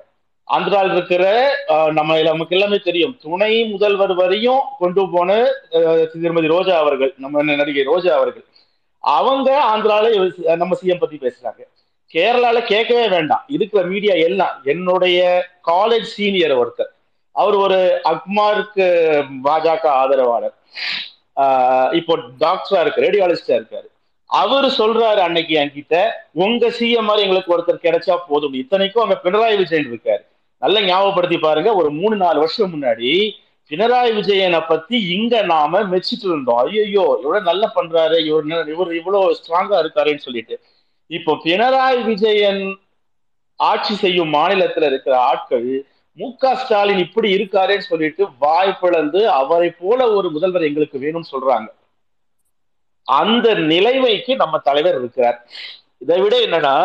ஆந்திரால 0.51 0.91
இருக்கிற 0.91 1.53
நம்ம 1.91 2.21
நமக்கு 2.21 2.57
எல்லாமே 2.57 2.77
தெரியும். 2.77 3.17
துணை 3.21 3.63
முதல்வர் 3.65 4.13
வரையும் 4.13 4.59
கொண்டு 4.79 5.09
போன 5.09 5.47
திருமதி 6.13 6.47
ரோஜா 6.47 6.79
அவர்கள் 6.79 7.13
நம்ம 7.17 7.43
நடிகை 7.43 7.83
ரோஜா 7.83 8.15
அவர்கள். 8.15 8.45
அவங்க 8.99 9.75
ஆந்திரால 9.75 10.13
இவர் 10.13 10.57
நம்ம 10.57 10.77
சிஎம் 10.81 10.99
பத்தி 10.99 11.19
பேசுறாங்க. 11.21 11.61
கேரளால 12.13 12.61
கேட்கவே 12.61 13.07
வேண்டாம். 13.07 13.43
இருக்கிற 13.47 13.85
மீடியா 13.85 14.13
எல்லாம் 14.13 14.61
என்னுடைய 14.63 15.45
காலேஜ் 15.67 16.09
சீனியர் 16.15 16.57
ஒருத்தர். 16.57 16.91
அவர் 17.31 17.55
ஒரு 17.55 18.01
அக்மாருக்கு 18.03 18.87
பாஜக 19.43 19.85
ஆதரவாளர். 19.85 20.53
ஆஹ் 21.35 21.93
இப்போ 21.93 22.17
டாக்டரா 22.39 22.81
இருக்கு 22.81 23.01
ரேடியாலஜிஸ்டா 23.01 23.59
இருக்காரு. 23.59 23.87
அவர் 24.25 24.65
சொல்றாரு 24.65 25.21
அன்னைக்கு 25.27 25.57
என்கிட்ட 25.57 26.09
உங்க 26.31 26.69
சிஎம் 26.69 27.07
மாதிரி 27.07 27.27
எங்களுக்கு 27.27 27.57
ஒருத்தர் 27.57 27.85
கிடைச்சா 27.85 28.17
போதும். 28.27 28.53
இத்தனைக்கும் 28.53 29.03
அங்க 29.03 29.17
பினராயி 29.23 29.57
விஜயன் 29.57 29.89
இருக்காரு. 29.91 30.29
நல்லா 30.61 30.81
ஞாபகப்படுத்தி 30.89 31.37
பாருங்க 31.45 31.69
ஒரு 31.81 31.89
மூணு 31.99 32.15
நாலு 32.23 32.37
வருஷம் 32.43 32.73
முன்னாடி 32.75 33.11
பினராயி 33.71 34.11
விஜயனை 34.17 34.59
பத்தி 34.69 34.97
இங்க 35.15 35.33
நாம 35.51 35.81
மெச்சிட்டு 35.91 36.25
இருந்தோம். 36.29 36.59
ஐயோ 36.63 36.83
இவ்வளவு 36.95 37.47
நல்லா 37.49 37.67
பண்றாரு 37.75 38.17
இவர் 38.29 38.71
இவர் 38.73 38.91
இவ்வளவு 38.99 39.35
ஸ்ட்ராங்கா 39.39 39.77
இருக்காருன்னு 39.83 40.25
சொல்லிட்டு. 40.27 40.55
இப்போ 41.17 41.31
பினராயி 41.45 42.01
விஜயன் 42.09 42.63
ஆட்சி 43.59 43.93
செய்யும் 44.03 44.33
மாநிலத்துல 44.35 44.89
இருக்கிற 44.91 45.13
ஆட்கள் 45.29 45.69
மு 46.17 46.27
க 46.41 46.53
ஸ்டாலின் 46.61 47.03
இப்படி 47.05 47.27
இருக்காருன்னு 47.37 47.89
சொல்லிட்டு 47.91 48.23
வாய் 48.43 48.79
பிளந்து 48.79 49.21
அவரை 49.41 49.69
போல 49.81 49.99
ஒரு 50.17 50.27
முதல்வர் 50.35 50.67
எங்களுக்கு 50.69 50.97
வேணும்னு 51.03 51.31
சொல்றாங்க. 51.33 51.69
அந்த 53.07 53.47
நிலைமைக்கு 53.71 54.33
நம்ம 54.41 54.55
தலைவர் 54.67 54.97
இருக்கிறார். 55.01 55.37
இதை 56.03 56.17
விட 56.23 56.35
என்னன்னா 56.47 56.75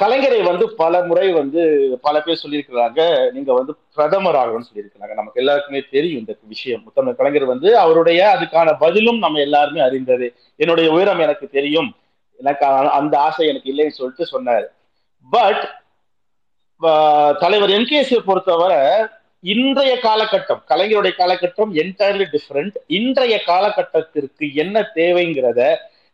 கலைஞரை 0.00 0.42
வந்து 0.42 0.74
பல 0.74 1.00
முறை 1.08 1.32
வந்து 1.32 1.62
பல 2.02 2.22
பேர் 2.22 2.40
சொல்லியிருக்கிறாங்க. 2.42 3.00
நீங்க 3.32 3.52
வந்து 3.52 3.72
பிரதமர் 3.94 4.34
ஆகணும்னு 4.34 4.68
சொல்லியிருக்கிறாங்க. 4.70 5.14
நமக்கு 5.20 5.40
எல்லாருக்குமே 5.42 5.82
தெரியும் 5.90 6.18
இந்த 6.18 6.34
விஷயம். 6.42 6.82
முத்தமிழ் 6.86 7.14
கலைஞர் 7.14 7.44
வந்து 7.44 7.78
அவருடைய 7.78 8.20
அதுக்கான 8.34 8.74
பதிலும் 8.78 9.18
நம்ம 9.18 9.40
எல்லாருமே 9.40 9.80
அறிந்தது. 9.80 10.34
என்னுடைய 10.56 10.92
உயரம் 10.92 11.18
எனக்கு 11.18 11.48
தெரியும். 11.48 11.96
எனக்கு 12.38 12.66
அந்த 12.66 13.18
ஆசை 13.18 13.46
எனக்கு 13.48 13.70
இல்லைன்னு 13.74 13.98
சொல்லிட்டு 14.00 14.26
சொன்னார். 14.26 14.66
பட் 15.30 15.64
தலைவர் 17.38 17.70
என்கேசியை 17.70 18.18
பொறுத்தவரை 18.18 18.80
இன்றைய 19.40 19.98
காலகட்டம் 20.02 20.62
கலைஞருடைய 20.68 21.12
காலகட்டம் 21.18 21.70
என்டையர்லி 21.82 22.26
டிஃப்ரெண்ட் 22.32 22.76
இன்றைய 22.86 23.34
காலகட்டத்திற்கு 23.46 24.46
என்ன 24.54 24.80
தேவைங்கிறத 24.94 25.60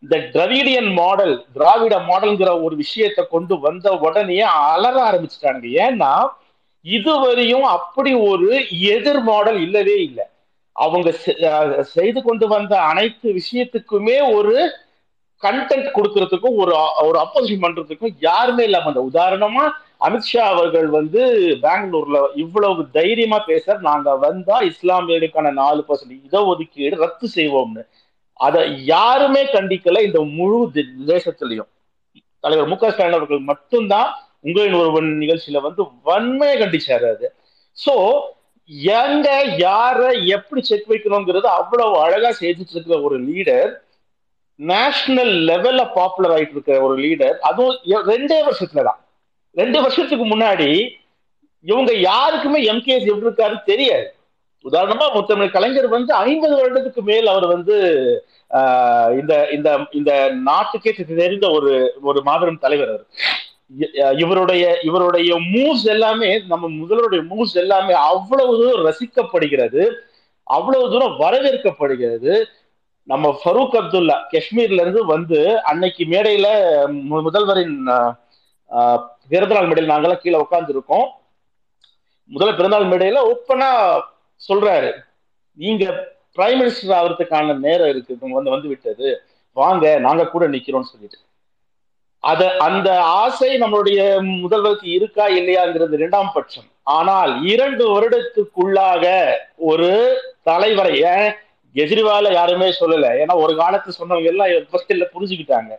இந்த 0.03 0.17
திராவிடியன் 0.35 0.91
மாடல் 0.93 1.35
திராவிட 1.55 1.95
மாடல்ங்கிற 2.09 2.51
ஒரு 2.65 2.75
விஷயத்தை 2.77 3.23
கொண்டு 3.27 3.55
வந்த 3.61 3.89
உடனே 4.07 4.39
அலற 4.71 4.97
ஆரம்பிச்சிட்டாங்க 5.09 5.67
ஏன்னா 5.85 6.13
இதுவரையும் 6.85 7.67
அப்படி 7.77 8.13
ஒரு 8.31 8.49
எதிர் 8.95 9.23
மாடல் 9.23 9.59
இல்லவே 9.67 9.97
இல்லை. 10.07 10.25
அவங்க 10.77 11.09
செய்து 11.97 12.21
கொண்டு 12.23 12.47
வந்த 12.49 12.73
அனைத்து 12.91 13.29
விஷயத்துக்குமே 13.41 14.17
ஒரு 14.37 14.55
கண்டென்ட் 15.43 15.89
கொடுக்கறதுக்கும் 15.95 16.59
ஒரு 16.63 16.73
ஒரு 17.07 17.17
அப்போசிஷன் 17.19 17.65
பண்றதுக்கும் 17.65 18.15
யாருமே 18.21 18.65
இல்லாம 18.65 18.91
அந்த 18.93 19.03
உதாரணமா 19.11 19.65
அமித்ஷா 20.01 20.43
அவர்கள் 20.53 20.89
வந்து 20.91 21.21
பெங்களூர்ல 21.65 22.19
இவ்வளவு 22.35 22.83
தைரியமா 22.91 23.39
பேச 23.51 23.75
நாங்க 23.81 24.15
வந்தா 24.25 24.57
இஸ்லாமியர்களுக்கான 24.71 25.53
நாலு 25.55 25.83
பர்சன்ட் 25.89 26.17
இடஒதுக்கீடு 26.21 27.03
ரத்து 27.05 27.29
செய்வோம்னு. 27.37 27.83
அதை 28.47 28.61
யாருமே 28.85 29.43
கண்டிக்கல 29.53 30.03
இந்த 30.09 30.21
முழு 30.39 30.59
தேசத்திலையும். 31.13 31.71
தலைவர் 32.45 32.71
மு 32.71 32.77
க 32.77 32.91
ஸ்டாலின் 32.93 33.19
அவர்கள் 33.19 33.49
மட்டும்தான் 33.51 34.11
உங்களின் 34.47 34.79
ஒருவன் 34.81 35.11
நிகழ்ச்சியில 35.21 35.61
வந்து 35.67 35.83
வன்மையை 36.09 36.55
கண்டிச்சாரு 36.61 37.07
அது. 37.15 37.27
சோ 37.77 37.95
எங்க 38.99 39.29
யார 39.65 40.01
எப்படி 40.37 40.61
செக் 40.69 40.91
வைக்கணுங்கிறது 40.91 41.49
அவ்வளவு 41.59 41.95
அழகா 42.05 42.31
செய்துட்டு 42.41 42.75
இருக்கிற 42.77 42.97
ஒரு 43.07 43.17
லீடர் 43.29 43.71
நேஷனல் 44.59 45.35
லெவல்ல 45.51 45.83
பாப்புலர் 45.95 46.35
ஆயிட்டு 46.37 46.57
இருக்கிற 46.57 46.77
ஒரு 46.87 46.97
லீடர் 47.05 47.37
அதுவும் 47.51 47.79
ரெண்டே 48.13 48.39
வருஷத்துலதான். 48.49 49.01
ரெண்டு 49.57 49.79
வருஷத்துக்கு 49.85 50.27
முன்னாடி 50.27 50.71
இவங்க 51.65 51.93
யாருக்குமே 52.11 52.61
எம்கேஎஸ் 52.73 53.09
எப்படி 53.13 53.29
இருக்காருன்னு 53.29 53.71
தெரியாது. 53.73 54.07
உதாரணமா 54.65 55.07
முத்தமிழ் 55.15 55.55
கலைஞர் 55.55 55.89
வந்து 55.89 56.13
ஐம்பது 56.27 56.55
வருடத்துக்கு 56.59 57.03
மேல் 57.03 57.27
அவர் 57.27 57.47
வந்து 57.47 57.77
இந்த 59.21 59.33
இந்த 59.51 59.69
இந்த 59.91 60.13
நாட்டுக்கே 60.49 60.93
தெரிந்த 60.99 61.47
ஒரு 61.51 61.73
ஒரு 62.03 62.19
மாபெரும் 62.23 62.63
தலைவர் 62.65 62.93
அவர். 62.95 63.07
இவருடைய 64.23 64.65
இவருடைய 64.83 65.33
மூவ்ஸ் 65.53 65.87
எல்லாமே 65.95 66.31
நம்ம 66.47 66.65
முதல்வருடைய 66.81 67.23
மூவ்ஸ் 67.31 67.55
எல்லாமே 67.55 67.95
அவ்வளவு 68.11 68.57
தூரம் 68.61 68.87
ரசிக்கப்படுகிறது 68.89 69.83
அவ்வளவு 70.47 70.91
தூரம் 70.91 71.17
வரவேற்கப்படுகிறது. 71.21 72.33
நம்ம 73.09 73.27
ஃபரூக் 73.41 73.77
அப்துல்லா 73.79 74.17
காஷ்மீர்ல 74.33 74.83
இருந்து 74.85 75.03
வந்து 75.05 75.39
அன்னைக்கு 75.71 76.05
மேடையில 76.05 76.49
முதல்வரின் 77.25 77.77
பிறந்தநாள் 79.31 79.69
மேடையில் 79.69 79.93
நாங்கெல்லாம் 79.93 80.23
கீழே 80.23 80.39
உட்கார்ந்து 80.39 80.73
இருக்கோம் 80.73 81.07
முதல்ல 82.31 82.53
பிறந்தநாள் 82.57 82.91
மேடையில 82.93 83.23
ஓப்பனா 83.31 83.71
சொல்றாரு. 84.49 84.91
நீங்க 85.59 85.85
பிரைம் 86.37 86.61
மினிஸ்டர் 86.61 86.97
ஆகிறதுக்கான 87.01 87.59
நேரம் 87.59 87.89
இருக்கு. 87.89 88.17
வந்து 88.21 88.51
வந்து 88.51 88.69
விட்டது. 88.69 89.09
வாங்க 89.57 89.99
நாங்க 89.99 90.29
கூட 90.29 90.49
நிக்கிறோம்னு 90.49 90.93
சொல்லிட்டு. 90.93 91.19
அத 92.25 92.57
அந்த 92.57 92.89
ஆசை 93.03 93.61
நம்மளுடைய 93.61 94.01
முதல்வருக்கு 94.45 94.89
இருக்கா 94.99 95.25
இல்லையாங்கிறது 95.29 95.93
இரண்டாம் 95.93 96.31
பட்சம். 96.35 96.69
ஆனால் 96.83 97.33
இரண்டு 97.45 97.85
வருடத்துக்குள்ளாக 97.93 99.05
ஒரு 99.57 99.91
தலைவரை 100.43 101.01
கெஜ்ரிவால 101.75 102.33
யாருமே 102.33 102.69
சொல்லல. 102.81 103.07
ஏன்னா 103.23 103.35
ஒரு 103.35 103.57
காலத்து 103.57 103.93
சொன்னவங்க 103.99 104.31
எல்லாம் 104.33 104.49
ஃபர்ஸ்ட்ல 104.71 105.07
புரிஞ்சுக்கிட்டாங்க. 105.15 105.73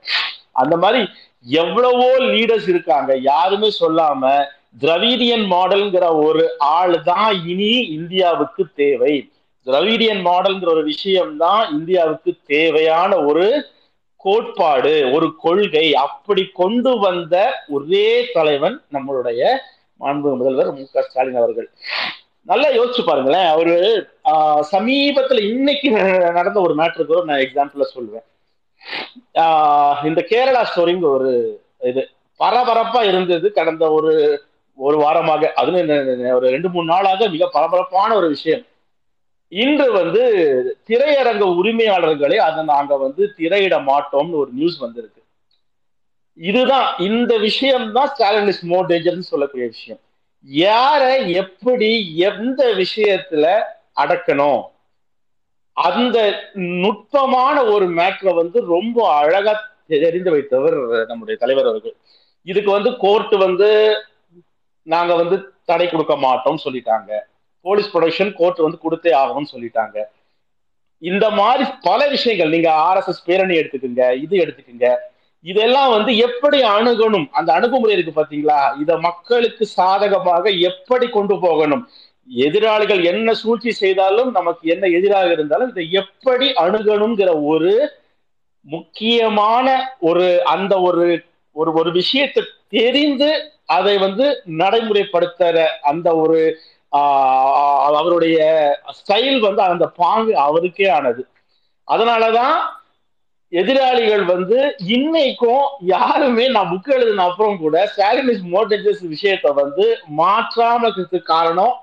அந்த 0.52 0.76
மாதிரி 0.78 1.02
எவ்வளவோ 1.46 2.10
லீடர்ஸ் 2.34 2.70
இருக்காங்க. 2.70 3.12
யாருமே 3.18 3.70
சொல்லாம 3.80 4.24
திரவீடியன் 4.82 5.46
மாடல்ங்கிற 5.54 6.06
ஒரு 6.28 6.44
ஆள் 6.78 6.96
தான் 7.12 7.34
இனி 7.52 7.74
இந்தியாவுக்கு 7.98 8.64
தேவை. 8.82 9.14
திரவீடியன் 9.68 10.22
மாடல்ங்கிற 10.30 10.70
ஒரு 10.76 10.84
விஷயம் 10.94 11.34
தான் 11.44 11.64
இந்தியாவுக்கு 11.78 12.32
தேவையான 12.54 13.12
ஒரு 13.30 13.46
கோட்பாடு 14.26 14.96
ஒரு 15.16 15.28
கொள்கை. 15.44 15.86
அப்படி 16.06 16.44
கொண்டு 16.62 16.92
வந்த 17.06 17.36
ஒரே 17.76 18.08
தலைவன் 18.36 18.78
நம்மளுடைய 18.96 19.42
மாண்பு 20.02 20.30
முதல்வர் 20.40 20.72
மு 20.78 20.84
க 20.94 21.04
ஸ்டாலின் 21.08 21.40
அவர்கள். 21.42 21.68
நல்லா 22.52 22.70
யோசிச்சு 22.78 23.04
பாருங்களேன் 23.08 23.50
அவரு 23.54 23.76
சமீபத்துல 24.74 25.44
இன்னைக்கு 25.52 25.90
நடந்த 26.38 26.58
ஒரு 26.66 26.74
மேட்ருக்கு 26.80 27.28
நான் 27.30 27.44
எக்ஸாம்பிள 27.46 27.86
சொல்லுவேன். 27.96 28.26
இந்த 30.10 30.22
கேரளா 30.32 30.64
ஸ்டோரிங்க 30.72 31.08
ஒரு 31.18 31.32
இது. 31.92 32.04
பரபரப்பா 32.40 33.02
இருந்தது 33.12 33.48
கடந்த 33.60 33.86
ஒரு 33.98 34.12
ஒரு 34.76 34.98
வாரமாக 35.00 35.50
அதுவும் 35.62 35.90
ஒரு 36.36 36.46
ரெண்டு 36.50 36.70
மூணு 36.70 36.88
நாளாக 36.92 37.28
மிக 37.28 37.48
பரபரப்பான 37.48 38.16
ஒரு 38.16 38.28
விஷயம். 38.28 38.64
இன்று 39.48 39.92
வந்து 39.92 40.22
திரையரங்க 40.88 41.44
உரிமையாளர்களை 41.60 42.36
அதை 42.36 42.64
நாங்க 42.64 42.98
வந்து 42.98 43.24
திரையிட 43.38 43.76
மாட்டோம்னு 43.90 44.40
ஒரு 44.44 44.50
நியூஸ் 44.54 44.78
வந்திருக்கு. 44.78 45.22
இதுதான் 46.38 46.88
இந்த 46.98 47.38
விஷயம் 47.38 47.92
தான் 47.92 48.10
ஸ்டாலின் 48.14 48.48
இஸ் 48.48 48.64
மோர் 48.66 48.90
டேஞ்சர்னு 48.90 49.32
சொல்லக்கூடிய 49.32 49.68
விஷயம். 49.76 50.00
யார 50.50 51.04
எப்படி 51.42 52.18
எந்த 52.30 52.62
விஷயத்துல 52.82 53.46
அடக்கணும்? 54.04 54.64
அந்த 55.74 56.18
நுட்பமான 56.54 57.64
ஒரு 57.66 57.86
மேட்ல 57.90 58.34
வந்து 58.36 58.58
ரொம்ப 58.66 58.98
அழகா 59.20 59.54
தெரிந்து 59.88 60.34
வைத்தவர் 60.36 61.06
நம்முடைய 61.06 61.40
தலைவர் 61.40 61.70
அவர்கள். 61.72 61.96
இதுக்கு 62.44 62.72
வந்து 62.72 62.92
கோர்ட் 62.98 63.36
வந்து 63.46 63.70
நாங்க 64.84 65.16
வந்து 65.16 65.36
தடை 65.66 65.88
கொடுக்க 65.90 66.14
மாட்டோம்னு 66.16 66.64
சொல்லிட்டாங்க. 66.66 67.12
போலீஸ் 67.66 67.92
ப்ரொடக்ஷன் 67.94 68.34
கோர்ட் 68.34 68.66
வந்து 68.66 68.80
கொடுத்தே 68.86 69.12
ஆகணும்னு 69.22 69.54
சொல்லிட்டாங்க. 69.54 69.98
இந்த 71.02 71.26
மாதிரி 71.30 71.64
பல 71.82 72.08
விஷயங்கள் 72.08 72.50
நீங்க 72.50 72.70
ஆர்எஸ்எஸ் 72.88 73.26
பேரணி 73.26 73.56
எடுத்துக்கோங்க 73.58 74.04
இது 74.26 74.36
எடுத்துக்கோங்க. 74.44 74.90
இதெல்லாம் 75.46 75.90
வந்து 75.90 76.18
எப்படி 76.18 76.62
அணுகணும்? 76.64 77.28
அந்த 77.32 77.50
அணுகுமுறை 77.54 77.94
இருக்கு 77.96 78.14
பாத்தீங்களா? 78.20 78.60
இத 78.82 78.98
மக்களுக்கு 78.98 79.66
சாதகமாக 79.66 80.52
எப்படி 80.70 81.08
கொண்டு 81.10 81.40
போகணும்? 81.40 81.84
எதிராளிகள் 82.28 83.02
என்ன 83.04 83.34
சூழ்ச்சி 83.34 83.72
செய்தாலும் 83.72 84.32
நமக்கு 84.32 84.70
என்ன 84.70 84.88
எதிராக 84.88 85.32
இருந்தாலும் 85.32 85.70
இதை 85.70 85.86
எப்படி 85.92 86.48
அணுகணுங்கிற 86.66 87.30
ஒரு 87.44 87.74
முக்கியமான 88.66 89.68
ஒரு 90.00 90.44
அந்த 90.44 90.74
ஒரு 90.82 91.06
ஒரு 91.52 91.72
ஒரு 91.74 91.92
விஷயத்தை 91.92 92.44
தெரிந்து 92.68 93.30
அதை 93.70 93.98
வந்து 93.98 94.26
நடைமுறைப்படுத்துற 94.58 95.58
அந்த 95.82 96.16
ஒரு 96.16 96.40
அவருடைய 97.92 98.40
ஸ்டைல் 98.98 99.40
வந்து 99.40 99.62
அந்த 99.62 99.88
பாங்கு 99.88 100.38
அவருக்கே 100.38 100.88
ஆனது. 100.90 101.24
அதனாலதான் 101.88 102.58
எதிராளிகள் 103.52 104.24
வந்து 104.26 104.60
இன்னைக்கும் 104.88 105.64
யாருமே 105.86 106.48
நான் 106.48 106.72
புக் 106.72 106.94
எழுதின 106.94 107.24
அப்புறம் 107.24 107.58
கூட 107.58 107.92
ஸ்டாலினிஸ் 107.96 108.44
மோட்டேஜஸ் 108.52 109.04
விஷயத்த 109.14 109.54
வந்து 109.54 109.86
மாற்றாம 110.18 110.92
காரணம் 111.24 111.76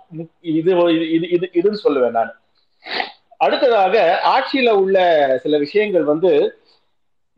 இது 0.53 0.71
இது 0.95 1.21
இது 1.21 1.51
இதுன்னு 1.53 1.85
சொல்லுவேன் 1.85 2.11
நான். 2.11 2.33
அடுத்ததாக 3.37 3.95
ஆட்சியில 4.25 4.71
உள்ள 4.71 4.97
சில 5.43 5.59
விஷயங்கள் 5.59 6.03
வந்து 6.03 6.33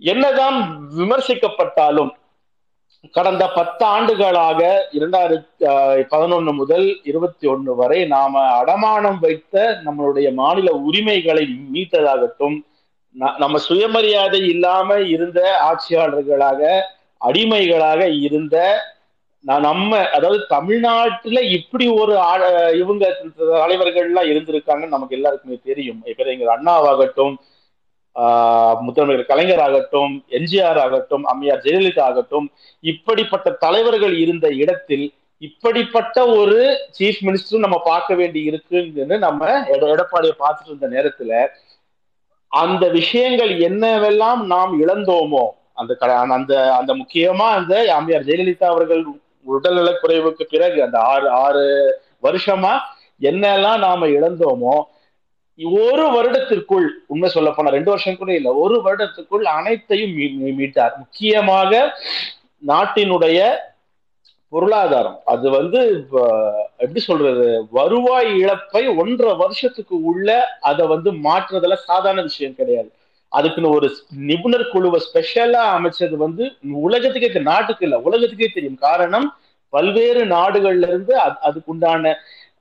என்னதான் 0.03 0.57
விமர்சிக்கப்பட்டாலும் 0.99 2.13
கடந்த 3.11 3.45
பத்து 3.49 3.85
ஆண்டுகளாக 3.85 4.61
இரண்டாயிரத்தி 4.93 5.65
பதினொன்னு 6.11 6.53
முதல் 6.55 6.87
இருபத்தி 7.03 7.47
ஒன்று 7.47 7.73
வரை 7.75 7.99
நாம 8.07 8.43
அடமானம் 8.61 9.19
வைத்த 9.19 9.55
நம்மளுடைய 9.85 10.29
மாநில 10.33 10.71
உரிமைகளை 10.83 11.45
மீட்டதாகட்டும் 11.73 12.57
நம்ம 13.39 13.59
சுயமரியாதை 13.59 14.41
இல்லாம 14.47 14.99
இருந்த 15.09 15.41
ஆட்சியாளர்களாக 15.69 16.61
அடிமைகளாக 17.21 18.03
இருந்த 18.21 18.57
நம்ம 19.45 19.99
அதாவது 20.11 20.47
தமிழ்நாட்டுல 20.49 21.41
இப்படி 21.57 21.87
ஒரு 21.93 22.13
இவங்க 22.75 23.05
தலைவர்கள்லாம் 23.61 24.31
இருந்திருக்காங்கன்னு 24.31 24.95
நமக்கு 24.97 25.17
எல்லாருக்குமே 25.17 25.57
தெரியும். 25.65 26.01
பேரறிஞர் 26.09 26.55
அண்ணாவாகட்டும் 26.57 27.35
முத்தமிழர் 28.83 29.31
கலைஞர் 29.31 29.63
ஆகட்டும் 29.63 30.15
எம்ஜிஆர் 30.31 30.81
ஆகட்டும் 30.81 31.25
அம்மையார் 31.25 31.65
ஜெயலலிதா 31.65 32.05
ஆகட்டும் 32.05 32.47
இப்படிப்பட்ட 32.85 33.51
தலைவர்கள் 33.63 34.15
இருந்த 34.19 34.47
இடத்தில் 34.55 35.07
இப்படிப்பட்ட 35.43 36.17
ஒரு 36.35 36.59
சீஃப் 36.99 37.23
மினிஸ்டரும் 37.23 37.67
நம்ம 37.67 37.79
பார்க்க 37.87 38.15
வேண்டி 38.15 38.41
இருக்குன்னு 38.43 39.19
நம்ம 39.19 39.49
எடப்பாடியை 39.93 40.35
பார்த்துட்டு 40.37 40.73
இருந்த 40.73 40.89
நேரத்துல 40.89 41.33
அந்த 42.53 42.85
விஷயங்கள் 42.93 43.53
என்னவெல்லாம் 43.61 44.41
நாம் 44.47 44.73
இழந்தோமோ 44.81 45.45
அந்த 45.75 45.93
அந்த 46.37 46.55
அந்த 46.71 46.93
முக்கியமா 46.95 47.47
அந்த 47.53 47.75
அம்மையார் 47.95 48.29
ஜெயலலிதா 48.29 48.67
அவர்கள் 48.67 49.03
உடல்நலக் 49.47 50.03
குறைவுக்கு 50.03 50.45
பிறகு 50.47 50.79
அந்த 50.83 50.99
ஆறு 51.13 51.29
ஆறு 51.45 51.63
வருஷமா 52.23 52.75
என்னெல்லாம் 53.21 53.81
நாம 53.81 54.07
இழந்தோமோ 54.09 54.75
ஒரு 55.63 56.11
வருடத்திற்குள் 56.11 56.89
உண்மை 57.07 57.29
சொல்ல 57.29 57.51
போனா 57.51 57.71
ரெண்டு 57.71 57.91
வருஷம் 57.91 58.17
கூட 58.17 58.35
இல்லை 58.35 58.53
ஒரு 58.53 58.81
வருடத்துக்குள் 58.85 59.43
அனைத்தையும் 59.43 60.11
மீட்டார். 60.59 60.97
முக்கியமாக 60.97 61.99
நாட்டினுடைய 62.67 63.57
பொருளாதாரம். 64.49 65.21
அது 65.25 65.51
வந்து 65.51 66.07
எப்படி 66.77 67.01
சொல்றது 67.01 67.67
வருவாய் 67.71 68.39
இழப்பை 68.39 68.89
ஒன்றரை 68.89 69.35
வருஷத்துக்கு 69.35 70.03
உள்ள 70.05 70.59
அதை 70.61 70.87
வந்து 70.87 71.13
மாற்றுறதுல 71.13 71.75
சாதாரண 71.75 72.23
விஷயம் 72.23 72.55
கிடையாது. 72.55 72.93
அதுக்குன்னு 73.29 73.71
ஒரு 73.71 73.97
நிபுணர் 74.17 74.69
குழுவை 74.69 75.01
ஸ்பெஷலா 75.01 75.79
அமைச்சது 75.79 76.15
வந்து 76.15 76.53
உலகத்துக்கே 76.73 77.41
நாட்டுக்கு 77.41 77.85
இல்லை 77.85 78.01
உலகத்துக்கே 78.01 78.47
தெரியும். 78.47 78.75
காரணம் 78.75 79.37
பல்வேறு 79.69 80.25
நாடுகள்ல 80.25 80.87
இருந்து 80.87 81.19
அது- 81.19 81.37
அதுக்குண்டான 81.43 82.15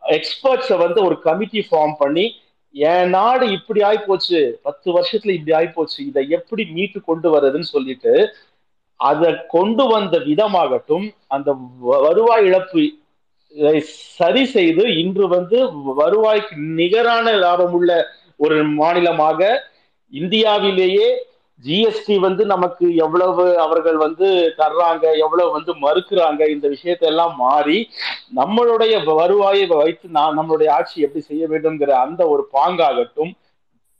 எக்ஸ்பர்ட்ஸை 0.08 0.78
வந்து 0.78 1.04
ஒரு 1.04 1.22
கமிட்டி 1.22 1.68
ஃபார்ம் 1.72 1.94
பண்ணி 2.00 2.36
என் 2.76 3.10
நாடு 3.12 3.46
இப்படி 3.56 3.80
ஆயிப்போச்சு 3.84 4.38
பத்து 4.64 4.88
வருஷத்துல 4.92 5.34
இப்படி 5.34 5.54
ஆயிப்போச்சு 5.58 6.00
இதை 6.06 6.24
எப்படி 6.38 6.64
மீட்டு 6.72 7.00
கொண்டு 7.04 7.28
வர்றதுன்னு 7.30 7.70
சொல்லிட்டு 7.72 8.14
அதை 9.00 9.30
கொண்டு 9.50 9.84
வந்த 9.88 10.16
விதமாகட்டும் 10.28 11.06
அந்த 11.28 11.50
வ- 11.84 12.02
வருவாய் 12.04 12.46
இழப்பு 12.46 12.84
இதை 13.56 13.78
சரி 14.18 14.44
செய்து 14.52 14.84
இன்று 15.00 15.26
வந்து 15.30 15.58
வருவாய்க்கு 15.98 16.54
நிகரான 16.76 17.32
லாபம் 17.40 17.74
உள்ள 17.74 17.92
ஒரு 18.40 18.58
மாநிலமாக 18.76 19.40
இந்தியாவிலேயே 20.14 21.10
ஜிஎஸ்டி 21.64 22.20
வந்து 22.20 22.46
நமக்கு 22.46 22.96
எவ்வளவு 22.96 23.60
அவர்கள் 23.60 23.98
வந்து 23.98 24.28
தர்றாங்க 24.58 25.18
எவ்வளவு 25.18 25.52
வந்து 25.52 25.72
மறுக்கிறாங்க 25.76 26.50
இந்த 26.50 26.68
விஷயத்தை 26.68 27.08
எல்லாம் 27.10 27.36
மாறி 27.36 27.90
நம்மளுடைய 28.36 29.16
வருவாயை 29.16 29.66
வைத்து 29.68 30.10
நான் 30.10 30.38
நம்மளுடைய 30.40 30.70
ஆட்சி 30.70 31.02
எப்படி 31.02 31.24
செய்ய 31.24 31.48
வேண்டும்ங்கிற 31.48 31.90
அந்த 32.06 32.28
ஒரு 32.28 32.48
பாங்காகட்டும் 32.54 33.32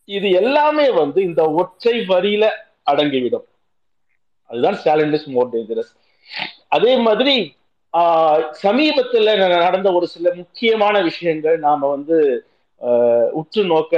இது 0.10 0.32
எல்லாமே 0.32 0.90
வந்து 0.92 1.22
இந்த 1.22 1.52
ஒற்றை 1.52 2.00
வரியில 2.08 2.46
அடங்கிவிடும். 2.92 3.46
அதுதான் 4.50 4.76
ஸ்டாலின் 4.76 5.14
இஸ் 5.14 5.28
மோர் 5.28 5.52
டேஞ்சரஸ் 5.52 5.92
அதே 6.68 6.98
மாதிரி 6.98 7.36
சமீபத்தில் 8.52 9.30
ந- 9.42 9.62
நடந்த 9.66 9.94
ஒரு 9.94 10.08
சில 10.08 10.34
முக்கியமான 10.34 11.02
விஷயங்கள் 11.02 11.60
நாம 11.60 11.90
வந்து 11.90 12.18
உற்று 13.32 13.64
நோக்க 13.64 13.96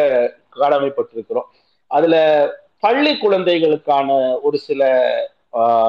கடமைப்பட்டிருக்கிறோம். 0.55 1.49
அதுல 1.91 2.15
பள்ளி 2.83 3.13
குழந்தைகளுக்கான 3.17 4.07
ஒரு 4.41 4.57
சில 4.67 4.81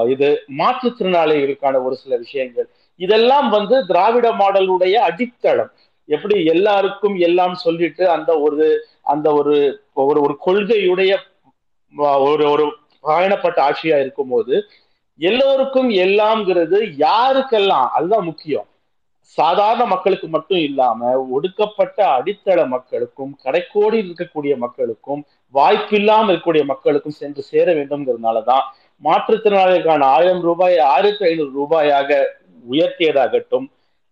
இது 0.09 0.29
மாற்றுத்திறனாளிகளுக்கான 0.59 1.77
ஒரு 1.85 1.97
சில 1.97 2.15
விஷயங்கள். 2.17 2.67
இதெல்லாம் 3.01 3.49
வந்து 3.51 3.77
திராவிட 3.87 4.27
மாடலுடைய 4.41 4.97
அடித்தளம். 5.09 5.71
எப்படி 6.09 6.37
எல்லாருக்கும் 6.55 7.17
எல்லாம் 7.29 7.55
சொல்லிட்டு 7.65 8.05
அந்த 8.17 8.31
ஒரு 8.47 8.67
அந்த 9.13 9.29
ஒரு 9.33 9.55
ஒரு 10.05 10.19
ஒரு 10.21 10.35
கொள்கையுடைய 10.47 11.13
ஒரு 12.29 12.45
ஒரு 12.51 12.65
பயணப்பட்ட 13.05 13.59
ஆட்சியா 13.69 13.97
இருக்கும்போது 14.01 14.55
எல்லோருக்கும் 15.21 15.91
எல்லாம்ங்கிறது 16.05 16.79
யாருக்கெல்லாம் 16.99 17.89
அதுதான் 17.97 18.29
முக்கியம். 18.31 18.69
சாதாரண 19.39 19.85
மக்களுக்கு 19.85 20.27
மட்டும் 20.29 20.61
இல்லாம 20.69 21.11
ஒடுக்கப்பட்ட 21.37 21.99
அடித்தள 22.17 22.61
மக்களுக்கும் 22.75 23.33
கடைக்கோடி 23.45 23.99
இருக்கக்கூடிய 24.03 24.55
மக்களுக்கும் 24.57 25.23
வாய்ப்பில்லாம 25.55 26.27
இருக்கக்கூடிய 26.27 26.65
மக்களுக்கும் 26.73 27.21
சென்று 27.21 27.43
சேர 27.51 27.67
வேண்டும்ங்கிறதுனாலதான் 27.79 28.65
மாற்றுத்திறனாளிகளுக்கான 29.03 30.09
ஆயிரம் 30.17 30.43
ரூபாய் 30.49 30.77
ஆயிரத்தி 30.89 31.25
ஐநூறு 31.31 31.53
ரூபாயாக 31.53 32.11
உயர்த்தியதாகட்டும் 32.67 33.67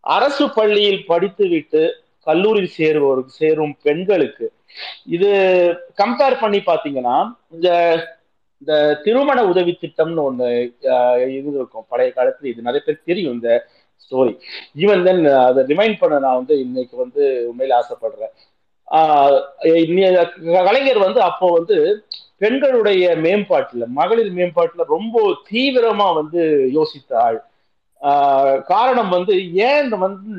அரசு 0.04 0.44
பள்ளியில் 0.56 1.06
படித்துவிட்டு 1.06 1.82
கல்லூரியில் 2.26 2.74
சேருவோருக்கு 2.78 3.32
சேரும் 3.42 3.74
பெண்களுக்கு 3.84 4.46
இது 5.16 5.30
கம்பேர் 6.02 6.42
பண்ணி 6.42 6.60
பாத்தீங்கன்னா 6.68 7.16
இந்த 7.54 7.68
இந்த 8.62 8.74
திருமண 9.04 9.38
உதவி 9.52 9.72
திட்டம்னு 9.74 10.22
ஒண்ணு 10.26 10.48
இது 11.38 11.48
இருக்கும் 11.54 11.88
பழைய 11.88 12.10
காலத்துல 12.18 12.50
இது 12.52 12.66
நிறைய 12.68 12.82
பேர் 12.84 13.06
தெரியும் 13.10 13.36
இந்த 13.36 13.50
ஸ்டோரி 14.04 14.32
ஈவன் 14.76 15.04
தென் 15.06 15.20
அதை 15.40 15.62
ரிமைண்ட் 15.70 16.00
பண்ண 16.02 16.14
நான் 16.24 16.38
வந்து 16.40 16.54
இன்னைக்கு 16.64 16.96
வந்து 17.02 17.22
உண்மையில 17.50 17.76
ஆசைப்படுறேன். 17.80 18.32
கலைஞர் 20.60 20.98
வந்து 20.98 21.20
அப்போ 21.22 21.46
வந்து 21.50 21.76
பெண்களுடைய 22.38 23.16
மேம்பாட்டில் 23.16 23.84
மகளிர் 23.92 24.30
மேம்பாட்டில் 24.30 24.84
ரொம்ப 24.88 25.16
தீவிரமா 25.50 26.14
வந்து 26.14 26.42
யோசித்த 26.74 27.12
ஆள் 27.18 27.38
ஆஹ், 28.00 28.58
காரணம் 28.64 29.10
வந்து 29.10 29.34
ஏன் 29.64 29.90
வந்து 29.98 30.32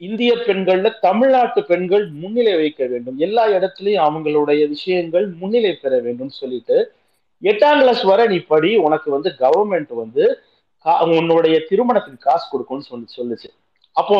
இந்திய 0.00 0.32
பெண்கள்ல 0.46 0.88
தமிழ்நாட்டு 1.00 1.64
பெண்கள் 1.64 2.10
முன்னிலை 2.14 2.54
வைக்க 2.54 2.86
வேண்டும்? 2.86 3.18
எல்லா 3.18 3.48
இடத்துலையும் 3.48 4.04
அவங்களுடைய 4.04 4.68
விஷயங்கள் 4.68 5.26
முன்னிலை 5.34 5.72
பெற 5.74 6.00
வேண்டும் 6.00 6.32
சொல்லிட்டு 6.32 6.76
எட்டாம் 7.42 7.80
கிளாஸ் 7.80 8.02
வரை 8.02 8.26
நீ 8.26 8.38
படி 8.44 8.76
உனக்கு 8.78 9.10
வந்து 9.10 9.30
கவர்மெண்ட் 9.38 9.92
வந்து 9.94 10.24
கா- 10.86 11.00
உன்னுடைய 11.12 11.56
திருமணத்துக்கு 11.68 12.18
காசு 12.20 12.46
கொடுக்கும்னு 12.50 12.84
சொல்லி 12.84 13.06
சொல்லுச்சு. 13.16 13.48
அப்போ 13.96 14.18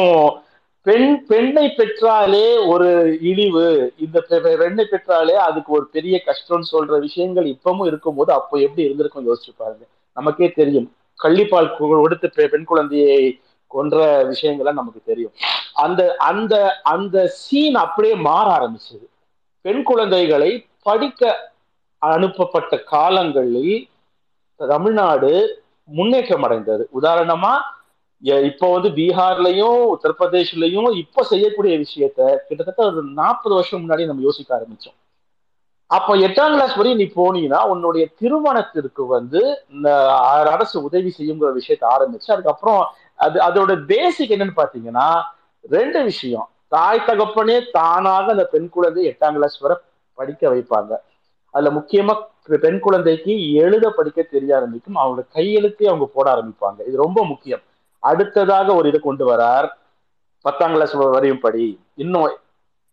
பெண் 0.84 1.26
பெண்ணை 1.26 1.66
பெற்றாலே 1.66 2.66
ஒரு 2.66 3.18
இழிவு. 3.20 3.92
இந்த 3.98 4.24
பெ- 4.28 4.56
பெண்ணை 4.56 4.86
பெற்றாலே 4.90 5.30
அதுக்கு 5.30 5.72
ஒரு 5.72 5.86
பெரிய 5.86 6.22
கஷ்டம்னு 6.26 6.62
சொல்ற 6.72 6.98
விஷயங்கள் 6.98 7.44
இப்பவும் 7.44 7.86
இருக்கும்போது 7.86 8.32
அப்போ 8.32 8.58
எப்படி 8.58 8.82
இருந்திருக்கும் 8.82 9.34
யோசிச்சு 9.34 9.54
பாருங்க. 9.56 9.84
நமக்கே 10.14 10.50
தெரியும். 10.50 10.94
கள்ளிப்பால் 11.22 11.76
கொடுத்து 11.76 12.30
பெண் 12.30 12.64
குழந்தையை 12.64 13.40
கொன்ற 13.66 14.24
விஷயங்கள்லாம் 14.24 14.72
நமக்கு 14.72 15.00
தெரியும். 15.04 15.32
அந்த 15.74 16.14
அந்த 16.18 16.80
அந்த 16.82 17.26
சீன் 17.26 17.74
அப்படியே 17.74 18.14
மாற 18.14 18.66
ஆரம்பிச்சது. 18.66 19.06
பெண் 19.60 19.82
குழந்தைகளை 19.82 20.66
படிக்க 20.82 21.52
அனுப்பப்பட்ட 21.98 22.78
காலங்களில் 22.78 23.88
தமிழ்நாடு 24.56 25.62
முன்னேற்றம் 25.84 26.42
அடைந்தது. 26.42 26.88
உதாரணமா 27.00 27.52
இப்போ 28.24 28.66
வந்து 28.72 28.88
பீகார்லயும் 28.88 29.80
உத்தரப்பிரதேஷ்லயும் 29.94 30.90
இப்ப 31.02 31.22
செய்யக்கூடிய 31.22 31.74
விஷயத்த 31.78 32.20
கிட்டத்தட்ட 32.48 32.82
ஒரு 32.84 33.02
நாற்பது 33.20 33.54
வருஷம் 33.54 33.82
முன்னாடி 33.82 34.06
நம்ம 34.06 34.22
யோசிக்க 34.22 34.50
ஆரம்பிச்சோம். 34.58 34.96
அப்போ 35.90 36.12
எட்டாம் 36.16 36.54
கிளாஸ் 36.54 36.76
வரையும் 36.76 37.00
நீ 37.00 37.06
போனீங்கன்னா 37.16 37.60
உன்னுடைய 37.72 38.04
திருமணத்திற்கு 38.20 39.06
வந்து 39.06 39.40
இந்த 39.70 39.88
அரசு 40.52 40.76
உதவி 40.82 41.10
செய்யுங்கிற 41.18 41.50
விஷயத்த 41.58 41.84
ஆரம்பிச்சு 41.96 42.30
அதுக்கப்புறம் 42.36 42.82
அது 43.26 43.38
அதோட 43.40 43.72
பேசிக் 43.84 44.30
என்னன்னு 44.30 44.56
பாத்தீங்கன்னா 44.62 45.08
ரெண்டு 45.60 46.02
விஷயம். 46.02 46.46
தாய் 46.68 47.06
தகப்பனே 47.06 47.58
தானாக 47.70 48.26
அந்த 48.30 48.46
பெண் 48.54 48.68
குழந்தை 48.68 49.02
எட்டாம் 49.10 49.36
கிளாஸ் 49.36 49.58
வரை 49.58 49.76
படிக்க 50.18 50.42
வைப்பாங்க. 50.54 50.92
அதுல 51.54 51.70
முக்கியமா 51.80 52.14
பெண் 52.64 52.80
குழந்தைக்கு 52.80 53.32
எழுத 53.54 53.90
படிக்க 53.90 54.22
தெரிய 54.22 54.56
ஆரம்பிக்கும். 54.56 54.98
அவங்களோட 55.00 55.24
கையெழுத்தே 55.36 55.86
அவங்க 55.86 56.06
போட 56.16 56.26
ஆரம்பிப்பாங்க. 56.34 56.80
இது 56.88 56.96
ரொம்ப 56.96 57.24
முக்கியம். 57.24 57.62
அடுத்ததாக 58.04 58.74
ஒரு 58.74 58.88
இதை 58.88 59.00
கொண்டு 59.00 59.36
வரார். 59.36 59.68
பத்தாம் 60.40 60.72
கிளாஸ் 60.72 60.92
வரையும் 60.92 61.40
படி. 61.40 61.80
இன்னும் 61.94 62.36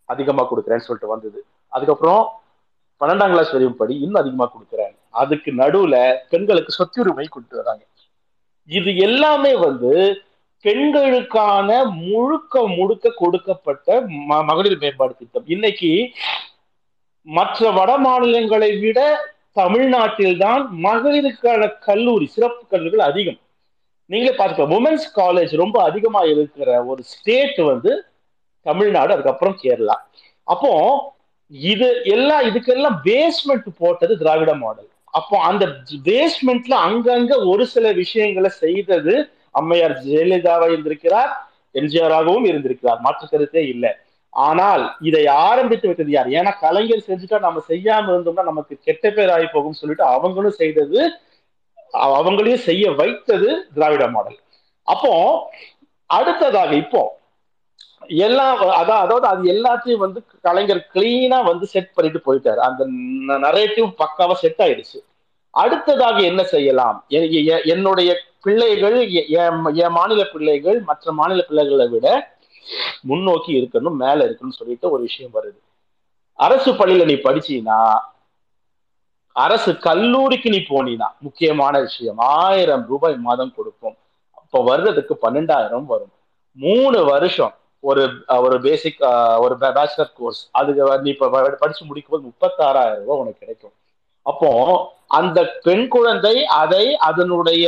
அதிகமா 0.05 0.43
கொடுக்குறேன்னு 0.43 0.77
சொல்லிட்டு 0.77 1.07
வந்தது. 1.07 1.45
அதுக்கப்புறம் 1.67 2.41
பன்னெண்டாம் 2.99 3.29
கிளாஸ் 3.29 3.45
வரையும் 3.45 3.75
படி. 3.75 3.95
இன்னும் 3.95 4.21
அதிகமா 4.21 4.51
கொடுக்குறேன். 4.51 4.95
அதுக்கு 5.09 5.51
நடுவுல 5.51 6.17
பெண்களுக்கு 6.29 6.73
சொத்துரிமை 6.73 7.27
கொண்டு 7.27 7.57
வராங்க. 7.57 7.85
இது 8.65 8.97
எல்லாமே 8.97 9.55
வந்து 9.55 10.21
பெண்களுக்கான 10.61 11.83
முழுக்க 11.83 12.67
முழுக்க 12.67 13.13
கொடுக்கப்பட்ட 13.15 14.01
ம- 14.01 14.43
மகளிர் 14.43 14.77
மேம்பாடு 14.77 15.15
திட்டம். 15.15 15.43
இன்னைக்கு 15.45 16.11
மற்ற 17.21 17.71
வட 17.71 17.97
மாநிலங்களை 17.97 18.79
விட 18.79 19.19
தமிழ்நாட்டில்தான் 19.55 20.69
மகளிருக்கான 20.83 21.79
கல்லூரி 21.79 22.27
சிறப்பு 22.27 22.67
கல்லூரிகள் 22.67 23.05
அதிகம். 23.05 23.38
நீங்களே 24.11 24.33
பார்த்துக்கலாம். 24.35 24.75
உமன்ஸ் 24.79 25.07
காலேஜ் 25.19 25.53
ரொம்ப 25.63 25.77
அதிகமா 25.89 26.21
இருக்கிற 26.33 26.69
ஒரு 26.91 27.01
ஸ்டேட் 27.11 27.59
வந்து 27.71 27.91
தமிழ்நாடு 28.65 29.13
அதுக்கப்புறம் 29.15 29.57
கேரளா. 29.63 29.95
அப்போ 30.47 30.71
இது 31.51 31.88
எல்லாம் 32.15 32.43
இதுக்கெல்லாம் 32.49 32.97
பேஸ்மெண்ட் 33.07 33.69
போட்டது 33.81 34.13
திராவிட 34.23 34.51
மாடல் 34.63 34.89
அப்போ 35.19 35.35
அந்த 35.49 35.63
பேஸ்மெண்ட்ல 36.09 36.75
அங்கங்க 36.88 37.33
ஒரு 37.53 37.63
சில 37.73 37.88
விஷயங்களை 38.01 38.49
செய்தது 38.63 39.13
அம்மையார் 39.59 39.95
ஜெயலலிதாவா 40.05 40.67
இருந்திருக்கிறார் 40.73 41.31
எம்ஜிஆராகவும் 41.75 42.47
இருந்திருக்கிறார். 42.51 42.99
மாற்று 43.05 43.25
கருத்தே 43.27 43.63
இல்லை. 43.73 43.91
ஆனால் 44.33 44.83
இதை 45.07 45.23
ஆரம்பித்து 45.47 45.89
வைத்தது 45.89 46.11
யார்? 46.13 46.29
ஏன்னா 46.38 46.51
கலைஞர் 46.65 47.07
செஞ்சுட்டா 47.09 47.38
நம்ம 47.47 47.61
செய்யாம 47.71 48.11
இருந்தோம்னா 48.13 48.45
நமக்கு 48.51 48.73
கெட்ட 48.88 49.05
பேர் 49.17 49.33
ஆகி 49.35 49.47
போகும் 49.55 49.79
சொல்லிட்டு 49.81 50.05
அவங்களும் 50.15 50.59
செய்தது 50.61 50.99
அவங்களையும் 51.93 52.55
செய்ய 52.55 52.91
வைத்தது 52.91 53.68
திராவிட 53.73 54.07
மாடல். 54.07 54.38
அப்போ 54.84 55.53
அடுத்ததாக 56.05 56.76
இப்போ 56.76 57.19
எல்லாம் 58.07 58.61
அதான் 58.61 58.99
அதாவது 58.99 59.27
அது 59.27 59.51
எல்லாத்தையும் 59.53 59.97
வந்து 59.97 60.23
கலைஞர் 60.41 60.88
கிளீனா 60.93 61.43
வந்து 61.43 61.65
செட் 61.65 61.93
பண்ணிட்டு 61.93 62.34
போயிட்டாரு. 62.34 62.55
அந்த 62.55 62.85
நரேட்டிவ் 63.35 63.93
பக்காவா 63.97 64.34
செட் 64.34 64.55
ஆயிடுச்சு. 64.57 64.99
அடுத்ததாக 65.49 66.19
என்ன 66.19 66.43
செய்யலாம்? 66.43 67.05
எ- 67.09 67.30
எ- 67.30 67.61
என்னுடைய 67.63 68.18
பிள்ளைகள் 68.41 69.09
எ- 69.09 69.26
என் 69.26 69.73
என் 69.73 69.91
மாநில 69.91 70.23
பிள்ளைகள் 70.23 70.80
மற்ற 70.80 71.11
மாநில 71.11 71.41
பிள்ளைகளை 71.41 71.88
விட 71.88 72.35
முன்னோக்கி 73.01 73.61
இருக்கணும் 73.61 73.95
மேல 73.95 74.26
இருக்கணும்னு 74.26 74.49
சொல்லிட்டு 74.49 74.89
ஒரு 74.89 75.01
விஷயம் 75.01 75.31
வருது. 75.34 75.59
அரசு 76.34 76.73
பள்ளியில 76.73 77.03
நீ 77.03 77.13
படிச்சீங்கன்னா 77.13 77.99
அரசு 79.34 79.72
கல்லூரிக்கு 79.88 80.49
நீ 80.49 80.60
போனீனா 80.70 81.08
முக்கியமான 81.20 81.76
விஷயம். 81.80 82.18
ஆயிரம் 82.18 82.86
ரூபாய் 82.88 83.18
மாதம் 83.28 83.53
கொடுப்போம். 83.56 83.98
அப்ப 84.41 84.64
வருதுக்கு 84.70 85.14
பன்னெண்டாயிரம் 85.26 85.90
வரும். 85.94 86.14
மூணு 86.58 86.99
வருஷம் 87.06 87.53
ஒரு 87.80 88.03
ஒரு 88.45 88.56
பேசிக் 88.62 88.99
ஒரு 89.44 89.56
பேச்சுலர் 89.60 90.16
கோர்ஸ் 90.18 90.41
அதுக்கு 90.52 90.99
நீ 91.06 91.10
இப்ப 91.10 91.30
படிச்சு 91.60 91.86
முடிக்கும் 91.86 92.14
போது 92.14 92.28
முப்பத்தாறாயிரம் 92.30 92.99
ரூபாய் 93.03 93.22
உனக்கு 93.22 93.44
கிடைக்கும். 93.44 93.76
அப்போ 94.26 94.49
அந்த 95.20 95.40
பெண் 95.64 95.88
குழந்தை 95.88 96.36
அதை 96.62 96.84
அதனுடைய 97.10 97.66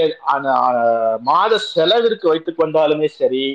மாத 1.29 1.57
செலவிற்கு 1.57 2.27
வைத்துக் 2.29 2.59
கொண்டாலுமே 2.59 3.07
சரி 3.19 3.45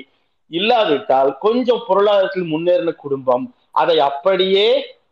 இல்லாவிட்டால் 0.51 1.31
கொஞ்சம் 1.37 1.83
பொருளாதாரத்தில் 1.87 2.51
முன்னேறின 2.53 2.91
குடும்பம் 2.95 3.45
அதை 3.81 3.95
அப்படியே 3.99 4.67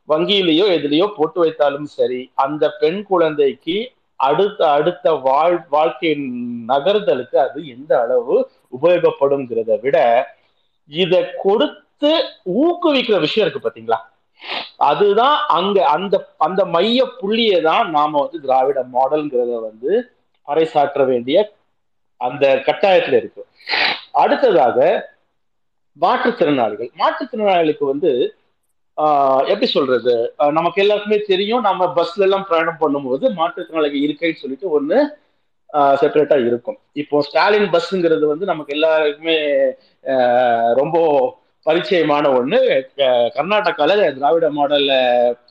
வங்கியிலேயோ 0.07 0.65
எதுலேயோ 0.73 1.07
போட்டு 1.15 1.39
வைத்தாலும் 1.43 1.89
சரி 1.95 2.21
அந்த 2.43 2.63
பெண் 2.79 3.01
குழந்தைக்கு 3.03 3.77
அடுத்த 4.19 4.59
அடுத்த 4.71 5.07
வாழ் 5.25 5.57
வாழ்க்கையின் 5.69 6.27
நகர்தலுக்கு 6.69 7.37
அது 7.39 7.59
எந்த 7.67 7.91
அளவு 8.01 8.35
உபயோகப்படுங்கிறத 8.73 9.73
விட 9.81 9.97
இதை 10.91 11.21
கொடுத்து 11.43 12.11
ஊக்குவிக்கிற 12.61 13.17
விஷயம் 13.19 13.45
இருக்கு 13.45 13.61
பாத்தீங்களா? 13.61 13.99
அதுதான் 14.87 15.37
அங்க 15.49 15.77
அந்த 15.87 16.15
அந்த 16.37 16.61
மைய 16.75 16.99
புள்ளியை 17.19 17.59
தான் 17.61 17.87
நாம 17.89 18.19
வந்து 18.23 18.39
திராவிட 18.41 18.79
மாடல்ங்கிறத 18.93 19.55
வந்து 19.61 19.91
பறைசாற்ற 20.47 21.05
வேண்டிய 21.05 21.37
அந்த 22.21 22.45
கட்டாயத்துல 22.67 23.19
இருக்கு. 23.21 23.41
அடுத்ததாக 24.15 24.77
மாற்றுத்திறனாளிகள். 25.97 26.89
மாற்றுத்திறனாளிகளுக்கு 26.99 27.85
வந்து 27.85 28.11
எப்படி 29.51 29.67
சொல்றது? 29.75 30.13
நமக்கு 30.57 30.81
எல்லாருக்குமே 30.83 31.17
தெரியும் 31.31 31.65
நம்ம 31.67 31.87
பஸ்ல 31.97 32.25
எல்லாம் 32.27 32.45
பிரயாணம் 32.49 32.79
பண்ணும்போது 32.83 33.25
மாற்றுத்திறனாளிகள் 33.39 34.05
இருக்கைன்னு 34.05 34.41
சொல்லிட்டு 34.43 34.67
ஒண்ணு 34.77 34.99
செப்பரேட்டா 36.01 36.37
இருக்கும். 36.49 36.77
இப்போ 37.01 37.21
ஸ்டாலின் 37.27 37.67
பஸ்ங்கிறது 37.75 38.25
வந்து 38.31 38.45
நமக்கு 38.51 38.75
எல்லாருக்குமே 38.77 39.37
ரொம்ப 40.81 40.97
பரிச்சயமான 41.65 42.25
ஒண்ணு. 42.39 42.59
கர்நாடகால 43.37 43.95
திராவிட 44.17 44.49
மாடல்ல 44.57 44.93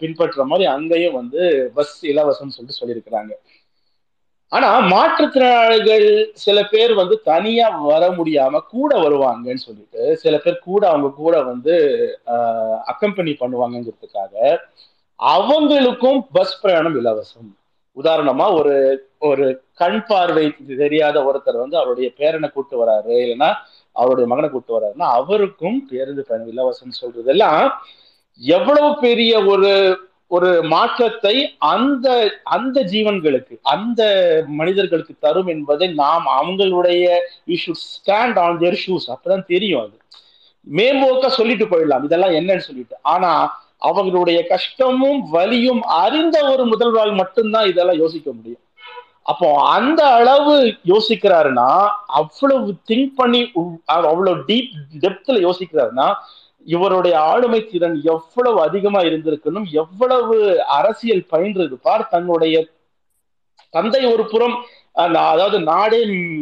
பின்பற்ற 0.00 0.44
மாதிரி 0.50 0.66
அங்கேயும் 0.76 1.18
வந்து 1.20 1.42
பஸ் 1.78 1.94
இலவசம்னு 2.12 2.56
சொல்லிட்டு 2.56 2.80
சொல்லியிருக்கிறாங்க. 2.80 3.32
ஆனா 4.52 4.80
மாற்றுத்திறனாளிகள் 4.90 6.06
சில 6.32 6.62
பேர் 6.64 6.94
வந்து 6.94 7.20
தனியா 7.22 7.68
வர 7.84 8.10
முடியாம 8.10 8.60
கூட 8.68 8.98
வருவாங்கன்னு 8.98 9.64
சொல்லிட்டு 9.64 10.16
சில 10.16 10.38
பேர் 10.38 10.58
கூட 10.58 10.88
அவங்க 10.88 11.12
கூட 11.14 11.42
வந்து 11.42 11.74
அக்கம்பெனி 12.90 13.32
பண்ணுவாங்கங்கிறதுக்காக 13.40 14.34
அவங்களுக்கும் 15.20 16.18
பஸ் 16.32 16.60
பிரயாணம் 16.60 16.96
இலவசம். 17.00 17.50
உதாரணமா 17.96 18.54
ஒரு 18.54 18.74
ஒரு 19.18 19.44
கண் 19.74 20.04
பார்வை 20.06 20.44
தெரியாத 20.78 21.22
ஒருத்தர் 21.24 21.56
வந்து 21.56 21.78
அவருடைய 21.78 22.12
பேரனை 22.18 22.52
கூட்டு 22.52 22.84
வராரு 22.84 23.14
இல்லைன்னா 23.24 23.50
அவருடைய 23.96 24.26
மகனை 24.26 24.50
கூட்டு 24.50 24.80
வராருன்னா 24.80 25.06
அவருக்கும் 25.12 25.86
பேருந்து 25.90 26.26
பயணம் 26.28 26.50
இலவசம் 26.50 26.98
சொல்றதெல்லாம் 27.00 27.62
எவ்வளவு 28.40 28.98
பெரிய 28.98 29.44
ஒரு 29.44 29.70
ஒரு 30.26 30.62
மாற்றத்தை 30.62 31.56
அந்த 31.58 32.06
அந்த 32.42 32.80
ஜீவன்களுக்கு 32.80 33.58
அந்த 33.62 34.00
மனிதர்களுக்கு 34.46 35.14
தரும் 35.20 35.46
என்பதை 35.46 35.88
நாம் 35.88 36.26
அவங்களுடைய 36.40 37.04
you 37.44 37.56
should 37.66 37.82
stand 37.90 38.38
on 38.38 38.58
their 38.58 38.80
shoes 38.86 39.06
அப்பதான் 39.08 39.44
தெரியும் 39.44 39.80
அது. 39.80 39.96
மேம்போக்க 40.76 41.28
சொல்லிட்டு 41.28 41.64
போயிடலாம். 41.64 42.04
இதெல்லாம் 42.04 42.30
என்னன்னு 42.30 42.66
சொல்லிட்டு. 42.68 42.96
ஆனா 43.02 43.32
அவங்களுடைய 43.86 44.46
கஷ்டமும் 44.46 45.30
வலியும் 45.30 45.82
அறிந்த 45.82 46.50
ஒரு 46.50 46.64
முதல்வரால் 46.66 47.14
மட்டும்தான் 47.14 47.68
இதெல்லாம் 47.68 47.98
யோசிக்க 47.98 48.32
முடியும். 48.32 48.60
அப்போ 49.22 49.48
அந்த 49.68 50.06
அளவு 50.06 50.54
யோசிக்கிறாருன்னா 50.86 51.70
அவ்வளவு 52.06 52.74
திங்க் 52.88 53.12
பண்ணி 53.16 53.52
அவ்வளவு 53.84 54.36
டீப் 54.46 54.68
டெப்த்ல 55.00 55.38
யோசிக்கிறாருன்னா 55.46 56.14
இவருடைய 56.66 57.14
ஆளுமை 57.22 57.60
திறன் 57.64 57.96
எவ்வளவு 58.04 58.58
அதிகமா 58.60 59.00
இருந்திருக்கணும் 59.00 59.66
எவ்வளவு 59.72 60.36
அரசியல் 60.78 61.28
பயின்றிருப்பார் 61.30 62.08
தன்னுடைய 62.08 62.56
தந்தை 63.74 64.04
ஒரு 64.04 64.24
புறம் 64.26 64.56
அதாவது 64.92 65.60
நாடே 65.62 65.98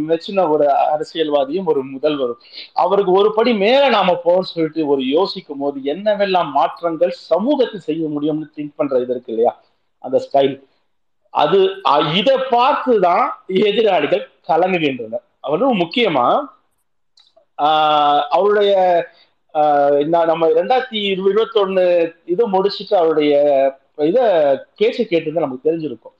மெச்சின 0.09 0.49
ஒரு 0.49 0.65
அரசியல்வாதியும் 0.95 1.65
ஒரு 1.65 1.81
முதல்வரும். 1.87 2.41
அவருக்கு 2.75 3.13
ஒரு 3.13 3.31
படி 3.35 3.53
மேல 3.55 3.89
நாம 3.89 4.21
போன்னு 4.25 4.49
சொல்லிட்டு 4.51 4.87
ஒரு 4.87 5.03
யோசிக்கும் 5.09 5.59
போது 5.59 5.81
என்னவெல்லாம் 5.85 6.51
மாற்றங்கள் 6.51 7.13
சமூகத்தில் 7.31 7.81
செய்ய 7.81 8.07
முடியும்னு 8.09 8.47
திங்க் 8.57 8.77
பண்ற 8.77 9.01
இது 9.01 9.13
இருக்கு 9.13 9.33
இல்லையா? 9.33 9.55
அந்த 10.03 10.19
ஸ்டைல் 10.27 10.55
அது 11.35 11.59
இதை 12.15 12.37
பார்த்துதான் 12.51 13.25
எதிராளிகள் 13.67 14.25
கலங்குகின்றனர். 14.49 15.25
அவரும் 15.41 15.81
முக்கியமா 15.81 16.27
ஆஹ் 17.59 18.23
அவருடைய 18.29 18.73
நம்ம 20.31 20.47
ரெண்டாயிரத்தி 20.59 21.01
இருபத்தி 21.13 21.61
ஒண்ணு 21.61 21.85
இது 22.25 22.45
முடிச்சுட்டு 22.55 22.95
அவருடைய 22.95 23.33
இத 24.11 24.19
கேஸை 24.81 25.05
கேட்டு 25.05 25.45
நமக்கு 25.45 25.69
தெரிஞ்சிருக்கும். 25.69 26.17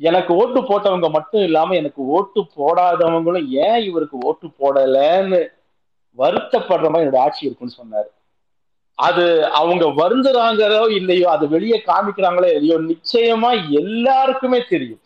எனக்கு 0.00 0.32
ஓட்டு 0.34 0.60
போட்டவங்க 0.60 1.08
மட்டும் 1.10 1.42
இல்லாம 1.42 1.74
எனக்கு 1.74 2.02
ஓட்டு 2.16 2.40
போடாதவங்களும் 2.56 3.48
ஏன் 3.66 3.82
இவருக்கு 3.88 4.18
ஓட்டு 4.28 4.46
போடலன்னு 4.60 5.40
வருத்தப்படுற 6.18 6.88
மாதிரி 6.90 7.04
என்னோட 7.06 7.20
ஆட்சி 7.26 7.46
இருக்குன்னு 7.46 7.78
சொன்னாரு. 7.82 8.10
அது 8.98 9.24
அவங்க 9.60 9.84
வருந்துறாங்களோ 10.00 10.90
இல்லையோ 10.90 11.26
அது 11.28 11.48
வெளியே 11.48 11.78
காமிக்கிறாங்களோ 11.86 12.48
இல்லையோ 12.54 12.78
நிச்சயமா 12.92 13.50
எல்லாருக்குமே 13.80 14.60
தெரியும். 14.72 15.02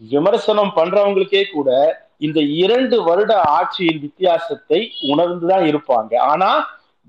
விமர்சனம் 0.00 0.72
பண்றவங்களுக்கே 0.76 1.42
கூட 1.52 1.70
இந்த 2.18 2.40
இரண்டு 2.40 3.02
வருட 3.02 3.32
ஆட்சியின் 3.58 4.00
வித்தியாசத்தை 4.00 4.80
உணர்ந்துதான் 5.12 5.64
இருப்பாங்க. 5.70 6.12
ஆனா 6.18 6.50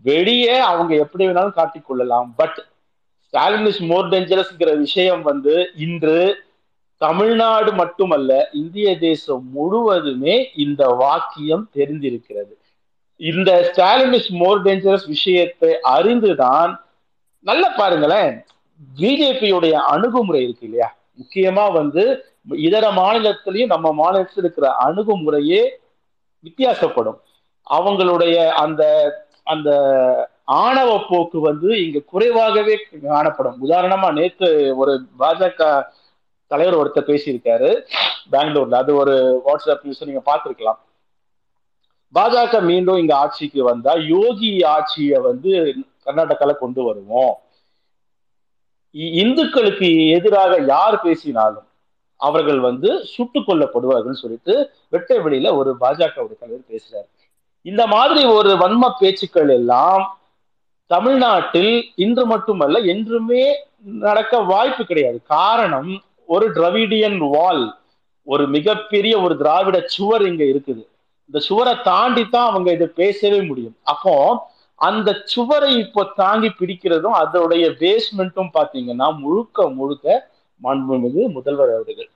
வெளியே 0.03 0.57
அவங்க 0.57 0.95
எப்படி 0.95 1.27
வேணாலும் 1.27 1.57
காட்டிக் 1.59 1.87
கொள்ளலாம். 1.87 2.33
பட் 2.35 2.65
ஸ்டாலின் 3.25 3.65
இஸ் 3.65 3.81
மோர் 3.81 4.09
டேஞ்சரஸ்ங்கிற 4.09 4.77
விஷயம் 4.77 5.21
வந்து 5.21 5.71
இன்று 5.77 6.43
தமிழ்நாடு 6.97 7.73
மட்டுமல்ல 7.73 8.49
இந்திய 8.53 8.97
தேசம் 8.99 9.49
முழுவதுமே 9.51 10.49
இந்த 10.55 10.87
வாக்கியம் 10.87 11.69
தெரிந்திருக்கிறது. 11.75 12.53
இந்த 13.15 13.63
ஸ்டாலின் 13.63 14.13
இஸ் 14.13 14.31
மோர் 14.31 14.63
டேஞ்சரஸ் 14.63 15.07
விஷயத்தை 15.07 15.77
அறிந்துதான் 15.83 16.79
நல்ல 17.39 17.69
பாருங்களேன் 17.69 18.45
பிஜேபியுடைய 18.97 19.71
அணுகுமுறை 19.71 20.43
இருக்கு 20.43 20.63
இல்லையா? 20.63 20.97
முக்கியமா 21.19 21.73
வந்து 21.73 22.25
இதர 22.55 22.91
மாநிலத்திலையும் 22.91 23.65
நம்ம 23.65 23.91
மாநிலத்தில் 23.91 24.43
இருக்கிற 24.43 24.67
அணுகுமுறையே 24.85 25.61
வித்தியாசப்படும். 26.43 27.19
அவங்களுடைய 27.69 28.49
அந்த 28.49 28.83
அந்த 29.53 29.69
ஆணவ 30.61 30.89
போக்கு 31.09 31.39
வந்து 31.39 31.69
இங்க 31.85 31.99
குறைவாகவே 32.11 32.75
காணப்படும். 33.07 33.57
உதாரணமா 33.69 34.11
நேற்று 34.11 34.49
ஒரு 34.77 34.93
பாஜக 35.19 35.61
தலைவர் 36.51 36.79
ஒருத்தர் 36.81 37.09
பேசியிருக்காரு 37.09 37.69
பெங்களூர்ல. 38.31 38.75
அது 38.75 38.95
ஒரு 38.95 39.15
வாட்ஸ்அப் 39.45 39.83
நியூஸ் 39.83 40.05
நீங்க 40.05 40.23
பார்த்துருக்கலாம். 40.25 40.79
பாஜக 42.13 42.61
மீண்டும் 42.61 42.97
இங்க 42.97 43.13
ஆட்சிக்கு 43.15 43.63
வந்தா 43.63 43.93
யோகி 44.07 44.63
ஆட்சியை 44.63 45.19
வந்து 45.19 45.51
கர்நாடகால 46.05 46.53
கொண்டு 46.53 46.83
வருவோம். 46.83 47.35
இந்துக்களுக்கு 49.21 49.89
எதிராக 50.09 50.53
யார் 50.67 51.01
பேசினாலும் 51.01 51.67
அவர்கள் 52.19 52.59
வந்து 52.59 52.89
சுட்டுக் 53.05 53.49
கொல்லப்படுவார்கள் 53.49 54.21
சொல்லிட்டு 54.23 54.55
வெட்ட 54.89 55.17
வெளியில 55.17 55.55
ஒரு 55.55 55.71
பாஜக 55.79 56.13
தலைவர் 56.39 56.69
பேசுறாரு. 56.69 57.09
இந்த 57.65 57.83
மாதிரி 57.87 58.21
ஒரு 58.37 58.51
வன்ம 58.61 58.85
பேச்சுக்கள் 58.99 59.51
எல்லாம் 59.57 60.03
தமிழ்நாட்டில் 60.91 61.73
இன்று 61.95 62.23
மட்டுமல்ல 62.25 62.79
என்றுமே 62.93 63.43
நடக்க 64.05 64.33
வாய்ப்பு 64.51 64.83
கிடையாது. 64.85 65.19
காரணம் 65.35 65.91
ஒரு 66.33 66.45
டிரவிடியன் 66.57 67.19
வால் 67.33 67.63
ஒரு 68.27 68.43
மிகப்பெரிய 68.47 69.13
ஒரு 69.25 69.33
திராவிட 69.37 69.77
சுவர் 69.93 70.23
இங்க 70.31 70.43
இருக்குது. 70.43 70.83
இந்த 71.29 71.39
சுவரை 71.47 71.73
தாண்டி 71.89 72.23
தான் 72.29 72.49
அவங்க 72.51 72.69
இதை 72.77 72.87
பேசவே 73.01 73.39
முடியும். 73.41 73.75
அப்போ 73.83 74.15
அந்த 74.79 75.09
சுவரை 75.33 75.71
இப்போ 75.77 76.03
தாங்கி 76.15 76.49
பிடிக்கிறதும் 76.59 77.17
அதோடைய 77.23 77.65
பேஸ்மெண்ட்டும் 77.83 78.53
பாத்தீங்கன்னா 78.57 79.07
முழுக்க 79.23 79.67
முழுக்க 79.79 80.07
மாண்புமிகு 80.61 81.21
முதல்வர் 81.35 81.73
அவர்கள். 81.77 82.09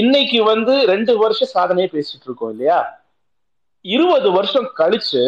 இன்னைக்கு 0.00 0.38
வந்து 0.52 0.74
ரெண்டு 0.92 1.12
வருஷம் 1.18 1.54
சாதனையை 1.56 1.88
பேசிட்டு 1.92 2.26
இருக்கோம் 2.28 2.52
இல்லையா? 2.54 2.78
இருபது 3.84 4.28
வருஷம் 4.36 4.68
கழிச்சு 4.80 5.22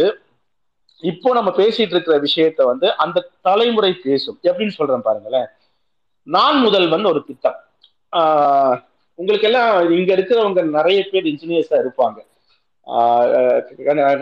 இப்போ 1.02 1.28
நம்ம 1.36 1.50
பேசிட்டு 1.58 1.94
இருக்கிற 1.94 2.16
விஷயத்த 2.26 2.64
வந்து 2.70 2.86
அந்த 3.04 3.26
தலைமுறை 3.46 3.92
பேசும். 4.06 4.38
எப்படின்னு 4.48 4.78
சொல்றேன் 4.78 5.06
பாருங்களேன். 5.06 5.48
நான் 6.26 6.58
முதல்வன் 6.64 7.10
ஒரு 7.12 7.20
திட்டம். 7.28 7.58
உங்களுக்கு 9.18 9.48
எல்லாம் 9.50 9.72
இங்க 9.98 10.10
இருக்கிறவங்க 10.16 10.62
நிறைய 10.76 11.00
பேர் 11.12 11.30
இன்ஜினியர்ஸா 11.32 11.78
இருப்பாங்க. 11.84 12.18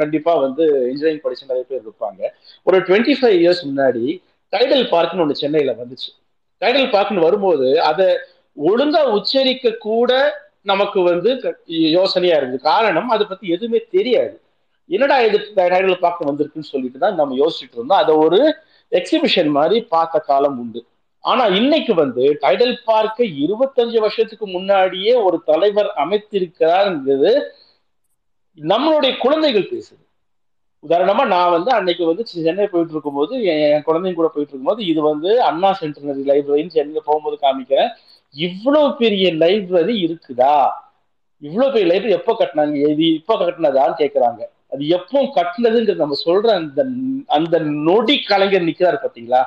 கண்டிப்பா 0.00 0.32
வந்து 0.46 0.64
இன்ஜினியரிங் 0.90 1.24
படிச்சு 1.24 1.50
நிறைய 1.50 1.64
பேர் 1.68 1.84
இருப்பாங்க. 1.86 2.20
ஒரு 2.68 2.78
டுவெண்ட்டி 2.88 3.14
ஃபைவ் 3.18 3.36
இயர்ஸ் 3.42 3.62
முன்னாடி 3.70 4.06
டைடல் 4.52 4.84
பார்க்னு 4.94 5.22
ஒன்று 5.24 5.42
சென்னையில 5.42 5.72
வந்துச்சு. 5.82 6.10
டைடல் 6.62 6.92
பார்க்னு 6.96 7.26
வரும்போது 7.26 7.68
அதை 7.90 8.08
ஒழுங்கா 8.58 9.00
உச்சரிக்க 9.16 9.72
கூட 9.88 10.12
நமக்கு 10.70 11.00
வந்து 11.10 11.30
யோசனையா 11.98 12.36
இருக்குது 12.38 12.66
காரணம் 12.70 13.10
அதை 13.14 13.24
பத்தி 13.26 13.46
எதுவுமே 13.56 13.80
தெரியாது. 13.96 14.34
என்னடா 14.90 15.16
இது 15.26 15.38
டைட்டில் 15.58 16.04
பார்க்க 16.04 16.28
வந்திருக்குன்னு 16.28 16.72
சொல்லிட்டு 16.74 16.98
தான் 17.04 17.18
நம்ம 17.20 17.36
யோசிச்சுட்டு 17.42 17.76
இருந்தோம். 17.78 18.02
அதை 18.02 18.12
ஒரு 18.24 18.40
எக்ஸிபிஷன் 18.92 19.50
மாதிரி 19.58 19.78
பார்த்த 19.94 20.18
காலம் 20.30 20.58
உண்டு. 20.62 20.80
ஆனா 21.24 21.44
இன்னைக்கு 21.60 21.92
வந்து 22.02 22.24
டைடல் 22.42 22.74
பார்க்க 22.90 23.24
இருபத்தஞ்சு 23.44 23.98
வருஷத்துக்கு 24.04 24.46
முன்னாடியே 24.56 25.14
ஒரு 25.28 25.38
தலைவர் 25.50 25.90
அமைத்திருக்கிறாருங்கிறது 26.02 27.32
நம்மளுடைய 28.58 29.12
குழந்தைகள் 29.24 29.70
பேசுது. 29.72 30.02
உதாரணமா 30.84 31.22
நான் 31.34 31.54
வந்து 31.56 31.70
அன்னைக்கு 31.76 32.04
வந்து 32.10 32.24
சென்னை 32.30 32.66
போயிட்டு 32.72 32.94
இருக்கும்போது 32.94 33.34
என் 33.52 33.86
குழந்தைங்க 33.88 34.18
கூட 34.18 34.28
போயிட்டு 34.34 34.52
இருக்கும்போது 34.52 34.82
இது 34.92 35.00
வந்து 35.10 35.30
அண்ணா 35.48 35.70
சென்டினரி 35.80 36.22
லைப்ரரின்னு 36.30 36.76
சென்னையில் 36.76 37.06
போகும்போது 37.08 37.36
காமிக்கிறேன். 37.44 37.90
இவ்வளவு 38.34 38.88
பெரிய 38.96 39.26
லைப்ரரி 39.34 39.94
இருக்குதா? 40.06 40.56
இவ்வளவு 41.42 41.72
பெரிய 41.72 41.88
லைப்ரரி 41.90 42.14
எப்போ 42.18 42.32
கட்டினாங்க? 42.34 42.76
இது 42.94 43.04
இப்போ 43.14 43.34
கட்டினதான்னு 43.40 44.00
கேட்குறாங்க 44.02 44.40
அது 44.72 44.82
எப்போ 44.96 45.18
கட்டினதுங்கிறது 45.36 46.04
நம்ம 46.04 46.18
சொல்ற 46.24 46.48
அந்த 46.54 46.80
அந்த 47.28 47.54
நொடி 47.86 48.16
கலைஞர் 48.24 48.68
நிக்கிறாரு 48.68 48.98
பாத்தீங்களா? 48.98 49.42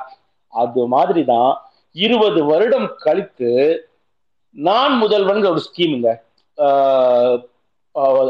அது 0.52 0.80
மாதிரிதான் 0.86 1.52
இருபது 1.96 2.40
வருடம் 2.44 2.88
கழித்து 2.98 3.50
நான் 4.56 4.94
முதல்வன்கிற 5.02 5.50
ஒரு 5.50 5.62
ஸ்கீமுங்க 5.66 6.10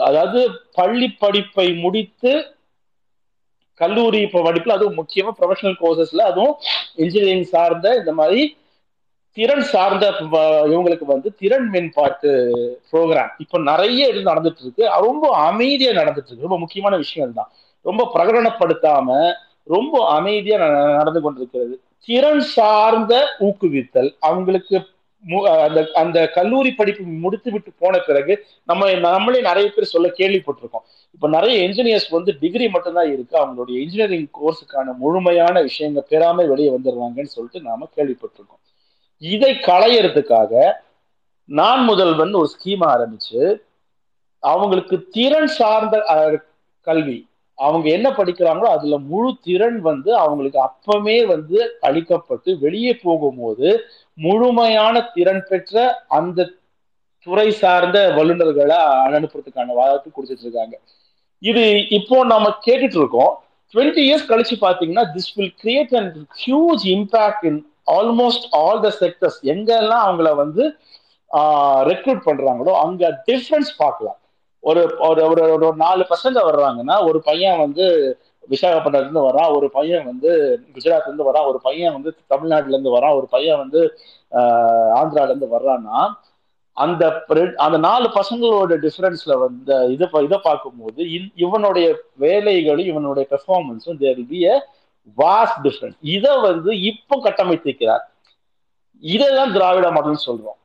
அதாவது 0.06 0.40
பள்ளி 0.74 1.08
படிப்பை 1.20 1.66
முடித்து 1.82 2.32
கல்லூரி 3.80 4.20
படிப்புல 4.34 4.76
அதுவும் 4.76 4.98
முக்கியமா 5.00 5.30
ப்ரொஃபஷனல் 5.38 5.78
கோர்சஸ்ல 5.80 6.24
அதுவும் 6.30 6.54
இன்ஜினியரிங் 6.96 7.52
சார்ந்த 7.52 7.94
இந்த 7.96 8.12
மாதிரி 8.12 8.42
திறன் 9.36 9.64
சார்ந்த 9.72 10.04
இவங்களுக்கு 10.72 11.06
வந்து 11.12 11.28
திறன் 11.40 11.68
மேம்பாட்டு 11.74 12.30
ப்ரோக்ராம் 12.90 13.30
இப்போ 13.38 13.58
நிறைய 13.70 14.08
இது 14.12 14.20
நடந்துட்டு 14.30 14.62
இருக்கு 14.64 14.84
ரொம்ப 15.06 15.24
அமைதியா 15.50 15.92
நடந்துட்டு 16.00 16.30
இருக்கு 16.30 16.46
ரொம்ப 16.48 16.58
முக்கியமான 16.64 16.96
விஷயம் 16.96 17.36
தான். 17.38 17.50
ரொம்ப 17.86 18.02
பிரகடனப்படுத்தாம 18.14 19.08
ரொம்ப 19.74 19.94
அமைதியா 20.16 20.56
நடந்து 20.98 21.20
கொண்டிருக்கிறது. 21.20 21.74
திறன் 22.06 22.42
சார்ந்த 22.56 23.14
ஊக்குவித்தல். 23.48 24.10
அவங்களுக்கு 24.28 24.76
அந்த 25.64 25.80
அந்த 26.00 26.18
கல்லூரி 26.36 26.70
படிப்பு 26.78 27.02
முடித்து 27.24 27.48
விட்டு 27.54 27.70
போன 27.82 27.98
பிறகு 28.06 28.34
நம்ம 28.70 28.88
நம்மளே 29.04 29.40
நிறைய 29.48 29.66
பேர் 29.74 29.92
சொல்ல 29.92 30.08
கேள்விப்பட்டிருக்கோம். 30.20 30.84
இப்ப 31.16 31.28
நிறைய 31.36 31.56
இன்ஜினியர்ஸ் 31.68 32.08
வந்து 32.16 32.32
டிகிரி 32.40 32.66
மட்டும்தான் 32.68 33.10
இருக்கு. 33.12 33.34
அவங்களுடைய 33.42 33.76
இன்ஜினியரிங் 33.84 34.28
கோர்ஸுக்கான 34.40 34.96
முழுமையான 35.04 35.62
விஷயங்கள் 35.68 36.10
பெறாம 36.12 36.48
வெளியே 36.52 36.72
வந்துடுறாங்கன்னு 36.76 37.34
சொல்லிட்டு 37.36 37.60
நாம 37.70 37.88
கேள்விப்பட்டிருக்கோம். 37.96 38.62
இதை 39.22 39.52
களையறதுக்காக 39.66 40.52
நான் 41.48 41.82
முதல்வன் 41.84 42.32
ஒரு 42.34 42.48
ஸ்கீம் 42.54 42.84
ஆரம்பிச்சு 42.86 43.42
அவங்களுக்கு 44.42 44.96
திறன் 45.10 45.52
சார்ந்த 45.56 45.96
கல்வி. 46.86 47.18
அவங்க 47.58 47.86
என்ன 47.88 48.08
படிக்கிறாங்களோ 48.10 48.68
அதுல 48.68 48.96
முழு 49.10 49.30
திறன் 49.44 49.78
வந்து 49.80 50.10
அவங்களுக்கு 50.16 50.58
அப்பமே 50.60 51.18
வந்து 51.26 51.58
அளிக்கப்பட்டு 51.80 52.50
வெளியே 52.60 52.92
போகும்போது 53.02 53.68
முழுமையான 54.18 54.94
திறன் 55.14 55.44
பெற்ற 55.50 55.76
அந்த 56.10 56.48
துறை 57.26 57.48
சார்ந்த 57.60 57.98
வல்லுநர்களை 58.16 58.78
அனுப்புறதுக்கான 59.08 59.74
வாய்ப்பு 59.74 60.08
கொடுத்துட்டு 60.10 60.46
இருக்காங்க 60.46 60.76
இது 61.42 61.62
இப்போ 61.90 62.16
நம்ம 62.24 62.48
கேட்டுட்டு 62.66 62.98
இருக்கோம் 63.00 63.32
டுவெண்ட்டி 63.74 64.02
இயர்ஸ் 64.08 64.30
கழிச்சு 64.30 64.56
பாத்தீங்கன்னா 64.64 65.04
this 65.14 65.30
will 65.36 65.54
create 65.62 65.94
and 66.00 66.16
huge 66.40 66.84
impact 66.94 67.46
in 67.50 67.60
almost 67.86 68.46
all 68.58 68.80
the 68.80 68.90
sectors 69.00 69.38
எங்கெல்லாம் 69.52 70.04
அவங்கள 70.06 70.30
வந்து 70.36 70.64
ரெக்ரூட் 71.90 72.26
பண்றாங்களோ 72.26 72.72
அங்க 72.84 73.02
டிஃப்ரென்ஸ் 73.28 73.70
பார்க்கலாம். 73.78 74.18
ஒரு 74.64 74.82
ஒரு 75.08 75.22
ஒரு 75.56 75.68
நாலு 75.78 76.02
பசங்க 76.10 76.38
வர்றாங்கன்னா 76.48 76.96
ஒரு 77.08 77.18
பையன் 77.22 77.58
வந்து 77.58 77.84
விசாகப்பட்டினத்துல 78.50 79.06
இருந்து 79.06 79.28
வரான் 79.28 79.54
ஒரு 79.56 79.66
பையன் 79.70 80.04
வந்து 80.04 80.30
குஜராத்ல 80.74 81.10
இருந்து 81.10 81.28
வரான் 81.30 81.48
ஒரு 81.50 81.58
பையன் 81.62 81.94
வந்து 81.96 82.10
தமிழ்நாட்டுல 82.26 82.74
இருந்து 82.74 82.96
வரான் 82.96 83.16
ஒரு 83.16 83.28
பையன் 83.30 83.62
வந்து 83.62 83.80
ஆந்திரால 85.00 85.28
இருந்து 85.28 85.54
வர்றான்னா 85.54 85.98
அந்த 86.76 87.04
அந்த 87.58 87.76
நாலு 87.86 88.06
பசங்களோட 88.14 88.76
டிஃபரன்ஸ்ல 88.84 89.34
வந்து 89.38 89.74
இதை 89.94 90.06
இதை 90.22 90.38
பார்க்கும்போது 90.40 91.00
இவனுடைய 91.44 91.88
வேலைகளும் 92.20 92.90
இவனுடைய 92.92 93.24
பெர்ஃபார்மன்ஸும் 93.32 94.00
தேர் 94.00 94.22
பி 94.28 94.40
வாஸ்ட் 95.18 95.60
டிஃப்ரெண்ட் 95.64 95.98
இதை 96.00 96.32
வந்து 96.40 96.70
இப்போ 96.80 97.14
கட்டமைத்திருக்கிறார். 97.24 98.04
இதைதான் 99.02 99.52
திராவிட 99.52 99.86
மாடல் 99.90 100.26
சொல்றோம். 100.26 100.58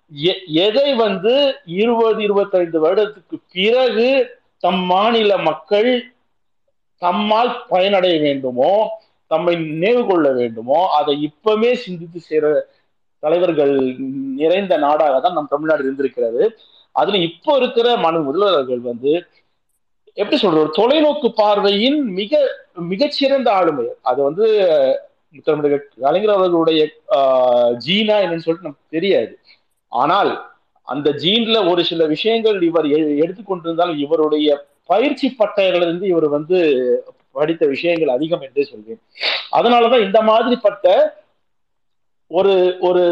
எதை 0.67 0.95
வந்து 0.95 1.33
இருபது 1.65 2.19
இருபத்தைந்து 2.23 2.77
வருடத்துக்கு 2.85 3.37
பிறகு 3.51 4.07
தம் 4.57 4.83
மாநில 4.91 5.31
மக்கள் 5.37 5.89
தம்மால் 7.01 7.51
பயனடைய 7.67 8.15
வேண்டுமோ 8.19 8.71
தம்மை 9.31 9.53
நினைவு 9.55 10.01
கொள்ள 10.05 10.27
வேண்டுமோ 10.31 10.79
அதை 10.89 11.13
இப்பமே 11.27 11.71
சிந்தித்து 11.73 12.19
செய்யற 12.29 12.47
தலைவர்கள் 13.23 13.73
நிறைந்த 14.41 14.73
நாடாக 14.77 15.19
தான் 15.19 15.33
நம் 15.33 15.51
தமிழ்நாடு 15.53 15.83
இருந்திருக்கிறது. 15.83 16.43
அதுல 16.91 17.17
இப்போ 17.17 17.51
இருக்கிற 17.57 17.87
மனு 17.97 18.19
முதல்வர்கள் 18.19 18.81
வந்து 18.81 19.11
எப்படி 20.13 20.37
சொல்ற 20.41 20.61
ஒரு 20.63 20.71
தொலைநோக்கு 20.77 21.29
பார்வையின் 21.35 21.99
மிக 22.11 22.39
மிகச்சிறந்த 22.91 23.49
ஆளுமை. 23.51 23.85
அது 24.01 24.19
வந்து 24.23 24.45
நம்முடைய 25.47 25.77
கலைஞர் 26.03 26.35
அவர்களுடைய 26.35 26.81
ஜீனா 27.85 28.15
என்னன்னு 28.23 28.45
சொல்லிட்டு 28.45 28.67
நமக்கு 28.67 28.95
தெரியாது. 28.97 29.33
ஆனால் 29.91 30.31
அந்த 30.87 31.09
ஜீன்ல 31.23 31.57
ஒரு 31.71 31.81
சில 31.85 32.05
விஷயங்கள் 32.05 32.57
இவர் 32.61 32.87
எடுத்துக்கொண்டிருந்தாலும் 33.23 34.01
இவருடைய 34.05 34.57
பயிற்சி 34.85 35.35
பட்டயர்களிருந்து 35.39 36.03
இவர் 36.03 36.27
வந்து 36.29 36.57
படித்த 37.31 37.65
விஷயங்கள் 37.65 38.15
அதிகம் 38.15 38.41
என்றே 38.41 38.63
சொல்வேன். 38.63 39.01
அதனாலதான் 39.51 40.05
இந்த 40.05 40.19
மாதிரி 40.21 40.55
பட்ட 40.61 40.85
ஒரு 42.31 42.53
ஒரு 42.81 43.03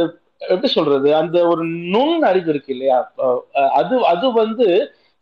எப்படி 0.42 0.68
சொல்றது 0.68 1.16
அந்த 1.16 1.38
ஒரு 1.48 1.64
நுண் 1.66 2.24
அறிவு 2.24 2.50
இருக்கு 2.50 2.72
இல்லையா? 2.74 2.98
அது 3.80 3.96
அது 4.06 4.26
வந்து 4.32 4.68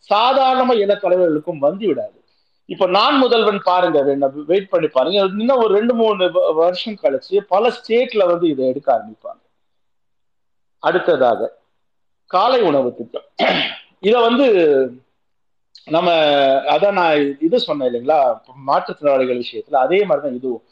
சாதாரணமா 0.09 0.73
இன 0.79 0.95
தலைவர்களுக்கும் 0.95 1.59
வந்து 1.59 1.85
விடாது. 1.87 2.17
இப்ப 2.69 2.85
நான் 2.87 3.17
முதல்வன் 3.17 3.59
பாருங்க 3.63 3.99
வெயிட் 4.51 4.69
பண்ணி 4.69 4.87
பாருங்க. 4.87 5.19
இன்னும் 5.41 5.61
ஒரு 5.63 5.73
ரெண்டு 5.73 5.93
மூணு 5.93 6.25
வருஷம் 6.61 7.01
கழிச்சு 7.01 7.37
பல 7.47 7.71
ஸ்டேட்ல 7.77 8.25
வந்து 8.25 8.47
இதை 8.49 8.67
எடுக்க 8.67 8.89
ஆரம்பிப்பாங்க. 8.95 9.41
அடுத்ததாக 10.83 11.49
காலை 12.31 12.61
உணவு 12.61 12.89
திட்டம். 12.95 13.27
இத 13.99 14.15
வந்து 14.19 14.45
நம்ம 15.87 16.09
அதான் 16.75 16.97
நான் 16.99 17.41
இது 17.41 17.57
சொன்னேன் 17.59 17.87
இல்லைங்களா 17.89 18.17
மாற்றுத்திறனாளிகள் 18.67 19.41
விஷயத்துல 19.43 19.81
அதே 19.85 19.99
மாதிரிதான் 20.03 20.37
இதுவும். 20.39 20.63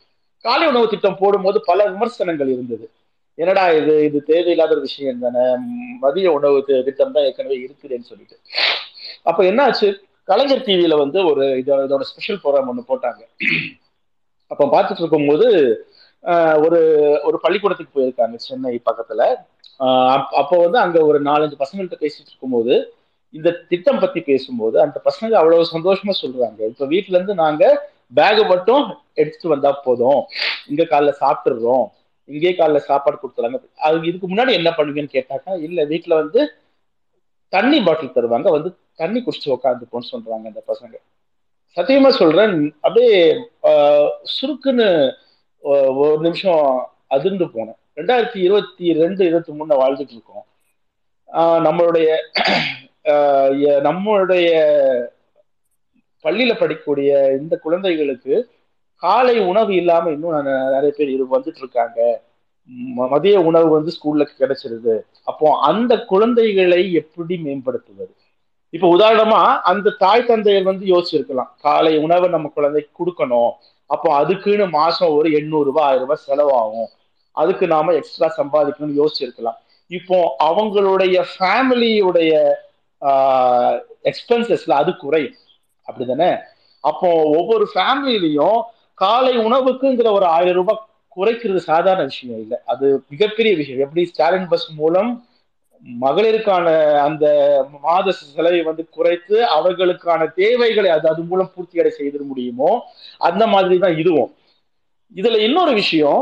காலை 0.46 0.68
உணவு 0.68 0.90
திட்டம் 0.90 1.18
போடும்போது 1.20 1.62
பல 1.66 1.86
விமர்சனங்கள் 1.86 2.48
இருந்தது. 2.48 2.86
என்னடா 3.38 3.64
இது 3.72 3.94
இது 4.06 4.24
தேவையில்லாத 4.24 4.72
ஒரு 4.72 4.82
விஷயம் 4.82 5.20
தானே 5.20 5.44
மதிய 6.00 6.32
உணவு 6.32 6.58
திட்டம் 6.88 7.12
தான் 7.12 7.24
ஏற்கனவே 7.24 7.58
இருக்குதுன்னு 7.66 8.10
சொல்லிட்டு. 8.12 8.38
அப்ப 9.24 9.44
என்னாச்சு? 9.44 9.90
கலைஞர் 10.28 10.66
டிவியில 10.68 10.96
வந்து 11.04 11.20
ஒரு 11.32 11.44
இதோட 11.62 11.80
இதோட 11.88 12.04
ஸ்பெஷல் 12.12 12.42
ப்ரோக்ராம் 12.44 12.70
ஒன்று 12.72 12.90
போட்டாங்க. 12.92 13.22
அப்ப 14.52 14.64
பார்த்துட்டு 14.74 15.04
இருக்கும்போது 15.04 15.48
ஒரு 16.66 16.80
ஒரு 17.28 17.38
பள்ளிக்கூடத்துக்கு 17.44 17.96
போயிருக்காங்க 17.98 18.36
சென்னை 18.48 18.74
பக்கத்துல. 18.90 19.22
அப்போ 20.42 20.56
வந்து 20.66 20.78
அங்க 20.86 20.98
ஒரு 21.10 21.20
நாலஞ்சு 21.30 21.56
பசங்கள்கிட்ட 21.62 21.98
பேசிட்டு 22.04 22.32
இருக்கும்போது 22.32 22.74
இந்த 23.34 23.50
திட்டம் 23.72 24.02
பத்தி 24.04 24.20
பேசும்போது 24.30 24.78
அந்த 24.86 24.98
பசங்க 25.08 25.34
அவ்வளவு 25.42 25.72
சந்தோஷமா 25.76 26.14
சொல்றாங்க. 26.24 26.60
இப்ப 26.72 26.86
வீட்டுல 26.94 27.18
இருந்து 27.18 27.36
நாங்க 27.44 27.64
பேகை 28.20 28.44
மட்டும் 28.52 28.84
எடுத்துட்டு 29.22 29.54
வந்தா 29.54 29.72
போதும். 29.86 30.22
இங்க 30.72 30.84
காலைல 30.92 31.12
சாப்பிட்டுறோம். 31.24 31.86
இங்கே 32.30 32.52
காலைல 32.60 32.80
சாப்பாடு 32.90 33.18
கொடுத்துறாங்க 33.22 33.58
அது 33.88 34.10
இதுக்கு 34.10 34.28
முன்னாடி 34.32 34.52
என்ன 34.60 34.70
பண்ணுவீங்கன்னு 34.78 35.16
கேட்டாக்கா 35.16 35.54
இல்ல 35.68 35.86
வீட்டுல 35.94 36.14
வந்து 36.22 36.42
தண்ணி 37.54 37.80
பாட்டில் 37.88 38.16
தருவாங்க. 38.18 38.50
வந்து 38.58 38.70
தண்ணி 39.00 39.20
குடிச்சு 39.24 39.48
உக்காந்துப்போன்னு 39.56 40.12
சொல்றாங்க 40.14 40.46
இந்த 40.52 40.64
பசங்க. 40.72 40.96
சத்தியமா 41.78 42.10
சொல்றேன் 42.22 42.56
அப்படியே 42.86 43.20
சுருக்குன்னு 44.36 44.88
ஒரு 46.02 46.18
நிமிஷம் 46.26 46.66
அதிர்ந்து 47.16 47.46
போனேன். 47.54 47.80
ரெண்டாயிரத்தி 48.00 48.40
இருபத்தி 48.48 48.86
ரெண்டு 49.02 49.22
இருபத்தி 49.30 49.52
மூணுல 49.54 49.80
வாழ்ந்துட்டு 49.82 50.16
இருக்கோம். 50.18 50.46
நம்மளுடைய 51.68 52.10
நம்மளுடைய 53.88 54.50
பள்ளியில 56.26 56.54
படிக்கக்கூடிய 56.58 57.12
இந்த 57.42 57.56
குழந்தைகளுக்கு 57.66 58.34
காலை 59.04 59.36
உணவு 59.52 59.72
இல்லாம 59.82 60.12
இன்னும் 60.16 60.50
நிறைய 60.74 60.92
பேர் 60.98 61.14
இது 61.14 61.24
வந்துட்டு 61.36 61.62
இருக்காங்க. 61.64 62.00
மதிய 63.14 63.38
உணவு 63.50 63.68
வந்து 63.78 63.92
ஸ்கூல்ல 63.96 64.26
கிடைச்சிருது. 64.32 64.96
அப்போ 65.30 65.48
அந்த 65.70 65.94
குழந்தைகளை 66.12 66.82
எப்படி 67.02 67.36
மேம்படுத்துவது? 67.46 68.14
இப்ப 68.76 68.86
உதாரணமா 68.96 69.42
அந்த 69.72 69.96
தாய் 70.04 70.28
தந்தையர் 70.28 70.70
வந்து 70.70 70.86
யோசிச்சிருக்கலாம். 70.86 71.50
காலை 71.62 71.98
உணவை 71.98 72.30
நம்ம 72.30 72.52
குழந்தைக்கு 72.54 72.92
கொடுக்கணும். 73.00 73.52
அப்போ 73.86 74.16
அதுக்குன்னு 74.16 74.66
மாசம் 74.70 75.14
ஒரு 75.18 75.30
எண்ணூறு 75.32 75.64
ரூபாய் 75.64 75.88
ஆயிரம் 75.88 76.08
ரூபாய் 76.08 76.26
செலவாகும். 76.28 76.92
அதுக்கு 77.32 77.66
நாம 77.68 77.94
எக்ஸ்ட்ரா 77.94 78.28
சம்பாதிக்கணும்னு 78.38 79.00
யோசிச்சிருக்கலாம். 79.02 79.60
இப்போ 79.88 80.18
அவங்களுடைய 80.44 81.18
ஃபேமிலியுடைய 81.32 82.34
எக்ஸ்பென்சஸ்ல 84.10 84.72
அது 84.82 84.92
குறையும். 84.98 85.36
அப்படிதானே? 85.88 86.32
அப்போ 86.80 87.10
ஒவ்வொரு 87.40 87.66
ஃபேமிலிலையும் 87.74 88.60
காலை 88.94 89.34
உணவுக்குங்கிற 89.38 90.08
ஒரு 90.12 90.26
ஆயிரம் 90.26 90.58
ரூபாய் 90.60 90.86
குறைக்கிறது 91.16 91.62
சாதாரண 91.72 92.04
விஷயம் 92.04 92.40
இல்லை. 92.42 92.58
அது 92.66 92.88
மிகப்பெரிய 93.10 93.56
விஷயம். 93.56 93.84
எப்படி 93.86 94.04
ஸ்டாலின் 94.06 94.48
பஸ் 94.48 94.70
மூலம் 94.80 95.12
மகளிருக்கான 95.84 96.68
அந்த 97.06 97.26
மாத 97.86 98.12
செலவை 98.12 98.60
வந்து 98.68 98.84
குறைத்து 98.90 99.38
அவர்களுக்கான 99.56 100.28
தேவைகளை 100.34 100.90
அது 100.96 101.08
அது 101.12 101.22
மூலம் 101.30 101.52
பூர்த்தி 101.54 101.82
அடை 101.82 101.92
செய்திட 101.98 102.24
முடியுமோ? 102.32 102.72
அந்த 103.18 103.44
மாதிரி 103.48 103.78
தான் 103.80 103.98
இதுவும். 104.02 104.32
இதுல 105.16 105.40
இன்னொரு 105.48 105.74
விஷயம் 105.74 106.22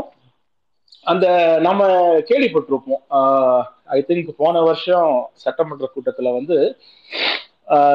அந்த 1.12 1.26
நம்ம 1.66 1.82
கேள்விப்பட்டிருப்போம். 2.30 3.02
ஐ 3.96 4.00
திங்க் 4.08 4.30
போன 4.42 4.56
வருஷம் 4.68 5.12
சட்டமன்ற 5.44 5.86
கூட்டத்துல 5.94 6.32
வந்து 6.38 6.56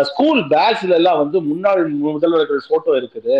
ஸ்கூல் 0.09 0.41
பேக்ஸ்ல 0.53 0.93
எல்லாம் 0.99 1.21
வந்து 1.23 1.37
முன்னாள் 1.49 1.81
முதல்வர்கள் 2.05 2.69
போட்டோ 2.69 2.91
இருக்குது. 2.99 3.37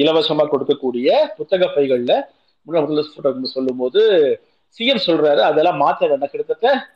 இலவசமா 0.00 0.44
கொடுக்கக்கூடிய 0.50 1.08
புத்தக 1.38 1.64
பைகள்ல 1.76 2.12
முன்னாள் 2.66 2.84
முதல்வர் 2.84 3.14
போட்டோ 3.16 3.54
சொல்லும் 3.56 3.80
போது 3.82 4.02
சிஎம் 4.78 5.06
சொல்றாரு 5.08 5.42
அதெல்லாம் 5.50 5.82
மாற்ற 5.84 6.06
வேண்டாம். 6.06 6.30
கிட்டத்தட்ட 6.32 6.94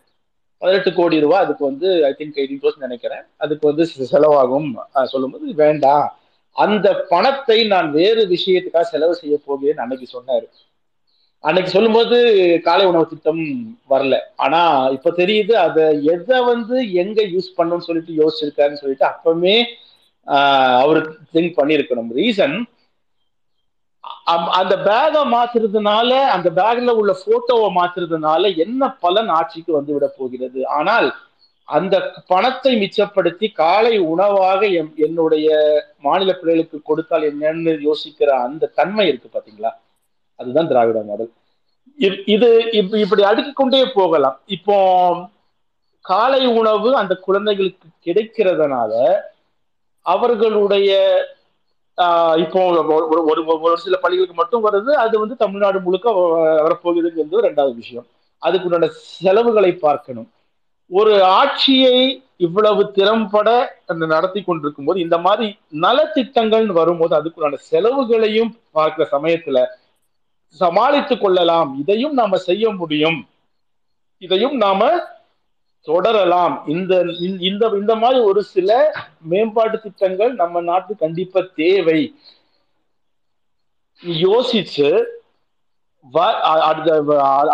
பதினெட்டு 0.63 0.91
கோடி 0.99 1.17
ரூபாய் 1.25 1.45
அதுக்கு 1.45 1.65
வந்து 1.71 1.89
ஐ 2.09 2.11
திங்க் 2.19 2.39
எயிட்டீன் 2.41 2.63
பர்சன்ட் 2.63 2.87
நினைக்கிறேன். 2.87 3.25
அதுக்கு 3.45 3.65
வந்து 3.71 3.85
செலவாகும் 4.13 4.69
சொல்லும்போது 5.13 5.55
வேண்டாம். 5.63 6.09
அந்த 6.57 6.89
பணத்தை 7.13 7.59
நான் 7.75 7.89
வேறு 7.99 8.23
விஷயத்துக்காக 8.35 8.87
செலவு 8.95 9.15
செய்ய 9.21 9.37
போகிறேன்னு 9.47 9.85
அன்னைக்கு 9.85 10.07
சொன்னாரு. 10.17 10.47
அன்னைக்கு 11.45 11.71
சொல்லும்போது 11.75 12.17
காலை 12.67 12.87
உணவு 12.87 13.07
திட்டம் 13.13 13.43
வரல. 13.93 14.15
ஆனா 14.45 14.61
இப்ப 14.97 15.13
தெரியுது 15.21 15.55
அதை 15.67 15.85
எதை 16.15 16.39
வந்து 16.53 16.77
எங்க 17.03 17.21
யூஸ் 17.35 17.55
பண்ணணும்னு 17.59 17.87
சொல்லிட்டு 17.89 18.19
யோசிச்சிருக்காருன்னு 18.21 18.83
சொல்லிட்டு 18.83 19.07
அப்பவுமே 19.13 19.57
அவர் 20.83 21.01
திங்க் 21.35 21.57
பண்ணியிருக்கணும். 21.61 22.11
ரீசன் 22.21 22.57
அந்த 24.59 24.75
பேகை 24.89 25.23
மாத்துறதுனால 25.35 26.11
அந்த 26.35 26.49
பேக்ல 26.59 26.93
உள்ள 27.01 27.13
போட்டோவை 27.25 27.69
மாத்துறதுனால 27.79 28.43
என்ன 28.65 28.83
பலன் 29.05 29.31
ஆட்சிக்கு 29.39 29.73
வந்து 29.79 29.93
விட 29.97 30.07
போகிறது? 30.19 30.61
ஆனால் 30.79 31.09
அந்த 31.69 31.97
பணத்தை 32.31 32.73
மிச்சப்படுத்தி 32.83 33.47
காலை 33.61 33.95
உணவாக 34.13 34.61
என்னுடைய 35.07 35.49
மாநில 36.07 36.31
பிள்ளைகளுக்கு 36.39 36.79
கொடுத்தால் 36.83 37.27
என்னன்னு 37.31 37.73
யோசிக்கிற 37.89 38.31
அந்த 38.47 38.71
தன்மை 38.79 39.07
இருக்கு 39.11 39.29
பாத்தீங்களா? 39.35 39.73
அதுதான் 40.41 40.71
திராவிட 40.71 41.01
மாடல். 41.11 41.31
இது 42.35 42.49
இப்படி 43.03 43.23
அடுக்கி 43.31 43.53
கொண்டே 43.53 43.83
போகலாம். 43.99 44.39
இப்போ 44.57 44.77
காலை 46.05 46.43
உணவு 46.61 46.91
அந்த 47.01 47.15
குழந்தைகளுக்கு 47.27 47.89
கிடைக்கிறதுனால 48.07 48.93
அவர்களுடைய 50.07 50.91
இப்போ 52.37 52.61
ஒரு 53.15 53.61
ஒரு 53.61 53.79
சில 53.79 53.97
பள்ளிகளுக்கு 53.97 54.35
மட்டும் 54.35 54.65
வருது 54.67 54.93
அது 55.05 55.19
வந்து 55.19 55.37
தமிழ்நாடு 55.37 55.81
முழுக்க 55.81 56.11
வரப்போகுதுங்கிறது 56.67 57.45
ரெண்டாவது 57.47 57.75
விஷயம். 57.75 58.07
அதுக்குண்டான 58.43 58.89
செலவுகளை 58.93 59.73
பார்க்கணும். 59.73 60.29
ஒரு 60.91 61.25
ஆட்சியை 61.25 62.23
இவ்வளவு 62.37 62.83
திறம்பட 62.93 63.49
நடத்தி 63.87 64.43
கொண்டிருக்கும் 64.43 64.85
போது 64.85 65.01
இந்த 65.01 65.19
மாதிரி 65.19 65.59
நலத்திட்டங்கள் 65.81 66.67
வரும்போது 66.67 67.13
அதுக்குண்டான 67.19 67.57
செலவுகளையும் 67.71 68.53
பார்க்கிற 68.71 69.09
சமயத்துல 69.13 69.59
சமாளித்துக் 70.49 71.21
கொள்ளலாம். 71.21 71.77
இதையும் 71.81 72.13
நாம 72.13 72.37
செய்ய 72.37 72.71
முடியும். 72.71 73.19
இதையும் 74.19 74.57
நாம 74.57 74.89
தொடரலாம். 75.87 76.55
இந்த 76.75 76.95
இந்த 77.49 77.63
இந்த 77.81 77.93
மாதிரி 78.03 78.19
ஒரு 78.31 78.41
சில 78.55 78.71
மேம்பாட்டு 79.31 79.79
திட்டங்கள் 79.87 80.33
நம்ம 80.43 80.61
நாட்டு 80.71 80.93
கண்டிப்பா 81.05 81.41
தேவை. 81.63 82.01
யோசிச்சு 84.27 84.91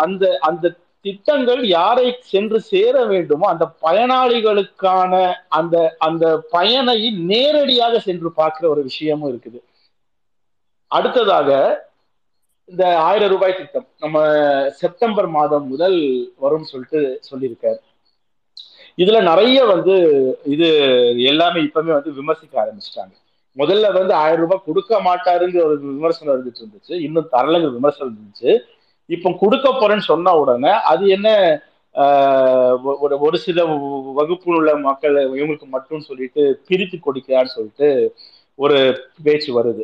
அந்த 0.03 0.25
அந்த 0.49 0.65
திட்டங்கள் 1.05 1.61
யாரை 1.77 2.05
சென்று 2.33 2.59
சேர 2.71 2.95
வேண்டுமோ 3.11 3.45
அந்த 3.53 3.65
பயனாளிகளுக்கான 3.85 5.13
அந்த 5.57 5.75
அந்த 6.07 6.25
பயனை 6.55 6.95
நேரடியாக 7.31 7.99
சென்று 8.07 8.29
பார்க்கிற 8.39 8.65
ஒரு 8.73 8.81
விஷயமும் 8.89 9.29
இருக்குது. 9.31 9.59
அடுத்ததாக 10.91 11.49
இந்த 12.69 12.83
ஆயிரம் 13.07 13.31
ரூபாய் 13.33 13.57
திட்டம். 13.57 13.87
நம்ம 14.03 14.17
செப்டம்பர் 14.81 15.29
மாதம் 15.37 15.67
முதல் 15.73 15.99
வரும்னு 16.43 16.71
சொல்லிட்டு 16.71 17.01
சொல்லியிருக்காரு. 17.29 17.79
இதுல 19.01 19.17
நிறைய 19.29 19.57
வந்து 19.73 19.95
இது 20.53 20.67
எல்லாமே 21.31 21.59
இப்பவுமே 21.67 21.91
வந்து 21.97 22.11
விமர்சிக்க 22.19 22.53
ஆரம்பிச்சிட்டாங்க. 22.63 23.13
முதல்ல 23.57 23.91
வந்து 23.97 24.13
ஆயிரம் 24.23 24.43
ரூபாய் 24.43 24.65
கொடுக்க 24.65 24.99
மாட்டாருங்கிற 25.07 25.61
ஒரு 25.69 25.77
விமர்சனம் 25.93 26.33
இருந்துட்டு 26.35 26.61
இருந்துச்சு. 26.63 26.93
இன்னும் 27.07 27.31
தரலங்கிற 27.35 27.71
விமர்சனம் 27.77 28.15
இருந்துச்சு. 28.15 28.51
இப்போ 29.15 29.29
கொடுக்க 29.43 29.67
போறேன்னு 29.71 30.09
சொன்ன 30.11 30.33
உடனே 30.41 30.73
அது 30.91 31.03
என்ன 31.17 31.29
ஒரு 33.03 33.15
ஒரு 33.25 33.37
சில 33.45 33.59
வகுப்பு 34.17 34.49
உள்ள 34.57 34.71
மக்கள் 34.87 35.15
இவங்களுக்கு 35.27 35.67
மட்டும் 35.75 36.07
சொல்லிட்டு 36.07 36.41
பிரித்து 36.67 36.97
கொடுக்கிறான்னு 37.05 37.53
சொல்லிட்டு 37.53 37.87
ஒரு 38.63 38.77
பேச்சு 39.25 39.51
வருது. 39.59 39.83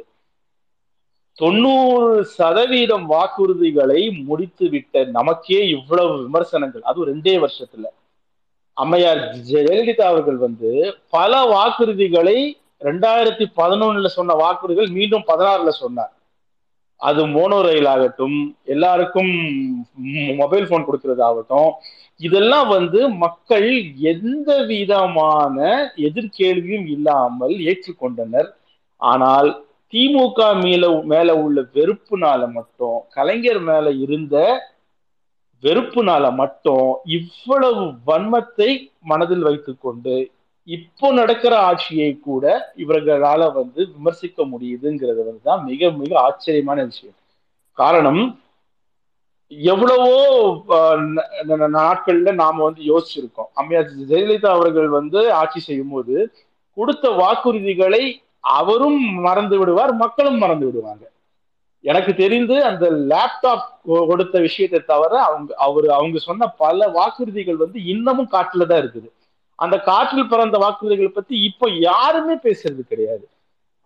தொண்ணூறு 1.39 2.09
சதவீதம் 2.37 3.05
வாக்குறுதிகளை 3.13 4.01
முடித்து 4.29 4.65
விட்ட 4.73 5.03
நமக்கே 5.17 5.59
இவ்வளவு 5.75 6.13
விமர்சனங்கள். 6.25 6.83
அதுவும் 6.89 7.09
ரெண்டே 7.11 7.35
வருஷத்துல. 7.45 7.85
அம்மையார் 8.77 9.21
ஜெயலலிதா 9.49 10.05
அவர்கள் 10.11 10.37
வந்து 10.45 10.69
பல 11.15 11.31
வாக்குறுதிகளை 11.53 12.37
ரெண்டாயிரத்தி 12.81 13.45
பதினொன்னுல 13.59 14.09
சொன்ன 14.17 14.35
வாக்குறுதிகள் 14.35 14.89
மீண்டும் 14.97 15.25
பதினாறுல 15.27 15.71
சொன்னார். 15.83 16.13
அது 17.01 17.21
மோனோ 17.35 17.59
ரயில் 17.67 17.89
ஆகட்டும் 17.93 18.37
எல்லாருக்கும் 18.73 19.31
மொபைல் 20.41 20.67
போன் 20.69 20.85
கொடுக்கறது 20.87 21.23
ஆகட்டும் 21.29 21.71
இதெல்லாம் 22.19 22.67
வந்து 22.67 22.99
மக்கள் 23.23 23.69
எந்த 24.11 24.49
விதமான 24.71 25.57
எதிர்கேள்வியும் 26.07 26.87
இல்லாமல் 26.95 27.55
ஏற்றுக்கொண்டனர். 27.69 28.49
ஆனால் 29.01 29.49
திமுக 29.93 30.39
மேல 30.61 30.83
மேல 31.11 31.29
உள்ள 31.45 31.59
வெறுப்புனால 31.75 32.41
மட்டும் 32.57 32.99
கலைஞர் 33.17 33.61
மேல 33.69 33.85
இருந்த 34.05 34.35
வெறுப்புனால 35.63 36.25
மட்டும் 36.41 36.87
இவ்வளவு 37.17 37.83
வன்மத்தை 38.09 38.69
மனதில் 39.11 39.45
வைத்துக்கொண்டு 39.47 40.15
இப்போ 40.67 41.07
நடக்கிற 41.19 41.53
ஆட்சியை 41.69 42.11
கூட 42.27 42.43
இவர்களால 42.83 43.41
வந்து 43.53 43.81
விமர்சிக்க 43.95 44.45
முடியுதுங்கிறது 44.51 45.21
வந்து 45.27 45.43
தான் 45.49 45.63
மிக 45.69 45.89
மிக 46.01 46.11
ஆச்சரியமான 46.27 46.79
விஷயம். 46.91 47.17
காரணம் 47.77 48.21
எவ்வளவோ 49.71 50.13
நாட்கள்ல 51.77 52.29
நாம 52.43 52.61
வந்து 52.67 52.81
யோசிச்சிருக்கோம். 52.91 53.49
அம்மையார் 53.59 53.89
ஜெயலலிதா 54.11 54.51
அவர்கள் 54.57 54.89
வந்து 54.99 55.19
ஆட்சி 55.41 55.59
செய்யும் 55.67 55.93
போது 55.95 56.15
கொடுத்த 56.77 57.05
வாக்குறுதிகளை 57.21 58.03
அவரும் 58.57 59.01
மறந்து 59.25 59.57
விடுவார் 59.59 59.93
மக்களும் 60.03 60.39
மறந்து 60.43 60.65
விடுவாங்க. 60.67 61.03
எனக்கு 61.83 62.11
தெரிந்து 62.21 62.55
அந்த 62.69 62.85
லேப்டாப் 63.11 63.65
கொடுத்த 64.09 64.35
விஷயத்தை 64.47 64.79
தவிர 64.91 65.13
அவங்க 65.29 65.51
அவர் 65.65 65.87
அவங்க 65.97 66.17
சொன்ன 66.27 66.47
பல 66.63 66.87
வாக்குறுதிகள் 66.97 67.61
வந்து 67.63 67.79
இன்னமும் 67.93 68.33
காட்டுல 68.35 68.67
தான் 68.69 68.81
இருக்குது. 68.83 69.09
அந்த 69.59 69.75
காற்றில் 69.89 70.31
பிறந்த 70.33 70.57
வாக்குறுதிகள் 70.63 71.17
பத்தி 71.17 71.35
இப்ப 71.49 71.69
யாருமே 71.89 72.35
பேசுறது 72.45 72.83
கிடையாது. 72.91 73.25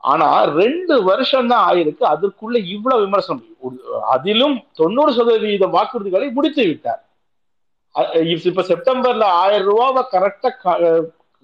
ஆனா 0.03 0.27
ரெண்டு 0.61 0.95
வருஷம் 1.09 1.49
தான் 1.51 1.65
ஆயிருக்கு 1.69 2.03
அதற்குள்ள 2.13 2.57
இவ்வளவு 2.75 3.03
விமர்சனம். 3.05 3.47
அதிலும் 4.15 4.55
தொண்ணூறு 4.81 5.11
சதவீத 5.17 5.67
வாக்குறுதிகளை 5.77 6.27
முடித்து 6.37 6.63
விட்டார். 6.69 7.01
இப்ப 8.35 8.63
செப்டம்பர்ல 8.71 9.27
ஆயிரம் 9.43 9.67
ரூபாவை 9.69 10.03
கரெக்டா 10.13 10.49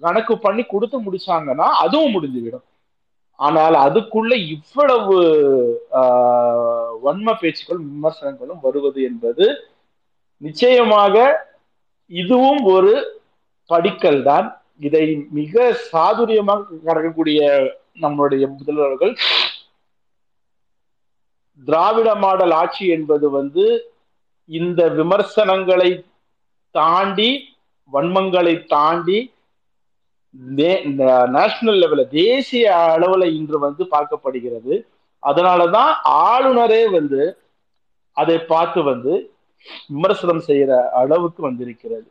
கணக்கு 0.02 0.34
பண்ணி 0.46 0.62
கொடுத்து 0.64 0.96
முடிச்சாங்கன்னா 1.06 1.66
அதுவும் 1.84 2.14
முடிஞ்சுவிடும் 2.16 2.64
ஆனால் 3.38 3.76
அதுக்குள்ள 3.84 4.32
இவ்வளவு 4.48 5.16
வன்ம 7.04 7.32
பேச்சுக்கள் 7.40 7.80
விமர்சனங்களும் 7.86 8.60
வருவது 8.62 9.00
என்பது 9.02 9.46
நிச்சயமாக 10.42 11.14
இதுவும் 12.10 12.62
ஒரு 12.64 12.92
படிக்கல் 13.70 14.22
தான். 14.22 14.46
இதை 14.80 15.02
மிக 15.30 15.54
சாதுரியமாக 15.92 16.78
கடக்கக்கூடிய 16.86 17.40
நம்மளுடைய 18.00 18.44
முதல்வர்கள் 18.54 19.12
திராவிட 21.60 22.14
மாடல் 22.14 22.50
ஆட்சி 22.52 22.84
என்பது 22.88 23.30
வந்து 23.30 23.64
இந்த 24.50 24.88
விமர்சனங்களை 24.88 25.90
தாண்டி 26.74 27.30
வன்மங்களை 27.92 28.54
தாண்டி 28.66 29.18
நேஷனல் 31.34 31.80
லெவலில் 31.80 32.08
தேசிய 32.16 32.64
அளவுல 32.88 33.24
இன்று 33.34 33.58
வந்து 33.58 33.84
பார்க்கப்படுகிறது. 33.84 34.74
அதனாலதான் 35.22 35.92
ஆளுநரே 36.26 36.90
வந்து 36.90 37.22
அதை 38.16 38.38
பார்த்து 38.44 38.82
வந்து 38.82 39.12
விமர்சனம் 39.90 40.42
செய்யற 40.46 40.70
அளவுக்கு 40.92 41.42
வந்திருக்கிறது. 41.42 42.08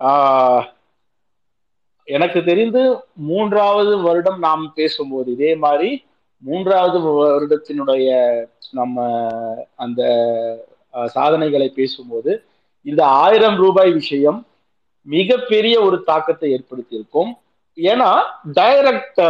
ஆஹ், 0.00 0.64
எனக்கு 2.08 2.44
தெரிந்து 2.44 2.82
மூன்றாவது 3.26 3.98
வருடம் 3.98 4.38
நாம் 4.38 4.72
பேசும்போது 4.74 5.30
இதே 5.32 5.54
மாதிரி 5.56 5.90
மூன்றாவது 6.42 6.98
வருடத்தினுடைய 7.18 8.08
நம்ம 8.70 8.96
அந்த 9.76 10.02
சாதனைகளை 11.10 11.68
பேசும்போது 11.70 12.32
இந்த 12.86 13.06
ஆயிரம் 13.06 13.56
ரூபாய் 13.56 13.92
விஷயம் 13.92 14.40
மிகப்பெரிய 15.06 15.74
ஒரு 15.82 15.96
தாக்கத்தை 16.04 16.48
ஏற்படுத்தியிருக்கும். 16.52 17.30
ஏன்னா 17.78 18.10
டைரக்ட் 18.56 19.20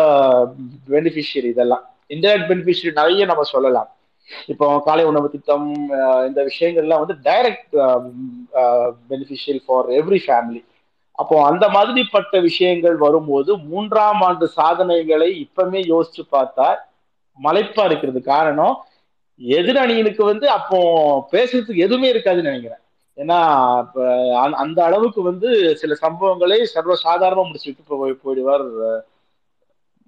பெனிஃபிஷியரி 0.90 1.48
இதெல்லாம். 1.50 1.84
இன்டைரக்ட் 2.10 2.50
பெனிஃபிஷியரி 2.50 2.92
நிறைய 2.94 3.26
நம்ம 3.26 3.44
சொல்லலாம். 3.50 3.88
இப்போ 4.48 4.66
காலை 4.80 5.04
உணவு 5.04 5.28
திட்டம் 5.30 5.66
அஹ், 5.98 6.24
இந்த 6.28 6.40
விஷயங்கள்லாம் 6.50 7.02
வந்து 7.04 7.16
direct 7.24 7.74
beneficial 9.10 9.60
for 9.64 9.88
every 9.98 10.20
family 10.26 10.62
அப்போ 11.18 11.36
அந்த 11.46 11.64
மாதிரிப்பட்ட 11.68 12.36
விஷயங்கள் 12.42 12.96
வரும்போது 12.96 13.50
மூன்றாம் 13.66 14.22
ஆண்டு 14.22 14.46
சாதனைகளை 14.56 15.28
இப்பவுமே 15.44 15.80
யோசிச்சு 15.88 16.22
பார்த்தா 16.32 16.68
மலைப்பா 17.38 17.84
இருக்கிறது. 17.84 18.20
காரணம் 18.30 18.74
எதிரணிகளுக்கு 19.40 20.22
வந்து 20.24 20.46
அப்போ 20.50 20.78
பேசுறதுக்கு 21.32 21.84
எதுவுமே 21.86 22.08
இருக்காதுன்னு 22.12 22.50
நினைக்கிறேன். 22.50 22.82
ஏன்னா 23.22 24.50
அந்த- 24.52 24.84
அளவுக்கு 24.84 25.22
வந்து 25.22 25.76
சில 25.76 25.96
சம்பவங்களை 26.02 26.62
சர்வ 26.62 26.94
சாதாரணமா 27.04 27.50
முடிச்சுட்டு 27.50 27.78
போய் 27.86 28.10
போயிடுவார் 28.10 29.00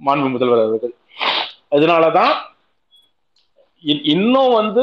மாண்பு 0.04 0.30
முதல்வர் 0.30 0.66
அவர்கள். 0.66 0.94
அதனாலதான் 1.70 2.32
இன்னும் 4.02 4.52
வந்து 4.52 4.82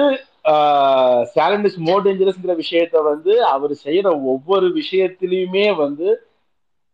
சேலண்ட் 1.36 1.64
இஸ் 1.64 1.78
மோர் 1.78 2.06
டேஞ்சரஸ்ங்கிற 2.06 2.62
விஷயத்த 2.62 3.03
வந்து 3.03 3.44
அவர் 3.45 3.72
செய்யற 3.84 4.24
ஒவ்வொரு 4.24 4.68
விஷயத்திலையுமே 4.68 5.76
வந்து 5.76 6.28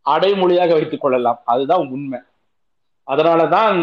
அடைமொழியாக 0.05 0.73
வைத்துக் 0.73 1.01
கொள்ளலாம். 1.01 1.41
அதுதான் 1.45 1.87
உண்மை. 1.89 2.19
அதனாலதான் 3.07 3.79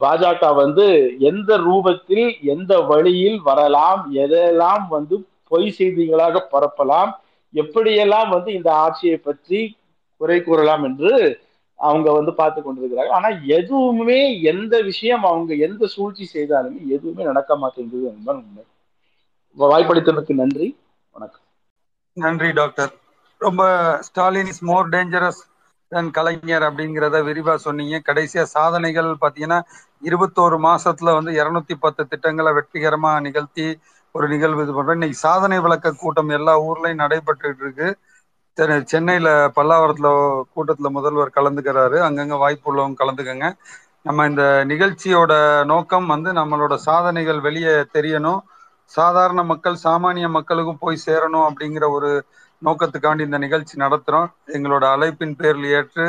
பாஜக 0.00 0.54
வந்து 0.54 1.16
எந்த 1.18 1.58
ரூபத்தில் 1.58 2.42
எந்த 2.42 2.80
வழியில் 2.80 3.40
வரலாம் 3.40 4.14
எதெல்லாம் 4.14 4.88
வந்து 4.88 5.26
பொய் 5.50 5.74
செய்திகளாக 5.78 6.42
பரப்பலாம். 6.52 7.12
எப்படியெல்லாம் 7.54 8.28
வந்து 8.28 8.52
இந்த 8.52 8.70
ஆட்சியை 8.74 9.16
பற்றி 9.18 9.60
குறை 10.20 10.42
கூறலாம் 10.42 10.84
என்று 10.84 11.10
அவங்க 11.78 12.08
வந்து 12.12 12.32
பார்த்து 12.34 12.62
கொண்டிருக்கிறார்கள். 12.62 13.14
ஆனா 13.16 13.28
எதுவுமே 13.58 14.18
எந்த 14.42 14.74
விஷயம் 14.80 15.22
அவங்க 15.22 15.54
எந்த 15.66 15.86
சூழ்ச்சி 15.86 16.24
செய்தாலுமே 16.34 16.80
எதுவுமே 16.88 17.24
நடக்க 17.24 17.56
மாட்டேங்குது 17.56 18.06
என்பது 18.06 18.38
உண்மை. 18.38 18.64
வாய்ப்பளித்ததற்கு 19.56 20.34
நன்றி. 20.34 20.68
வணக்கம். 21.14 21.44
நன்றி 22.16 22.50
டாக்டர். 22.50 22.92
ரொம்ப 23.40 23.62
Stalin 24.00 24.46
is 24.46 24.62
more 24.62 24.88
dangerous 24.88 25.42
than 25.92 26.10
Kalaignar 26.10 26.62
அப்படிங்கிறத 26.62 27.16
விரிவா 27.22 27.54
சொன்னீங்க. 27.54 27.96
கடைசியா 28.08 28.42
சாதனைகள் 28.54 29.10
பாத்தீங்கன்னா 29.20 29.58
இருபத்தோரு 30.02 30.56
மாசத்துல 30.66 31.14
வந்து 31.14 31.32
இருநூத்தி 31.32 31.74
பத்து 31.80 32.02
திட்டங்களை 32.08 32.52
வெற்றிகரமா 32.52 33.12
நிகழ்த்தி 33.20 33.66
ஒரு 34.16 34.26
நிகழ்வு 34.32 34.62
இது 34.62 34.72
பண்றோம் 34.72 34.98
இன்னைக்கு 34.98 35.18
சாதனை 35.20 35.56
விளக்க 35.60 35.92
கூட்டம் 35.94 36.30
எல்லா 36.30 36.54
ஊர்லயும் 36.64 37.02
நடைபெற்றுட்டு 37.02 37.64
இருக்கு. 37.64 37.88
சென்னையில 38.90 39.28
பல்லாவரத்துல 39.56 40.08
கூட்டத்துல 40.54 40.90
முதல்வர் 40.90 41.36
கலந்துக்கிறாரு. 41.36 41.98
அங்கங்க 42.06 42.36
வாய்ப்பு 42.38 42.70
உள்ளவங்க 42.70 43.00
கலந்துக்கங்க. 43.00 43.48
நம்ம 44.04 44.26
இந்த 44.26 44.42
நிகழ்ச்சியோட 44.68 45.32
நோக்கம் 45.66 46.06
வந்து 46.06 46.30
நம்மளோட 46.32 46.74
சாதனைகள் 46.84 47.40
வெளியே 47.40 47.74
தெரியணும். 47.94 48.40
சாதாரண 48.92 49.40
மக்கள் 49.44 49.82
சாமானிய 49.84 50.26
மக்களுக்கும் 50.30 50.78
போய் 50.78 51.04
சேரணும் 51.06 51.46
அப்படிங்கிற 51.48 51.84
ஒரு 51.90 52.10
நோக்கத்துக்காண்டி 52.62 53.20
இந்த 53.20 53.38
நிகழ்ச்சி 53.38 53.74
நடத்துறோம். 53.78 54.28
எங்களோட 54.48 54.84
அழைப்பின் 54.94 55.36
பேரில் 55.36 55.68
ஏற்று 55.72 56.06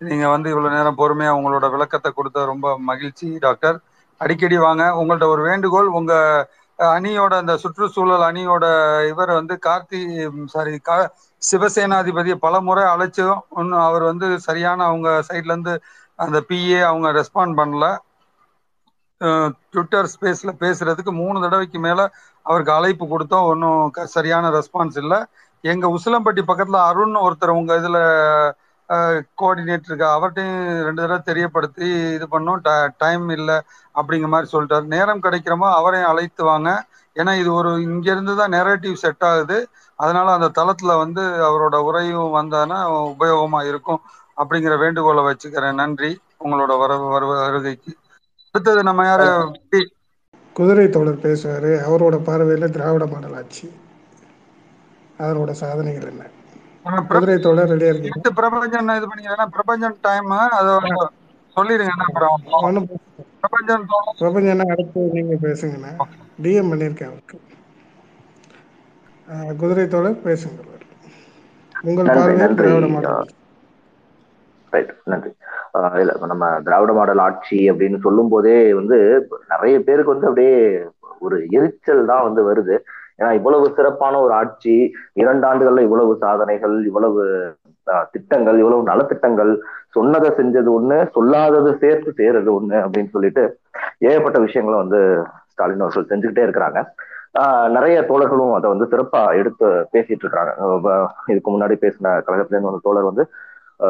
நீங்க 0.00 0.26
வந்து 0.28 0.48
இவ்வளவு 0.50 0.74
நேரம் 0.74 0.98
பொறுமையா 0.98 1.30
உங்களோட 1.38 1.66
விளக்கத்தை 1.70 2.10
கொடுத்த 2.12 2.44
ரொம்ப 2.44 2.66
மகிழ்ச்சி 2.88 3.28
டாக்டர். 3.40 3.76
அடிக்கடி 4.20 4.56
வாங்க. 4.58 4.84
உங்கள்ட்ட 5.00 5.26
ஒரு 5.26 5.42
வேண்டுகோள் 5.42 5.88
உங்க 5.98 6.12
அணியோட 6.78 7.32
அந்த 7.40 7.52
சுற்றுச்சூழல் 7.62 8.24
அணியோட 8.26 8.64
இவர் 9.10 9.30
வந்து 9.32 9.54
கார்த்தி 9.62 10.00
சாரி 10.46 10.72
கா 10.80 10.96
சிவசேனாதிபதியை 11.42 12.36
பல 12.38 12.60
முறை 12.60 12.84
அழைச்சும் 12.94 13.38
ஒன்றும் 13.52 13.84
அவர் 13.84 14.04
வந்து 14.10 14.26
சரியான 14.40 14.84
அவங்க 14.84 15.08
சைட்ல 15.28 15.54
இருந்து 15.54 15.74
அந்த 16.18 16.38
பிஏ 16.48 16.80
அவங்க 16.90 17.08
ரெஸ்பாண்ட் 17.18 17.58
பண்ணல. 17.58 17.86
ட்விட்டர் 19.66 20.08
ஸ்பேஸ்ல 20.12 20.50
பேசுறதுக்கு 20.60 21.12
மூணு 21.14 21.42
தடவைக்கு 21.42 21.78
மேல 21.78 22.00
அவருக்கு 22.46 22.72
அழைப்பு 22.72 23.04
கொடுத்தோம். 23.06 23.46
ஒன்றும் 23.46 23.82
சரியான 24.14 24.50
ரெஸ்பான்ஸ் 24.50 24.98
இல்லை. 25.02 25.18
எங்க 25.64 25.86
உசிலம்பட்டி 25.96 26.42
பக்கத்துல 26.44 26.80
அருண் 26.88 27.16
ஒருத்தர் 27.24 27.58
உங்க 27.60 27.72
இதுல 27.80 27.98
கோஆர்டினேட்டர் 29.38 29.90
இருக்கா? 29.90 30.08
அவர்கிட்டையும் 30.16 30.58
ரெண்டு 30.86 31.00
தடவை 31.02 31.20
தெரியப்படுத்தி 31.28 31.86
இது 32.16 32.26
பண்ணோம். 32.34 32.60
டைம் 32.96 33.26
இல்லை 33.36 33.56
அப்படிங்கிற 33.94 34.30
மாதிரி 34.34 34.52
சொல்லிட்டாரு. 34.52 34.86
நேரம் 34.94 35.24
கிடைக்கிறமோ 35.24 35.68
அவரையும் 35.78 36.10
அழைத்து 36.12 36.42
வாங்க. 36.50 36.70
ஏன்னா 37.16 37.32
இது 37.42 37.50
ஒரு 37.54 37.70
இங்கேருந்து 37.86 38.32
தான் 38.40 38.54
நெரேட்டிவ் 38.56 38.96
செட் 39.04 39.24
ஆகுது. 39.28 39.58
அதனால 39.98 40.28
அந்த 40.36 40.48
தளத்தில் 40.58 41.00
வந்து 41.02 41.22
அவரோட 41.48 41.76
உரையும் 41.88 42.34
வந்தானா 42.38 42.78
உபயோகமாக 43.12 43.70
இருக்கும் 43.72 44.02
அப்படிங்கிற 44.36 44.74
வேண்டுகோளை 44.84 45.22
வச்சுக்கிறேன். 45.28 45.80
நன்றி. 45.82 46.10
உங்களோட 46.44 46.72
வர 46.82 46.92
வரு 47.14 47.26
வருகைக்கு. 47.30 47.92
அடுத்தது 48.54 48.82
நம்ம 48.88 49.04
யார? 49.06 49.22
குதிரை 50.56 50.86
தோழர் 50.88 51.22
பேசுவார். 51.24 51.68
அவரோட 51.86 52.16
பார்வையில் 52.22 52.74
திராவிட 52.76 53.06
மாடல் 53.06 53.36
ஆட்சி. 53.40 53.66
அதனோட 55.18 55.50
சாதனைகள் 55.60 56.10
என்ன? 56.10 56.24
குதிரை 57.10 57.36
தோழர் 57.38 57.70
ரெடியாக 57.72 57.92
இருக்கீங்க. 57.92 58.16
எட்டு 58.16 58.30
பிரபஞ்சன் 58.38 58.90
இது 58.98 59.08
பண்ணிக்கிறேன்னா 59.10 59.46
பிரபஞ்சன் 59.56 59.96
டைம் 60.00 60.30
அதை 60.58 60.74
சொல்லிடுங்க 61.56 61.92
என்ன 61.94 62.06
அப்புறம் 62.08 62.36
பிரபஞ்சன் 63.42 63.86
பிரபஞ்சனா 64.20 64.66
அடுத்து 64.74 65.02
நீங்கள் 65.16 65.42
பேசுங்கண்ணா. 65.46 65.92
டிஎம் 66.44 66.70
பண்ணியிருக்கேன் 66.72 67.10
அவருக்கு. 67.10 67.36
ஆஹ் 69.28 69.54
குதிரை 69.60 69.86
தோழர் 69.88 70.24
பேசுங்க 70.26 70.60
உங்கள் 71.84 72.10
ரைட் 74.72 74.92
நன்றி. 75.04 75.30
இல்ல 76.00 76.12
இப்ப 76.16 76.26
நம்ம 76.26 76.46
திராவிட 76.66 76.92
மாடல் 76.92 77.22
ஆட்சி 77.24 77.58
அப்படின்னு 77.70 77.98
சொல்லும் 78.06 78.32
போதே 78.32 78.56
வந்து 78.74 78.98
நிறைய 79.52 79.76
பேருக்கு 79.86 80.14
வந்து 80.14 80.28
அப்படியே 80.28 80.56
ஒரு 81.20 81.36
எரிச்சல் 81.58 82.08
தான் 82.10 82.26
வந்து 82.26 82.42
வருது. 82.48 82.76
ஏன்னா 83.18 83.30
இவ்வளவு 83.38 83.66
சிறப்பான 83.76 84.18
ஒரு 84.20 84.32
ஆட்சி 84.40 84.74
இரண்டு 85.22 85.44
ஆண்டுகள்ல 85.50 85.84
இவ்வளவு 85.86 86.12
சாதனைகள் 86.24 86.76
இவ்வளவு 86.90 87.22
திட்டங்கள் 88.14 88.58
இவ்வளவு 88.62 88.88
நலத்திட்டங்கள் 88.90 89.52
சொன்னதை 89.96 90.30
செஞ்சது 90.38 90.70
ஒண்ணு 90.78 90.98
சொல்லாதது 91.16 91.70
சேர்த்து 91.82 92.10
செய்யறது 92.18 92.50
ஒண்ணு 92.58 92.76
அப்படின்னு 92.84 93.14
சொல்லிட்டு 93.16 93.44
ஏகப்பட்ட 94.08 94.38
விஷயங்களை 94.46 94.78
வந்து 94.82 95.00
ஸ்டாலின் 95.52 95.84
அவர்கள் 95.84 96.10
செஞ்சுக்கிட்டே 96.10 96.46
இருக்கிறாங்க. 96.46 96.80
நிறைய 97.76 97.96
தோழர்களும் 98.10 98.52
அதை 98.56 98.66
வந்து 98.72 98.86
சிறப்பா 98.92 99.20
எடுத்து 99.40 99.66
பேசிட்டு 99.94 100.24
இருக்காங்க. 100.24 100.52
இதுக்கு 101.32 101.50
முன்னாடி 101.54 101.74
பேசின 101.84 102.12
கழகத்திலேருந்து 102.26 102.70
வந்த 102.70 102.86
தோழர் 102.88 103.10
வந்து 103.10 103.24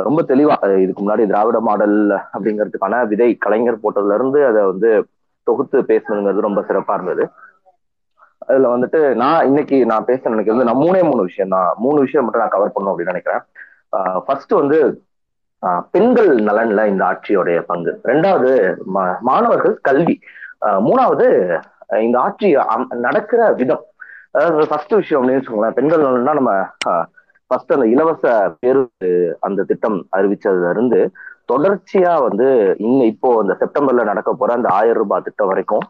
ரொம்ப 0.06 0.20
தெளிவா 0.30 0.54
இதுக்கு 0.84 1.02
முன்னாடி 1.02 1.24
திராவிட 1.32 1.58
மாடல் 1.68 1.98
அப்படிங்கிறதுக்கான 2.36 3.02
விதை 3.10 3.28
கலைஞர் 3.44 3.82
போட்டதுல 3.82 4.16
இருந்து 4.18 4.40
அதை 4.50 4.62
வந்து 4.70 4.90
தொகுத்து 5.46 5.78
பேசணுங்கிறது 5.90 6.46
ரொம்ப 6.48 6.60
சிறப்பா 6.68 6.94
இருந்தது. 6.98 7.24
அதுல 8.46 8.76
வந்துட்டு 8.76 9.14
நான் 9.14 9.46
இன்னைக்கு 9.46 9.86
நான் 9.86 10.04
பேச 10.04 10.30
நினைக்கிறது 10.30 10.62
நான் 10.62 10.76
மூணே 10.76 11.02
மூணு 11.02 11.22
விஷயம் 11.22 11.50
தான் 11.50 11.74
மூணு 11.76 12.00
விஷயம் 12.00 12.24
மட்டும் 12.24 12.40
நான் 12.40 12.50
கவர் 12.50 12.72
பண்ணும் 12.72 12.98
அப்படின்னு 12.98 13.04
நினைக்கிறேன். 13.04 13.40
ஃபர்ஸ்ட் 14.24 14.52
வந்து 14.52 15.02
ஆஹ் 15.66 15.84
பெண்கள் 15.90 16.36
நலன்ல 16.36 16.86
இந்த 16.86 17.04
ஆட்சியோடைய 17.04 17.60
பங்கு. 17.60 18.00
ரெண்டாவது 18.04 18.76
மா- 18.94 19.18
மாணவர்கள் 19.20 19.78
கல்வி. 19.82 20.20
ஆஹ் 20.60 20.90
மூணாவது 20.90 21.58
இந்த 22.00 22.18
ஆட்சி 22.18 22.56
அம்- 22.56 22.94
நடக்கிற 22.94 23.52
விதம். 23.52 23.84
அதாவது 24.30 24.66
ஃபர்ஸ்ட் 24.66 24.92
விஷயம் 24.92 25.28
அப்படின்னு 25.28 25.32
வச்சுக்கோங்களேன் 25.32 25.70
பெண்கள் 25.70 26.00
நலன்னா 26.00 26.32
நம்ம 26.32 26.66
ஃபர்ஸ்ட் 27.46 27.72
அந்த 27.72 27.86
இலவச 27.88 28.56
பேருந்து 28.60 29.36
அந்த 29.40 29.62
திட்டம் 29.62 30.06
அறிவிச்சதுல 30.16 30.70
இருந்து 30.70 31.10
தொடர்ச்சியா 31.52 32.22
வந்து 32.22 32.74
இன்னும் 32.78 33.06
இப்போ 33.06 33.38
இந்த 33.40 33.56
செப்டம்பர்ல 33.60 34.04
நடக்க 34.04 34.32
போற 34.32 34.54
அந்த 34.54 34.68
ஆயிரம் 34.68 34.96
ரூபாய் 34.96 35.20
திட்டம் 35.20 35.46
வரைக்கும் 35.46 35.80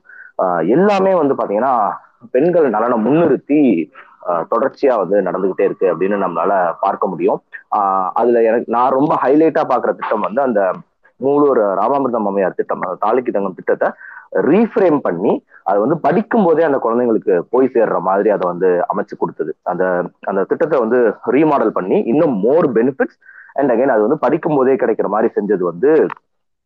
எல்லாமே 0.67 1.15
வந்து 1.15 1.35
பாத்தீங்கன்னா 1.35 1.93
பெண்கள் 2.31 2.69
நலனை 2.69 2.99
முன்னிறுத்தி 2.99 3.91
தொடர்ச்சியா 4.27 4.97
வந்து 4.97 5.21
நடந்துகிட்டே 5.21 5.61
இருக்கு 5.61 5.97
அப்படின்னு 5.97 6.17
நம்மளால 6.17 6.75
பார்க்க 6.81 7.07
முடியும். 7.07 7.43
ஆஹ் 7.79 8.11
அதுல 8.15 8.43
எனக்கு 8.43 8.73
நான் 8.73 8.91
ரொம்ப 8.91 9.19
ஹைலைட்டா 9.23 9.63
பாக்குற 9.69 9.95
திட்டம் 9.95 10.21
வந்து 10.21 10.43
அந்த 10.43 10.73
மூலூர் 11.17 11.59
ராமாமிர்தம் 11.59 12.27
அம்மையார் 12.27 12.55
திட்டம் 12.55 12.81
அந்த 12.81 13.07
தாலிக்கு 13.07 13.33
தங்கம் 13.33 13.55
திட்டத்தை 13.55 13.91
ரீஃப்ரேம் 14.33 14.99
பண்ணி 14.99 15.45
அது 15.63 15.81
வந்து 15.81 15.99
படிக்கும் 15.99 16.45
போதே 16.45 16.63
அந்த 16.63 16.79
குழந்தைங்களுக்கு 16.83 17.43
போய் 17.51 17.71
சேர்ற 17.75 18.01
மாதிரி 18.01 18.31
அதை 18.31 18.51
வந்து 18.51 18.85
அமைச்சு 18.95 19.17
கொடுத்தது. 19.19 19.57
அந்த 19.63 20.05
அந்த 20.21 20.45
திட்டத்தை 20.45 20.79
வந்து 20.79 21.15
ரீமாடல் 21.27 21.69
பண்ணி 21.69 21.99
இன்னும் 21.99 22.39
மோர் 22.39 22.73
பெனிஃபிட்ஸ் 22.73 23.19
அண்ட் 23.53 23.71
அகைன் 23.71 23.87
அது 23.87 24.01
வந்து 24.01 24.19
படிக்கும் 24.19 24.57
போதே 24.57 24.75
கிடைக்கிற 24.75 25.07
மாதிரி 25.07 25.33
செஞ்சது 25.35 25.59
வந்து 25.59 26.07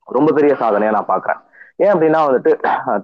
ரொம்ப 0.04 0.32
பெரிய 0.32 0.56
சாதனையா 0.60 0.90
நான் 0.90 1.08
பாக்குறேன். 1.08 1.40
ஏன் 1.84 1.92
அப்படின்னா 1.94 2.20
வந்துட்டு 2.28 2.50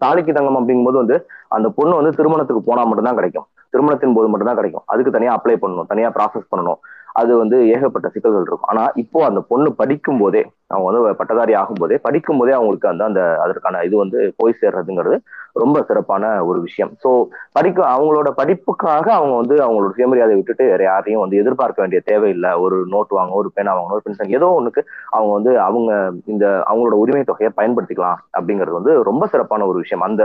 தாலிக்கு 0.04 0.32
தங்கம் 0.36 0.58
அப்படிங்கும்போது 0.58 0.98
வந்து 1.02 1.16
அந்த 1.56 1.68
பொண்ணு 1.76 1.94
வந்து 1.98 2.12
திருமணத்துக்கு 2.18 2.62
போனா 2.68 2.82
மட்டும்தான் 2.90 3.18
கிடைக்கும். 3.20 3.46
திருமணத்தின் 3.72 4.16
போது 4.16 4.28
மட்டும்தான் 4.32 4.58
கிடைக்கும். 4.60 4.84
அதுக்கு 4.92 5.14
தனியா 5.16 5.32
அப்ளை 5.38 5.54
பண்ணணும் 5.62 5.88
தனியா 5.92 6.08
ப்ராசஸ் 6.16 6.50
பண்ணணும். 6.52 6.80
அது 7.20 7.32
வந்து 7.40 7.56
ஏகப்பட்ட 7.74 8.06
சிக்கல்கள் 8.14 8.46
இருக்கும். 8.46 8.68
ஆனா 8.72 8.82
இப்போ 9.02 9.18
அந்த 9.28 9.40
பொண்ணு 9.50 9.68
படிக்கும் 9.80 10.20
போதே 10.22 10.42
அவங்க 10.72 10.86
வந்து 10.88 11.18
பட்டதாரி 11.20 11.52
ஆகும் 11.60 11.80
போதே 11.80 11.96
படிக்கும் 12.06 12.38
போதே 12.40 12.52
அவங்களுக்கு 12.56 12.88
அந்த 12.90 13.02
அந்த 13.08 13.20
அதற்கான 13.44 13.82
இது 13.88 13.96
வந்து 14.02 14.18
போய் 14.40 14.58
சேர்றதுங்கிறது 14.60 15.16
ரொம்ப 15.62 15.76
சிறப்பான 15.88 16.24
ஒரு 16.48 16.58
விஷயம். 16.66 16.90
ஸோ 17.02 17.10
படிக்க 17.58 17.78
அவங்களோட 17.94 18.30
படிப்புக்காக 18.40 19.06
அவங்க 19.18 19.34
வந்து 19.40 19.56
அவங்களோட 19.66 19.92
சுயமரியாதை 19.96 20.34
விட்டுட்டு 20.38 20.64
வேற 20.72 20.82
யாரையும் 20.88 21.22
வந்து 21.24 21.40
எதிர்பார்க்க 21.42 21.84
வேண்டிய 21.84 22.00
தேவையில்லை. 22.10 22.52
ஒரு 22.64 22.78
நோட் 22.94 23.16
வாங்க 23.18 23.34
ஒரு 23.42 23.50
பேனா 23.56 23.74
வாங்கணும் 23.76 23.98
ஒரு 23.98 24.06
பென்ஷன் 24.06 24.36
ஏதோ 24.38 24.48
ஒண்ணுக்கு 24.58 24.82
அவங்க 25.16 25.32
வந்து 25.38 25.52
அவங்க 25.68 25.90
இந்த 26.34 26.46
அவங்களோட 26.70 26.96
உரிமை 27.04 27.24
தொகையை 27.24 27.52
பயன்படுத்திக்கலாம் 27.60 28.22
அப்படிங்கிறது 28.38 28.78
வந்து 28.80 28.94
ரொம்ப 29.10 29.26
சிறப்பான 29.34 29.66
ஒரு 29.72 29.78
விஷயம். 29.84 30.06
அந்த 30.08 30.24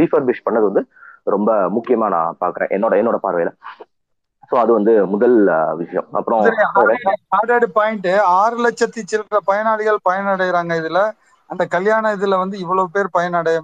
ரீஃபர்பிஷ் 0.00 0.46
பண்ணது 0.48 0.68
வந்து 0.70 0.84
ரொம்ப 1.26 1.50
முக்கியமா 1.76 2.08
நான் 2.16 2.36
பாக்குறேன். 2.44 2.72
என்னோட 2.76 2.94
என்னோட 3.02 3.18
பார்வையில. 3.22 3.52
ஸோ 4.50 4.54
அது 4.54 4.72
வந்து 4.72 5.06
முதல் 5.06 5.50
விஷயம். 5.76 6.06
அப்புறம் 6.12 6.40
பாயிண்ட் 7.72 8.06
ஆறு 8.06 8.68
லட்சத்தி 8.68 9.02
சில்லற 9.12 9.36
பயனாளிகள் 9.44 9.98
பயனடைறாங்க 10.10 10.74
இதுல. 10.74 11.10
அந்த 11.46 11.64
கல்யாண 11.64 12.16
இதுல 12.16 12.38
வந்து 12.38 12.58
இவ்வளவு 12.58 12.90
பேர் 12.90 13.10
பயனடைய 13.10 13.62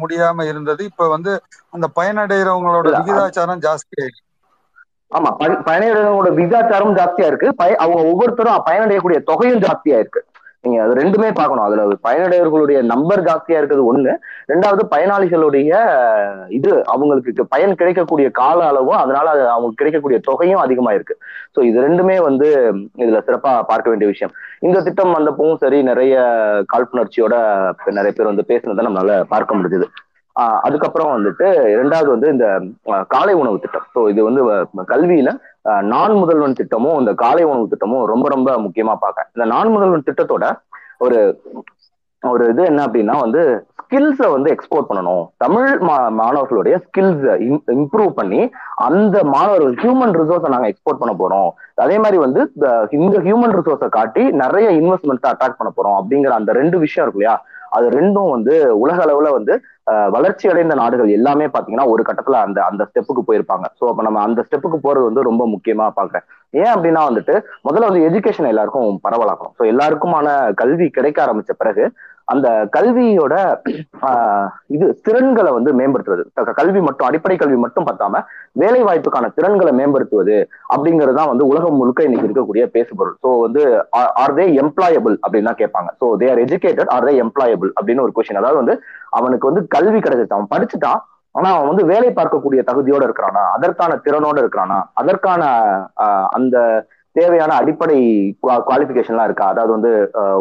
முடியாம 0.00 0.48
இருந்தது. 0.48 0.84
இப்ப 0.84 1.08
வந்து 1.08 1.42
அந்த 1.70 1.88
அது- 1.96 2.92
விகிதாச்சாரம் 2.92 3.58
ஜாஸ்தி 3.58 4.02
ஆயிடுச்சு. 4.02 4.30
ஆமா 5.14 5.36
பய- 5.38 5.60
பயணிகளோட 5.64 6.34
விகிதாச்சாரம் 6.34 6.94
ஜாஸ்தியா 6.94 7.26
இருக்கு. 7.26 7.54
அவங்க 7.76 8.02
ஒவ்வொருத்தரும் 8.02 8.62
பயனடையக்கூடிய 8.66 9.22
தொகையும் 9.22 9.58
ஜாஸ்தியா 9.58 9.78
இருக்கு. 9.82 10.24
நீங்க 10.64 10.82
அது 10.82 10.92
ரெண்டுமே 10.94 11.28
பார்க்கணும். 11.34 11.64
அதுல 11.64 11.84
பயனடைவர்களுடைய 12.06 12.82
நம்பர் 12.82 13.22
ஜாஸ்தியா 13.22 13.56
இருக்கிறது 13.60 13.84
ஒண்ணு. 13.90 14.12
ரெண்டாவது 14.52 14.82
பயனாளிகளுடைய 14.94 15.70
இது 16.48 16.84
அவங்களுக்கு 16.84 17.46
பயன் 17.46 17.74
கிடைக்கக்கூடிய 17.74 18.30
கால 18.30 18.64
அளவும் 18.64 18.96
அதனால 18.96 19.30
அது 19.30 19.42
அவங்களுக்கு 19.48 19.80
கிடைக்கக்கூடிய 19.80 20.18
தொகையும் 20.28 20.60
அதிகமா 20.60 20.92
இருக்கு. 20.92 21.16
ஸோ 21.56 21.62
இது 21.62 21.80
ரெண்டுமே 21.88 22.22
வந்து 22.22 22.48
இதுல 22.98 23.20
சிறப்பா 23.28 23.62
பார்க்க 23.62 23.90
வேண்டிய 23.90 24.10
விஷயம். 24.10 24.34
இந்த 24.60 24.80
திட்டம் 24.82 25.14
வந்தப்பவும் 25.18 25.56
சரி 25.56 25.82
நிறைய 25.82 26.14
காழ்ப்புணர்ச்சியோட 26.72 27.34
நிறைய 27.98 28.12
பேர் 28.16 28.32
வந்து 28.32 28.48
பேசுனதை 28.48 28.84
நம்மளால 28.88 29.22
பார்க்க 29.28 29.56
முடிஞ்சது. 29.56 29.88
ஆஹ் 30.36 30.60
அதுக்கப்புறம் 30.60 31.10
வந்துட்டு 31.16 31.46
இரண்டாவது 31.70 32.10
வந்து 32.10 32.28
இந்த 32.28 32.46
காலை 33.08 33.34
உணவு 33.34 33.58
திட்டம். 33.58 33.86
ஸோ 33.94 34.08
இது 34.08 34.20
வந்து 34.24 34.42
கல்வியில 34.92 35.30
நான் 35.92 36.14
முதல்வன் 36.20 36.58
திட்டமும் 36.60 36.98
இந்த 37.00 37.12
காலை 37.22 37.44
உணவு 37.44 37.72
திட்டமும் 37.72 38.06
ரொம்ப 38.12 38.28
ரொம்ப 38.28 38.50
முக்கியமா 38.58 38.94
பார்க்க 39.04 39.28
இந்த 39.34 39.44
நான் 39.54 39.72
முதல்வன் 39.74 40.06
திட்டத்தோட 40.08 40.46
ஒரு 40.98 41.18
ஒரு 42.22 42.44
இது 42.50 42.62
என்ன 42.70 42.80
அப்படின்னா 42.86 43.14
வந்து 43.24 43.40
ஸ்கில்ஸை 43.78 44.28
வந்து 44.34 44.48
எக்ஸ்போர்ட் 44.54 44.88
பண்ணணும். 44.90 45.24
தமிழ் 45.36 45.70
மா 45.88 45.96
மாணவர்களுடைய 46.20 46.74
ஸ்கில்ஸை 46.84 47.32
இம்ப்ரூவ் 47.76 48.12
பண்ணி 48.18 48.40
அந்த 48.86 49.16
மாணவர்கள் 49.34 49.74
ஹியூமன் 49.82 50.14
ரிசோர்ஸை 50.20 50.50
நாங்கள் 50.54 50.70
எக்ஸ்போர்ட் 50.72 51.00
பண்ண 51.00 51.14
போறோம். 51.22 51.50
அதே 51.84 51.96
மாதிரி 52.04 52.18
வந்து 52.24 52.40
இந்த 52.98 53.18
ஹியூமன் 53.26 53.56
ரிசோர்ஸை 53.58 53.88
காட்டி 53.98 54.24
நிறைய 54.42 54.68
இன்வெஸ்ட்மெண்ட்ஸை 54.80 55.30
அட்ராக்ட் 55.32 55.58
பண்ண 55.60 55.72
போறோம் 55.78 55.98
அப்படிங்கிற 56.00 56.32
அந்த 56.40 56.52
ரெண்டு 56.60 56.78
விஷயம் 56.84 57.04
இருக்கு 57.06 57.20
இல்லையா? 57.20 57.36
அது 57.76 57.86
ரெண்டும் 57.98 58.32
வந்து 58.36 58.54
உலக 58.84 58.98
அளவுல 59.04 59.28
வந்து 59.38 59.54
வளர்ச்சி 59.86 60.46
அடைந்த 60.48 60.74
நாடுகள் 60.74 61.08
எல்லாமே 61.08 61.46
பாத்தீங்கன்னா 61.46 61.86
ஒரு 61.88 62.02
கட்டத்துல 62.08 62.36
அந்த 62.46 62.58
அந்த 62.64 62.82
ஸ்டெப்புக்கு 62.90 63.22
போயிருப்பாங்க. 63.28 63.66
ஸோ 63.78 63.84
அப்ப 63.88 64.02
நம்ம 64.02 64.20
அந்த 64.20 64.40
ஸ்டெப்புக்கு 64.46 64.78
போறது 64.84 65.04
வந்து 65.04 65.22
ரொம்ப 65.22 65.44
முக்கியமா 65.46 65.86
பாக்குறேன். 65.98 66.24
ஏன் 66.54 66.72
அப்படின்னா 66.74 67.02
வந்துட்டு 67.08 67.34
முதல்ல 67.68 67.88
வந்து 67.90 68.04
எஜுகேஷன் 68.08 68.50
எல்லாருக்கும் 68.52 69.00
பரவலாக்கணும் 69.06 69.54
ஸோ 69.58 69.64
எல்லாருக்குமான 69.72 70.28
கல்வி 70.54 70.86
கிடைக்க 70.90 71.18
ஆரம்பிச்ச 71.26 71.52
பிறகு 71.56 71.84
அந்த 72.28 72.46
கல்வியோட 72.74 73.34
ஆஹ், 74.02 74.46
இது 74.70 74.86
திறன்களை 75.06 75.50
வந்து 75.54 75.70
மேம்படுத்துறது 75.78 76.24
கல்வி 76.58 76.80
மட்டும் 76.86 77.08
அடிப்படை 77.08 77.36
கல்வி 77.38 77.58
மட்டும் 77.62 77.86
பத்தாம 77.88 78.22
வேலை 78.56 78.80
வாய்ப்புக்கான 78.86 79.30
திறன்களை 79.36 79.72
மேம்படுத்துவது 79.78 80.36
அப்படிங்கிறது 80.72 81.18
தான் 81.18 81.30
வந்து 81.30 81.48
உலகம் 81.50 81.78
முழுக்க 81.78 82.00
இன்னைக்கு 82.02 82.28
இருக்கக்கூடிய 82.28 82.64
பேசுபொருள். 82.74 83.16
ஸோ 83.22 83.30
வந்து 83.44 83.62
ஆர் 84.22 84.34
தே 84.34 84.46
எம்ப்ளாயபிள் 84.62 85.16
அப்படின்னு 85.20 85.50
தான் 85.50 85.60
கேட்பாங்க. 85.60 85.90
So 86.00 86.08
they 86.20 86.28
are 86.30 86.42
educated 86.44 86.92
or 86.94 87.08
they 87.08 87.14
employable 87.24 87.72
அப்படின்னு 87.76 88.04
ஒரு 88.04 88.14
கொஸ்டின் 88.16 88.40
அதாவது 88.40 88.62
வந்து 88.62 88.76
அவனுக்கு 89.12 89.50
வந்து 89.50 89.64
கல்வி 89.72 90.00
கிடைச்சிச்சு. 90.00 90.36
அவன் 90.36 90.52
படிச்சுட்டான் 90.52 91.00
ஆனா 91.34 91.50
அவன் 91.52 91.70
வந்து 91.70 91.84
வேலை 91.90 92.08
பார்க்கக்கூடிய 92.12 92.62
தகுதியோட 92.66 93.02
இருக்கிறானா? 93.06 93.42
அதற்கான 93.54 93.92
திறனோட 94.04 94.36
இருக்கிறானா? 94.42 94.78
அதற்கான 95.00 95.42
ஆஹ், 96.02 96.26
அந்த 96.32 96.56
தேவையான 97.16 97.52
அடிப்படை 97.60 97.98
குவாலிஃபிகேஷன்லாம் 98.62 99.28
இருக்கா? 99.28 99.46
அதாவது 99.48 99.72
வந்து 99.74 99.90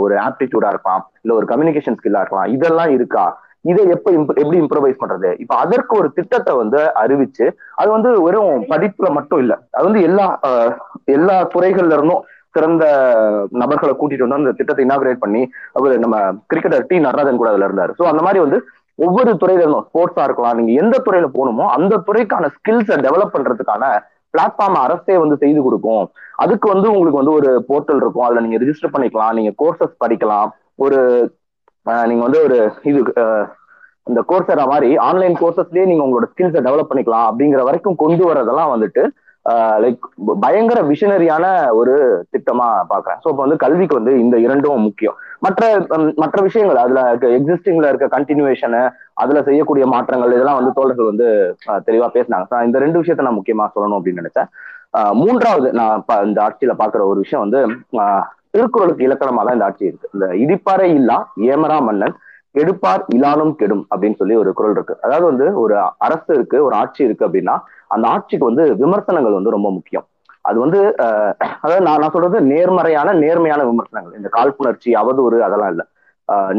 ஒரு 0.04 0.16
ஆப்டிடியூடா 0.26 0.70
இருப்பான் 0.70 1.02
இல்ல 1.24 1.34
ஒரு 1.36 1.48
கம்யூனிகேஷன் 1.48 1.98
ஸ்கில்லா 1.98 2.22
இருக்கலாம். 2.22 2.52
இதெல்லாம் 2.56 2.92
இருக்கா? 2.96 3.26
இதை 3.66 3.82
எப்ப 3.94 4.08
எப்படி 4.36 4.58
இம்ப்ரவைஸ் 4.62 5.02
பண்றது? 5.02 5.32
இப்ப 5.42 5.54
அதற்கு 5.64 5.94
ஒரு 5.98 6.08
திட்டத்தை 6.16 6.54
வந்து 6.60 6.80
அறிவிச்சு 7.02 7.46
அது 7.78 7.90
வந்து 7.92 8.12
வெறும் 8.24 8.64
படிப்புல 8.72 9.10
மட்டும் 9.18 9.42
இல்ல 9.44 9.56
அது 9.76 9.86
வந்து 9.88 10.04
எல்லா 10.08 10.26
ஆஹ், 10.48 10.72
எல்லா 11.14 11.36
துறைகள்ல 11.54 11.98
இருந்தும் 11.98 12.24
சிறந்த 12.56 12.86
நபர்களை 13.60 13.94
கூட்டிட்டு 13.94 14.26
வந்து 14.26 14.40
அந்த 14.40 14.54
திட்டத்தை 14.54 14.84
இனாகிரேட் 14.86 15.22
பண்ணி 15.22 15.42
அவர் 15.76 15.94
நம்ம 16.00 16.16
கிரிக்கெட்டர் 16.50 16.88
டி 16.90 16.98
நடராஜன் 17.06 17.40
கூட 17.40 17.52
அதுல 17.52 17.68
இருந்தாரு. 17.70 17.92
ஸோ 18.00 18.06
அந்த 18.10 18.24
மாதிரி 18.24 18.40
வந்து 18.44 18.58
ஒவ்வொரு 19.00 19.32
துறையில 19.42 19.64
இருந்தும் 19.64 19.86
ஸ்போர்ட்ஸா 19.88 20.24
இருக்கலாம் 20.28 20.58
நீங்க 20.58 20.72
எந்த 20.82 20.96
துறையில 21.06 21.28
போகணுமோ 21.32 21.68
அந்த 21.76 22.02
துறைக்கான 22.08 22.50
ஸ்கில்ஸை 22.56 22.98
டெவலப் 23.06 23.34
பண்றதுக்கான 23.36 23.84
பிளாட்ஃபார்ம் 24.34 24.78
அரசே 24.86 25.16
வந்து 25.18 25.38
செய்து 25.44 25.62
கொடுக்கும். 25.64 26.06
அதுக்கு 26.44 26.68
வந்து 26.74 26.88
உங்களுக்கு 26.92 27.22
வந்து 27.22 27.38
ஒரு 27.40 27.50
போர்ட்டல் 27.70 28.02
இருக்கும். 28.04 28.26
அதுல 28.28 28.44
நீங்க 28.46 28.60
ரிஜிஸ்டர் 28.64 28.94
பண்ணிக்கலாம். 28.96 29.34
நீங்க 29.38 29.52
கோர்சஸ் 29.64 29.96
படிக்கலாம். 30.04 30.50
ஒரு 30.86 31.00
நீங்க 32.10 32.24
வந்து 32.28 32.40
ஒரு 32.46 32.58
இது 32.90 33.00
இந்த 34.10 34.20
கோர்ஸரா 34.30 34.64
மாதிரி 34.72 34.90
ஆன்லைன் 35.08 35.36
கோர்சஸ்லயே 35.40 35.84
நீங்க 35.90 36.04
உங்களோட 36.06 36.28
ஸ்கில்ஸை 36.32 36.62
டெவலப் 36.68 36.90
பண்ணிக்கலாம் 36.92 37.28
அப்படிங்கிற 37.30 37.62
வரைக்கும் 37.68 38.00
கொண்டு 38.04 38.24
வரதெல்லாம் 38.30 38.72
வந்துட்டு 38.74 39.04
லைக் 39.80 40.04
பயங்கர 40.42 40.80
விஷனரியான 40.90 41.46
ஒரு 41.74 41.94
திட்டமா 42.34 42.66
பாக்குறேன். 42.90 43.20
ஸோ 43.22 43.30
இப்போ 43.30 43.44
வந்து 43.44 43.58
கல்விக்கு 43.58 43.98
வந்து 43.98 44.14
இந்த 44.20 44.36
இரண்டும் 44.40 44.86
முக்கியம். 44.86 45.16
மற்ற 45.42 45.62
மற்ற 46.22 46.38
விஷயங்கள் 46.48 46.82
அதுல 46.82 47.02
எக்ஸிஸ்டிங்ல 47.38 47.90
இருக்க 47.90 48.08
கண்டினியூவேஷனு 48.16 48.82
அதுல 49.18 49.42
செய்யக்கூடிய 49.48 49.86
மாற்றங்கள் 49.94 50.36
இதெல்லாம் 50.36 50.60
வந்து 50.60 50.76
தோழர்கள் 50.78 51.12
வந்து 51.12 51.28
தெளிவா 51.88 52.10
பேசினாங்க. 52.16 52.38
இந்த 52.68 52.80
ரெண்டு 52.80 53.02
விஷயத்த 53.02 53.28
நான் 53.28 53.40
முக்கியமா 53.40 53.68
சொல்லணும் 53.74 54.00
அப்படின்னு 54.00 54.24
நினைச்சேன். 54.24 54.50
ஆஹ், 54.98 55.16
மூன்றாவது 55.20 55.68
நான் 55.74 55.98
இந்த 56.26 56.40
ஆட்சியில 56.46 56.74
பாக்குற 56.80 57.02
ஒரு 57.08 57.20
விஷயம் 57.20 57.44
வந்து 57.46 57.60
ஆஹ், 58.02 58.26
திருக்குறளுக்கு 58.54 59.08
இலக்கணமா 59.08 59.44
தான் 59.44 59.58
இந்த 59.58 59.68
ஆட்சி 59.68 59.90
இருக்கு. 59.90 60.10
இந்த 60.14 60.28
இடிப்பாறை 60.42 60.90
இல்லா 60.96 61.18
ஏமரா 61.50 61.80
மன்னன் 61.82 62.16
கெடுப்பார் 62.56 63.04
இலானும் 63.16 63.54
கெடும் 63.60 63.84
அப்படின்னு 63.92 64.20
சொல்லி 64.22 64.36
ஒரு 64.44 64.52
குறள் 64.58 64.74
இருக்கு. 64.76 64.96
அதாவது 65.06 65.26
வந்து 65.32 65.46
ஒரு 65.64 65.76
அரசு 66.08 66.32
இருக்கு 66.38 66.58
ஒரு 66.68 66.76
ஆட்சி 66.82 67.02
இருக்கு 67.08 67.28
அப்படின்னா 67.28 67.56
அந்த 67.96 68.06
ஆட்சிக்கு 68.16 68.50
வந்து 68.50 68.64
விமர்சனங்கள் 68.84 69.38
வந்து 69.38 69.56
ரொம்ப 69.56 69.70
முக்கியம். 69.78 70.06
அது 70.50 70.58
வந்து 70.66 70.80
அதாவது 71.64 71.82
நான் 71.88 72.02
நான் 72.04 72.14
சொல்றது 72.16 72.38
நேர்மறையான 72.52 73.10
நேர்மையான 73.24 73.62
விமர்சனங்கள். 73.72 74.18
இந்த 74.20 74.30
காழ்ப்புணர்ச்சி 74.38 74.92
அவதூறு 75.02 75.40
அதெல்லாம் 75.48 75.72
இல்ல. 75.74 75.84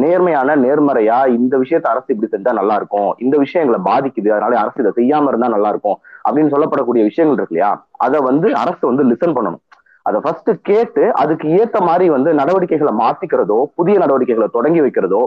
நேர்மையான 0.03 0.55
நேர்மறையா 0.63 1.19
இந்த 1.37 1.55
விஷயத்த 1.63 1.87
அரசு 1.93 2.09
இப்படி 2.15 2.29
செஞ்சா 2.33 2.53
நல்லா 2.59 2.75
இருக்கும் 2.81 3.11
இந்த 3.25 3.37
விஷயங்களை 3.45 3.79
பாதிக்குது 3.91 4.33
அதனால 4.35 4.59
அரசு 4.63 4.81
இதை 4.83 4.93
செய்யாம 4.99 5.31
இருந்தா 5.33 5.49
நல்லா 5.55 5.71
இருக்கும் 5.75 5.99
அப்படின்னு 6.27 6.53
சொல்லப்படக்கூடிய 6.55 7.03
விஷயங்கள் 7.11 7.39
இருக்கு 7.39 7.55
இல்லையா? 7.55 7.71
அதை 8.07 8.19
வந்து 8.31 8.49
அரசு 8.63 8.83
வந்து 8.91 9.05
லிசன் 9.11 9.37
பண்ணணும். 9.37 9.63
அதை 10.07 10.19
ஃபர்ஸ்ட் 10.25 10.51
கேட்டு 10.69 11.03
அதுக்கு 11.23 11.47
ஏத்த 11.61 11.79
மாதிரி 11.89 12.07
வந்து 12.15 12.31
நடவடிக்கைகளை 12.41 12.93
மாத்திக்கிறதோ 13.03 13.59
புதிய 13.79 13.97
நடவடிக்கைகளை 13.99 14.49
தொடங்கி 14.57 14.81
வைக்கிறதோ 14.85 15.23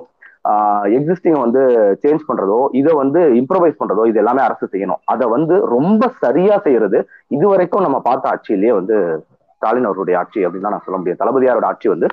எக்ஸிஸ்டிங் 0.84 1.39
வந்து 1.39 1.59
சேஞ்ச் 2.01 2.19
பண்றதோ 2.27 2.67
இதை 2.72 2.93
வந்து 2.93 3.19
இம்ப்ரவைஸ் 3.19 3.76
பண்றதோ 3.80 4.05
இது 4.05 4.17
எல்லாமே 4.17 4.41
அரசு 4.41 4.67
செய்யணும். 4.72 5.01
அதை 5.03 5.27
வந்து 5.27 5.65
ரொம்ப 5.65 6.11
சரியா 6.17 6.57
செய்யறது 6.57 7.07
இது 7.27 7.47
வரைக்கும் 7.47 7.81
நம்ம 7.81 7.99
பார்த்த 7.99 8.30
ஆட்சியிலேயே 8.30 8.73
வந்து 8.73 9.26
ஸ்டாலின் 9.55 9.85
அவருடைய 9.85 10.19
ஆட்சி 10.19 10.45
அப்படின்னு 10.45 10.61
தான் 10.61 10.72
நான் 10.72 10.84
சொல்ல 10.85 11.01
முடியும். 11.01 11.19
தளபதியாரோட 11.19 11.65
ஆட்சி 11.65 11.89
வந்து 11.89 12.07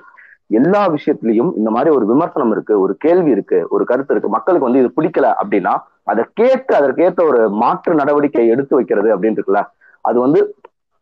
எல்லா 0.47 0.89
விஷயத்திலையும் 0.89 1.53
இந்த 1.57 1.71
மாதிரி 1.71 1.95
ஒரு 1.95 2.07
விமர்சனம் 2.07 2.51
இருக்கு 2.51 2.81
ஒரு 2.81 2.97
கேள்வி 2.97 3.31
இருக்கு 3.31 3.67
ஒரு 3.69 3.85
கருத்து 3.85 4.13
இருக்கு. 4.15 4.31
மக்களுக்கு 4.31 4.73
வந்து 4.73 4.83
இது 4.83 4.93
பிடிக்கல 4.97 5.33
அப்படின்னா 5.45 5.79
அதை 6.03 6.25
கேட்டு 6.35 6.77
அதற்கேற்ற 6.77 7.27
ஒரு 7.27 7.51
மாற்று 7.51 7.95
நடவடிக்கை 7.95 8.49
எடுத்து 8.49 8.77
வைக்கிறது 8.77 9.17
அப்படின்னு 9.17 9.39
இருக்குல்ல 9.39 9.67
அது 10.01 10.21
வந்து 10.21 10.55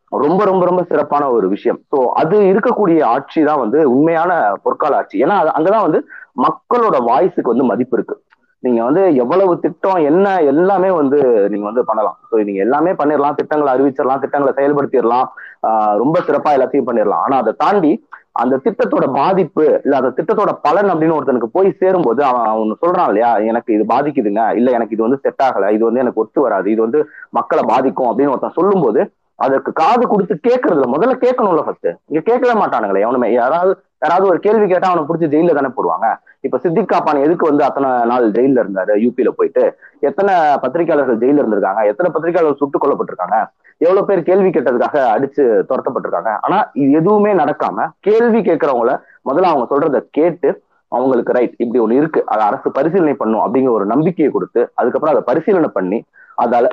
ரொம்ப 0.09 0.43
ரொம்ப 0.43 0.65
ரொம்ப 0.65 0.83
சிறப்பான 0.83 1.29
ஒரு 1.29 1.49
விஷயம். 1.49 1.79
ஸோ 1.91 1.99
அது 1.99 2.39
இருக்கக்கூடிய 2.39 3.03
ஆட்சி 3.03 3.43
தான் 3.43 3.59
வந்து 3.59 3.91
உண்மையான 3.91 4.53
பொற்கால 4.65 4.93
ஆட்சி. 4.93 5.23
ஏன்னா 5.23 5.27
அது- 5.27 5.51
அங்கதான் 5.57 5.81
வந்து 5.81 6.05
மக்களோட 6.35 6.97
வாய்ஸுக்கு 7.03 7.53
வந்து 7.53 7.63
மதிப்பு 7.63 7.97
இருக்கு. 7.97 8.15
நீங்க 8.63 8.83
வந்து 8.83 9.15
எவ்வளவு 9.15 9.59
திட்டம் 9.59 10.01
என்ன 10.01 10.41
எல்லாமே 10.41 10.89
வந்து 10.91 11.19
நீங்க 11.49 11.65
வந்து 11.65 11.83
பண்ணலாம். 11.83 12.17
ஸோ 12.29 12.43
நீங்க 12.43 12.61
எல்லாமே 12.61 12.91
பண்ணிடலாம் 12.91 13.35
திட்டங்களை 13.35 13.73
அறிவிச்சிடலாம் 13.73 14.19
திட்டங்களை 14.19 14.53
செயல்படுத்திடலாம் 14.59 15.27
ஆஹ் 15.67 15.95
ரொம்ப 15.97 16.19
சிறப்பா 16.19 16.51
எல்லாத்தையும் 16.57 16.89
பண்ணிடலாம் 16.89 17.19
ஆனா 17.19 17.37
அதை 17.37 17.53
தாண்டி 17.57 17.91
அந்த 18.33 18.55
திட்டத்தோட 18.65 19.05
பாதிப்பு 19.11 19.63
இல்ல 19.85 19.95
அந்த 19.95 20.11
திட்டத்தோட 20.17 20.51
பலன் 20.61 20.89
அப்படின்னு 20.91 21.15
ஒருத்தனுக்கு 21.15 21.49
போய் 21.51 21.77
சேரும்போது 21.79 22.23
அவன் 22.23 22.45
அவன் 22.45 22.77
சொல்றான் 22.83 23.07
இல்லையா? 23.07 23.37
எனக்கு 23.41 23.73
இது 23.73 23.85
பாதிக்குதுங்க. 23.85 24.43
இல்ல 24.55 24.71
எனக்கு 24.71 24.95
இது 24.95 25.03
வந்து 25.03 25.19
செட் 25.25 25.43
ஆகல. 25.43 25.71
இது 25.71 25.83
வந்து 25.85 25.99
எனக்கு 25.99 26.21
ஒத்து 26.21 26.41
வராது. 26.41 26.71
இது 26.71 26.81
வந்து 26.81 26.99
மக்களை 27.29 27.63
பாதிக்கும் 27.63 28.09
அப்படின்னு 28.11 28.33
ஒருத்தன் 28.35 28.57
சொல்லும்போது 28.59 29.01
அதற்கு 29.39 29.71
காது 29.73 30.07
கொடுத்து 30.07 30.35
கேட்கறதுல 30.49 30.87
முதல்ல 30.95 31.13
கேட்கணும்ல 31.25 31.63
ஃபர்ஸ்ட் 31.67 31.89
இங்க 32.09 32.21
கேட்கவே 32.21 32.55
மாட்டானுங்களே. 32.61 33.03
எவனுமே 33.05 33.33
யாராவது 33.33 33.73
யாராவது 34.01 34.27
ஒரு 34.27 34.39
கேள்வி 34.39 34.67
கேட்டா 34.67 34.89
அவனை 34.89 35.03
பிடிச்சி 35.07 35.31
ஜெயில 35.33 35.53
தானே 35.53 35.69
போடுவாங்க. 35.77 36.15
இப்ப 36.39 36.57
சித்திக் 36.57 36.89
காப்பான் 36.89 37.23
எதுக்கு 37.23 37.47
வந்து 37.47 37.63
அத்தனை 37.63 37.89
நாள் 38.05 38.31
ஜெயில 38.31 38.63
இருந்தாரு 38.63 38.93
யூபியில 38.95 39.27
போயிட்டு? 39.27 39.77
எத்தனை 39.99 40.33
பத்திரிகையாளர்கள் 40.61 41.17
ஜெயில 41.17 41.41
இருந்திருக்காங்க? 41.41 41.85
எத்தனை 41.85 42.11
பத்திரிகையாளர்கள் 42.11 42.57
சுட்டுக் 42.57 42.83
கொல்லப்பட்டிருக்காங்க? 42.83 43.45
எவ்வளவு 43.77 44.05
பேர் 44.05 44.23
கேள்வி 44.23 44.49
கேட்டதுக்காக 44.49 44.97
அடிச்சு 45.15 45.43
துரத்தப்பட்டிருக்காங்க? 45.69 46.37
ஆனா 46.41 46.69
இது 46.73 46.91
எதுவுமே 46.91 47.33
நடக்காம 47.33 47.87
கேள்வி 47.99 48.39
கேட்கறவங்கள 48.39 49.01
முதல்ல 49.29 49.51
அவங்க 49.51 49.65
சொல்றத 49.75 50.07
கேட்டு 50.11 50.63
அவங்களுக்கு 50.87 51.33
ரைட் 51.33 51.53
இப்படி 51.57 51.79
ஒண்ணு 51.83 51.97
இருக்கு. 51.97 52.23
அதை 52.25 52.45
அரசு 52.45 52.71
பரிசீலனை 52.71 53.13
பண்ணும் 53.13 53.43
அப்படிங்கிற 53.45 53.69
ஒரு 53.69 53.85
நம்பிக்கையை 53.85 54.33
கொடுத்து 54.33 54.71
அதுக்கப்புறம் 54.75 55.15
அதை 55.15 55.23
பரிசீலனை 55.25 55.69
பண்ணி 55.73 56.03
அதால 56.41 56.67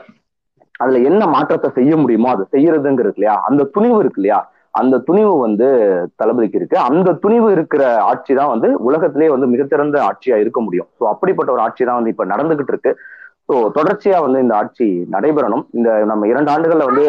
அதுல 0.77 0.99
என்ன 0.99 1.27
மாற்றத்தை 1.27 1.71
செய்ய 1.71 1.97
முடியுமோ 1.97 2.29
அதை 2.31 2.45
செய்யறதுங்கிறது 2.53 3.17
இல்லையா? 3.17 3.41
அந்த 3.45 3.65
துணிவு 3.65 3.99
இருக்கு 3.99 4.21
இல்லையா? 4.23 4.53
அந்த 4.79 4.97
துணிவு 5.07 5.33
வந்து 5.39 5.67
தளபதிக்கு 6.17 6.59
இருக்கு. 6.59 6.77
அந்த 6.89 7.15
துணிவு 7.23 7.49
இருக்கிற 7.53 7.83
ஆட்சி 8.03 8.33
தான் 8.35 8.53
வந்து 8.55 8.69
உலகத்திலேயே 8.89 9.31
வந்து 9.31 9.47
மிகச்சிறந்த 9.47 9.99
ஆட்சியா 10.09 10.37
இருக்க 10.37 10.61
முடியும். 10.61 10.89
ஸோ 10.99 11.05
அப்படிப்பட்ட 11.05 11.53
ஒரு 11.53 11.63
ஆட்சி 11.63 11.85
தான் 11.85 11.99
வந்து 12.01 12.13
இப்ப 12.15 12.27
நடந்துகிட்டு 12.27 12.75
இருக்கு. 12.75 12.93
ஸோ 13.49 13.55
தொடர்ச்சியா 13.77 14.19
வந்து 14.21 14.39
இந்த 14.41 14.55
ஆட்சி 14.57 14.87
நடைபெறணும். 15.13 15.65
இந்த 15.71 15.91
நம்ம 16.05 16.27
இரண்டு 16.27 16.51
ஆண்டுகள்ல 16.55 16.89
வந்து 16.91 17.05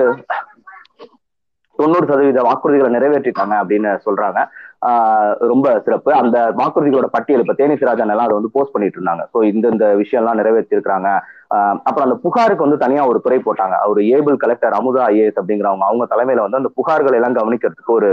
தொண்ணூறு 1.80 2.06
சதவீத 2.08 2.42
வாக்குறுதிகளை 2.42 2.90
நிறைவேற்றிட்டாங்க 2.90 3.54
அப்படின்னு 3.62 3.92
சொல்றாங்க. 4.06 4.40
ஆஹ் 4.82 5.34
ரொம்ப 5.48 5.68
சிறப்பு. 5.86 6.14
அந்த 6.14 6.38
வாக்குறுதிகளோட 6.58 7.08
பட்டியல் 7.12 7.42
இப்ப 7.42 7.54
தேனி 7.54 7.74
சிராஜன் 7.74 8.12
எல்லாம் 8.12 8.28
அதை 8.28 8.36
வந்து 8.36 8.54
போஸ்ட் 8.54 8.72
பண்ணிட்டு 8.72 8.98
இருந்தாங்க. 9.00 9.24
ஸோ 9.34 9.44
இந்த 9.44 9.66
இந்த 9.68 9.96
விஷயம் 9.96 10.22
எல்லாம் 10.24 10.40
நிறைவேற்றிருக்கிறாங்க. 10.40 11.10
அப்புறம் 11.52 12.06
அந்த 12.08 12.16
புகாருக்கு 12.16 12.64
வந்து 12.64 12.78
தனியா 12.78 13.08
ஒரு 13.08 13.22
துறை 13.22 13.38
போட்டாங்க. 13.38 13.76
அவர் 13.86 13.98
ஏபிள் 13.98 14.36
கலெக்டர் 14.36 14.74
அமுதா 14.74 15.04
ஐஏஎஸ் 15.06 15.40
அப்படிங்கிறவங்க. 15.42 15.86
அவங்க 15.90 16.06
தலைமையில 16.06 16.42
வந்து 16.42 16.58
அந்த 16.58 16.72
புகார்கள் 16.80 17.14
எல்லாம் 17.14 17.36
கவனிக்கிறதுக்கு 17.36 17.94
ஒரு 17.94 18.10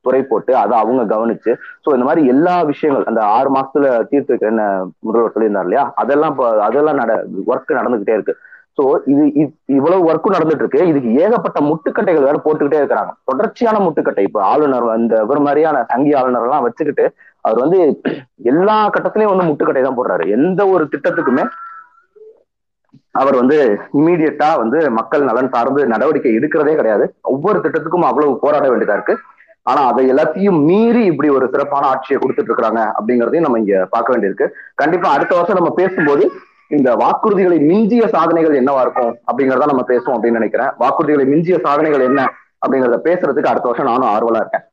துறை 0.00 0.22
போட்டு 0.22 0.56
அதை 0.56 0.78
அவங்க 0.78 1.16
கவனிச்சு 1.16 1.52
ஸோ 1.84 1.92
இந்த 1.92 2.04
மாதிரி 2.04 2.26
எல்லா 2.26 2.62
விஷயங்கள் 2.62 3.04
அந்த 3.04 3.24
ஆறு 3.36 3.50
மாசத்துல 3.54 4.04
தீர்த்து 4.08 4.34
வைக்கிறேன்னு 4.34 4.66
முதல்வர் 4.98 5.34
சொல்லியிருந்தார் 5.34 5.62
இல்லையா? 5.62 5.92
அதெல்லாம் 5.94 6.30
இப்போ 6.30 6.60
அதெல்லாம் 6.60 6.96
நட 6.96 7.12
ஒர்க் 7.46 7.78
நடந்துகிட்டே 7.80 8.12
இருக்கு. 8.12 8.34
ஸோ 8.78 8.84
இது 9.06 9.22
இ- 9.42 9.54
இவ்வளவு 9.66 10.12
ஒர்க்கும் 10.12 10.34
நடந்துட்டு 10.36 10.64
இருக்கு. 10.64 10.86
இதுக்கு 10.86 11.14
ஏகப்பட்ட 11.14 11.60
முட்டுக்கட்டைகள் 11.60 12.26
வேற 12.28 12.36
போட்டுக்கிட்டே 12.44 12.80
இருக்கிறாங்க. 12.80 13.12
தொடர்ச்சியான 13.24 13.78
முட்டுக்கட்டை. 13.78 14.20
இப்போ 14.20 14.42
ஆளுநர் 14.42 14.98
இந்த 14.98 15.20
இவர் 15.24 15.40
மாதிரியான 15.40 15.84
சங்கி 15.88 16.12
ஆளுநர் 16.14 16.42
எல்லாம் 16.42 16.62
வச்சுக்கிட்டு 16.62 17.06
அவர் 17.40 17.58
வந்து 17.58 17.78
எல்லா 18.42 18.88
கட்டத்திலயும் 18.88 19.32
வந்து 19.34 19.48
முட்டுக்கட்டை 19.50 19.82
தான் 19.82 19.98
போடுறாரு. 19.98 20.30
எந்த 20.30 20.66
ஒரு 20.66 20.88
திட்டத்துக்குமே 20.92 21.44
அவர் 23.14 23.36
வந்து 23.40 23.56
இமீடியட்டா 23.98 24.48
வந்து 24.62 24.78
மக்கள் 24.98 25.28
நலன் 25.28 25.52
சார்ந்து 25.54 25.82
நடவடிக்கை 25.92 26.32
எடுக்கிறதே 26.38 26.74
கிடையாது. 26.80 27.04
ஒவ்வொரு 27.34 27.58
திட்டத்துக்கும் 27.64 28.08
அவ்வளவு 28.08 28.42
போராட 28.44 28.66
வேண்டியதா 28.72 28.96
இருக்கு. 28.98 29.16
ஆனா 29.70 29.80
அதை 29.90 30.02
எல்லாத்தையும் 30.12 30.58
மீறி 30.68 31.02
இப்படி 31.12 31.28
ஒரு 31.38 31.46
சிறப்பான 31.54 31.86
ஆட்சியை 31.92 32.18
கொடுத்துட்டு 32.20 32.50
இருக்கிறாங்க 32.50 32.82
அப்படிங்கறதையும் 32.98 33.46
நம்ம 33.46 33.58
இங்க 33.62 33.80
பார்க்க 33.94 34.14
வேண்டியிருக்கு. 34.14 34.46
கண்டிப்பா 34.82 35.08
அடுத்த 35.16 35.32
வருஷம் 35.38 35.58
நம்ம 35.60 35.72
பேசும்போது 35.80 36.26
இந்த 36.76 36.88
வாக்குறுதிகளை 37.02 37.58
மிஞ்சிய 37.70 38.04
சாதனைகள் 38.14 38.58
என்னவா 38.60 38.80
இருக்கும் 38.84 39.12
அப்படிங்கறத 39.28 39.68
நம்ம 39.72 39.84
பேசுவோம் 39.90 40.16
அப்படின்னு 40.16 40.40
நினைக்கிறேன். 40.40 40.72
வாக்குறுதிகளை 40.82 41.26
மிஞ்சிய 41.32 41.58
சாதனைகள் 41.66 42.06
என்ன 42.08 42.20
அப்படிங்கறத 42.62 42.98
பேசுறதுக்கு 43.08 43.52
அடுத்த 43.52 43.68
வருஷம் 43.68 43.90
நானும் 43.90 44.10
ஆர்வலா 44.14 44.42
இருக்கேன். 44.44 44.66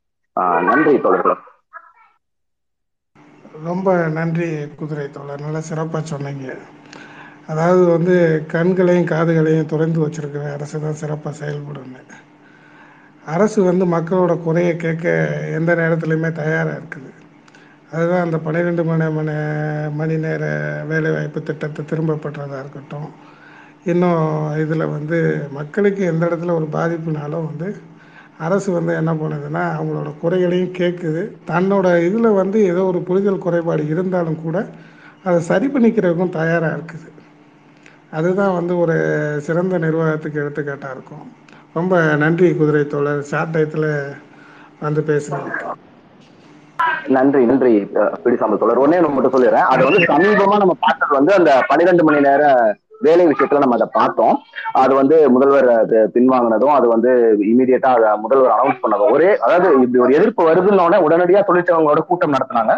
நன்றி 0.70 0.96
தோழர்களே 1.06 1.36
ரொம்ப 3.68 3.90
நன்றி 4.16 4.48
குதிரை 4.80 5.06
தோழர். 5.18 5.44
நல்லா 5.46 5.62
சிறப்பாக 5.68 6.04
சொன்னீங்க. 6.14 6.48
அதாவது 7.52 7.84
வந்து 7.96 8.16
கண்களையும் 8.54 9.10
காதுகளையும் 9.14 9.72
திறந்து 9.74 10.00
வச்சிருக்கிற 10.04 10.46
அரசு 10.58 10.78
தான் 10.86 11.02
சிறப்பாக 11.02 11.34
செயல்படுங்க 11.42 12.00
அரசு 13.34 13.60
வந்து 13.68 13.86
மக்களோட 13.94 14.34
குறையை 14.46 14.74
கேட்க 14.84 15.06
எந்த 15.58 15.72
நேரத்துலையுமே 15.82 16.30
தயாராக 16.42 16.78
இருக்குது. 16.80 17.10
அதுதான் 17.94 18.24
அந்த 18.26 18.38
பன்னிரெண்டு 18.46 18.84
மணி 18.90 19.06
மணி 19.18 19.36
மணி 20.00 20.16
நேர 20.26 20.44
வேலைவாய்ப்பு 20.92 21.40
திட்டத்தை 21.50 21.82
திரும்ப 21.92 22.18
பெற்றதாக 22.24 22.62
இருக்கட்டும். 22.64 23.10
இன்னும் 23.92 24.24
இதில் 24.64 24.92
வந்து 24.96 25.18
மக்களுக்கு 25.58 26.04
எந்த 26.12 26.24
இடத்துல 26.30 26.56
ஒரு 26.60 26.68
பாதிப்புனாலும் 26.78 27.48
வந்து 27.50 27.68
அரசு 28.46 28.70
வந்து 28.78 28.94
என்ன 29.02 29.12
பண்ணுதுன்னா 29.22 29.64
அவங்களோட 29.78 30.10
குறைகளையும் 30.24 30.78
கேட்குது. 30.80 31.24
தன்னோட 31.52 31.88
இதில் 32.08 32.38
வந்து 32.42 32.58
ஏதோ 32.72 32.82
ஒரு 32.92 33.02
புரிதல் 33.10 33.44
குறைபாடு 33.46 33.84
இருந்தாலும் 33.94 34.42
கூட 34.46 34.58
அதை 35.28 35.38
சரி 35.52 35.68
பண்ணிக்கிறதுக்கும் 35.74 36.38
தயாராக 36.40 36.76
இருக்குது. 36.78 37.08
அதுதான் 38.20 38.56
வந்து 38.58 38.74
ஒரு 38.84 38.96
சிறந்த 39.48 39.78
நிர்வாகத்துக்கு 39.86 40.42
எடுத்துக்காட்டாக 40.44 40.96
இருக்கும். 40.96 41.26
ரொம்ப 41.78 41.96
நன்றி 42.24 42.50
குதிரை 42.60 42.84
தோழர். 42.94 43.22
ஷார்ட் 43.32 43.54
டயத்தில் 43.56 43.90
வந்து 44.86 45.02
பேசுகிறேன் 45.10 45.52
நன்றி 47.16 47.42
நன்றி 47.50 47.72
பிடிசாமல் 47.84 48.24
பிடிசாம்பல் 48.24 48.60
தோழர். 48.62 48.82
ஒன்னே 48.84 48.98
மட்டும் 49.16 49.36
சொல்லிடுறேன். 49.36 49.68
அது 49.74 49.84
வந்து 49.88 50.02
சமீபமா 50.12 50.58
நம்ம 50.64 50.76
பார்த்தது 50.86 51.14
வந்து 51.20 51.32
அந்த 51.40 51.52
பன்னிரெண்டு 51.70 52.06
மணி 52.08 52.20
நேர 52.28 52.44
வேலை 53.06 53.24
விஷயத்துல 53.30 53.62
நம்ம 53.64 53.78
அதை 53.78 53.88
பார்த்தோம். 53.98 54.36
அது 54.82 54.94
வந்து 55.00 55.16
முதல்வர் 55.36 55.70
அது 55.82 55.98
பின்வாங்கினதும் 56.16 56.76
அது 56.76 56.88
வந்து 56.94 57.12
இமீடியட்டா 57.52 57.90
அதை 57.98 58.12
முதல்வர் 58.24 58.56
அனௌன்ஸ் 58.56 58.82
பண்ணதும். 58.84 59.14
ஒரே 59.16 59.30
அதாவது 59.46 59.68
இப்படி 59.84 60.04
ஒரு 60.06 60.16
எதிர்ப்பு 60.20 60.44
வருதுன்னொடனே 60.50 61.00
உடனடியா 61.08 61.42
தொழிற்சங்கங்களோட 61.50 62.04
கூட்டம் 62.10 62.36
நடத்தினாங்க. 62.38 62.76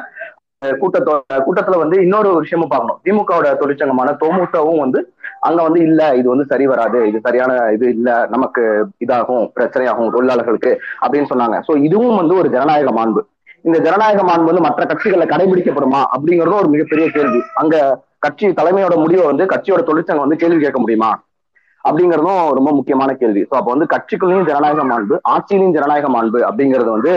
கூட்டத்தோட 0.82 1.20
கூட்டத்தோ 1.20 1.44
கூட்டத்துல 1.48 1.78
வந்து 1.82 1.98
இன்னொரு 2.06 2.30
விஷயமும் 2.44 2.72
பார்க்கணும். 2.72 3.00
திமுகவோட 3.06 3.48
தொழிற்சங்கமான 3.62 4.10
தொமுகவும் 4.22 4.82
வந்து 4.84 5.00
அங்க 5.42 5.60
வந்து 5.64 5.80
இல்ல 5.80 6.02
இது 6.16 6.28
வந்து 6.30 6.46
சரி 6.46 6.66
வராது 6.66 7.00
இது 7.08 7.20
சரியான 7.28 7.72
இது 7.72 7.86
இல்ல 7.90 8.28
நமக்கு 8.28 8.62
இதாகும் 9.06 9.46
பிரச்சனையாகும் 9.58 10.14
தொழிலாளர்களுக்கு 10.16 10.72
அப்படின்னு 11.04 11.32
சொன்னாங்க. 11.34 11.58
சோ 11.68 11.74
இதுவும் 11.88 12.20
வந்து 12.22 12.36
ஒரு 12.36 12.50
ஜனநாயக 12.50 12.92
மாண்பு. 12.92 13.22
இந்த 13.66 13.78
ஜனநாயக 13.80 14.24
மாண்பு 14.24 14.50
வந்து 14.52 14.66
மற்ற 14.68 14.84
கட்சிகள்ல 14.86 15.26
கடைபிடிக்கப்படுமா 15.34 16.02
அப்படிங்கறதும் 16.16 16.62
ஒரு 16.64 16.70
மிகப்பெரிய 16.76 17.08
கேள்வி. 17.10 17.42
அங்க 17.54 17.76
கட்சி 18.20 18.46
தலைமையோட 18.60 18.96
முடிவை 18.98 19.26
வந்து 19.26 19.46
கட்சியோட 19.54 19.82
தொழிற்சங்கம் 19.90 20.26
வந்து 20.26 20.42
கேள்வி 20.44 20.60
கேட்க 20.66 20.80
முடியுமா? 20.80 21.12
அப்படிங்கறதும் 21.86 22.40
ரொம்ப 22.58 22.72
முக்கியமான 22.72 23.14
கேள்வி. 23.14 23.42
ஸோ 23.50 23.54
அப்போ 23.58 23.72
வந்து 23.74 23.86
கட்சிக்குள்ளேயும் 23.94 24.48
ஜனநாயக 24.50 24.84
மாண்பு 24.84 25.16
ஆட்சியிலையும் 25.34 25.76
ஜனநாயக 25.78 26.08
மாண்பு 26.16 26.40
அப்படிங்கிறது 26.50 26.90
வந்து 26.96 27.14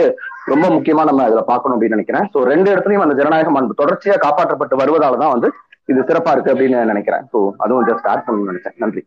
ரொம்ப 0.51 0.69
முக்கியமா 0.69 1.03
நம்ம 1.09 1.25
இதுல 1.29 1.41
பார்க்கணும் 1.49 1.75
அப்படின்னு 1.75 1.97
நினைக்கிறேன். 1.97 2.25
ஸோ 2.33 2.39
ரெண்டு 2.51 2.71
இடத்துலயும் 2.73 3.05
அந்த 3.05 3.15
ஜனநாயக 3.19 3.51
மாண்பு 3.55 3.79
தொடர்ச்சியா 3.81 4.15
காப்பாற்றப்பட்டு 4.25 4.81
வருவதால 4.81 5.19
தான் 5.23 5.33
வந்து 5.35 5.49
இது 5.91 6.01
சிறப்பா 6.01 6.31
இருக்கு 6.31 6.53
அப்படின்னு 6.53 6.85
நினைக்கிறேன். 6.85 7.27
ஸோ 7.33 7.51
அதுவும் 7.57 7.87
ஜஸ்ட் 7.87 8.07
ஆட் 8.07 8.23
பண்ணணும்னு 8.27 8.51
நினைச்சேன். 8.51 8.77
நன்றி. 8.77 9.01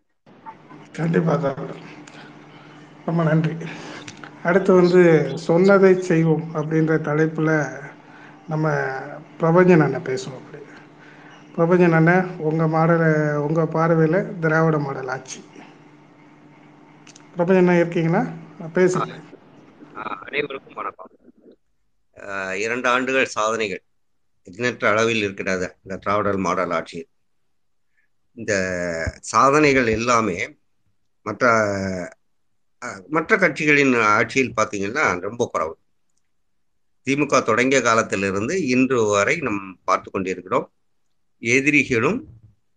கண்டிப்பாக 0.92 1.48
தோழர் 1.48 1.82
ரொம்ப 3.06 3.22
நன்றி. 3.22 3.54
அடுத்து 4.44 4.74
வந்து 4.74 5.02
சொன்னதை 5.38 5.90
செய்வோம் 6.02 6.44
அப்படின்ற 6.54 7.00
தலைப்பில் 7.00 7.54
நம்ம 8.48 8.72
பிரபஞ்சன் 9.40 9.82
அண்ணன் 9.82 10.02
பேசுவோம் 10.02 10.38
அப்படி. 10.40 10.62
பிரபஞ்சன் 11.56 11.92
அண்ணன் 11.92 12.36
உங்கள் 12.38 12.66
மாடல் 12.66 13.36
உங்கள் 13.36 13.66
பார்வையில் 13.66 14.38
திராவிட 14.38 14.78
மாடல் 14.78 15.08
ஆட்சி. 15.08 15.40
பிரபஞ்சன் 17.36 17.56
அண்ணன் 17.56 17.76
இருக்கீங்களா? 17.76 18.22
பேசுங்க. 18.74 19.14
ஆஹ் 19.94 20.20
அனைவருக்கும் 20.26 20.72
வணக்கம். 20.74 21.10
ஆஹ் 22.16 22.54
இரண்டு 22.54 22.88
ஆண்டுகள் 22.88 23.24
சாதனைகள். 23.24 23.82
எண்ணற்ற 24.46 24.84
அளவில் 24.92 25.22
இருக்கிறது 25.26 25.66
இந்த 25.84 25.94
திராவிடர் 26.04 26.40
மாடல் 26.46 26.74
ஆட்சி. 26.78 27.00
இந்த 28.36 28.52
சாதனைகள் 29.32 29.88
எல்லாமே 29.98 30.38
மற்ற 31.26 31.44
மற்ற 33.16 33.32
கட்சிகளின் 33.42 33.94
ஆட்சியில் 34.16 34.56
பார்த்தீங்கன்னா 34.56 35.04
ரொம்ப 35.26 35.42
குறவு. 35.52 35.74
திமுக 37.06 37.38
தொடங்கிய 37.48 37.78
காலத்திலிருந்து 37.86 38.54
இன்று 38.74 38.98
வரை 39.12 39.34
நம் 39.46 39.62
பார்த்து 39.88 40.08
கொண்டிருக்கிறோம். 40.10 40.66
எதிரிகளும் 41.42 42.18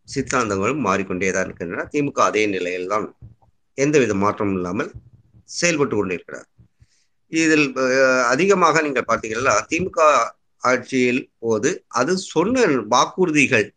சித்தாந்தங்களும் 0.08 0.86
மாறிக்கொண்டே 0.88 1.30
தான் 1.36 1.46
இருக்கின்றன. 1.48 1.86
திமுக 1.94 2.20
அதே 2.30 2.44
நிலையில்தான் 2.56 3.08
எந்தவித 3.78 4.14
மாற்றமும் 4.24 4.58
இல்லாமல் 4.60 4.92
செயல்பட்டு 5.58 5.96
கொண்டிருக்கிறார். 5.98 6.48
இதில் 7.32 7.68
அதிகமாக 8.34 8.82
நீங்கள் 8.86 9.10
பார்த்தீங்கன்னா 9.10 9.56
திமுக 9.72 10.00
ஆட்சியில் 10.70 11.24
போது 11.44 11.70
அது 12.00 12.14
சொன்ன 12.34 12.66
வாக்குறுதிகள் 12.94 13.68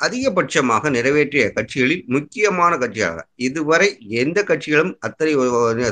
அதிகபட்சமாக 0.00 0.90
நிறைவேற்றிய 0.96 1.44
கட்சிகளில் 1.56 2.04
முக்கியமான 2.14 2.72
கட்சியாக. 2.82 3.18
இதுவரை 3.46 3.88
எந்த 4.22 4.38
கட்சிகளும் 4.48 4.92
அத்தனை 5.06 5.32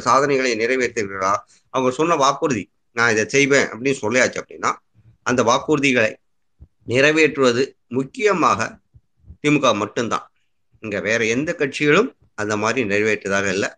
சாதனைகளை 0.06 0.52
நிறைவேற்றுகிறா 0.62 1.32
அவங்க 1.74 1.90
சொன்ன 1.98 2.16
வாக்குறுதி 2.24 2.64
நான் 2.96 3.12
இதை 3.14 3.24
செய்வேன் 3.34 3.68
அப்படின்னு 3.68 4.02
சொல்லியாச்சு 4.04 4.40
அப்படின்னா 4.42 4.70
அந்த 5.26 5.40
வாக்குறுதிகளை 5.50 6.10
நிறைவேற்றுவது 6.92 7.62
முக்கியமாக 7.98 8.60
திமுக 9.42 9.68
மட்டும்தான். 9.82 10.26
இங்க 10.82 10.96
வேற 11.06 11.20
எந்த 11.34 11.50
கட்சிகளும் 11.58 12.10
அந்த 12.40 12.54
மாதிரி 12.62 12.80
நிறைவேற்றதாக 12.92 13.48
இல்லை. 13.56 13.70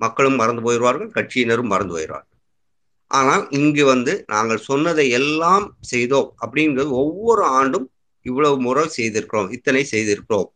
மக்களும் 0.00 0.38
மறந்து 0.40 0.62
போயிடுவார்கள் 0.66 1.14
கட்சியினரும் 1.16 1.72
மறந்து 1.72 1.94
போயிடுவார்கள். 1.94 2.29
ஆனால் 3.10 3.44
இங்கு 3.50 3.84
வந்து 3.84 4.12
நாங்கள் 4.26 4.66
சொன்னதை 4.68 5.06
எல்லாம் 5.18 5.66
செய்தோம் 5.92 6.28
அப்படிங்கிறது 6.42 6.90
ஒவ்வொரு 7.02 7.42
ஆண்டும் 7.58 7.86
இவ்வளவு 8.26 8.56
முறை 8.66 8.84
செய்திருக்கிறோம். 8.98 9.48
இத்தனை 9.56 9.82
செய்திருக்கிறோம். 9.92 10.48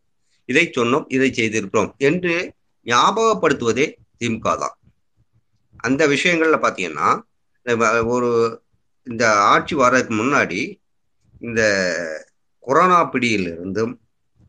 இதை 0.48 0.64
சொன்னோம் 0.78 1.06
இதை 1.16 1.28
செய்திருக்கிறோம் 1.32 1.90
என்று 2.08 2.34
ஞாபகப்படுத்துவதே 2.86 3.86
திமுக 4.20 4.48
தான். 4.62 4.76
அந்த 5.86 6.02
விஷயங்கள்ல 6.06 6.58
பாத்தீங்கன்னா 6.64 7.08
ஒரு 8.14 8.30
இந்த 9.06 9.24
ஆட்சி 9.52 9.74
வர்றதுக்கு 9.74 10.14
முன்னாடி 10.14 10.60
இந்த 11.40 11.62
கொரோனா 12.64 12.98
பிடியிலிருந்தும் 13.12 13.92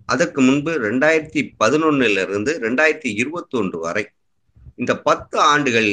அதற்கு 0.09 0.39
முன்பு 0.41 0.71
ரெண்டாயிரத்தி 0.87 1.41
பதினொன்னுல 1.61 2.23
இருந்து 2.27 2.51
ரெண்டாயிரத்தி 2.65 3.09
இருபத்தி 3.21 3.55
ஒன்று 3.57 3.77
வரை 3.79 4.03
இந்த 4.75 4.93
பத்து 5.07 5.37
ஆண்டுகள் 5.51 5.89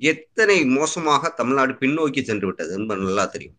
எத்தனை 0.00 0.56
மோசமாக 0.76 1.30
தமிழ்நாடு 1.38 1.72
பின்னோக்கி 1.80 2.20
சென்று 2.22 2.46
விட்டது 2.48 2.72
என்பது 2.78 3.00
நல்லா 3.08 3.24
தெரியும். 3.26 3.58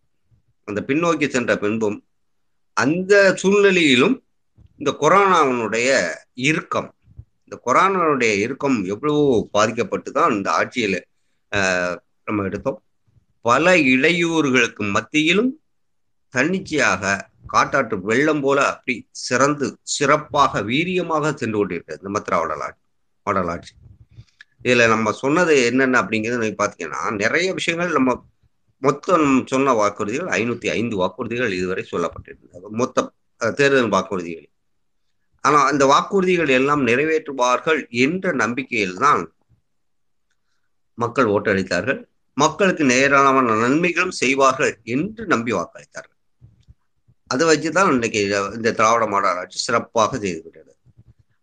அந்த 0.68 0.80
பின்னோக்கி 0.88 1.26
சென்ற 1.28 1.52
பின்பும் 1.64 1.98
அந்த 2.76 3.14
சூழ்நிலையிலும் 3.40 4.16
இந்த 4.80 4.90
கொரோனாவினுடைய 5.02 5.88
இறுக்கம் 6.50 6.90
இந்த 7.44 7.56
கொரோனாவுடைய 7.66 8.32
இறுக்கம் 8.44 8.78
எவ்வளவோ 8.92 9.24
பாதிக்கப்பட்டு 9.56 10.10
தான் 10.12 10.34
இந்த 10.36 10.48
ஆட்சியில 10.60 10.96
நம்ம 12.26 12.44
எடுத்தோம். 12.48 12.78
பல 13.44 13.66
இடையூறுகளுக்கு 13.94 14.82
மத்தியிலும் 14.96 15.52
தன்னிச்சையாக 16.34 17.04
காட்டாற்று 17.52 17.96
வெள்ளம் 18.10 18.42
போல 18.44 18.58
அப்படி 18.72 18.94
சிறந்து 19.26 19.66
சிறப்பாக 19.94 20.62
வீரியமாக 20.70 21.32
சென்று 21.40 21.58
கொண்டிருக்கிறது 21.58 22.00
இந்த 22.02 22.12
மத்ரா 22.16 22.36
வடலாட்சி 22.42 22.82
வடலாட்சி 23.26 23.72
இதுல 24.64 24.88
நம்ம 24.88 25.12
சொன்னது 25.12 25.64
என்னென்ன 25.64 26.02
அப்படிங்கிறது 26.02 26.38
நீங்க 26.38 26.58
பாத்தீங்கன்னா 26.64 27.14
நிறைய 27.14 27.52
விஷயங்கள் 27.52 27.92
நம்ம 27.92 28.30
மொத்தம் 28.78 29.46
சொன்ன 29.46 29.72
வாக்குறுதிகள் 29.72 30.28
ஐநூத்தி 30.28 30.68
ஐந்து 30.70 30.96
வாக்குறுதிகள் 30.96 31.52
இதுவரை 31.52 31.86
சொல்லப்பட்டிருந்தது. 31.90 32.68
மொத்தம் 32.68 33.14
தேர்தல் 33.36 33.88
வாக்குறுதிகள். 33.88 34.48
ஆனா 35.40 35.64
அந்த 35.64 35.84
வாக்குறுதிகள் 35.86 36.48
எல்லாம் 36.48 36.86
நிறைவேற்றுவார்கள் 36.86 37.88
என்ற 37.90 38.32
நம்பிக்கையில் 38.32 38.96
தான் 38.96 39.34
மக்கள் 40.94 41.26
ஓட்டளித்தார்கள். 41.26 42.04
மக்களுக்கு 42.34 42.84
நேரான 42.84 43.42
நன்மைகளும் 43.42 44.10
செய்வார்கள் 44.10 44.80
என்று 44.82 45.26
நம்பி 45.26 45.52
வாக்களித்தார்கள். 45.52 46.18
அதை 47.26 47.46
வச்சுதான் 47.48 47.92
இன்னைக்கு 47.92 48.22
இந்த 48.54 48.72
திராவிட 48.72 49.06
மாடல் 49.06 49.36
ஆட்சி 49.36 49.58
சிறப்பாக 49.58 50.18
செய்து 50.18 50.40
விட்டது. 50.42 50.76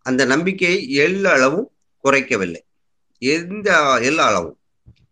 அந்த 0.02 0.26
நம்பிக்கையை 0.26 0.98
எள்ள 1.00 1.24
அளவும் 1.24 1.72
குறைக்கவில்லை. 2.04 2.64
எந்த 3.20 4.00
எல்லா 4.02 4.28
அளவும் 4.28 4.58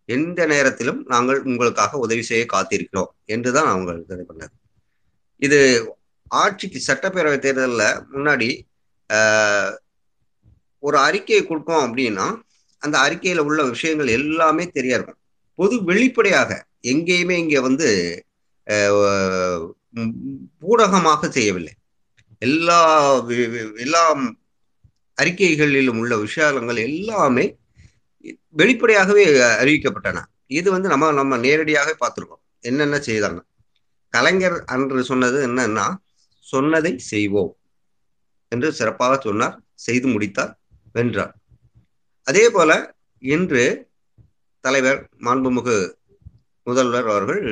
எந்த 0.05 0.45
நேரத்திலும் 0.45 1.05
நாங்கள் 1.07 1.41
உங்களுக்காக 1.41 1.97
உதவி 1.97 2.21
செய்ய 2.21 2.45
காத்திருக்கிறோம் 2.53 3.11
என்றுதான் 3.25 3.67
அவங்க 3.67 3.91
இது 3.93 4.25
பண்ணது. 4.29 4.55
இது 5.35 5.91
ஆட்சிக்கு 6.27 6.81
சட்டப்பேரவை 6.88 7.39
தேர்தலில் 7.39 8.03
முன்னாடி 8.13 8.49
ஒரு 10.79 10.97
அறிக்கையை 10.97 11.45
கொடுப்போம் 11.45 11.97
அப்படின்னா 11.97 12.41
அந்த 12.77 12.97
அறிக்கையில 12.97 13.38
உள்ள 13.38 13.63
விஷயங்கள் 13.63 14.07
எல்லாமே 14.07 14.67
தெரிய 14.67 14.93
இருக்கும். 14.93 15.17
பொது 15.55 15.84
வெளிப்படையாக 15.84 16.65
எங்கேயுமே 16.84 17.29
இங்க 17.29 17.61
வந்து 17.61 18.25
ஊடகமாக 20.59 21.29
செய்யவில்லை. 21.29 21.73
எல்லா 22.39 22.79
வி- 23.25 23.79
எல்லா 23.79 24.15
அறிக்கைகளிலும் 25.21 25.97
உள்ள 25.97 26.17
விஷயங்கள் 26.17 26.75
எல்லாமே 26.75 27.55
வெளிப்படையாகவே 28.51 29.23
அறிவிக்கப்பட்டன. 29.61 30.21
இது 30.59 30.67
வந்து 30.71 30.87
நம்ம 30.89 31.11
நம்ம 31.11 31.37
நேரடியாக 31.37 31.89
பார்த்துருக்கோம். 32.01 32.43
என்னென்ன 32.59 32.97
செய்தாங்க? 33.07 33.39
கலைஞர் 34.13 34.57
அன்று 34.65 35.01
சொன்னது 35.03 35.39
என்னன்னா 35.47 35.85
சொன்னதை 36.47 36.91
செய்வோம் 37.11 37.51
என்று 38.51 38.69
சிறப்பாக 38.73 39.13
சொன்னார் 39.21 39.55
செய்து 39.85 40.07
முடித்தார் 40.07 40.53
வென்றார். 40.91 41.33
அதே 42.27 42.45
போல 42.49 42.71
இன்று 43.23 43.63
தலைவர் 44.63 45.01
மாண்புமிகு 45.25 45.77
முதல்வர் 46.67 47.07
அவர்கள் 47.07 47.43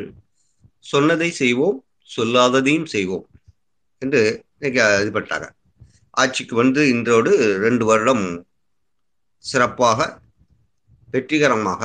சொன்னதை 0.86 1.30
செய்வோம் 1.32 1.78
சொல்லாததையும் 2.10 2.90
செய்வோம் 2.96 3.26
என்று 4.02 4.22
இன்னைக்கு 4.56 4.82
இதுபட்டாங்க 5.04 5.48
ஆட்சிக்கு 6.14 6.56
வந்து 6.56 6.82
இன்றோடு 6.88 7.32
ரெண்டு 7.66 7.86
வருடம் 7.86 8.26
சிறப்பாக 9.46 10.00
வெற்றிகரமாக 11.16 11.84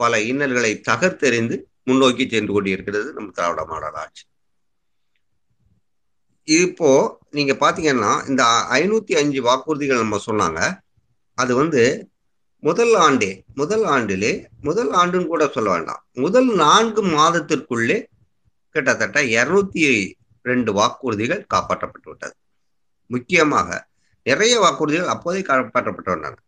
பல 0.00 0.20
இன்னல்களை 0.30 0.72
தகர்த்தெறிந்து 0.88 1.56
முன்னோக்கி 1.88 2.24
சென்று 2.28 2.52
கொண்டிருக்கிறது 2.52 3.08
நம்ம 3.16 3.32
திராவிட 3.38 3.62
மாடல் 3.72 3.98
ஆட்சி. 4.02 4.24
இப்போ 6.48 6.88
நீங்க 7.36 7.52
பாத்தீங்கன்னா 7.60 8.10
இந்த 8.30 8.42
ஐநூத்தி 8.78 9.14
அஞ்சு 9.20 9.40
வாக்குறுதிகள் 9.42 10.02
நம்ம 10.02 10.18
சொன்னாங்க. 10.26 10.60
அது 11.38 11.52
வந்து 11.60 11.82
முதல் 12.66 12.94
ஆண்டே 13.06 13.30
முதல் 13.60 13.84
ஆண்டிலே 13.94 14.32
முதல் 14.66 14.90
ஆண்டுன்னு 15.00 15.30
கூட 15.32 15.44
சொல்ல 15.56 15.68
வேண்டாம். 15.70 16.02
முதல் 16.24 16.50
நான்கு 16.62 17.02
மாதத்திற்குள்ளே 17.16 17.98
கிட்டத்தட்ட 18.74 19.18
இருநூத்தி 19.36 19.82
ரெண்டு 20.48 20.70
வாக்குறுதிகள் 20.78 21.42
காப்பாற்றப்பட்டு 21.54 22.08
விட்டது. 22.10 22.34
முக்கியமாக 23.10 23.68
நிறைய 24.26 24.54
வாக்குறுதிகள் 24.64 25.12
அப்போதே 25.14 25.42
காப்பாற்றப்பட்டு 25.50 26.12
வந்தாங்க. 26.14 26.38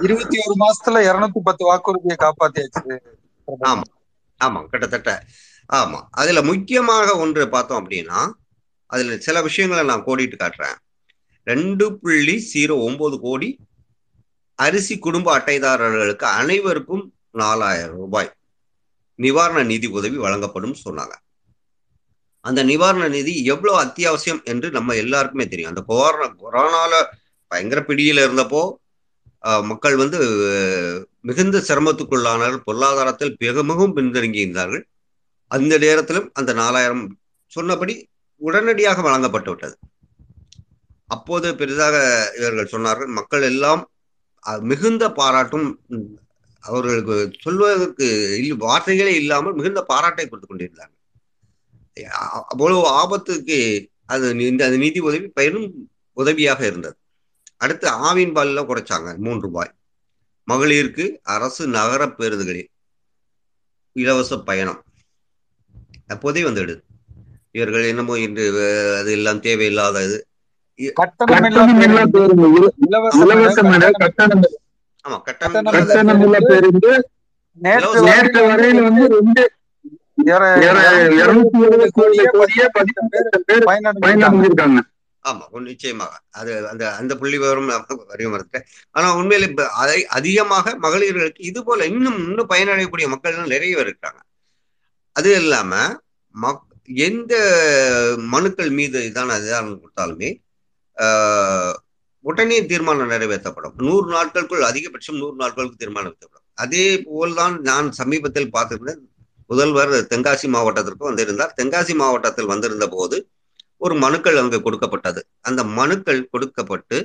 இருபத்தி 0.00 0.38
ஒரு 0.44 0.54
மாசத்துல 0.64 0.98
இருநூத்தி 1.08 1.40
பத்து 1.44 1.64
வாக்குறுதியை 1.64 2.16
காப்பாத்தியாச்சு. 2.20 2.98
ஆமா 3.62 3.82
ஆமா 4.44 4.66
கிட்டத்தட்ட. 4.66 5.24
ஆமா 5.72 6.00
அதுல 6.10 6.42
முக்கியமாக 6.42 7.16
ஒன்று 7.16 7.48
பார்த்தோம் 7.48 7.90
அப்படின்னா 7.90 8.30
அதுல 8.86 9.16
சில 9.16 9.42
விஷயங்களை 9.42 9.84
நான் 9.84 10.04
கோடிட்டு 10.04 10.36
காட்டுறேன். 10.38 10.76
ரெண்டு 11.44 11.98
புள்ளி 11.98 12.50
ஜீரோ 12.54 12.84
ஒன்பது 12.84 13.20
கோடி 13.20 13.58
அரிசி 14.54 14.98
குடும்ப 14.98 15.38
அட்டைதாரர்களுக்கு 15.38 16.24
அனைவருக்கும் 16.24 17.14
நாலாயிரம் 17.30 17.96
ரூபாய் 17.96 18.32
நிவாரண 19.14 19.62
நிதி 19.62 19.86
உதவி 19.86 20.16
வழங்கப்படும் 20.16 20.76
சொன்னாங்க. 20.84 21.14
அந்த 22.40 22.62
நிவாரண 22.62 23.08
நிதி 23.08 23.44
எவ்வளவு 23.44 23.82
அத்தியாவசியம் 23.82 24.42
என்று 24.44 24.70
நம்ம 24.70 24.94
எல்லாருக்குமே 24.94 25.48
தெரியும். 25.48 25.74
அந்த 25.76 25.82
கொரோனா 25.86 26.34
கொரோனால 26.42 27.02
பயங்கர 27.46 27.80
பிடியில 27.80 28.22
இருந்தப்போ 28.26 28.74
மக்கள் 29.70 29.96
வந்து 30.02 30.18
மிகுந்த 31.28 31.56
சிரமத்துக்குள்ளானார்கள். 31.68 32.64
பொருளாதாரத்தில் 32.68 33.34
மிக 33.44 33.62
மிகவும் 33.70 33.96
பின்தங்கி 33.96 34.40
இருந்தார்கள் 34.44 34.84
அந்த 35.50 35.74
நேரத்திலும் 35.84 36.28
அந்த 36.38 36.52
நாலாயிரம் 36.62 37.04
சொன்னபடி 37.52 37.94
உடனடியாக 38.40 39.02
வழங்கப்பட்டு 39.06 39.50
விட்டது. 39.52 39.76
அப்போது 41.14 41.48
பெரிதாக 41.60 41.96
இவர்கள் 42.38 42.72
சொன்னார்கள் 42.74 43.10
மக்கள் 43.18 43.44
எல்லாம் 43.52 43.82
மிகுந்த 44.70 45.04
பாராட்டும் 45.18 45.68
அவர்களுக்கு 46.64 47.16
சொல்வதற்கு 47.44 48.06
வார்த்தைகளே 48.66 49.12
இல்லாமல் 49.22 49.56
மிகுந்த 49.58 49.80
பாராட்டை 49.90 50.24
கொடுத்து 50.26 50.48
கொண்டிருந்தார்கள். 50.48 50.96
அவ்வளவு 52.52 52.82
ஆபத்துக்கு 53.00 53.58
அது 54.14 54.26
இந்த 54.52 54.64
நிதி 54.84 55.00
உதவி 55.08 55.28
பெரும் 55.38 55.68
உதவியாக 56.16 56.60
இருந்தது. 56.70 56.96
அடுத்து 57.58 57.88
ஆவின் 57.88 58.32
பாலில் 58.32 58.62
குறைச்சாங்க 58.62 59.16
மூன்று 59.16 59.40
ரூபாய். 59.40 59.72
மகளிருக்கு 60.50 61.18
அரசு 61.22 61.66
நகர 61.66 62.06
பேருந்துகளில் 62.06 62.66
இலவச 63.92 64.38
பயணம். 64.38 64.82
அப்போதே 66.06 66.42
வந்துடுது. 66.42 66.80
இவர்கள் 67.50 67.84
என்னமோ 67.84 68.18
இன்று 68.18 68.42
அது 69.00 69.12
எல்லாம் 69.12 69.40
தேவையில்லாத 69.40 70.04
இது. 70.04 70.26
கட்டணம் 70.92 71.42
கட்டணம் 73.92 74.42
ஆமா 75.08 75.22
கட்டணமில்லா 75.24 76.46
பேருந்து. 76.46 77.10
நேற்று 77.54 78.48
வரையில 78.50 78.82
வந்து 78.82 79.08
ரெண்டு 79.08 79.52
இர- 80.24 80.56
இருநூத்தி 81.10 81.88
கோடியே 81.90 82.66
ஆமா 85.24 85.44
நிச்சயமாக. 85.68 86.12
அது 86.40 86.52
அந்த 86.70 86.84
அந்த 87.00 87.12
புள்ளி 87.20 87.36
விவரம் 87.38 87.70
நான் 87.70 87.86
வரைய 88.12 88.28
ஆனா 88.96 89.08
உண்மையில 89.20 89.48
இப்ப 89.50 89.64
அதை 89.82 89.98
அதிகமாக 90.18 90.74
மகளிர்களுக்கு 90.84 91.42
இது 91.50 91.60
போல 91.64 91.86
இன்னும் 91.92 92.18
இன்னும் 92.28 92.50
பயனடையக்கூடிய 92.52 93.06
மக்கள் 93.14 93.52
நிறைய 93.54 93.72
பேர் 93.78 93.90
இருக்காங்க. 93.92 94.20
அது 95.16 95.30
இல்லாம 95.42 95.72
மக் 96.34 96.64
எந்த 97.06 97.34
மனுக்கள் 98.34 98.70
மீது 98.78 98.98
இதான 99.08 99.36
இதான 99.42 99.72
கொடுத்தாலுமே 99.80 100.30
உடனே 102.24 102.56
தீர்மானம் 102.70 103.10
நிறைவேற்றப்படும். 103.10 103.74
நூறு 103.86 104.06
நாட்களுக்குள் 104.14 104.62
அதிகபட்சம் 104.70 105.18
நூறு 105.22 105.36
நாட்களுக்கு 105.42 105.80
தீர்மானம் 105.82 106.08
நிறைவேற்றப்படும் 106.08 106.46
அதே 106.58 106.86
போல்தான் 107.08 107.56
நான் 107.68 107.88
சமீபத்தில் 108.00 108.52
பார்த்திருந்தேன். 108.56 109.02
முதல்வர் 109.50 109.92
தென்காசி 110.12 110.46
மாவட்டத்திற்கு 110.54 111.08
வந்திருந்தார். 111.10 111.52
தென்காசி 111.60 111.94
மாவட்டத்தில் 112.02 112.50
வந்திருந்த 112.52 112.86
போது 112.96 113.16
ஒரு 113.78 113.94
மனுக்கள் 113.94 114.36
அங்கு 114.36 114.58
கொடுக்கப்பட்டது. 114.62 115.20
அந்த 115.40 115.60
மனுக்கள் 115.78 116.28
கொடுக்கப்பட்டு 116.28 116.98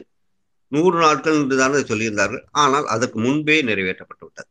நூறு 0.72 0.98
நாட்கள் 1.00 1.34
என்று 1.34 1.58
தானே 1.58 1.80
சொல்லியிருந்தார்கள். 1.92 2.44
ஆனால் 2.52 2.86
அதற்கு 2.86 3.20
முன்பே 3.20 3.58
நிறைவேற்றப்பட்டு 3.64 4.24
விட்டது 4.28 4.50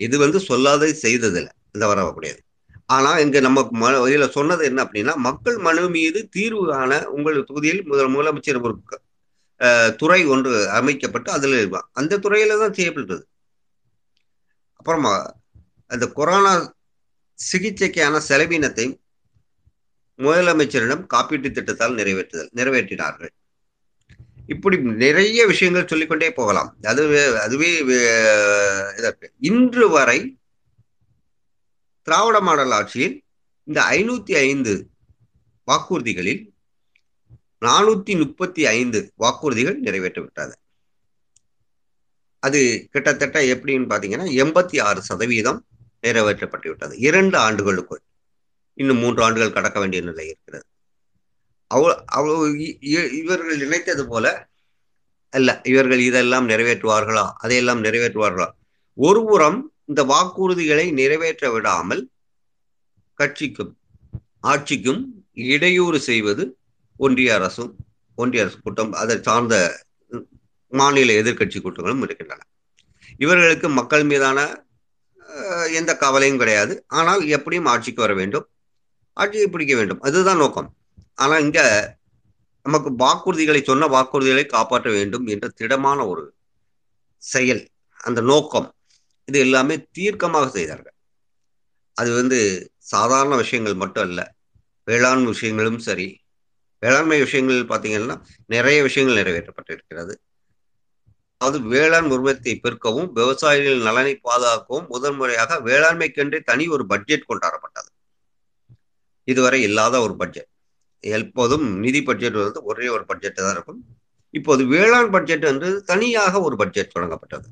இது 0.00 0.16
வந்து 0.18 0.38
சொல்லாத 0.40 0.92
செய்ததில்லை. 1.04 1.52
இந்த 1.72 1.86
வரக்கூடியது 1.86 2.40
ஆனா 2.86 3.10
இங்க 3.18 3.38
நம்ம 3.40 3.60
ம- 3.80 4.02
இதுல 4.10 4.26
சொன்னது 4.28 4.62
என்ன 4.64 4.80
அப்படின்னா 4.84 5.14
மக்கள் 5.14 5.56
மனு 5.58 5.88
மீது 5.88 6.28
தீர்வு 6.28 6.62
காண 6.70 6.92
உங்கள் 7.08 7.44
தொகுதியில் 7.44 7.82
முதல் 7.86 8.12
முதலமைச்சர் 8.14 8.60
ஒரு 8.62 8.74
துறை 9.96 10.20
ஒன்று 10.26 10.52
அமைக்கப்பட்டு 10.70 11.30
அதுல 11.30 11.58
இருப்பான் 11.58 11.88
அந்த 11.92 12.18
துறையில 12.18 12.58
தான் 12.58 12.72
செய்யப்பட்டது. 12.72 13.22
அப்புறமா 14.76 15.14
அந்த 15.90 16.04
கொரோனா 16.18 16.52
சிகிச்சைக்கான 17.38 18.18
செலவினத்தை 18.28 18.86
முதலமைச்சரிடம் 20.18 21.04
காப்பீட்டு 21.14 21.50
திட்டத்தால் 21.50 21.94
நிறைவேற்றுதல் 21.94 22.48
நிறைவேற்றினார்கள். 22.56 23.32
இப்படி 24.46 24.76
நிறைய 24.78 25.46
விஷயங்கள் 25.46 25.86
சொல்லிக்கொண்டே 25.86 26.32
போகலாம். 26.32 26.76
அதுவே 26.82 27.24
அதுவே 27.36 27.70
இதற்கு. 28.98 29.32
இன்று 29.38 29.88
வரை 29.88 30.38
திராவிட 32.02 32.40
மாடல் 32.40 32.70
ஆட்சியில் 32.70 33.22
இந்த 33.64 33.80
ஐநூத்தி 33.80 34.34
ஐந்து 34.34 34.88
வாக்குறுதிகளில் 35.66 36.42
நானூத்தி 37.60 38.18
முப்பத்தி 38.18 38.66
ஐந்து 38.66 39.12
வாக்குறுதிகள் 39.18 39.80
நிறைவேற்றப்பட்டது 39.82 40.52
அது 42.38 42.88
கிட்டத்தட்ட 42.90 43.40
எப்படின்னு 43.40 43.88
பாத்தீங்கன்னா 43.92 44.26
எண்பத்தி 44.42 44.82
ஆறு 44.82 45.02
சதவீதம் 45.02 45.66
நிறைவேற்றப்பட்டு 46.02 46.68
விட்டது. 46.68 46.98
இரண்டு 46.98 47.38
ஆண்டுகளுக்குள். 47.38 48.00
இன்னும் 48.78 49.00
மூன்று 49.02 49.20
ஆண்டுகள் 49.26 49.56
கடக்க 49.56 49.78
வேண்டிய 49.82 50.00
நிலை 50.02 50.24
இருக்கிறது. 50.26 50.66
அவ 51.70 51.92
அவ்வளவு 52.16 52.44
இவர்கள் 53.20 53.62
நினைத்தது 53.64 54.02
போல 54.08 54.26
அல்ல 55.32 55.50
இவர்கள் 55.70 56.02
இதெல்லாம் 56.08 56.46
நிறைவேற்றுவார்களா? 56.48 57.24
அதையெல்லாம் 57.42 57.80
நிறைவேற்றுவார்களா? 57.84 58.48
ஒருபுறம் 58.98 59.58
இந்த 59.90 60.02
வாக்குறுதிகளை 60.12 60.86
நிறைவேற்ற 61.00 61.46
விடாமல் 61.54 62.02
கட்சிக்கும் 63.18 63.72
ஆட்சிக்கும் 64.40 65.02
இடையூறு 65.52 65.98
செய்வது 66.08 66.44
ஒன்றிய 66.96 67.30
அரசும் 67.38 67.72
ஒன்றிய 68.18 68.42
அரசு 68.44 68.58
கூட்டம் 68.64 68.92
அதை 69.02 69.16
சார்ந்த 69.22 69.54
மாநில 70.72 71.14
எதிர்கட்சி 71.20 71.58
கூட்டங்களும் 71.60 72.02
இருக்கின்றன. 72.02 72.42
இவர்களுக்கு 73.24 73.68
மக்கள் 73.78 74.04
மீதான 74.04 74.38
எந்த 75.78 75.90
கவலையும் 75.96 76.40
கிடையாது. 76.42 76.74
ஆனால் 76.98 77.22
எப்படியும் 77.36 77.70
ஆட்சிக்கு 77.72 78.00
வர 78.00 78.14
வேண்டும். 78.20 78.46
ஆட்சியை 79.16 79.46
பிடிக்க 79.48 79.74
வேண்டும். 79.76 80.00
அதுதான் 80.00 80.36
நோக்கம். 80.36 80.68
ஆனால் 81.14 81.40
இங்க 81.40 81.60
நமக்கு 82.66 82.90
வாக்குறுதிகளை 83.04 83.60
சொன்ன 83.62 83.86
வாக்குறுதிகளை 83.86 84.46
காப்பாற்ற 84.46 84.88
வேண்டும் 84.90 85.26
என்ற 85.26 85.48
திடமான 85.48 85.98
ஒரு 86.06 86.24
செயல் 87.22 87.62
அந்த 88.00 88.20
நோக்கம். 88.20 88.68
இது 89.28 89.38
எல்லாமே 89.38 89.76
தீர்க்கமாக 89.98 90.46
செய்தார்கள். 90.48 90.94
அது 91.96 92.10
வந்து 92.14 92.38
சாதாரண 92.84 93.36
விஷயங்கள் 93.36 93.74
மட்டும் 93.74 94.04
அல்ல. 94.08 94.20
வேளாண் 94.84 95.24
விஷயங்களும் 95.24 95.78
சரி. 95.78 96.08
வேளாண்மை 96.82 97.18
விஷயங்கள் 97.18 97.60
பார்த்தீங்கன்னா 97.62 98.16
நிறைய 98.46 98.78
விஷயங்கள் 98.82 99.18
நிறைவேற்றப்பட்டிருக்கிறது. 99.20 100.14
அதாவது 101.40 101.58
வேளாண் 101.68 102.10
உற்பத்தியை 102.10 102.56
பெருக்கவும் 102.58 103.08
விவசாயிகள் 103.12 103.78
நலனை 103.78 104.14
பாதுகாக்கவும் 104.16 104.86
முதன்முறையாக 104.88 105.58
வேளாண்மைக்கென்றே 105.60 106.38
தனி 106.40 106.64
ஒரு 106.68 106.86
பட்ஜெட் 106.86 107.28
கொண்டாடப்பட்டது. 107.28 107.90
இதுவரை 109.26 109.58
இல்லாத 109.68 109.94
ஒரு 110.06 110.14
பட்ஜெட் 110.16 110.50
எப்போதும் 111.04 111.66
நிதி 111.84 112.00
பட்ஜெட் 112.08 112.36
வந்து 112.40 112.60
ஒரே 112.70 112.86
ஒரு 112.96 113.04
பட்ஜெட் 113.10 113.40
தான் 113.40 113.54
இருக்கும். 113.56 113.80
இப்போது 114.34 114.62
வேளாண் 114.72 115.10
பட்ஜெட் 115.10 115.44
என்று 115.50 115.70
தனியாக 115.90 116.40
ஒரு 116.46 116.56
பட்ஜெட் 116.56 116.94
தொடங்கப்பட்டது. 116.94 117.48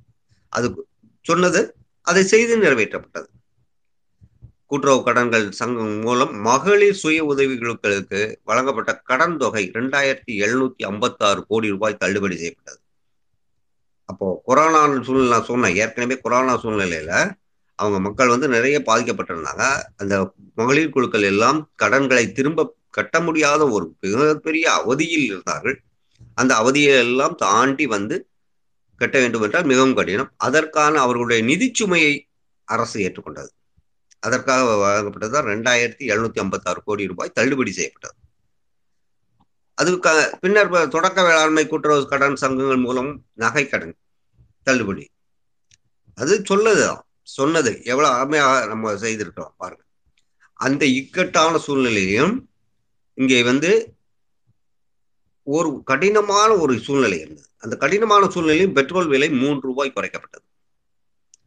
அது 0.52 0.68
சொன்னது 1.28 1.60
அதை 2.06 2.22
செய்து 2.32 2.54
நிறைவேற்றப்பட்டது. 2.62 3.28
கூட்டுறவு 4.70 5.00
கடன்கள் 5.04 5.46
சங்கம் 5.58 5.98
மூலம் 6.04 6.32
மகளிர் 6.46 7.00
சுய 7.02 7.24
உதவிகளுக்கு 7.32 8.20
வழங்கப்பட்ட 8.44 8.92
கடன் 9.10 9.36
தொகை 9.42 9.62
இரண்டாயிரத்தி 9.74 10.32
எழுநூத்தி 10.44 10.82
ஐம்பத்தி 10.90 11.22
ஆறு 11.28 11.42
கோடி 11.50 11.68
ரூபாய் 11.74 12.00
தள்ளுபடி 12.02 12.36
செய்யப்பட்டது. 12.36 12.80
அப்போ 14.08 14.26
கொரோனா 14.44 14.80
சூழ்நிலை 15.06 15.30
நான் 15.34 15.48
சொன்னேன் 15.50 15.76
ஏற்கனவே 15.82 16.16
கொரோனா 16.24 16.54
சூழ்நிலையில 16.62 17.12
அவங்க 17.74 18.00
மக்கள் 18.00 18.28
வந்து 18.28 18.48
நிறைய 18.48 18.82
பாதிக்கப்பட்டிருந்தாங்க. 18.86 19.82
அந்த 19.96 20.32
மகளிர் 20.54 20.90
குழுக்கள் 20.90 21.22
எல்லாம் 21.22 21.70
கடன்களை 21.74 22.32
திரும்ப 22.32 22.74
கட்ட 22.90 23.20
முடியாத 23.20 23.68
ஒரு 23.68 23.96
மிகப்பெரிய 24.00 24.84
அவதியில் 24.84 25.24
இருந்தார்கள். 25.24 25.82
அந்த 26.34 26.52
அவதியை 26.56 26.98
எல்லாம் 26.98 27.34
தாண்டி 27.34 27.86
வந்து 27.86 28.28
கட்ட 28.96 29.20
வேண்டும் 29.20 29.42
என்றால் 29.42 29.64
மிகவும் 29.64 29.94
கடினம். 29.94 30.32
அதற்கான 30.36 31.00
அவர்களுடைய 31.00 31.42
நிதி 31.42 31.70
சுமையை 31.74 32.28
அரசு 32.64 33.00
ஏற்றுக்கொண்டது. 33.00 33.52
அதற்காக 34.18 34.62
வழங்கப்பட்டது 34.74 35.40
ரெண்டாயிரத்தி 35.42 36.04
எழுநூத்தி 36.12 36.40
ஐம்பத்தி 36.42 36.60
ஆறு 36.64 36.82
கோடி 36.84 37.06
ரூபாய் 37.06 37.34
தள்ளுபடி 37.34 37.72
செய்யப்பட்டது. 37.72 38.14
அதுக்கு 39.74 40.38
பின்னர் 40.40 40.88
தொடக்க 40.88 41.22
வேளாண்மை 41.22 41.66
கூட்டுறவு 41.66 42.08
கடன் 42.08 42.36
சங்கங்கள் 42.36 42.76
மூலம் 42.76 43.10
நகை 43.32 43.68
கடன் 43.68 43.94
தள்ளுபடி. 44.62 45.04
அது 46.14 46.42
சொல்லதுதான். 46.48 47.03
சொன்னது 47.36 47.72
எவ்வளவு 47.92 48.14
அருமையாக 48.18 48.66
நம்ம 48.72 48.94
செய்திருக்கிறோம் 49.02 49.54
பாருங்க. 49.62 49.82
அந்த 50.60 50.82
இக்கட்டான 51.00 51.58
சூழ்நிலையிலும் 51.66 52.34
இங்கே 53.18 53.38
வந்து 53.50 53.70
ஒரு 55.46 55.70
கடினமான 55.90 56.50
ஒரு 56.64 56.74
சூழ்நிலை 56.86 57.18
இருந்தது. 57.24 57.48
அந்த 57.64 57.74
கடினமான 57.82 58.22
சூழ்நிலையும் 58.34 58.76
பெட்ரோல் 58.78 59.10
விலை 59.12 59.28
மூன்று 59.42 59.64
ரூபாய் 59.68 59.94
குறைக்கப்பட்டது. 59.96 60.46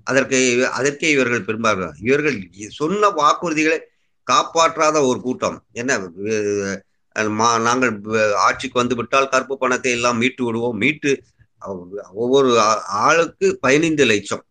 அதற்கு 0.07 0.37
அதற்கே 0.79 1.09
இவர்கள் 1.15 1.45
பெரும்பாலும் 1.47 1.95
இவர்கள் 2.07 2.37
சொன்ன 2.79 3.09
வாக்குறுதிகளை 3.19 3.79
காப்பாற்றாத 4.27 4.97
ஒரு 5.09 5.19
கூட்டம். 5.25 5.57
என்ன 5.81 5.97
நாங்கள் 7.67 7.91
ஆட்சிக்கு 8.45 8.81
வந்து 8.81 8.97
விட்டால் 8.99 9.31
கருப்பு 9.33 9.55
பணத்தை 9.57 9.91
எல்லாம் 9.97 10.19
மீட்டு 10.21 10.41
விடுவோம். 10.45 10.79
மீட்டு 10.83 11.11
ஒவ்வொரு 12.23 12.49
ஆளுக்கு 13.05 13.47
பதினைந்து 13.65 14.05
லட்சம் 14.11 14.43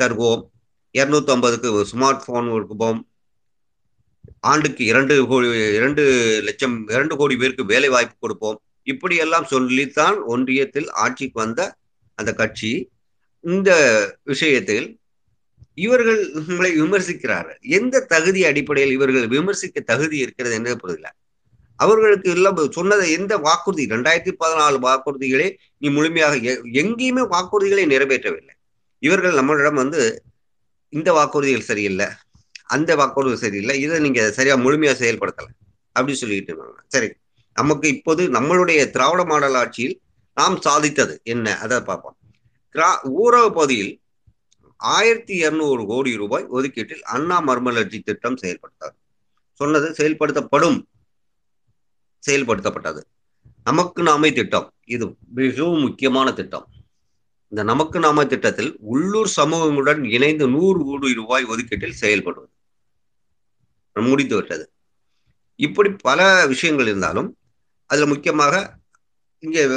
தருவோம். 0.00 0.44
இரநூத்தி 0.98 1.32
ஐம்பதுக்கு 1.34 1.70
ஸ்மார்ட் 1.92 2.26
போன் 2.26 2.50
கொடுப்போம். 2.50 3.00
ஆண்டுக்கு 4.40 4.82
இரண்டு 4.84 5.14
கோடி 5.26 5.48
இரண்டு 5.80 6.02
லட்சம் 6.42 6.76
இரண்டு 6.88 7.14
கோடி 7.16 7.34
பேருக்கு 7.36 7.64
வேலை 7.72 7.88
வாய்ப்பு 7.88 8.16
கொடுப்போம். 8.18 8.58
இப்படியெல்லாம் 8.92 9.46
சொல்லித்தான் 9.52 10.16
ஒன்றியத்தில் 10.28 10.88
ஆட்சிக்கு 11.04 11.38
வந்த 11.40 11.60
அந்த 12.18 12.30
கட்சி. 12.32 12.72
இந்த 13.54 13.70
விஷயத்தில் 14.22 14.86
இவர்கள் 15.74 16.20
உங்களை 16.32 16.70
விமர்சிக்கிறார்கள். 16.82 17.58
எந்த 17.78 18.04
தகுதி 18.14 18.42
அடிப்படையில் 18.44 18.92
இவர்கள் 18.92 19.26
விமர்சிக்க 19.28 19.80
தகுதி 19.80 20.16
இருக்கிறது 20.18 20.54
என்று 20.54 20.76
புரியல. 20.76 21.08
அவர்களுக்கு 21.78 22.28
எல்லாம் 22.30 22.60
சொன்னதை 22.70 23.06
எந்த 23.12 23.34
வாக்குறுதி? 23.38 23.84
ரெண்டாயிரத்தி 23.86 24.32
பதினாலு 24.44 24.78
வாக்குறுதிகளே 24.86 25.48
நீ 25.78 25.88
முழுமையாக 25.88 26.36
எங்கேயுமே 26.82 27.24
வாக்குறுதிகளை 27.34 27.84
நிறைவேற்றவில்லை. 27.94 28.54
இவர்கள் 29.02 29.38
நம்மளிடம் 29.40 29.80
வந்து 29.82 30.02
இந்த 30.88 31.12
வாக்குறுதிகள் 31.12 31.68
சரியில்லை 31.70 32.06
அந்த 32.64 32.96
வாக்குறுதி 32.96 33.36
சரியில்லை 33.36 33.80
இதை 33.80 33.98
நீங்க 34.00 34.30
சரியா 34.30 34.56
முழுமையா 34.56 34.94
செயல்படுத்தலை 35.02 35.52
அப்படின்னு 35.96 36.12
சொல்லிட்டு 36.12 36.52
இருக்காங்க. 36.52 36.82
சரி 36.86 37.08
நமக்கு 37.54 37.88
இப்போது 37.88 38.28
நம்மளுடைய 38.28 38.90
திராவிட 38.90 39.24
மாடல் 39.24 39.54
ஆட்சியில் 39.54 40.00
நாம் 40.34 40.56
சாதித்தது 40.64 41.22
என்ன? 41.22 41.58
அதை 41.58 41.80
பார்ப்போம். 41.80 42.16
கிரா 42.74 42.90
ஊரக 43.04 43.44
பகுதியில் 43.50 44.00
ஆயிரத்தி 44.76 45.34
இருநூறு 45.34 45.86
கோடி 45.86 46.16
ரூபாய் 46.16 46.46
ஒதுக்கீட்டில் 46.46 47.02
அண்ணா 47.02 47.44
மர்மலர்ஜி 47.46 48.02
திட்டம் 48.02 48.36
செயல்படுத்தார் 48.42 48.96
சொன்னது 49.52 49.94
செயல்படுத்தப்படும் 49.98 50.78
செயல்படுத்தப்பட்டது. 52.26 53.00
நமக்கு 53.64 54.02
நாமே 54.02 54.32
திட்டம் 54.32 54.72
இது 54.84 55.16
மிகவும் 55.34 55.80
முக்கியமான 55.80 56.32
திட்டம். 56.32 56.66
இந்த 57.48 57.62
நமக்கு 57.62 57.98
நாம 57.98 58.26
திட்டத்தில் 58.26 58.76
உள்ளூர் 58.80 59.30
சமூகங்களுடன் 59.36 60.04
இணைந்து 60.04 60.48
நூறு 60.48 60.84
கோடி 60.84 61.14
ரூபாய் 61.14 61.44
ஒதுக்கீட்டில் 61.44 61.98
செயல்படுவது. 62.00 62.54
முடித்து 63.92 64.36
விட்டது. 64.36 64.72
இப்படி 65.56 65.90
பல 65.90 66.46
விஷயங்கள் 66.46 66.86
இருந்தாலும் 66.86 67.38
அதுல 67.86 68.06
முக்கியமாக 68.06 68.76
இங்கே 69.38 69.66